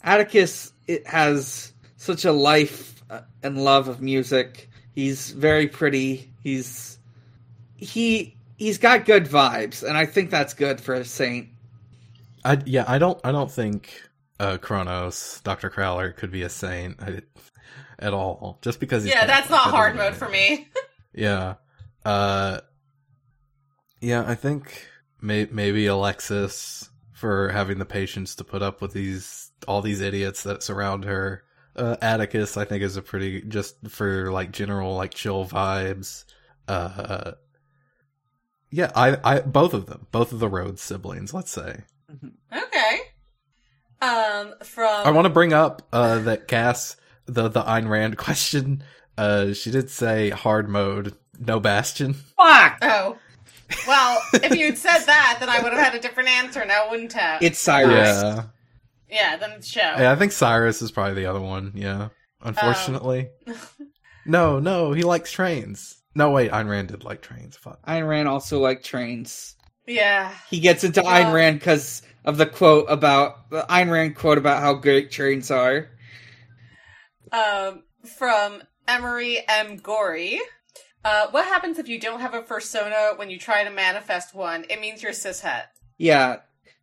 Atticus 0.03 0.73
it 0.86 1.07
has 1.07 1.73
such 1.97 2.24
a 2.24 2.32
life 2.32 3.03
uh, 3.11 3.20
and 3.43 3.62
love 3.62 3.89
of 3.89 4.01
music. 4.01 4.69
He's 4.95 5.31
very 5.31 5.66
pretty. 5.66 6.31
He's 6.43 6.99
he 7.77 8.36
he's 8.57 8.78
got 8.78 9.05
good 9.05 9.27
vibes, 9.27 9.82
and 9.82 9.97
I 9.97 10.07
think 10.07 10.31
that's 10.31 10.55
good 10.55 10.81
for 10.81 10.95
a 10.95 11.05
saint. 11.05 11.49
I 12.44 12.60
yeah, 12.66 12.84
I 12.86 12.98
don't 12.98 13.18
I 13.24 13.32
don't 13.32 13.50
think 13.50 14.02
uh 14.40 14.58
Kronos, 14.58 15.40
Doctor 15.44 15.70
Crowler, 15.70 16.14
could 16.14 16.30
be 16.30 16.42
a 16.42 16.48
saint 16.48 17.00
I, 17.02 17.22
at 17.98 18.12
all. 18.12 18.58
Just 18.62 18.80
because 18.80 19.06
yeah, 19.06 19.26
that's 19.26 19.48
not 19.50 19.70
hard 19.70 19.96
mode 19.96 20.14
for 20.14 20.28
me. 20.28 20.68
Yeah. 21.16 21.54
Uh 22.04 22.58
Yeah, 24.00 24.24
I 24.26 24.34
think 24.34 24.88
may- 25.20 25.48
maybe 25.50 25.86
Alexis 25.86 26.90
for 27.12 27.50
having 27.50 27.78
the 27.78 27.84
patience 27.84 28.34
to 28.34 28.44
put 28.44 28.62
up 28.62 28.82
with 28.82 28.92
these 28.92 29.52
all 29.68 29.80
these 29.80 30.00
idiots 30.00 30.42
that 30.42 30.64
surround 30.64 31.04
her. 31.04 31.44
Uh 31.76 31.96
Atticus 32.02 32.56
I 32.56 32.64
think 32.64 32.82
is 32.82 32.96
a 32.96 33.02
pretty 33.02 33.42
just 33.42 33.76
for 33.88 34.32
like 34.32 34.50
general 34.50 34.96
like 34.96 35.14
chill 35.14 35.46
vibes. 35.46 36.24
Uh 36.66 37.32
Yeah, 38.70 38.90
I 38.96 39.16
I 39.22 39.40
both 39.40 39.72
of 39.72 39.86
them, 39.86 40.08
both 40.10 40.32
of 40.32 40.40
the 40.40 40.48
Rhodes 40.48 40.82
siblings, 40.82 41.32
let's 41.32 41.52
say. 41.52 41.84
Okay. 42.53 42.99
Um, 44.01 44.55
from 44.62 45.07
I 45.07 45.11
want 45.11 45.24
to 45.27 45.31
bring 45.31 45.53
up 45.53 45.82
uh 45.93 46.19
that 46.20 46.49
Cass 46.49 46.97
the 47.27 47.49
the 47.49 47.62
Ayn 47.62 47.89
Rand 47.89 48.16
question. 48.19 48.82
Uh 49.16 49.53
she 49.53 49.70
did 49.70 49.91
say 49.91 50.31
hard 50.31 50.69
mode, 50.69 51.15
no 51.39 51.61
bastion. 51.61 52.15
Fuck! 52.15 52.78
Oh. 52.82 53.19
Well, 53.86 54.20
if 54.35 54.57
you'd 54.57 54.77
said 54.78 55.05
that, 55.07 55.39
then 55.41 55.49
I 55.49 55.61
would 55.61 55.73
have 55.73 55.82
had 55.82 55.95
a 55.95 56.01
different 56.01 56.28
answer 56.28 56.65
now, 56.65 56.91
wouldn't 56.91 57.15
have? 57.15 57.43
It's 57.43 57.59
Cyrus. 57.59 58.23
Yeah. 58.23 58.45
yeah, 59.09 59.36
then 59.36 59.62
show. 59.62 59.81
Yeah, 59.81 60.12
I 60.12 60.16
think 60.16 60.32
Cyrus 60.32 60.82
is 60.82 60.91
probably 60.91 61.15
the 61.15 61.27
other 61.27 61.41
one. 61.41 61.73
Yeah, 61.74 62.09
unfortunately. 62.43 63.31
no, 64.27 64.61
no, 64.61 64.93
he 64.93 65.03
likes 65.03 65.32
trains. 65.32 65.97
No, 66.15 66.31
wait, 66.31 66.51
Ayn 66.53 66.69
Rand 66.69 66.89
did 66.89 67.05
like 67.05 67.23
trains. 67.23 67.57
Fuck. 67.57 67.85
Ayn 67.86 68.07
Rand 68.07 68.28
also 68.28 68.61
liked 68.61 68.85
trains. 68.85 69.57
Yeah. 69.86 70.35
He 70.51 70.61
gets 70.61 70.85
into 70.85 71.02
Yeah. 71.02 71.24
Ayn 71.24 71.32
Rand 71.32 71.59
because 71.59 72.02
of 72.24 72.36
the 72.36 72.47
quote 72.47 72.86
about 72.89 73.51
the 73.51 73.62
Ayn 73.69 73.90
Rand 73.90 74.16
quote 74.16 74.39
about 74.39 74.62
how 74.62 74.74
great 74.74 75.11
trains 75.11 75.51
are. 75.51 75.89
Um, 77.32 77.82
from 78.16 78.62
Emery 78.86 79.39
M. 79.48 79.77
Gory. 79.77 80.40
Uh, 81.05 81.27
what 81.31 81.44
happens 81.44 81.78
if 81.78 81.89
you 81.89 82.01
don't 82.01 82.20
have 82.20 82.32
a 82.32 82.40
persona 82.40 83.12
when 83.16 83.28
you 83.28 83.39
try 83.39 83.65
to 83.65 83.70
manifest 83.70 84.35
one? 84.35 84.65
It 84.70 84.81
means 84.81 85.02
you're 85.02 85.11
a 85.11 85.15
cishet. 85.15 85.65
Yeah, 85.98 86.36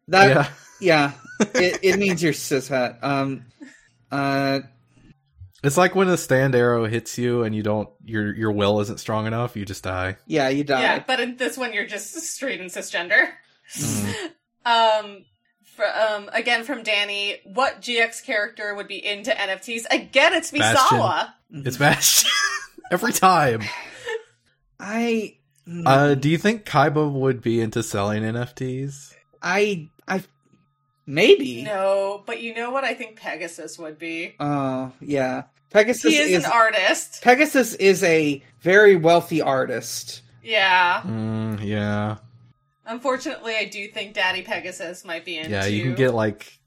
that 0.08 0.30
yeah, 0.30 0.50
yeah, 0.80 1.12
it, 1.56 1.80
it 1.82 2.00
means 2.00 2.22
you're 2.22 2.34
cishet. 2.34 3.04
Um, 3.04 3.46
uh, 4.12 4.60
it's 5.64 5.78
like 5.78 5.96
when 5.96 6.08
a 6.10 6.18
stand 6.18 6.56
arrow 6.56 6.86
hits 6.86 7.18
you 7.18 7.44
and 7.44 7.56
you 7.56 7.64
don't 7.64 7.90
your 8.06 8.34
your 8.36 8.52
will 8.52 8.80
isn't 8.82 9.00
strong 9.00 9.28
enough, 9.28 9.56
you 9.56 9.66
just 9.66 9.84
die. 9.84 10.18
yeah, 10.26 10.50
you 10.50 10.64
die. 10.64 10.82
Yeah, 10.82 11.04
but 11.06 11.20
in 11.20 11.38
this 11.38 11.58
one, 11.58 11.74
you're 11.74 11.88
just 11.88 12.14
straight 12.14 12.60
and 12.62 12.70
cisgender. 12.70 13.30
Mm. 13.76 14.14
Um, 14.64 15.26
fr 15.64 15.82
um, 15.86 16.30
again 16.34 16.64
from 16.64 16.84
Danny, 16.84 17.38
what 17.46 17.82
GX 17.82 18.24
character 18.24 18.76
would 18.76 18.88
be 18.88 19.04
into 19.04 19.32
NFTs? 19.32 19.86
Again, 19.90 20.34
it's 20.34 20.52
Misawa. 20.52 21.34
It's 21.52 21.78
Bastion 21.78 22.30
every 22.92 23.12
time. 23.12 23.62
I 24.80 25.38
Uh, 25.86 26.14
do 26.14 26.30
you 26.30 26.38
think 26.38 26.66
Kaiba 26.66 27.12
would 27.12 27.42
be 27.42 27.60
into 27.60 27.82
selling 27.82 28.22
NFTs? 28.22 29.16
I 29.42 29.90
I 30.08 30.22
maybe. 31.06 31.64
No, 31.64 32.24
but 32.26 32.42
you 32.42 32.54
know 32.54 32.72
what? 32.72 32.84
I 32.84 32.94
think 32.94 33.18
Pegasus 33.18 33.78
would 33.80 33.98
be. 34.00 34.36
Oh, 34.40 34.92
yeah. 35.02 35.44
Pegasus 35.72 36.12
He 36.12 36.18
is, 36.18 36.32
is 36.32 36.46
an 36.46 36.52
artist. 36.52 37.22
Pegasus 37.24 37.74
is 37.76 38.04
a 38.04 38.44
very 38.62 38.96
wealthy 38.96 39.42
artist. 39.42 40.22
Yeah. 40.44 41.02
Mm, 41.06 41.64
yeah, 41.64 42.18
Unfortunately, 42.86 43.56
I 43.56 43.66
do 43.66 43.88
think 43.88 44.14
Daddy 44.16 44.42
Pegasus 44.42 45.06
might 45.06 45.24
be 45.24 45.38
into. 45.38 45.52
yeah. 45.52 45.66
You 45.66 45.84
can 45.84 45.96
get 45.96 46.14
like, 46.14 46.60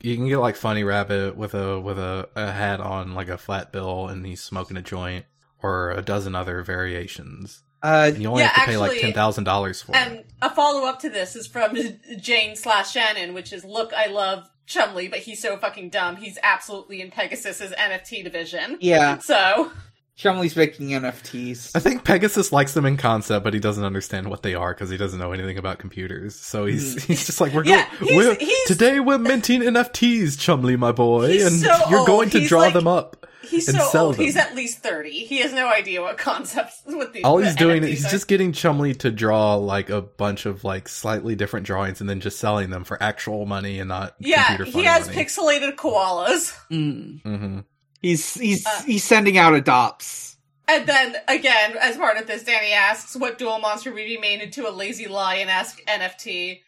you 0.00 0.16
can 0.16 0.26
get 0.26 0.38
like 0.38 0.56
Funny 0.56 0.82
Rabbit 0.84 1.36
with 1.36 1.54
a 1.54 1.78
with 1.80 1.98
a, 1.98 2.28
a 2.34 2.50
hat 2.50 2.80
on, 2.80 3.14
like 3.14 3.28
a 3.28 3.38
flat 3.38 3.70
bill, 3.70 4.08
and 4.08 4.24
he's 4.26 4.42
smoking 4.42 4.76
a 4.76 4.82
joint, 4.82 5.26
or 5.62 5.90
a 5.90 6.02
dozen 6.02 6.34
other 6.34 6.62
variations. 6.62 7.62
Uh 7.82 8.10
And 8.12 8.22
you 8.22 8.28
only 8.28 8.42
Yeah, 8.42 8.48
have 8.48 8.64
to 8.66 8.70
pay 8.72 8.76
like 8.76 9.00
ten 9.00 9.12
thousand 9.12 9.44
dollars 9.44 9.82
for 9.82 9.92
it. 9.92 9.98
And 9.98 10.12
it. 10.20 10.26
a 10.42 10.50
follow 10.50 10.86
up 10.86 11.00
to 11.00 11.10
this 11.10 11.36
is 11.36 11.46
from 11.46 11.76
Jane 12.20 12.56
slash 12.56 12.90
Shannon, 12.92 13.34
which 13.34 13.52
is 13.52 13.64
look, 13.64 13.92
I 13.92 14.06
love 14.06 14.48
Chumley, 14.66 15.08
but 15.08 15.20
he's 15.20 15.40
so 15.40 15.56
fucking 15.56 15.90
dumb. 15.90 16.16
He's 16.16 16.38
absolutely 16.42 17.00
in 17.00 17.10
Pegasus's 17.10 17.72
NFT 17.72 18.22
division. 18.24 18.76
yeah, 18.80 19.16
So 19.18 19.70
Chumley's 20.16 20.56
making 20.56 20.88
NFTs. 20.88 21.70
I 21.76 21.78
think 21.78 22.02
Pegasus 22.04 22.52
likes 22.52 22.74
them 22.74 22.84
in 22.84 22.96
concept, 22.96 23.44
but 23.44 23.54
he 23.54 23.60
doesn't 23.60 23.84
understand 23.84 24.28
what 24.28 24.42
they 24.42 24.54
are 24.54 24.74
because 24.74 24.90
he 24.90 24.96
doesn't 24.96 25.18
know 25.20 25.30
anything 25.32 25.56
about 25.58 25.78
computers. 25.78 26.34
So 26.34 26.66
he's 26.66 27.02
he's 27.04 27.24
just 27.24 27.40
like, 27.40 27.52
we're 27.54 27.64
Yeah, 27.64 27.86
going. 28.00 28.12
he's- 28.12 28.16
We're, 28.26 28.34
he's- 28.34 28.66
today 28.66 28.98
we're 29.00 29.16
minting 29.18 29.60
NFTs, 29.62 30.36
Chumley, 30.38 30.76
my 30.76 30.90
boy, 30.92 31.28
He's 31.28 31.46
and 31.46 31.56
so 31.60 31.88
you're 31.88 32.04
going 32.04 32.24
old. 32.26 32.32
to 32.32 32.40
He's 32.40 32.48
draw 32.48 32.62
like- 32.62 32.74
them 32.74 32.88
up. 32.88 33.26
He's 33.50 33.68
And 33.68 33.78
so 33.78 33.88
sell 33.88 34.06
old. 34.06 34.16
them. 34.16 34.24
He's 34.24 34.36
at 34.36 34.54
least 34.54 34.78
thirty. 34.80 35.24
He 35.24 35.38
has 35.40 35.52
no 35.52 35.68
idea 35.68 36.02
what 36.02 36.18
concepts 36.18 36.82
with 36.86 37.12
these. 37.12 37.24
All 37.24 37.38
he's 37.38 37.54
the 37.54 37.58
doing 37.64 37.82
NFTs 37.82 37.86
is 37.86 37.90
he's 37.98 38.06
are. 38.06 38.10
just 38.10 38.28
getting 38.28 38.52
Chumley 38.52 38.94
to 38.96 39.10
draw 39.10 39.54
like 39.54 39.90
a 39.90 40.02
bunch 40.02 40.46
of 40.46 40.64
like 40.64 40.88
slightly 40.88 41.34
different 41.34 41.66
drawings 41.66 42.00
and 42.00 42.08
then 42.10 42.20
just 42.20 42.38
selling 42.38 42.70
them 42.70 42.84
for 42.84 43.02
actual 43.02 43.46
money 43.46 43.78
and 43.80 43.88
not 43.88 44.14
yeah. 44.18 44.46
computer 44.56 44.70
He 44.78 44.84
has 44.84 45.06
money. 45.06 45.24
pixelated 45.24 45.74
koalas, 45.76 46.54
Mm. 46.70 47.22
hmm 47.22 47.58
He's 48.02 48.34
he's 48.34 48.64
Uh, 48.66 48.82
he's 48.86 49.02
sending 49.04 49.38
out 49.38 49.54
adopts. 49.54 50.36
and 50.68 50.86
then 50.86 51.16
again, 51.26 51.74
as 51.80 51.96
part 51.96 52.16
of 52.16 52.26
this, 52.26 52.44
Danny 52.44 52.72
asks, 52.72 53.16
"What 53.16 53.38
duel 53.38 53.58
monster 53.58 53.90
would 53.92 53.96
be 54.04 54.18
made 54.18 54.40
into 54.40 54.68
a 54.68 54.70
lazy 54.70 55.08
lion 55.08 55.48
esque 55.48 55.80
NFT?" 55.88 56.60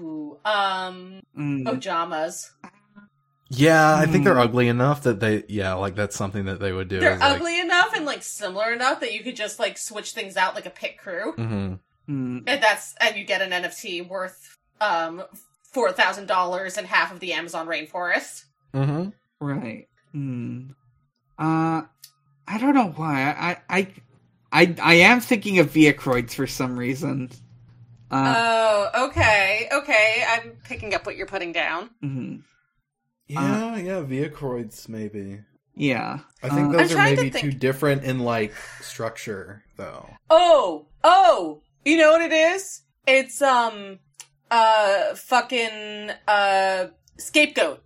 Ooh, 0.00 0.38
um, 0.44 1.20
Mm. 1.36 1.66
Ojamas. 1.66 2.50
Yeah, 3.48 3.94
I 3.94 4.06
think 4.06 4.24
they're 4.24 4.34
Hmm. 4.34 4.40
ugly 4.40 4.66
enough 4.68 5.02
that 5.04 5.20
they 5.20 5.44
yeah 5.48 5.74
like 5.74 5.94
that's 5.94 6.16
something 6.16 6.46
that 6.46 6.58
they 6.58 6.72
would 6.72 6.88
do. 6.88 6.98
They're 7.00 7.14
is, 7.14 7.20
like- 7.20 7.36
ugly 7.36 7.60
enough 7.60 7.94
and 7.94 8.04
like 8.04 8.22
similar 8.22 8.72
enough 8.72 9.00
that 9.00 9.12
you 9.14 9.22
could 9.22 9.36
just 9.36 9.58
like 9.60 9.78
switch 9.78 10.12
things 10.12 10.36
out 10.36 10.54
like 10.56 10.66
a 10.66 10.70
pit 10.70 10.98
crew, 10.98 11.32
Mhm. 11.36 11.78
Mm. 12.08 12.42
and 12.46 12.62
that's 12.62 12.94
and 13.00 13.16
you 13.16 13.24
get 13.24 13.42
an 13.42 13.50
NFT 13.52 14.02
worth 14.02 14.58
um 14.80 15.22
four 15.62 15.92
thousand 15.92 16.26
dollars 16.26 16.76
and 16.76 16.86
half 16.88 17.12
of 17.12 17.20
the 17.20 17.32
Amazon 17.34 17.66
rainforest. 17.68 18.44
Mhm. 18.74 19.12
Right. 19.40 19.86
Mm. 20.14 20.70
Uh, 21.38 21.82
I 22.48 22.58
don't 22.58 22.74
know 22.74 22.92
why. 22.96 23.22
I 23.22 23.56
I 23.68 23.88
I 24.52 24.74
I 24.82 24.94
am 24.94 25.20
thinking 25.20 25.58
of 25.60 25.70
Vehicroids 25.70 26.32
for 26.32 26.46
some 26.46 26.76
reason. 26.78 27.30
Uh, 28.10 28.34
oh, 28.94 29.06
okay, 29.08 29.68
okay. 29.72 30.24
I'm 30.28 30.52
picking 30.64 30.94
up 30.94 31.06
what 31.06 31.16
you're 31.16 31.26
putting 31.26 31.52
down. 31.52 31.90
mhm. 32.02 32.42
Yeah, 33.28 33.76
yeah, 33.76 34.02
Vehicroids 34.02 34.88
maybe. 34.88 35.40
yeah. 35.74 36.20
I 36.42 36.48
think 36.48 36.74
Uh, 36.74 36.78
those 36.78 36.92
I'm 36.92 36.98
are 36.98 37.02
maybe 37.04 37.30
think- 37.30 37.44
too 37.44 37.52
different 37.52 38.04
in 38.04 38.20
like 38.20 38.54
structure, 38.80 39.64
though. 39.76 40.08
Oh, 40.30 40.86
oh, 41.02 41.62
you 41.84 41.96
know 41.96 42.12
what 42.12 42.22
it 42.22 42.32
is? 42.32 42.82
It's 43.06 43.42
um, 43.42 43.98
uh, 44.50 45.14
fucking 45.14 46.10
uh, 46.28 46.86
scapegoat. 47.18 47.82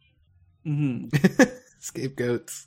mhm. 0.67 1.11
Scapegoats. 1.81 2.67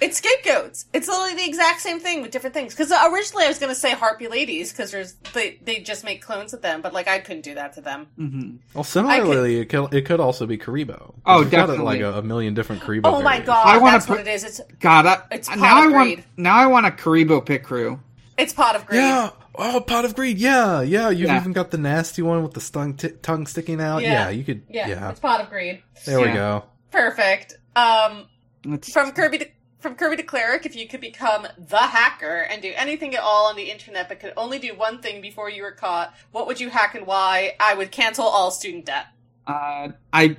It's 0.00 0.18
scapegoats. 0.18 0.86
It's 0.94 1.08
literally 1.08 1.34
the 1.34 1.46
exact 1.46 1.80
same 1.80 2.00
thing 2.00 2.22
with 2.22 2.30
different 2.30 2.54
things. 2.54 2.74
Because 2.74 2.90
originally 2.90 3.44
I 3.44 3.48
was 3.48 3.58
gonna 3.58 3.74
say 3.74 3.90
harpy 3.92 4.28
ladies 4.28 4.72
because 4.72 4.90
there's 4.90 5.12
they 5.34 5.58
they 5.62 5.80
just 5.80 6.04
make 6.04 6.22
clones 6.22 6.52
of 6.54 6.62
them, 6.62 6.80
but 6.82 6.92
like 6.94 7.06
I 7.08 7.18
couldn't 7.18 7.42
do 7.42 7.54
that 7.54 7.74
to 7.74 7.80
them. 7.80 8.06
Mhm. 8.18 8.58
Well, 8.74 8.84
similarly, 8.84 9.60
it 9.60 9.66
could 9.68 9.92
it 9.92 10.06
could 10.06 10.20
also 10.20 10.46
be 10.46 10.56
Kuriboh. 10.56 10.98
'Cause 10.98 11.12
Oh, 11.26 11.40
you've 11.40 11.50
got, 11.50 11.66
definitely. 11.66 11.84
like 11.84 12.00
a, 12.00 12.18
a 12.18 12.22
million 12.22 12.54
different 12.54 12.82
Kuriboh. 12.82 13.02
Oh 13.12 13.22
my 13.22 13.40
god, 13.40 13.66
I 13.66 13.78
wanna 13.78 13.92
that's 13.92 14.06
put- 14.06 14.18
what 14.18 14.26
it 14.26 14.30
is. 14.30 14.44
It's 14.44 14.60
God, 14.80 15.06
I, 15.06 15.22
It's 15.32 15.48
now 15.50 15.56
pot 15.56 15.64
I 15.64 15.86
of 15.86 15.92
want 15.92 16.24
now 16.36 16.56
I 16.56 16.66
want 16.66 16.86
a 16.86 16.90
Kuriboh 16.90 17.44
pit 17.44 17.62
crew. 17.62 18.00
it's 18.38 18.52
pot 18.54 18.76
of 18.76 18.86
greed. 18.86 19.00
Yeah. 19.00 19.30
Oh, 19.56 19.80
pot 19.80 20.04
of 20.06 20.14
greed. 20.14 20.38
Yeah, 20.38 20.80
yeah. 20.80 21.10
You've 21.10 21.28
Yeah. 21.28 21.36
even 21.36 21.52
got 21.52 21.70
the 21.72 21.76
nasty 21.76 22.22
one 22.22 22.42
with 22.42 22.54
the 22.54 22.60
stung 22.60 22.94
t- 22.94 23.10
tongue 23.20 23.46
sticking 23.46 23.80
out. 23.80 24.00
Yeah. 24.02 24.12
Yeah, 24.12 24.30
you 24.30 24.44
could. 24.44 24.62
yeah, 24.70 24.88
Yeah. 24.88 25.10
it's 25.10 25.20
pot 25.20 25.40
of 25.42 25.50
greed. 25.50 25.82
There 26.06 26.20
we 26.20 26.28
go. 26.28 26.64
Perfect. 26.90 27.54
Um, 27.76 28.26
Let's, 28.64 28.92
from 28.92 29.10
Kirby 29.12 29.38
to 29.38 29.48
from 29.80 29.94
Kirby 29.96 30.16
to 30.16 30.22
Cleric, 30.22 30.66
if 30.66 30.76
you 30.76 30.86
could 30.86 31.00
become 31.00 31.46
the 31.58 31.78
hacker 31.78 32.46
and 32.50 32.62
do 32.62 32.72
anything 32.76 33.14
at 33.14 33.22
all 33.22 33.46
on 33.46 33.56
the 33.56 33.70
internet, 33.70 34.08
but 34.08 34.20
could 34.20 34.34
only 34.36 34.58
do 34.58 34.74
one 34.74 35.00
thing 35.00 35.20
before 35.20 35.50
you 35.50 35.62
were 35.62 35.72
caught, 35.72 36.14
what 36.32 36.46
would 36.46 36.60
you 36.60 36.70
hack 36.70 36.94
and 36.94 37.06
why? 37.06 37.54
I 37.58 37.74
would 37.74 37.90
cancel 37.90 38.24
all 38.26 38.50
student 38.50 38.84
debt. 38.86 39.06
uh, 39.46 39.88
I 40.12 40.36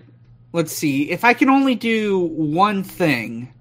let's 0.53 0.71
see 0.71 1.09
if 1.11 1.23
I 1.23 1.33
can 1.33 1.49
only 1.49 1.75
do 1.75 2.19
one 2.19 2.83
thing. 2.83 3.53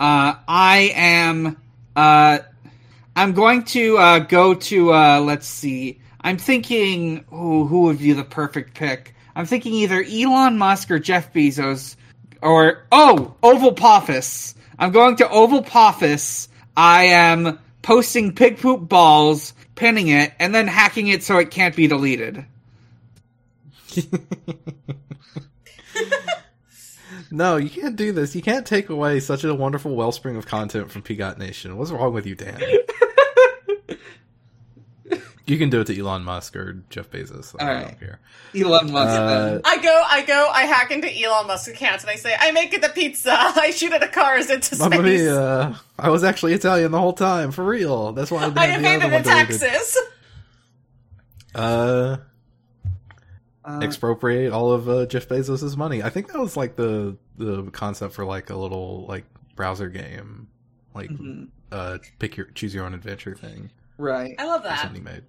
Uh, 0.00 0.34
I 0.48 0.92
am 0.94 1.56
uh, 1.94 2.38
I'm 3.14 3.32
going 3.32 3.64
to 3.64 3.98
uh, 3.98 4.18
go 4.20 4.54
to 4.54 4.92
uh, 4.92 5.20
let's 5.20 5.46
see. 5.46 6.00
I'm 6.20 6.38
thinking 6.38 7.24
who 7.30 7.82
would 7.82 7.98
be 7.98 8.12
the 8.12 8.24
perfect 8.24 8.74
pick. 8.74 9.14
I'm 9.34 9.46
thinking 9.46 9.74
either 9.74 10.02
Elon 10.02 10.58
Musk 10.58 10.90
or 10.90 10.98
Jeff 10.98 11.32
Bezos, 11.32 11.96
or 12.42 12.86
oh 12.90 13.36
Oval 13.42 13.74
Poffis. 13.74 14.54
I'm 14.78 14.92
going 14.92 15.16
to 15.16 15.28
Oval 15.28 15.62
Poffis. 15.62 16.48
I 16.76 17.04
am 17.04 17.58
posting 17.82 18.34
pig 18.34 18.58
poop 18.58 18.88
balls, 18.88 19.54
pinning 19.74 20.08
it, 20.08 20.32
and 20.38 20.54
then 20.54 20.66
hacking 20.66 21.08
it 21.08 21.22
so 21.22 21.38
it 21.38 21.50
can't 21.50 21.74
be 21.74 21.86
deleted. 21.86 22.44
No, 27.30 27.56
you 27.56 27.68
can't 27.68 27.96
do 27.96 28.12
this. 28.12 28.34
You 28.36 28.42
can't 28.42 28.66
take 28.66 28.88
away 28.88 29.20
such 29.20 29.44
a 29.44 29.54
wonderful 29.54 29.94
wellspring 29.94 30.36
of 30.36 30.46
content 30.46 30.90
from 30.90 31.02
Peagot 31.02 31.38
Nation. 31.38 31.76
What's 31.76 31.90
wrong 31.90 32.12
with 32.12 32.26
you, 32.26 32.34
Dan? 32.34 32.60
you 35.46 35.58
can 35.58 35.70
do 35.70 35.80
it 35.80 35.86
to 35.86 35.98
Elon 35.98 36.24
Musk 36.24 36.56
or 36.56 36.82
Jeff 36.90 37.10
Bezos. 37.10 37.54
I 37.60 37.74
All 37.74 37.80
don't 37.82 38.00
care. 38.00 38.18
Elon 38.54 38.90
Musk. 38.92 39.20
Uh. 39.20 39.60
I 39.64 39.78
go, 39.78 40.02
I 40.06 40.22
go, 40.24 40.48
I 40.52 40.62
hack 40.64 40.90
into 40.90 41.08
Elon 41.08 41.46
Musk's 41.46 41.68
account 41.68 42.00
and 42.02 42.10
I 42.10 42.16
say, 42.16 42.34
I 42.38 42.50
make 42.50 42.72
it 42.74 42.82
the 42.82 42.88
pizza. 42.88 43.32
I 43.38 43.70
shoot 43.70 43.92
at 43.92 44.02
a 44.02 44.08
cars 44.08 44.50
into 44.50 44.74
space. 44.74 44.78
Mamma 44.80 45.02
mia! 45.02 45.80
I 45.98 46.10
was 46.10 46.24
actually 46.24 46.52
Italian 46.54 46.90
the 46.90 47.00
whole 47.00 47.12
time, 47.12 47.52
for 47.52 47.64
real. 47.64 48.12
That's 48.12 48.30
why 48.30 48.42
I 48.44 48.48
didn't 48.48 48.58
I 48.58 48.66
have 48.66 48.82
the 48.82 48.88
other 48.88 49.06
evaded 49.06 49.12
one 49.12 49.22
the 49.22 49.30
deleted. 49.30 49.60
taxes. 49.60 49.98
Uh, 51.54 52.16
Uh, 53.64 53.80
expropriate 53.82 54.52
all 54.52 54.72
of 54.72 54.88
uh, 54.88 55.06
Jeff 55.06 55.26
Bezos' 55.28 55.76
money. 55.76 56.00
I 56.02 56.08
think 56.08 56.28
that 56.32 56.38
was 56.38 56.56
like 56.56 56.76
the 56.76 57.16
the 57.36 57.64
concept 57.72 58.14
for 58.14 58.24
like 58.24 58.48
a 58.50 58.56
little 58.56 59.06
like 59.08 59.24
browser 59.56 59.88
game, 59.88 60.46
like 60.94 61.10
mhm. 61.10 61.48
uh 61.72 61.98
pick 62.20 62.36
your 62.36 62.46
choose 62.54 62.72
your 62.74 62.84
own 62.86 62.94
adventure 62.94 63.34
thing. 63.34 63.70
Right. 63.98 64.36
I 64.38 64.44
love 64.44 64.60
or 64.60 64.68
that. 64.68 64.82
Something 64.82 65.02
made. 65.02 65.24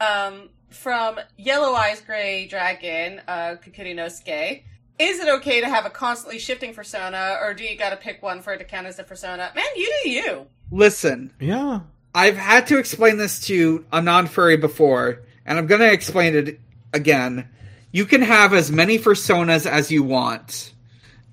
Um, 0.00 0.48
from 0.70 1.18
Yellow 1.36 1.72
Eyes 1.74 2.00
Gray 2.00 2.46
Dragon, 2.46 3.20
uh, 3.26 3.56
Kukirinosuke. 3.64 4.62
Is 4.98 5.20
it 5.20 5.28
okay 5.28 5.60
to 5.60 5.68
have 5.68 5.86
a 5.86 5.90
constantly 5.90 6.38
shifting 6.38 6.74
persona, 6.74 7.38
or 7.40 7.54
do 7.54 7.64
you 7.64 7.78
gotta 7.78 7.96
pick 7.96 8.22
one 8.22 8.42
for 8.42 8.52
it 8.52 8.58
to 8.58 8.64
count 8.64 8.86
as 8.86 8.98
a 8.98 9.04
persona? 9.04 9.50
Man, 9.54 9.64
you 9.76 9.92
do 10.04 10.10
you. 10.10 10.46
Listen, 10.70 11.32
Yeah. 11.40 11.80
I've 12.14 12.36
had 12.36 12.66
to 12.68 12.78
explain 12.78 13.16
this 13.18 13.40
to 13.46 13.84
a 13.92 14.00
non 14.02 14.26
furry 14.26 14.56
before, 14.56 15.20
and 15.46 15.58
I'm 15.58 15.66
going 15.66 15.82
to 15.82 15.92
explain 15.92 16.34
it 16.34 16.58
again. 16.92 17.48
You 17.92 18.06
can 18.06 18.22
have 18.22 18.52
as 18.54 18.72
many 18.72 18.98
personas 18.98 19.66
as 19.66 19.92
you 19.92 20.02
want. 20.02 20.72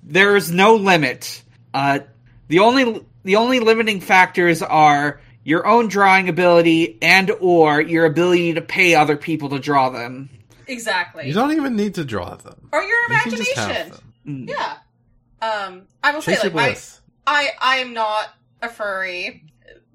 There 0.02 0.36
is 0.36 0.52
no 0.52 0.76
limit. 0.76 1.42
Uh, 1.74 2.00
the 2.48 2.60
only 2.60 3.04
the 3.24 3.36
only 3.36 3.58
limiting 3.58 4.00
factors 4.00 4.62
are 4.62 5.20
your 5.46 5.64
own 5.64 5.86
drawing 5.86 6.28
ability 6.28 6.98
and 7.00 7.30
or 7.38 7.80
your 7.80 8.04
ability 8.04 8.54
to 8.54 8.60
pay 8.60 8.96
other 8.96 9.16
people 9.16 9.48
to 9.50 9.60
draw 9.60 9.90
them. 9.90 10.28
Exactly. 10.66 11.28
You 11.28 11.34
don't 11.34 11.52
even 11.52 11.76
need 11.76 11.94
to 11.94 12.04
draw 12.04 12.34
them. 12.34 12.68
or 12.72 12.82
your 12.82 12.98
You 13.12 13.18
can 13.20 13.30
just 13.30 13.56
have 13.56 13.70
imagination. 13.70 14.02
them. 14.24 14.46
Mm. 14.46 14.48
Yeah. 14.48 14.76
Um, 15.40 15.82
I 16.02 16.10
will 16.12 16.20
Chase 16.20 16.40
say, 16.40 16.48
your 16.48 16.52
like, 16.56 16.64
I, 16.64 16.70
bliss. 16.70 17.00
I, 17.28 17.50
I 17.60 17.76
am 17.76 17.94
not 17.94 18.26
a 18.60 18.68
furry, 18.68 19.44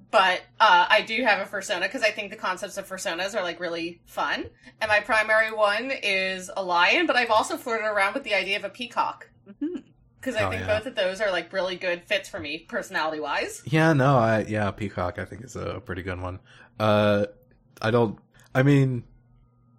but 0.09 0.39
uh, 0.57 0.85
I 0.89 1.01
do 1.01 1.21
have 1.23 1.45
a 1.45 1.51
fursona 1.51 1.81
because 1.81 2.01
I 2.01 2.11
think 2.11 2.29
the 2.31 2.37
concepts 2.37 2.77
of 2.77 2.87
fursonas 2.87 3.35
are 3.35 3.43
like 3.43 3.59
really 3.59 3.99
fun. 4.05 4.45
And 4.79 4.87
my 4.87 5.01
primary 5.01 5.51
one 5.51 5.91
is 6.01 6.49
a 6.55 6.63
lion, 6.63 7.07
but 7.07 7.17
I've 7.17 7.29
also 7.29 7.57
flirted 7.57 7.87
around 7.87 8.13
with 8.13 8.23
the 8.23 8.35
idea 8.35 8.55
of 8.55 8.63
a 8.63 8.69
peacock 8.69 9.27
because 10.21 10.35
I 10.35 10.43
Oh, 10.45 10.49
think 10.51 10.61
yeah. 10.61 10.77
both 10.77 10.85
of 10.85 10.95
those 10.95 11.19
are 11.19 11.31
like 11.31 11.51
really 11.51 11.75
good 11.75 12.03
fits 12.05 12.29
for 12.29 12.39
me 12.39 12.59
personality 12.59 13.19
wise. 13.19 13.61
Yeah, 13.65 13.93
no, 13.93 14.17
I 14.17 14.45
yeah, 14.47 14.69
Peacock 14.71 15.19
I 15.19 15.25
think 15.25 15.43
is 15.43 15.55
a 15.55 15.81
pretty 15.83 16.03
good 16.03 16.21
one. 16.21 16.39
Uh 16.79 17.25
I 17.81 17.91
don't 17.91 18.17
I 18.55 18.63
mean 18.63 19.03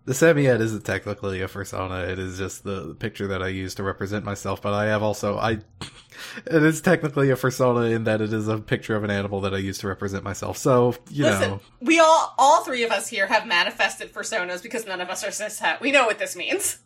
the 0.05 0.15
Samoyed 0.15 0.61
isn't 0.61 0.85
technically 0.85 1.43
a 1.43 1.47
persona, 1.49 2.01
it 2.01 2.19
is 2.19 2.37
just 2.37 2.65
the, 2.65 2.89
the 2.89 2.95
picture 2.97 3.29
that 3.29 3.41
I 3.41 3.47
use 3.47 3.77
to 3.77 3.85
represent 3.85 4.25
myself, 4.25 4.61
but 4.61 4.73
I 4.73 4.87
have 4.87 5.01
also 5.01 5.39
I 5.39 5.53
it 6.47 6.63
is 6.65 6.81
technically 6.81 7.31
a 7.31 7.37
persona 7.37 7.83
in 7.83 8.03
that 8.05 8.21
it 8.21 8.33
is 8.33 8.49
a 8.49 8.59
picture 8.59 8.97
of 8.97 9.05
an 9.05 9.11
animal 9.13 9.41
that 9.43 9.55
I 9.55 9.59
use 9.59 9.79
to 9.79 9.87
represent 9.89 10.25
myself. 10.25 10.57
So, 10.59 10.97
you 11.09 11.23
Listen, 11.25 11.51
know. 11.51 11.61
we 11.81 12.01
all, 12.01 12.35
all 12.37 12.65
three 12.65 12.83
of 12.83 12.91
us 12.91 13.07
here 13.07 13.29
have 13.29 13.47
manifested 13.47 14.13
personas 14.13 14.61
because 14.61 14.87
none 14.87 15.01
of 15.01 15.09
us 15.09 15.23
are 15.23 15.29
cishet. 15.29 15.81
We 15.81 15.93
know 15.93 16.07
what 16.07 16.19
this 16.19 16.35
means. 16.35 16.79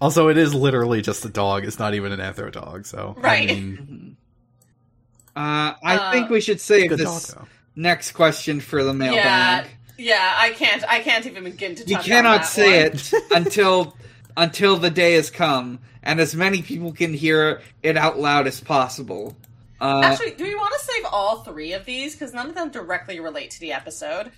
Also 0.00 0.28
it 0.28 0.36
is 0.36 0.54
literally 0.54 1.00
just 1.02 1.24
a 1.24 1.28
dog, 1.28 1.64
it's 1.64 1.78
not 1.78 1.94
even 1.94 2.12
an 2.12 2.20
anthro 2.20 2.50
dog, 2.52 2.86
so 2.86 3.14
Right. 3.18 3.50
I 3.50 3.54
mean 3.54 4.16
Uh, 5.36 5.74
I 5.84 5.96
Uh, 5.96 6.12
think 6.12 6.30
we 6.30 6.40
should 6.40 6.60
save 6.60 6.96
this 6.96 7.28
dog 7.28 7.46
next 7.74 8.12
question 8.12 8.58
for 8.60 8.82
the 8.82 8.92
Yeah, 8.92 8.96
mailbag. 8.96 9.66
yeah. 9.98 10.34
I 10.36 10.50
can't. 10.50 10.82
I 10.88 11.00
can't 11.00 11.26
even 11.26 11.44
begin 11.44 11.74
to. 11.74 11.82
Touch 11.84 11.90
it. 11.90 11.90
You 11.90 11.98
cannot 12.14 12.40
that 12.42 12.46
say 12.46 12.88
one. 12.88 12.96
it 12.96 13.12
until 13.32 13.96
until 14.38 14.76
the 14.78 14.88
day 14.90 15.12
has 15.14 15.30
come, 15.30 15.78
and 16.02 16.20
as 16.20 16.34
many 16.34 16.62
people 16.62 16.92
can 16.92 17.12
hear 17.12 17.60
it 17.82 17.98
out 17.98 18.18
loud 18.18 18.46
as 18.46 18.60
possible. 18.62 19.36
Uh, 19.78 20.00
Actually, 20.04 20.30
do 20.30 20.44
we 20.44 20.54
want 20.54 20.72
to 20.72 20.86
save 20.86 21.04
all 21.12 21.42
three 21.42 21.74
of 21.74 21.84
these 21.84 22.14
because 22.14 22.32
none 22.32 22.48
of 22.48 22.54
them 22.54 22.70
directly 22.70 23.20
relate 23.20 23.50
to 23.50 23.60
the 23.60 23.72
episode? 23.74 24.32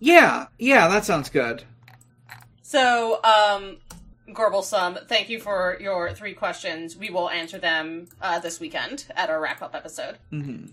yeah, 0.00 0.46
yeah, 0.58 0.88
that 0.88 1.04
sounds 1.04 1.28
good. 1.28 1.62
So, 2.62 3.20
um, 3.22 3.76
Gorbelsum, 4.28 5.06
thank 5.06 5.28
you 5.28 5.38
for 5.38 5.76
your 5.80 6.12
three 6.12 6.32
questions. 6.34 6.96
We 6.96 7.10
will 7.10 7.28
answer 7.30 7.58
them 7.58 8.08
uh, 8.22 8.38
this 8.38 8.58
weekend 8.60 9.06
at 9.16 9.28
our 9.30 9.40
wrap 9.40 9.60
up 9.62 9.74
episode. 9.74 10.16
hmm 10.30 10.66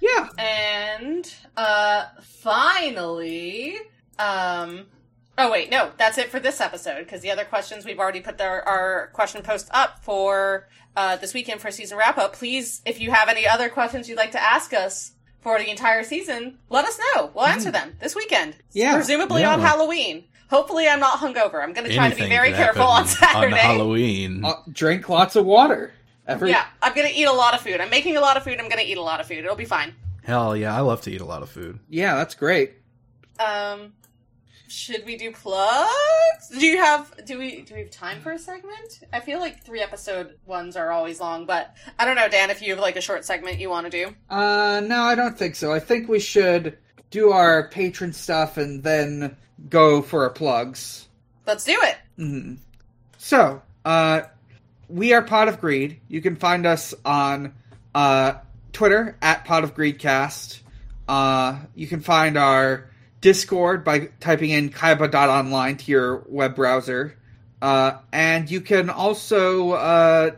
Yeah, 0.00 0.28
And 0.38 1.32
uh 1.56 2.06
finally, 2.22 3.76
um 4.18 4.86
oh 5.38 5.50
wait, 5.50 5.70
no, 5.70 5.90
that's 5.96 6.18
it 6.18 6.30
for 6.30 6.40
this 6.40 6.60
episode 6.60 6.98
because 7.00 7.20
the 7.20 7.30
other 7.30 7.44
questions 7.44 7.84
we've 7.84 7.98
already 7.98 8.20
put 8.20 8.38
their, 8.38 8.66
our 8.68 9.08
question 9.12 9.42
post 9.42 9.68
up 9.72 10.02
for 10.02 10.68
uh 10.96 11.16
this 11.16 11.34
weekend 11.34 11.60
for 11.60 11.70
season 11.70 11.96
wrap 11.98 12.18
up. 12.18 12.32
Please, 12.34 12.82
if 12.84 13.00
you 13.00 13.10
have 13.10 13.28
any 13.28 13.46
other 13.46 13.68
questions 13.68 14.08
you'd 14.08 14.18
like 14.18 14.32
to 14.32 14.42
ask 14.42 14.72
us 14.72 15.12
for 15.40 15.58
the 15.58 15.70
entire 15.70 16.02
season, 16.02 16.58
let 16.70 16.84
us 16.84 16.98
know. 17.14 17.30
We'll 17.34 17.46
answer 17.46 17.70
them 17.70 17.96
this 18.00 18.16
weekend. 18.16 18.56
Yeah. 18.72 18.94
Presumably 18.94 19.44
on 19.44 19.60
Halloween. 19.60 20.24
Hopefully 20.50 20.86
I'm 20.88 21.00
not 21.00 21.18
hungover. 21.18 21.62
I'm 21.62 21.72
going 21.72 21.88
to 21.88 21.94
try 21.94 22.08
to 22.08 22.14
be 22.14 22.22
Anything 22.22 22.28
very 22.28 22.48
could 22.50 22.56
careful 22.58 22.82
on 22.84 23.04
happen 23.06 23.16
Saturday. 23.50 23.52
On 23.54 23.58
Halloween. 23.58 24.44
uh, 24.44 24.54
drink 24.70 25.08
lots 25.08 25.34
of 25.36 25.44
water. 25.44 25.92
Every 26.26 26.50
yeah, 26.50 26.66
I'm 26.82 26.94
going 26.94 27.08
to 27.08 27.14
eat 27.14 27.24
a 27.24 27.32
lot 27.32 27.54
of 27.54 27.60
food. 27.60 27.80
I'm 27.80 27.90
making 27.90 28.16
a 28.16 28.20
lot 28.20 28.36
of 28.36 28.42
food. 28.44 28.58
I'm 28.58 28.68
going 28.68 28.84
to 28.84 28.90
eat 28.90 28.96
a 28.98 29.02
lot 29.02 29.20
of 29.20 29.26
food. 29.26 29.38
It'll 29.38 29.54
be 29.56 29.64
fine. 29.64 29.94
Hell 30.24 30.56
yeah, 30.56 30.76
I 30.76 30.80
love 30.80 31.00
to 31.02 31.10
eat 31.12 31.20
a 31.20 31.24
lot 31.24 31.42
of 31.42 31.48
food. 31.50 31.78
yeah, 31.88 32.16
that's 32.16 32.34
great. 32.34 32.72
Um, 33.38 33.92
should 34.68 35.04
we 35.06 35.16
do 35.16 35.30
plugs? 35.30 36.48
Do 36.50 36.66
you 36.66 36.78
have 36.78 37.12
do 37.24 37.38
we 37.38 37.62
do 37.62 37.74
we 37.74 37.80
have 37.80 37.90
time 37.90 38.20
for 38.20 38.32
a 38.32 38.38
segment? 38.38 39.00
I 39.12 39.20
feel 39.20 39.38
like 39.38 39.62
three 39.64 39.80
episode 39.80 40.36
ones 40.46 40.76
are 40.76 40.90
always 40.90 41.20
long, 41.20 41.46
but 41.46 41.74
I 41.98 42.04
don't 42.04 42.16
know, 42.16 42.28
Dan, 42.28 42.50
if 42.50 42.60
you 42.62 42.70
have 42.70 42.80
like 42.80 42.96
a 42.96 43.00
short 43.00 43.24
segment 43.24 43.58
you 43.60 43.70
want 43.70 43.90
to 43.90 43.90
do. 43.90 44.14
Uh, 44.28 44.80
no, 44.84 45.02
I 45.02 45.14
don't 45.14 45.38
think 45.38 45.54
so. 45.54 45.72
I 45.72 45.78
think 45.78 46.08
we 46.08 46.18
should 46.18 46.76
do 47.10 47.30
our 47.30 47.68
patron 47.68 48.12
stuff 48.12 48.56
and 48.56 48.82
then 48.82 49.36
go 49.68 50.02
for 50.02 50.24
our 50.24 50.30
plugs. 50.30 51.08
Let's 51.46 51.64
do 51.64 51.78
it. 51.82 51.96
hmm 52.16 52.54
So, 53.18 53.62
uh, 53.84 54.22
we 54.88 55.12
are 55.12 55.22
Pot 55.22 55.48
of 55.48 55.60
Greed. 55.60 56.00
You 56.08 56.20
can 56.20 56.36
find 56.36 56.66
us 56.66 56.94
on 57.04 57.54
uh, 57.94 58.34
Twitter 58.72 59.16
at 59.22 59.44
Pot 59.44 59.64
of 59.64 59.74
Greedcast. 59.74 60.60
Uh, 61.08 61.58
you 61.74 61.86
can 61.86 62.00
find 62.00 62.36
our 62.36 62.90
Discord 63.20 63.84
by 63.84 64.10
typing 64.20 64.50
in 64.50 64.70
kaiba.online 64.70 65.76
to 65.78 65.90
your 65.90 66.24
web 66.28 66.54
browser. 66.54 67.16
Uh, 67.62 67.98
and 68.12 68.50
you 68.50 68.60
can 68.60 68.90
also 68.90 69.72
uh, 69.72 70.30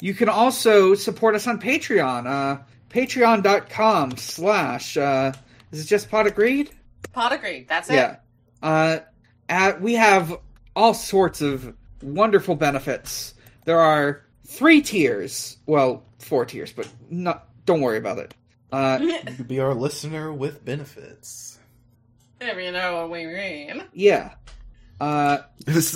you 0.00 0.12
can 0.12 0.28
also 0.28 0.94
support 0.94 1.34
us 1.34 1.46
on 1.46 1.60
Patreon. 1.60 2.26
Uh, 2.26 2.62
Patreon.com 2.90 4.16
slash 4.16 4.96
uh, 4.96 5.32
is 5.70 5.80
it 5.82 5.86
just 5.86 6.10
Pot 6.10 6.26
of 6.26 6.34
Greed? 6.34 6.70
Pot 7.16 7.32
agreed. 7.32 7.66
That's 7.66 7.88
it. 7.88 7.94
Yeah. 7.94 8.16
Uh, 8.62 8.98
at, 9.48 9.80
we 9.80 9.94
have 9.94 10.36
all 10.76 10.92
sorts 10.92 11.40
of 11.40 11.74
wonderful 12.02 12.54
benefits. 12.56 13.32
There 13.64 13.80
are 13.80 14.22
three 14.46 14.82
tiers. 14.82 15.56
Well, 15.64 16.02
four 16.18 16.44
tiers, 16.44 16.72
but 16.72 16.86
not. 17.08 17.48
Don't 17.64 17.80
worry 17.80 17.96
about 17.96 18.18
it. 18.18 18.34
Uh, 18.70 18.98
You 19.02 19.18
could 19.34 19.48
be 19.48 19.60
our 19.60 19.72
listener 19.72 20.30
with 20.30 20.62
benefits. 20.64 21.58
If 22.38 22.62
you 22.62 22.70
know 22.70 22.96
what 22.96 23.10
we 23.10 23.24
mean. 23.24 23.82
yeah. 23.94 24.34
Uh, 25.00 25.38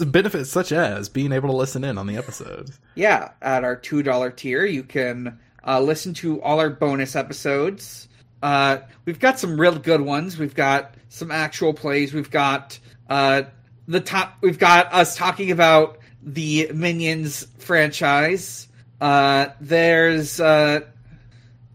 benefits 0.07 0.51
such 0.51 0.73
as 0.73 1.09
being 1.11 1.33
able 1.33 1.51
to 1.51 1.57
listen 1.57 1.85
in 1.85 1.99
on 1.99 2.07
the 2.07 2.17
episode. 2.17 2.71
yeah. 2.95 3.33
At 3.43 3.63
our 3.63 3.77
two 3.77 4.03
dollar 4.03 4.31
tier, 4.31 4.65
you 4.65 4.85
can 4.85 5.39
uh, 5.67 5.81
listen 5.81 6.15
to 6.15 6.41
all 6.43 6.61
our 6.61 6.71
bonus 6.71 7.15
episodes. 7.15 8.09
Uh, 8.43 8.79
we've 9.05 9.19
got 9.21 9.39
some 9.39 9.61
real 9.61 9.79
good 9.79 10.01
ones. 10.01 10.39
We've 10.39 10.55
got 10.55 10.95
some 11.09 11.31
actual 11.31 11.75
plays. 11.75 12.15
We've 12.15 12.31
got 12.31 12.79
uh, 13.09 13.43
the 13.87 14.01
top. 14.01 14.39
We've 14.41 14.59
got 14.59 14.93
us 14.93 15.17
talking 15.17 15.51
about 15.51 15.99
the 16.23 16.71
Minions 16.73 17.47
franchise. 17.59 18.69
Uh, 19.01 19.49
there's 19.61 20.41
uh, 20.41 20.81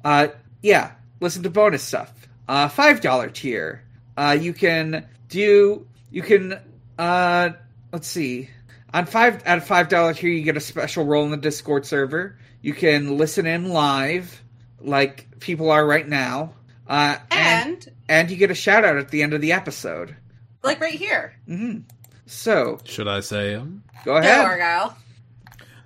uh, 0.04 0.28
yeah. 0.62 0.92
Listen 1.20 1.44
to 1.44 1.50
bonus 1.50 1.84
stuff. 1.84 2.12
Uh, 2.48 2.68
five 2.68 3.02
dollar 3.02 3.30
tier. 3.30 3.84
Uh, 4.18 4.38
you 4.40 4.54
can 4.54 5.08
do. 5.30 5.88
You 6.12 6.22
can. 6.22 6.60
Uh, 6.98 7.50
let's 7.92 8.08
see. 8.08 8.50
On 8.94 9.06
five 9.06 9.44
at 9.44 9.66
five 9.66 9.90
dollar 9.90 10.14
tier, 10.14 10.30
you 10.30 10.44
get 10.44 10.58
a 10.58 10.62
special 10.62 11.06
role 11.06 11.26
in 11.26 11.32
the 11.32 11.38
Discord 11.38 11.86
server. 11.86 12.38
You 12.62 12.74
can 12.74 13.18
listen 13.18 13.46
in 13.46 13.70
live, 13.70 14.42
like 14.86 15.40
people 15.40 15.72
are 15.72 15.86
right 15.86 16.08
now. 16.08 16.54
Uh, 16.88 17.18
and 17.32 17.70
And 17.88 17.90
and 18.08 18.32
you 18.32 18.38
get 18.38 18.52
a 18.52 18.56
shout 18.56 18.86
out 18.86 18.98
at 18.98 19.10
the 19.10 19.24
end 19.24 19.34
of 19.34 19.42
the 19.42 19.52
episode. 19.54 20.16
like 20.64 20.80
right 20.80 20.94
here. 20.94 21.34
hmm 21.48 21.80
So 22.26 22.80
Should 22.86 23.08
I 23.08 23.20
say 23.22 23.56
um? 23.56 23.84
go 24.04 24.14
Go 24.14 24.18
ahead. 24.18 24.46
Argyle. 24.46 24.98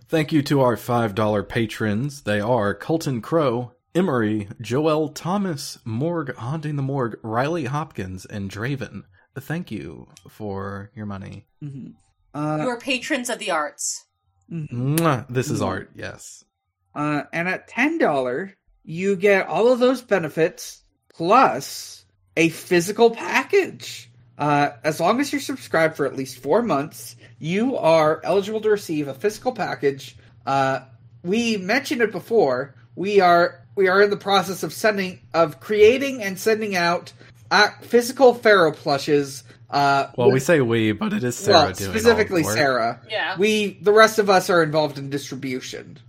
Thank 0.08 0.32
you 0.32 0.42
to 0.44 0.62
our 0.62 0.76
$5 0.76 1.48
patrons. 1.48 2.22
They 2.24 2.40
are 2.40 2.74
Colton 2.74 3.22
Crow, 3.22 3.74
Emery, 3.94 4.48
Joel 4.60 5.10
Thomas, 5.10 5.78
Morg 5.86 6.36
Haunting 6.36 6.76
the 6.78 6.82
Morgue, 6.82 7.18
Riley 7.22 7.66
Hopkins, 7.66 8.26
and 8.26 8.50
Draven. 8.50 9.04
Thank 9.40 9.70
you 9.72 10.08
for 10.28 10.92
your 10.96 11.06
money. 11.06 11.46
Mhm. 11.64 11.94
Uh, 12.34 12.58
You 12.62 12.70
are 12.70 12.80
patrons 12.80 13.30
of 13.30 13.38
the 13.40 13.52
arts. 13.52 14.06
Mwah. 14.52 15.26
This 15.30 15.50
is 15.52 15.62
art, 15.62 15.92
yes. 15.96 16.44
Uh, 16.96 17.22
and 17.32 17.48
at 17.48 17.68
ten 17.68 17.98
dollar, 18.00 18.56
you 18.84 19.16
get 19.16 19.48
all 19.48 19.72
of 19.72 19.80
those 19.80 20.02
benefits 20.02 20.82
plus 21.14 22.06
a 22.38 22.50
physical 22.50 23.12
package. 23.12 24.10
Uh, 24.38 24.72
as 24.84 25.00
long 25.00 25.20
as 25.20 25.32
you're 25.34 25.42
subscribed 25.42 25.98
for 25.98 26.06
at 26.06 26.16
least 26.16 26.40
four 26.40 26.62
months, 26.62 27.18
you 27.40 27.76
are 27.76 28.22
eligible 28.24 28.62
to 28.62 28.70
receive 28.70 29.08
a 29.08 29.14
physical 29.14 29.52
package. 29.52 30.16
Uh, 30.46 30.80
we 31.24 31.58
mentioned 31.58 32.02
it 32.02 32.12
before. 32.12 32.76
We 32.96 33.20
are 33.20 33.62
we 33.76 33.88
are 33.90 34.02
in 34.02 34.10
the 34.10 34.18
process 34.18 34.64
of 34.64 34.74
sending 34.74 35.20
of 35.34 35.60
creating 35.60 36.24
and 36.24 36.40
sending 36.40 36.76
out 36.76 37.12
uh, 37.52 37.70
physical 37.82 38.34
Pharaoh 38.34 38.72
plushes. 38.72 39.44
Uh, 39.70 40.08
Well, 40.18 40.32
we 40.32 40.40
say 40.40 40.62
we, 40.62 40.94
but 40.94 41.14
it 41.14 41.24
is 41.24 41.36
Sarah 41.36 41.66
well, 41.66 41.74
doing 41.74 41.92
specifically 41.92 42.44
all 42.44 42.50
the 42.50 42.56
work. 42.56 42.58
Sarah. 42.58 43.02
Yeah. 43.10 43.38
We 43.38 43.78
the 43.82 43.94
rest 43.94 44.20
of 44.20 44.30
us 44.30 44.50
are 44.50 44.64
involved 44.64 44.98
in 44.98 45.10
distribution. 45.10 46.00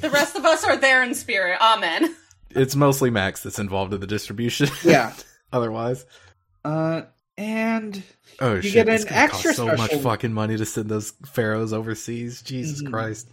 The 0.00 0.10
rest 0.10 0.36
of 0.36 0.44
us 0.44 0.64
are 0.64 0.76
there 0.76 1.02
in 1.02 1.14
spirit. 1.14 1.58
Amen. 1.60 2.14
It's 2.52 2.74
mostly 2.74 3.10
Max 3.10 3.44
that's 3.44 3.60
involved 3.60 3.94
in 3.94 4.00
the 4.00 4.08
distribution. 4.08 4.68
Yeah. 4.84 5.12
Otherwise, 5.52 6.04
Uh, 6.64 7.02
and 7.38 8.02
oh 8.40 8.56
You 8.56 8.62
shit, 8.62 8.72
get 8.86 8.88
it's 8.88 9.04
an 9.04 9.10
gonna 9.10 9.20
extra 9.20 9.50
cost 9.54 9.56
so 9.56 9.66
much 9.76 9.94
fucking 10.02 10.32
money 10.32 10.56
to 10.56 10.66
send 10.66 10.88
those 10.88 11.12
pharaohs 11.26 11.72
overseas. 11.72 12.42
Jesus 12.42 12.82
Mhm. 12.82 12.90
Christ, 12.90 13.28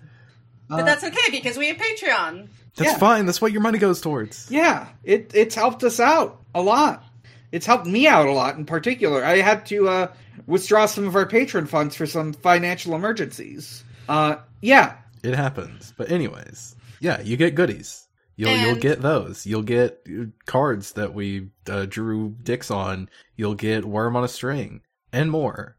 But 0.69 0.81
uh, 0.81 0.83
that's 0.83 1.03
okay 1.03 1.31
because 1.31 1.57
we 1.57 1.67
have 1.69 1.77
Patreon. 1.77 2.47
that's 2.75 2.91
Yeah. 2.91 2.97
fine. 2.99 3.25
That's 3.25 3.41
what 3.41 3.51
your 3.51 3.61
money 3.61 3.79
goes 3.79 4.01
towards. 4.01 4.51
yeah, 4.51 4.85
it 5.03 5.31
it's 5.33 5.55
helped 5.55 5.83
us 5.83 5.99
out 5.99 6.43
a 6.53 6.61
lot. 6.61 7.03
It's 7.51 7.65
helped 7.65 7.87
me 7.87 8.07
out 8.07 8.27
a 8.27 8.31
lot 8.33 8.55
in 8.57 8.65
particular. 8.65 9.25
I 9.25 9.37
had 9.37 9.65
to 9.67 9.89
uh, 9.89 10.07
withdraw 10.45 10.85
some 10.85 11.07
of 11.07 11.15
our 11.15 11.25
patron 11.25 11.65
funds 11.65 11.95
for 11.95 12.05
some 12.05 12.33
financial 12.33 12.93
emergencies. 12.93 13.83
Uh, 14.07 14.35
yeah, 14.61 14.93
It 15.27 15.35
happens. 15.35 15.93
But 15.97 16.09
anyways, 16.09 16.75
yeah, 17.01 17.21
you 17.21 17.35
get 17.35 17.55
goodies. 17.55 18.07
You'll 18.37 18.55
you'll 18.55 18.75
get 18.75 19.01
those. 19.01 19.45
You'll 19.45 19.63
get 19.63 20.07
cards 20.45 20.93
that 20.93 21.13
we 21.13 21.49
uh, 21.67 21.85
drew 21.89 22.35
dicks 22.43 22.69
on. 22.69 23.09
You'll 23.35 23.55
get 23.55 23.83
worm 23.83 24.15
on 24.15 24.23
a 24.23 24.27
string 24.27 24.81
and 25.11 25.31
more. 25.31 25.75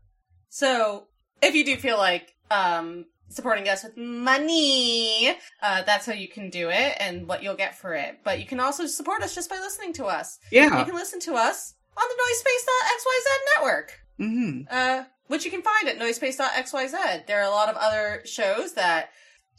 So, 0.48 1.06
if 1.40 1.54
you 1.54 1.64
do 1.64 1.76
feel 1.76 1.98
like 1.98 2.34
um, 2.50 3.06
supporting 3.28 3.68
us 3.68 3.84
with 3.84 3.96
money, 3.96 5.28
uh, 5.62 5.82
that's 5.84 6.04
how 6.04 6.14
you 6.14 6.28
can 6.28 6.50
do 6.50 6.68
it 6.68 6.96
and 6.98 7.28
what 7.28 7.44
you'll 7.44 7.54
get 7.54 7.78
for 7.78 7.94
it. 7.94 8.18
But 8.24 8.40
you 8.40 8.46
can 8.46 8.58
also 8.58 8.86
support 8.86 9.22
us 9.22 9.34
just 9.36 9.48
by 9.48 9.56
listening 9.56 9.92
to 9.94 10.06
us. 10.06 10.38
Yeah. 10.50 10.78
You 10.80 10.84
can 10.84 10.96
listen 10.96 11.20
to 11.20 11.34
us 11.34 11.74
on 11.96 12.04
the 12.08 12.22
Noisepace.xyz 12.22 13.56
network, 13.56 14.00
hmm 14.18 14.60
uh, 14.70 15.04
which 15.28 15.44
you 15.44 15.50
can 15.50 15.62
find 15.62 15.88
at 15.88 15.98
Noisepace.xyz. 15.98 17.26
There 17.26 17.40
are 17.40 17.48
a 17.48 17.54
lot 17.54 17.68
of 17.68 17.76
other 17.76 18.22
shows 18.24 18.72
that 18.74 19.10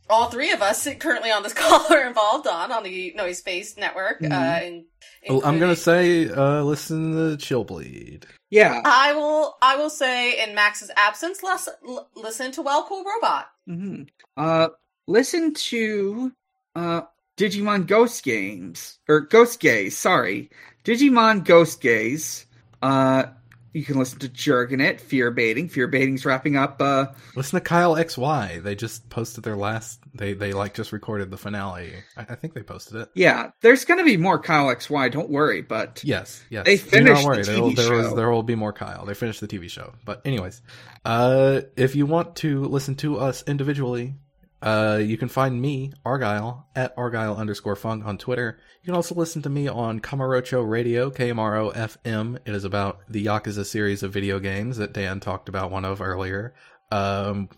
all 0.10 0.30
three 0.30 0.52
of 0.52 0.62
us 0.62 0.88
currently 1.00 1.32
on 1.32 1.44
this 1.44 1.54
call 1.62 1.86
are 1.94 2.08
involved 2.08 2.48
on 2.48 2.72
on 2.72 2.84
the 2.84 3.14
Noisepace 3.18 3.78
network. 3.78 4.22
Mhm. 4.22 4.32
Uh, 4.32 4.66
in, 4.66 4.86
Well, 5.30 5.42
I'm 5.46 5.60
gonna 5.60 5.76
say, 5.76 6.30
uh, 6.30 6.64
listen 6.64 7.14
to 7.14 7.38
Chill 7.38 7.64
Bleed. 7.64 8.26
Yeah. 8.50 8.82
I 8.86 9.14
will. 9.14 9.58
I 9.62 9.76
will 9.76 9.90
say, 9.92 10.44
in 10.44 10.56
Max's 10.56 10.90
absence, 10.98 11.44
less, 11.44 11.70
l- 11.88 12.10
listen 12.16 12.52
to 12.54 12.62
Well 12.62 12.84
Cool 12.84 13.04
Robot. 13.04 13.48
hmm 13.68 14.04
Uh, 14.38 14.70
listen 15.08 15.54
to 15.54 16.32
uh 16.76 17.02
Digimon 17.38 17.86
Ghost 17.88 18.24
Games 18.24 19.00
or 19.08 19.22
Ghost 19.22 19.60
Gaze. 19.60 19.96
Sorry, 19.98 20.50
Digimon 20.84 21.44
Ghost 21.46 21.80
Gaze. 21.82 22.46
Uh, 22.82 23.26
you 23.74 23.84
can 23.86 23.98
listen 24.00 24.20
to 24.20 24.30
Jerganet, 24.30 25.00
Fear 25.00 25.32
Baiting. 25.32 25.70
Fear 25.70 25.88
Baiting's 25.88 26.26
wrapping 26.26 26.56
up. 26.56 26.82
Uh, 26.82 27.08
Listen 27.36 27.60
to 27.60 27.64
Kyle 27.64 27.96
XY. 27.96 28.64
They 28.64 28.76
just 28.76 29.10
posted 29.10 29.44
their 29.44 29.56
last. 29.56 30.00
They 30.14 30.34
they 30.34 30.54
like 30.54 30.74
just 30.74 30.92
recorded 30.92 31.30
the 31.32 31.38
finale. 31.38 31.94
I, 32.18 32.22
I 32.30 32.36
think 32.36 32.54
they 32.54 32.64
posted 32.64 33.02
it. 33.02 33.10
yeah, 33.16 33.52
there's 33.62 33.86
gonna 33.86 34.04
be 34.04 34.18
more 34.18 34.40
Kyle 34.40 34.68
XY. 34.76 35.12
Don't 35.12 35.30
worry, 35.30 35.62
but 35.62 36.02
Yes, 36.04 36.44
yes. 36.50 36.66
They 36.66 36.78
finished 36.78 37.22
the 37.22 37.28
worry. 37.28 37.44
There 37.44 37.62
will, 37.62 37.72
TV 37.72 37.78
was- 37.98 38.08
show. 38.10 38.16
there 38.16 38.30
will 38.32 38.44
be 38.44 38.56
more 38.56 38.74
Kyle. 38.74 39.06
They 39.06 39.14
finished 39.14 39.42
the 39.42 39.48
TV 39.48 39.70
show. 39.70 39.94
But 40.06 40.22
anyways, 40.26 40.62
uh, 41.06 41.62
if 41.78 41.96
you 41.96 42.06
want 42.06 42.36
to 42.38 42.64
listen 42.66 42.96
to 42.96 43.20
us 43.20 43.44
individually, 43.48 44.16
uh, 44.62 45.00
you 45.02 45.18
can 45.18 45.30
find 45.30 45.62
me 45.62 45.94
Argyle 46.04 46.68
at 46.76 46.94
Argyle 46.98 47.38
underscore 47.38 47.76
Funk 47.76 48.06
on 48.06 48.18
Twitter. 48.18 48.60
You 48.82 48.86
can 48.86 48.96
also 48.96 49.16
listen 49.16 49.42
to 49.44 49.50
me 49.50 49.68
on 49.68 50.00
Kamurocho 50.02 50.68
Radio, 50.68 51.10
KMRO 51.10 51.74
FM. 51.74 52.38
It 52.46 52.54
is 52.54 52.64
about 52.64 53.00
the 53.10 53.26
Yakuza 53.26 53.66
series 53.66 54.04
of 54.04 54.12
video 54.12 54.40
games 54.40 54.78
that 54.78 54.94
Dan 54.94 55.20
talked 55.20 55.48
about 55.48 55.72
one 55.72 55.86
of 55.86 56.02
earlier. 56.02 56.54
Um, 56.92 57.50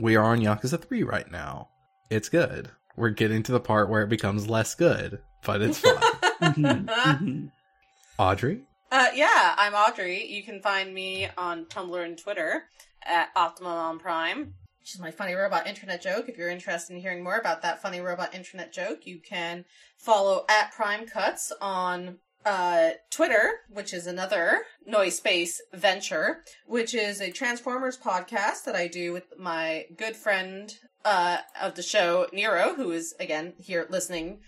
we 0.00 0.16
are 0.16 0.24
on 0.24 0.40
Yakuza 0.40 0.80
3 0.80 1.02
right 1.02 1.30
now. 1.30 1.68
It's 2.08 2.28
good. 2.28 2.70
We're 2.96 3.10
getting 3.10 3.42
to 3.44 3.52
the 3.52 3.60
part 3.60 3.90
where 3.90 4.02
it 4.02 4.08
becomes 4.08 4.48
less 4.48 4.74
good, 4.74 5.20
but 5.44 5.60
it's 5.62 5.78
fun. 5.78 7.52
Audrey? 8.18 8.62
Uh, 8.90 9.08
yeah, 9.14 9.54
I'm 9.56 9.74
Audrey. 9.74 10.26
You 10.26 10.42
can 10.42 10.60
find 10.60 10.92
me 10.92 11.28
on 11.38 11.66
Tumblr 11.66 12.04
and 12.04 12.18
Twitter 12.18 12.64
at 13.04 13.28
Optimum 13.36 13.72
on 13.72 13.98
Prime, 13.98 14.54
which 14.90 14.96
is 14.96 15.00
my 15.00 15.12
funny 15.12 15.34
robot 15.34 15.68
internet 15.68 16.02
joke. 16.02 16.28
If 16.28 16.36
you're 16.36 16.50
interested 16.50 16.92
in 16.92 17.00
hearing 17.00 17.22
more 17.22 17.36
about 17.36 17.62
that 17.62 17.80
funny 17.80 18.00
robot 18.00 18.34
internet 18.34 18.72
joke, 18.72 19.06
you 19.06 19.20
can 19.20 19.64
follow 19.96 20.44
at 20.48 20.72
Prime 20.72 21.06
Cuts 21.06 21.52
on 21.60 22.18
uh, 22.44 22.90
Twitter, 23.08 23.60
which 23.68 23.94
is 23.94 24.08
another 24.08 24.62
Noise 24.84 25.16
Space 25.16 25.62
venture, 25.72 26.42
which 26.66 26.92
is 26.92 27.20
a 27.20 27.30
Transformers 27.30 27.96
podcast 27.96 28.64
that 28.64 28.74
I 28.74 28.88
do 28.88 29.12
with 29.12 29.32
my 29.38 29.84
good 29.96 30.16
friend 30.16 30.76
uh, 31.04 31.38
of 31.62 31.76
the 31.76 31.84
show, 31.84 32.26
Nero, 32.32 32.74
who 32.74 32.90
is 32.90 33.14
again 33.20 33.52
here 33.58 33.86
listening 33.90 34.40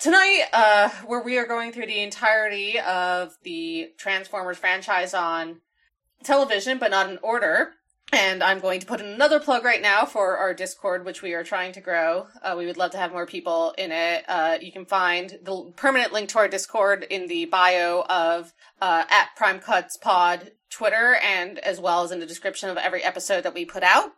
Tonight, 0.00 0.46
uh, 0.52 0.88
where 1.06 1.22
we 1.22 1.38
are 1.38 1.46
going 1.46 1.70
through 1.70 1.86
the 1.86 2.02
entirety 2.02 2.80
of 2.80 3.36
the 3.44 3.92
Transformers 3.96 4.58
franchise 4.58 5.14
on 5.14 5.60
television, 6.24 6.78
but 6.78 6.90
not 6.90 7.08
in 7.08 7.18
order. 7.22 7.74
And 8.14 8.44
I'm 8.44 8.60
going 8.60 8.78
to 8.78 8.86
put 8.86 9.00
in 9.00 9.06
another 9.06 9.40
plug 9.40 9.64
right 9.64 9.82
now 9.82 10.04
for 10.04 10.36
our 10.36 10.54
Discord, 10.54 11.04
which 11.04 11.20
we 11.20 11.34
are 11.34 11.42
trying 11.42 11.72
to 11.72 11.80
grow. 11.80 12.28
Uh, 12.40 12.54
we 12.56 12.64
would 12.64 12.76
love 12.76 12.92
to 12.92 12.96
have 12.96 13.10
more 13.10 13.26
people 13.26 13.74
in 13.76 13.90
it. 13.90 14.24
Uh, 14.28 14.56
you 14.60 14.70
can 14.70 14.86
find 14.86 15.36
the 15.42 15.72
permanent 15.74 16.12
link 16.12 16.28
to 16.28 16.38
our 16.38 16.46
Discord 16.46 17.04
in 17.10 17.26
the 17.26 17.46
bio 17.46 18.04
of 18.08 18.52
uh, 18.80 19.02
at 19.10 19.30
Prime 19.34 19.58
Cuts 19.58 19.96
Pod 19.96 20.52
Twitter, 20.70 21.16
and 21.24 21.58
as 21.58 21.80
well 21.80 22.04
as 22.04 22.12
in 22.12 22.20
the 22.20 22.26
description 22.26 22.68
of 22.68 22.76
every 22.76 23.02
episode 23.02 23.42
that 23.42 23.52
we 23.52 23.64
put 23.64 23.82
out. 23.82 24.12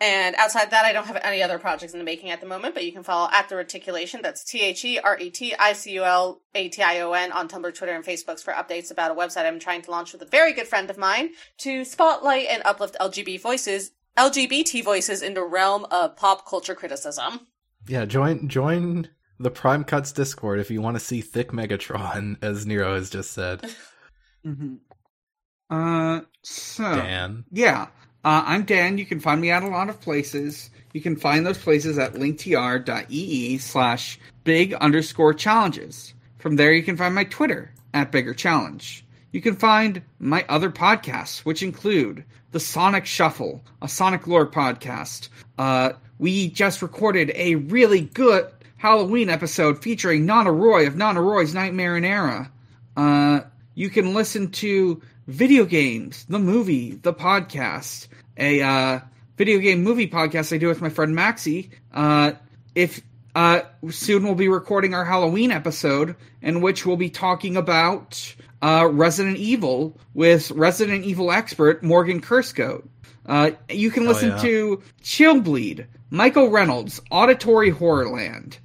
And 0.00 0.36
outside 0.36 0.70
that, 0.70 0.84
I 0.84 0.92
don't 0.92 1.06
have 1.06 1.18
any 1.24 1.42
other 1.42 1.58
projects 1.58 1.92
in 1.92 1.98
the 1.98 2.04
making 2.04 2.30
at 2.30 2.40
the 2.40 2.46
moment, 2.46 2.74
but 2.74 2.84
you 2.84 2.92
can 2.92 3.02
follow 3.02 3.28
at 3.32 3.48
the 3.48 3.56
reticulation. 3.56 4.20
That's 4.22 4.44
T 4.44 4.60
H 4.60 4.84
E 4.84 4.98
R 4.98 5.18
E 5.18 5.28
T 5.30 5.54
I 5.58 5.72
C 5.72 5.92
U 5.94 6.04
L 6.04 6.40
A 6.54 6.68
T 6.68 6.82
I 6.82 7.00
O 7.00 7.12
N 7.12 7.32
on 7.32 7.48
Tumblr, 7.48 7.74
Twitter, 7.74 7.94
and 7.94 8.04
Facebooks 8.04 8.42
for 8.44 8.52
updates 8.52 8.90
about 8.92 9.10
a 9.10 9.14
website 9.14 9.46
I'm 9.46 9.58
trying 9.58 9.82
to 9.82 9.90
launch 9.90 10.12
with 10.12 10.22
a 10.22 10.26
very 10.26 10.52
good 10.52 10.68
friend 10.68 10.88
of 10.88 10.98
mine 10.98 11.30
to 11.58 11.84
spotlight 11.84 12.46
and 12.48 12.62
uplift 12.64 12.96
LGBT 13.00 13.40
voices, 13.40 13.90
LGBT 14.16 14.84
voices 14.84 15.22
in 15.22 15.34
the 15.34 15.42
realm 15.44 15.84
of 15.90 16.16
pop 16.16 16.46
culture 16.48 16.74
criticism. 16.76 17.48
Yeah, 17.88 18.04
join 18.04 18.48
join 18.48 19.08
the 19.40 19.50
Prime 19.50 19.82
Cuts 19.84 20.12
Discord 20.12 20.60
if 20.60 20.70
you 20.70 20.80
want 20.80 20.96
to 20.96 21.00
see 21.04 21.20
thick 21.22 21.50
Megatron, 21.50 22.36
as 22.42 22.66
Nero 22.66 22.94
has 22.94 23.10
just 23.10 23.32
said. 23.32 23.64
Mhm. 24.46 24.78
Uh, 25.68 26.20
so 26.42 26.84
Dan. 26.84 27.44
yeah, 27.50 27.88
uh, 28.28 28.44
I'm 28.44 28.64
Dan. 28.64 28.98
You 28.98 29.06
can 29.06 29.20
find 29.20 29.40
me 29.40 29.50
at 29.50 29.62
a 29.62 29.68
lot 29.68 29.88
of 29.88 30.02
places. 30.02 30.68
You 30.92 31.00
can 31.00 31.16
find 31.16 31.46
those 31.46 31.56
places 31.56 31.96
at 31.96 32.12
linktr.ee 32.12 33.56
slash 33.56 34.18
big 34.44 34.74
underscore 34.74 35.32
challenges. 35.32 36.12
From 36.36 36.56
there, 36.56 36.74
you 36.74 36.82
can 36.82 36.98
find 36.98 37.14
my 37.14 37.24
Twitter 37.24 37.72
at 37.94 38.12
bigger 38.12 38.34
challenge. 38.34 39.02
You 39.32 39.40
can 39.40 39.56
find 39.56 40.02
my 40.18 40.44
other 40.46 40.70
podcasts, 40.70 41.38
which 41.46 41.62
include 41.62 42.22
the 42.52 42.60
Sonic 42.60 43.06
Shuffle, 43.06 43.62
a 43.80 43.88
Sonic 43.88 44.26
lore 44.26 44.46
podcast. 44.46 45.30
Uh, 45.56 45.92
we 46.18 46.50
just 46.50 46.82
recorded 46.82 47.32
a 47.34 47.54
really 47.54 48.02
good 48.02 48.46
Halloween 48.76 49.30
episode 49.30 49.82
featuring 49.82 50.26
Nana 50.26 50.52
Roy 50.52 50.86
of 50.86 50.96
Nana 50.96 51.22
Roy's 51.22 51.54
Nightmare 51.54 51.96
and 51.96 52.04
Era. 52.04 52.52
Uh, 52.94 53.40
you 53.78 53.88
can 53.88 54.12
listen 54.12 54.50
to 54.50 55.00
video 55.28 55.64
games, 55.64 56.24
the 56.28 56.40
movie, 56.40 56.96
the 56.96 57.12
podcast, 57.12 58.08
a 58.36 58.60
uh, 58.60 58.98
video 59.36 59.60
game 59.60 59.84
movie 59.84 60.08
podcast 60.08 60.52
I 60.52 60.58
do 60.58 60.66
with 60.66 60.80
my 60.80 60.88
friend 60.88 61.14
Maxie. 61.14 61.70
Uh, 61.94 62.32
if 62.74 63.00
uh, 63.36 63.60
soon 63.88 64.24
we'll 64.24 64.34
be 64.34 64.48
recording 64.48 64.94
our 64.94 65.04
Halloween 65.04 65.52
episode, 65.52 66.16
in 66.42 66.60
which 66.60 66.84
we'll 66.84 66.96
be 66.96 67.08
talking 67.08 67.56
about 67.56 68.34
uh, 68.62 68.88
Resident 68.90 69.36
Evil 69.36 69.96
with 70.12 70.50
Resident 70.50 71.04
Evil 71.04 71.30
expert 71.30 71.80
Morgan 71.80 72.20
Kurscoat. 72.20 72.84
Uh, 73.26 73.52
you 73.68 73.92
can 73.92 74.06
listen 74.06 74.30
yeah. 74.30 74.38
to 74.38 74.82
Chill 75.02 75.40
Bleed, 75.40 75.86
Michael 76.10 76.50
Reynolds, 76.50 77.00
Auditory 77.12 77.70
Horrorland. 77.70 78.58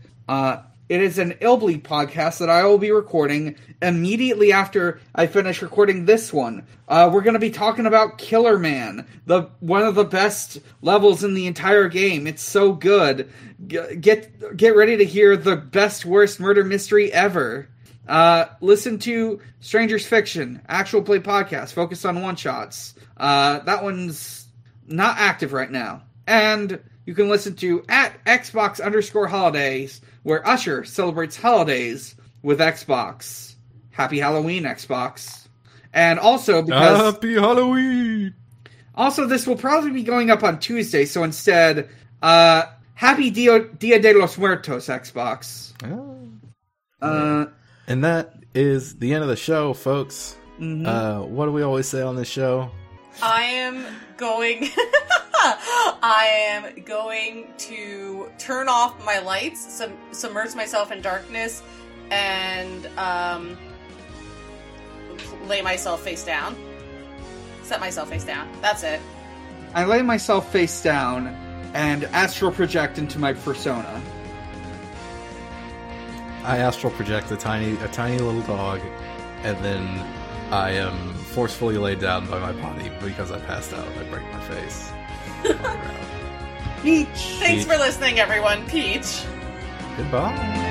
It 0.89 1.01
is 1.01 1.17
an 1.17 1.31
Illbleed 1.41 1.83
podcast 1.83 2.39
that 2.39 2.49
I 2.49 2.65
will 2.65 2.77
be 2.77 2.91
recording 2.91 3.55
immediately 3.81 4.51
after 4.51 4.99
I 5.15 5.27
finish 5.27 5.61
recording 5.61 6.03
this 6.03 6.33
one. 6.33 6.67
Uh, 6.89 7.09
we're 7.11 7.21
going 7.21 7.35
to 7.35 7.39
be 7.39 7.51
talking 7.51 7.85
about 7.85 8.17
Killer 8.17 8.59
Man, 8.59 9.07
the 9.25 9.43
one 9.61 9.83
of 9.83 9.95
the 9.95 10.03
best 10.03 10.59
levels 10.81 11.23
in 11.23 11.35
the 11.35 11.47
entire 11.47 11.87
game. 11.87 12.27
It's 12.27 12.43
so 12.43 12.73
good. 12.73 13.31
G- 13.65 13.95
get 13.95 14.57
get 14.57 14.75
ready 14.75 14.97
to 14.97 15.05
hear 15.05 15.37
the 15.37 15.55
best 15.55 16.03
worst 16.03 16.41
murder 16.41 16.65
mystery 16.65 17.13
ever. 17.13 17.69
Uh, 18.05 18.45
listen 18.59 18.99
to 18.99 19.39
Strangers 19.61 20.05
Fiction, 20.05 20.61
actual 20.67 21.01
play 21.01 21.19
podcast 21.19 21.71
focused 21.71 22.05
on 22.05 22.21
one 22.21 22.35
shots. 22.35 22.95
Uh, 23.15 23.59
that 23.59 23.83
one's 23.83 24.47
not 24.85 25.15
active 25.17 25.53
right 25.53 25.71
now. 25.71 26.03
And 26.27 26.81
you 27.05 27.15
can 27.15 27.29
listen 27.29 27.55
to 27.55 27.83
at 27.87 28.23
Xbox 28.25 28.83
underscore 28.83 29.27
holidays, 29.27 30.01
where 30.23 30.45
Usher 30.47 30.83
celebrates 30.83 31.35
holidays 31.37 32.15
with 32.41 32.59
Xbox. 32.59 33.55
Happy 33.91 34.19
Halloween, 34.19 34.63
Xbox. 34.63 35.47
And 35.93 36.19
also 36.19 36.61
because 36.63 37.13
Happy 37.13 37.35
Halloween! 37.35 38.33
also 38.95 39.27
this 39.27 39.45
will 39.45 39.55
probably 39.55 39.91
be 39.91 40.03
going 40.03 40.31
up 40.31 40.43
on 40.43 40.59
Tuesday, 40.59 41.05
so 41.05 41.23
instead, 41.23 41.89
uh 42.21 42.63
Happy 42.95 43.29
Dia, 43.31 43.59
Dia 43.79 43.99
de 43.99 44.13
los 44.13 44.37
Muertos, 44.37 44.87
Xbox. 44.87 45.73
Ah. 47.01 47.05
Uh 47.05 47.45
And 47.87 48.03
that 48.03 48.33
is 48.55 48.95
the 48.95 49.13
end 49.13 49.23
of 49.23 49.29
the 49.29 49.35
show, 49.35 49.73
folks. 49.73 50.35
mhm. 50.59 50.85
Uh, 50.87 51.25
what 51.25 51.45
do 51.47 51.51
we 51.51 51.61
always 51.63 51.87
say 51.87 52.01
on 52.01 52.15
this 52.15 52.29
show? 52.29 52.71
I 53.21 53.43
am 53.43 53.85
going. 54.17 54.69
I 55.35 56.29
am 56.49 56.83
going 56.83 57.47
to 57.57 58.29
turn 58.37 58.69
off 58.69 59.03
my 59.05 59.19
lights, 59.19 59.73
sub- 59.73 59.91
submerge 60.11 60.55
myself 60.55 60.91
in 60.91 61.01
darkness, 61.01 61.61
and 62.11 62.87
um, 62.97 63.57
lay 65.47 65.61
myself 65.61 66.01
face 66.01 66.23
down. 66.23 66.55
Set 67.63 67.79
myself 67.79 68.09
face 68.09 68.23
down. 68.23 68.47
That's 68.61 68.83
it. 68.83 69.01
I 69.73 69.85
lay 69.85 70.01
myself 70.01 70.51
face 70.51 70.81
down 70.81 71.27
and 71.73 72.03
astral 72.05 72.51
project 72.51 72.97
into 72.97 73.19
my 73.19 73.33
persona. 73.33 74.01
I 76.43 76.57
astral 76.57 76.91
project 76.93 77.31
a 77.31 77.37
tiny 77.37 77.77
a 77.77 77.87
tiny 77.87 78.19
little 78.19 78.41
dog, 78.41 78.81
and 79.43 79.57
then 79.63 79.87
I 80.51 80.71
am 80.71 81.13
forcefully 81.33 81.77
laid 81.77 81.99
down 81.99 82.27
by 82.27 82.39
my 82.39 82.51
body 82.61 82.91
because 83.01 83.31
I 83.31 83.39
passed 83.39 83.73
out. 83.73 83.87
I 83.87 84.03
break 84.03 84.23
my 84.31 84.39
face. 84.41 84.91
on 85.37 85.43
the 85.43 85.53
ground. 85.55 86.07
Peach. 86.83 87.07
Thanks 87.07 87.63
Peach. 87.63 87.65
for 87.65 87.77
listening, 87.77 88.19
everyone. 88.19 88.65
Peach. 88.67 89.23
Goodbye. 89.97 90.69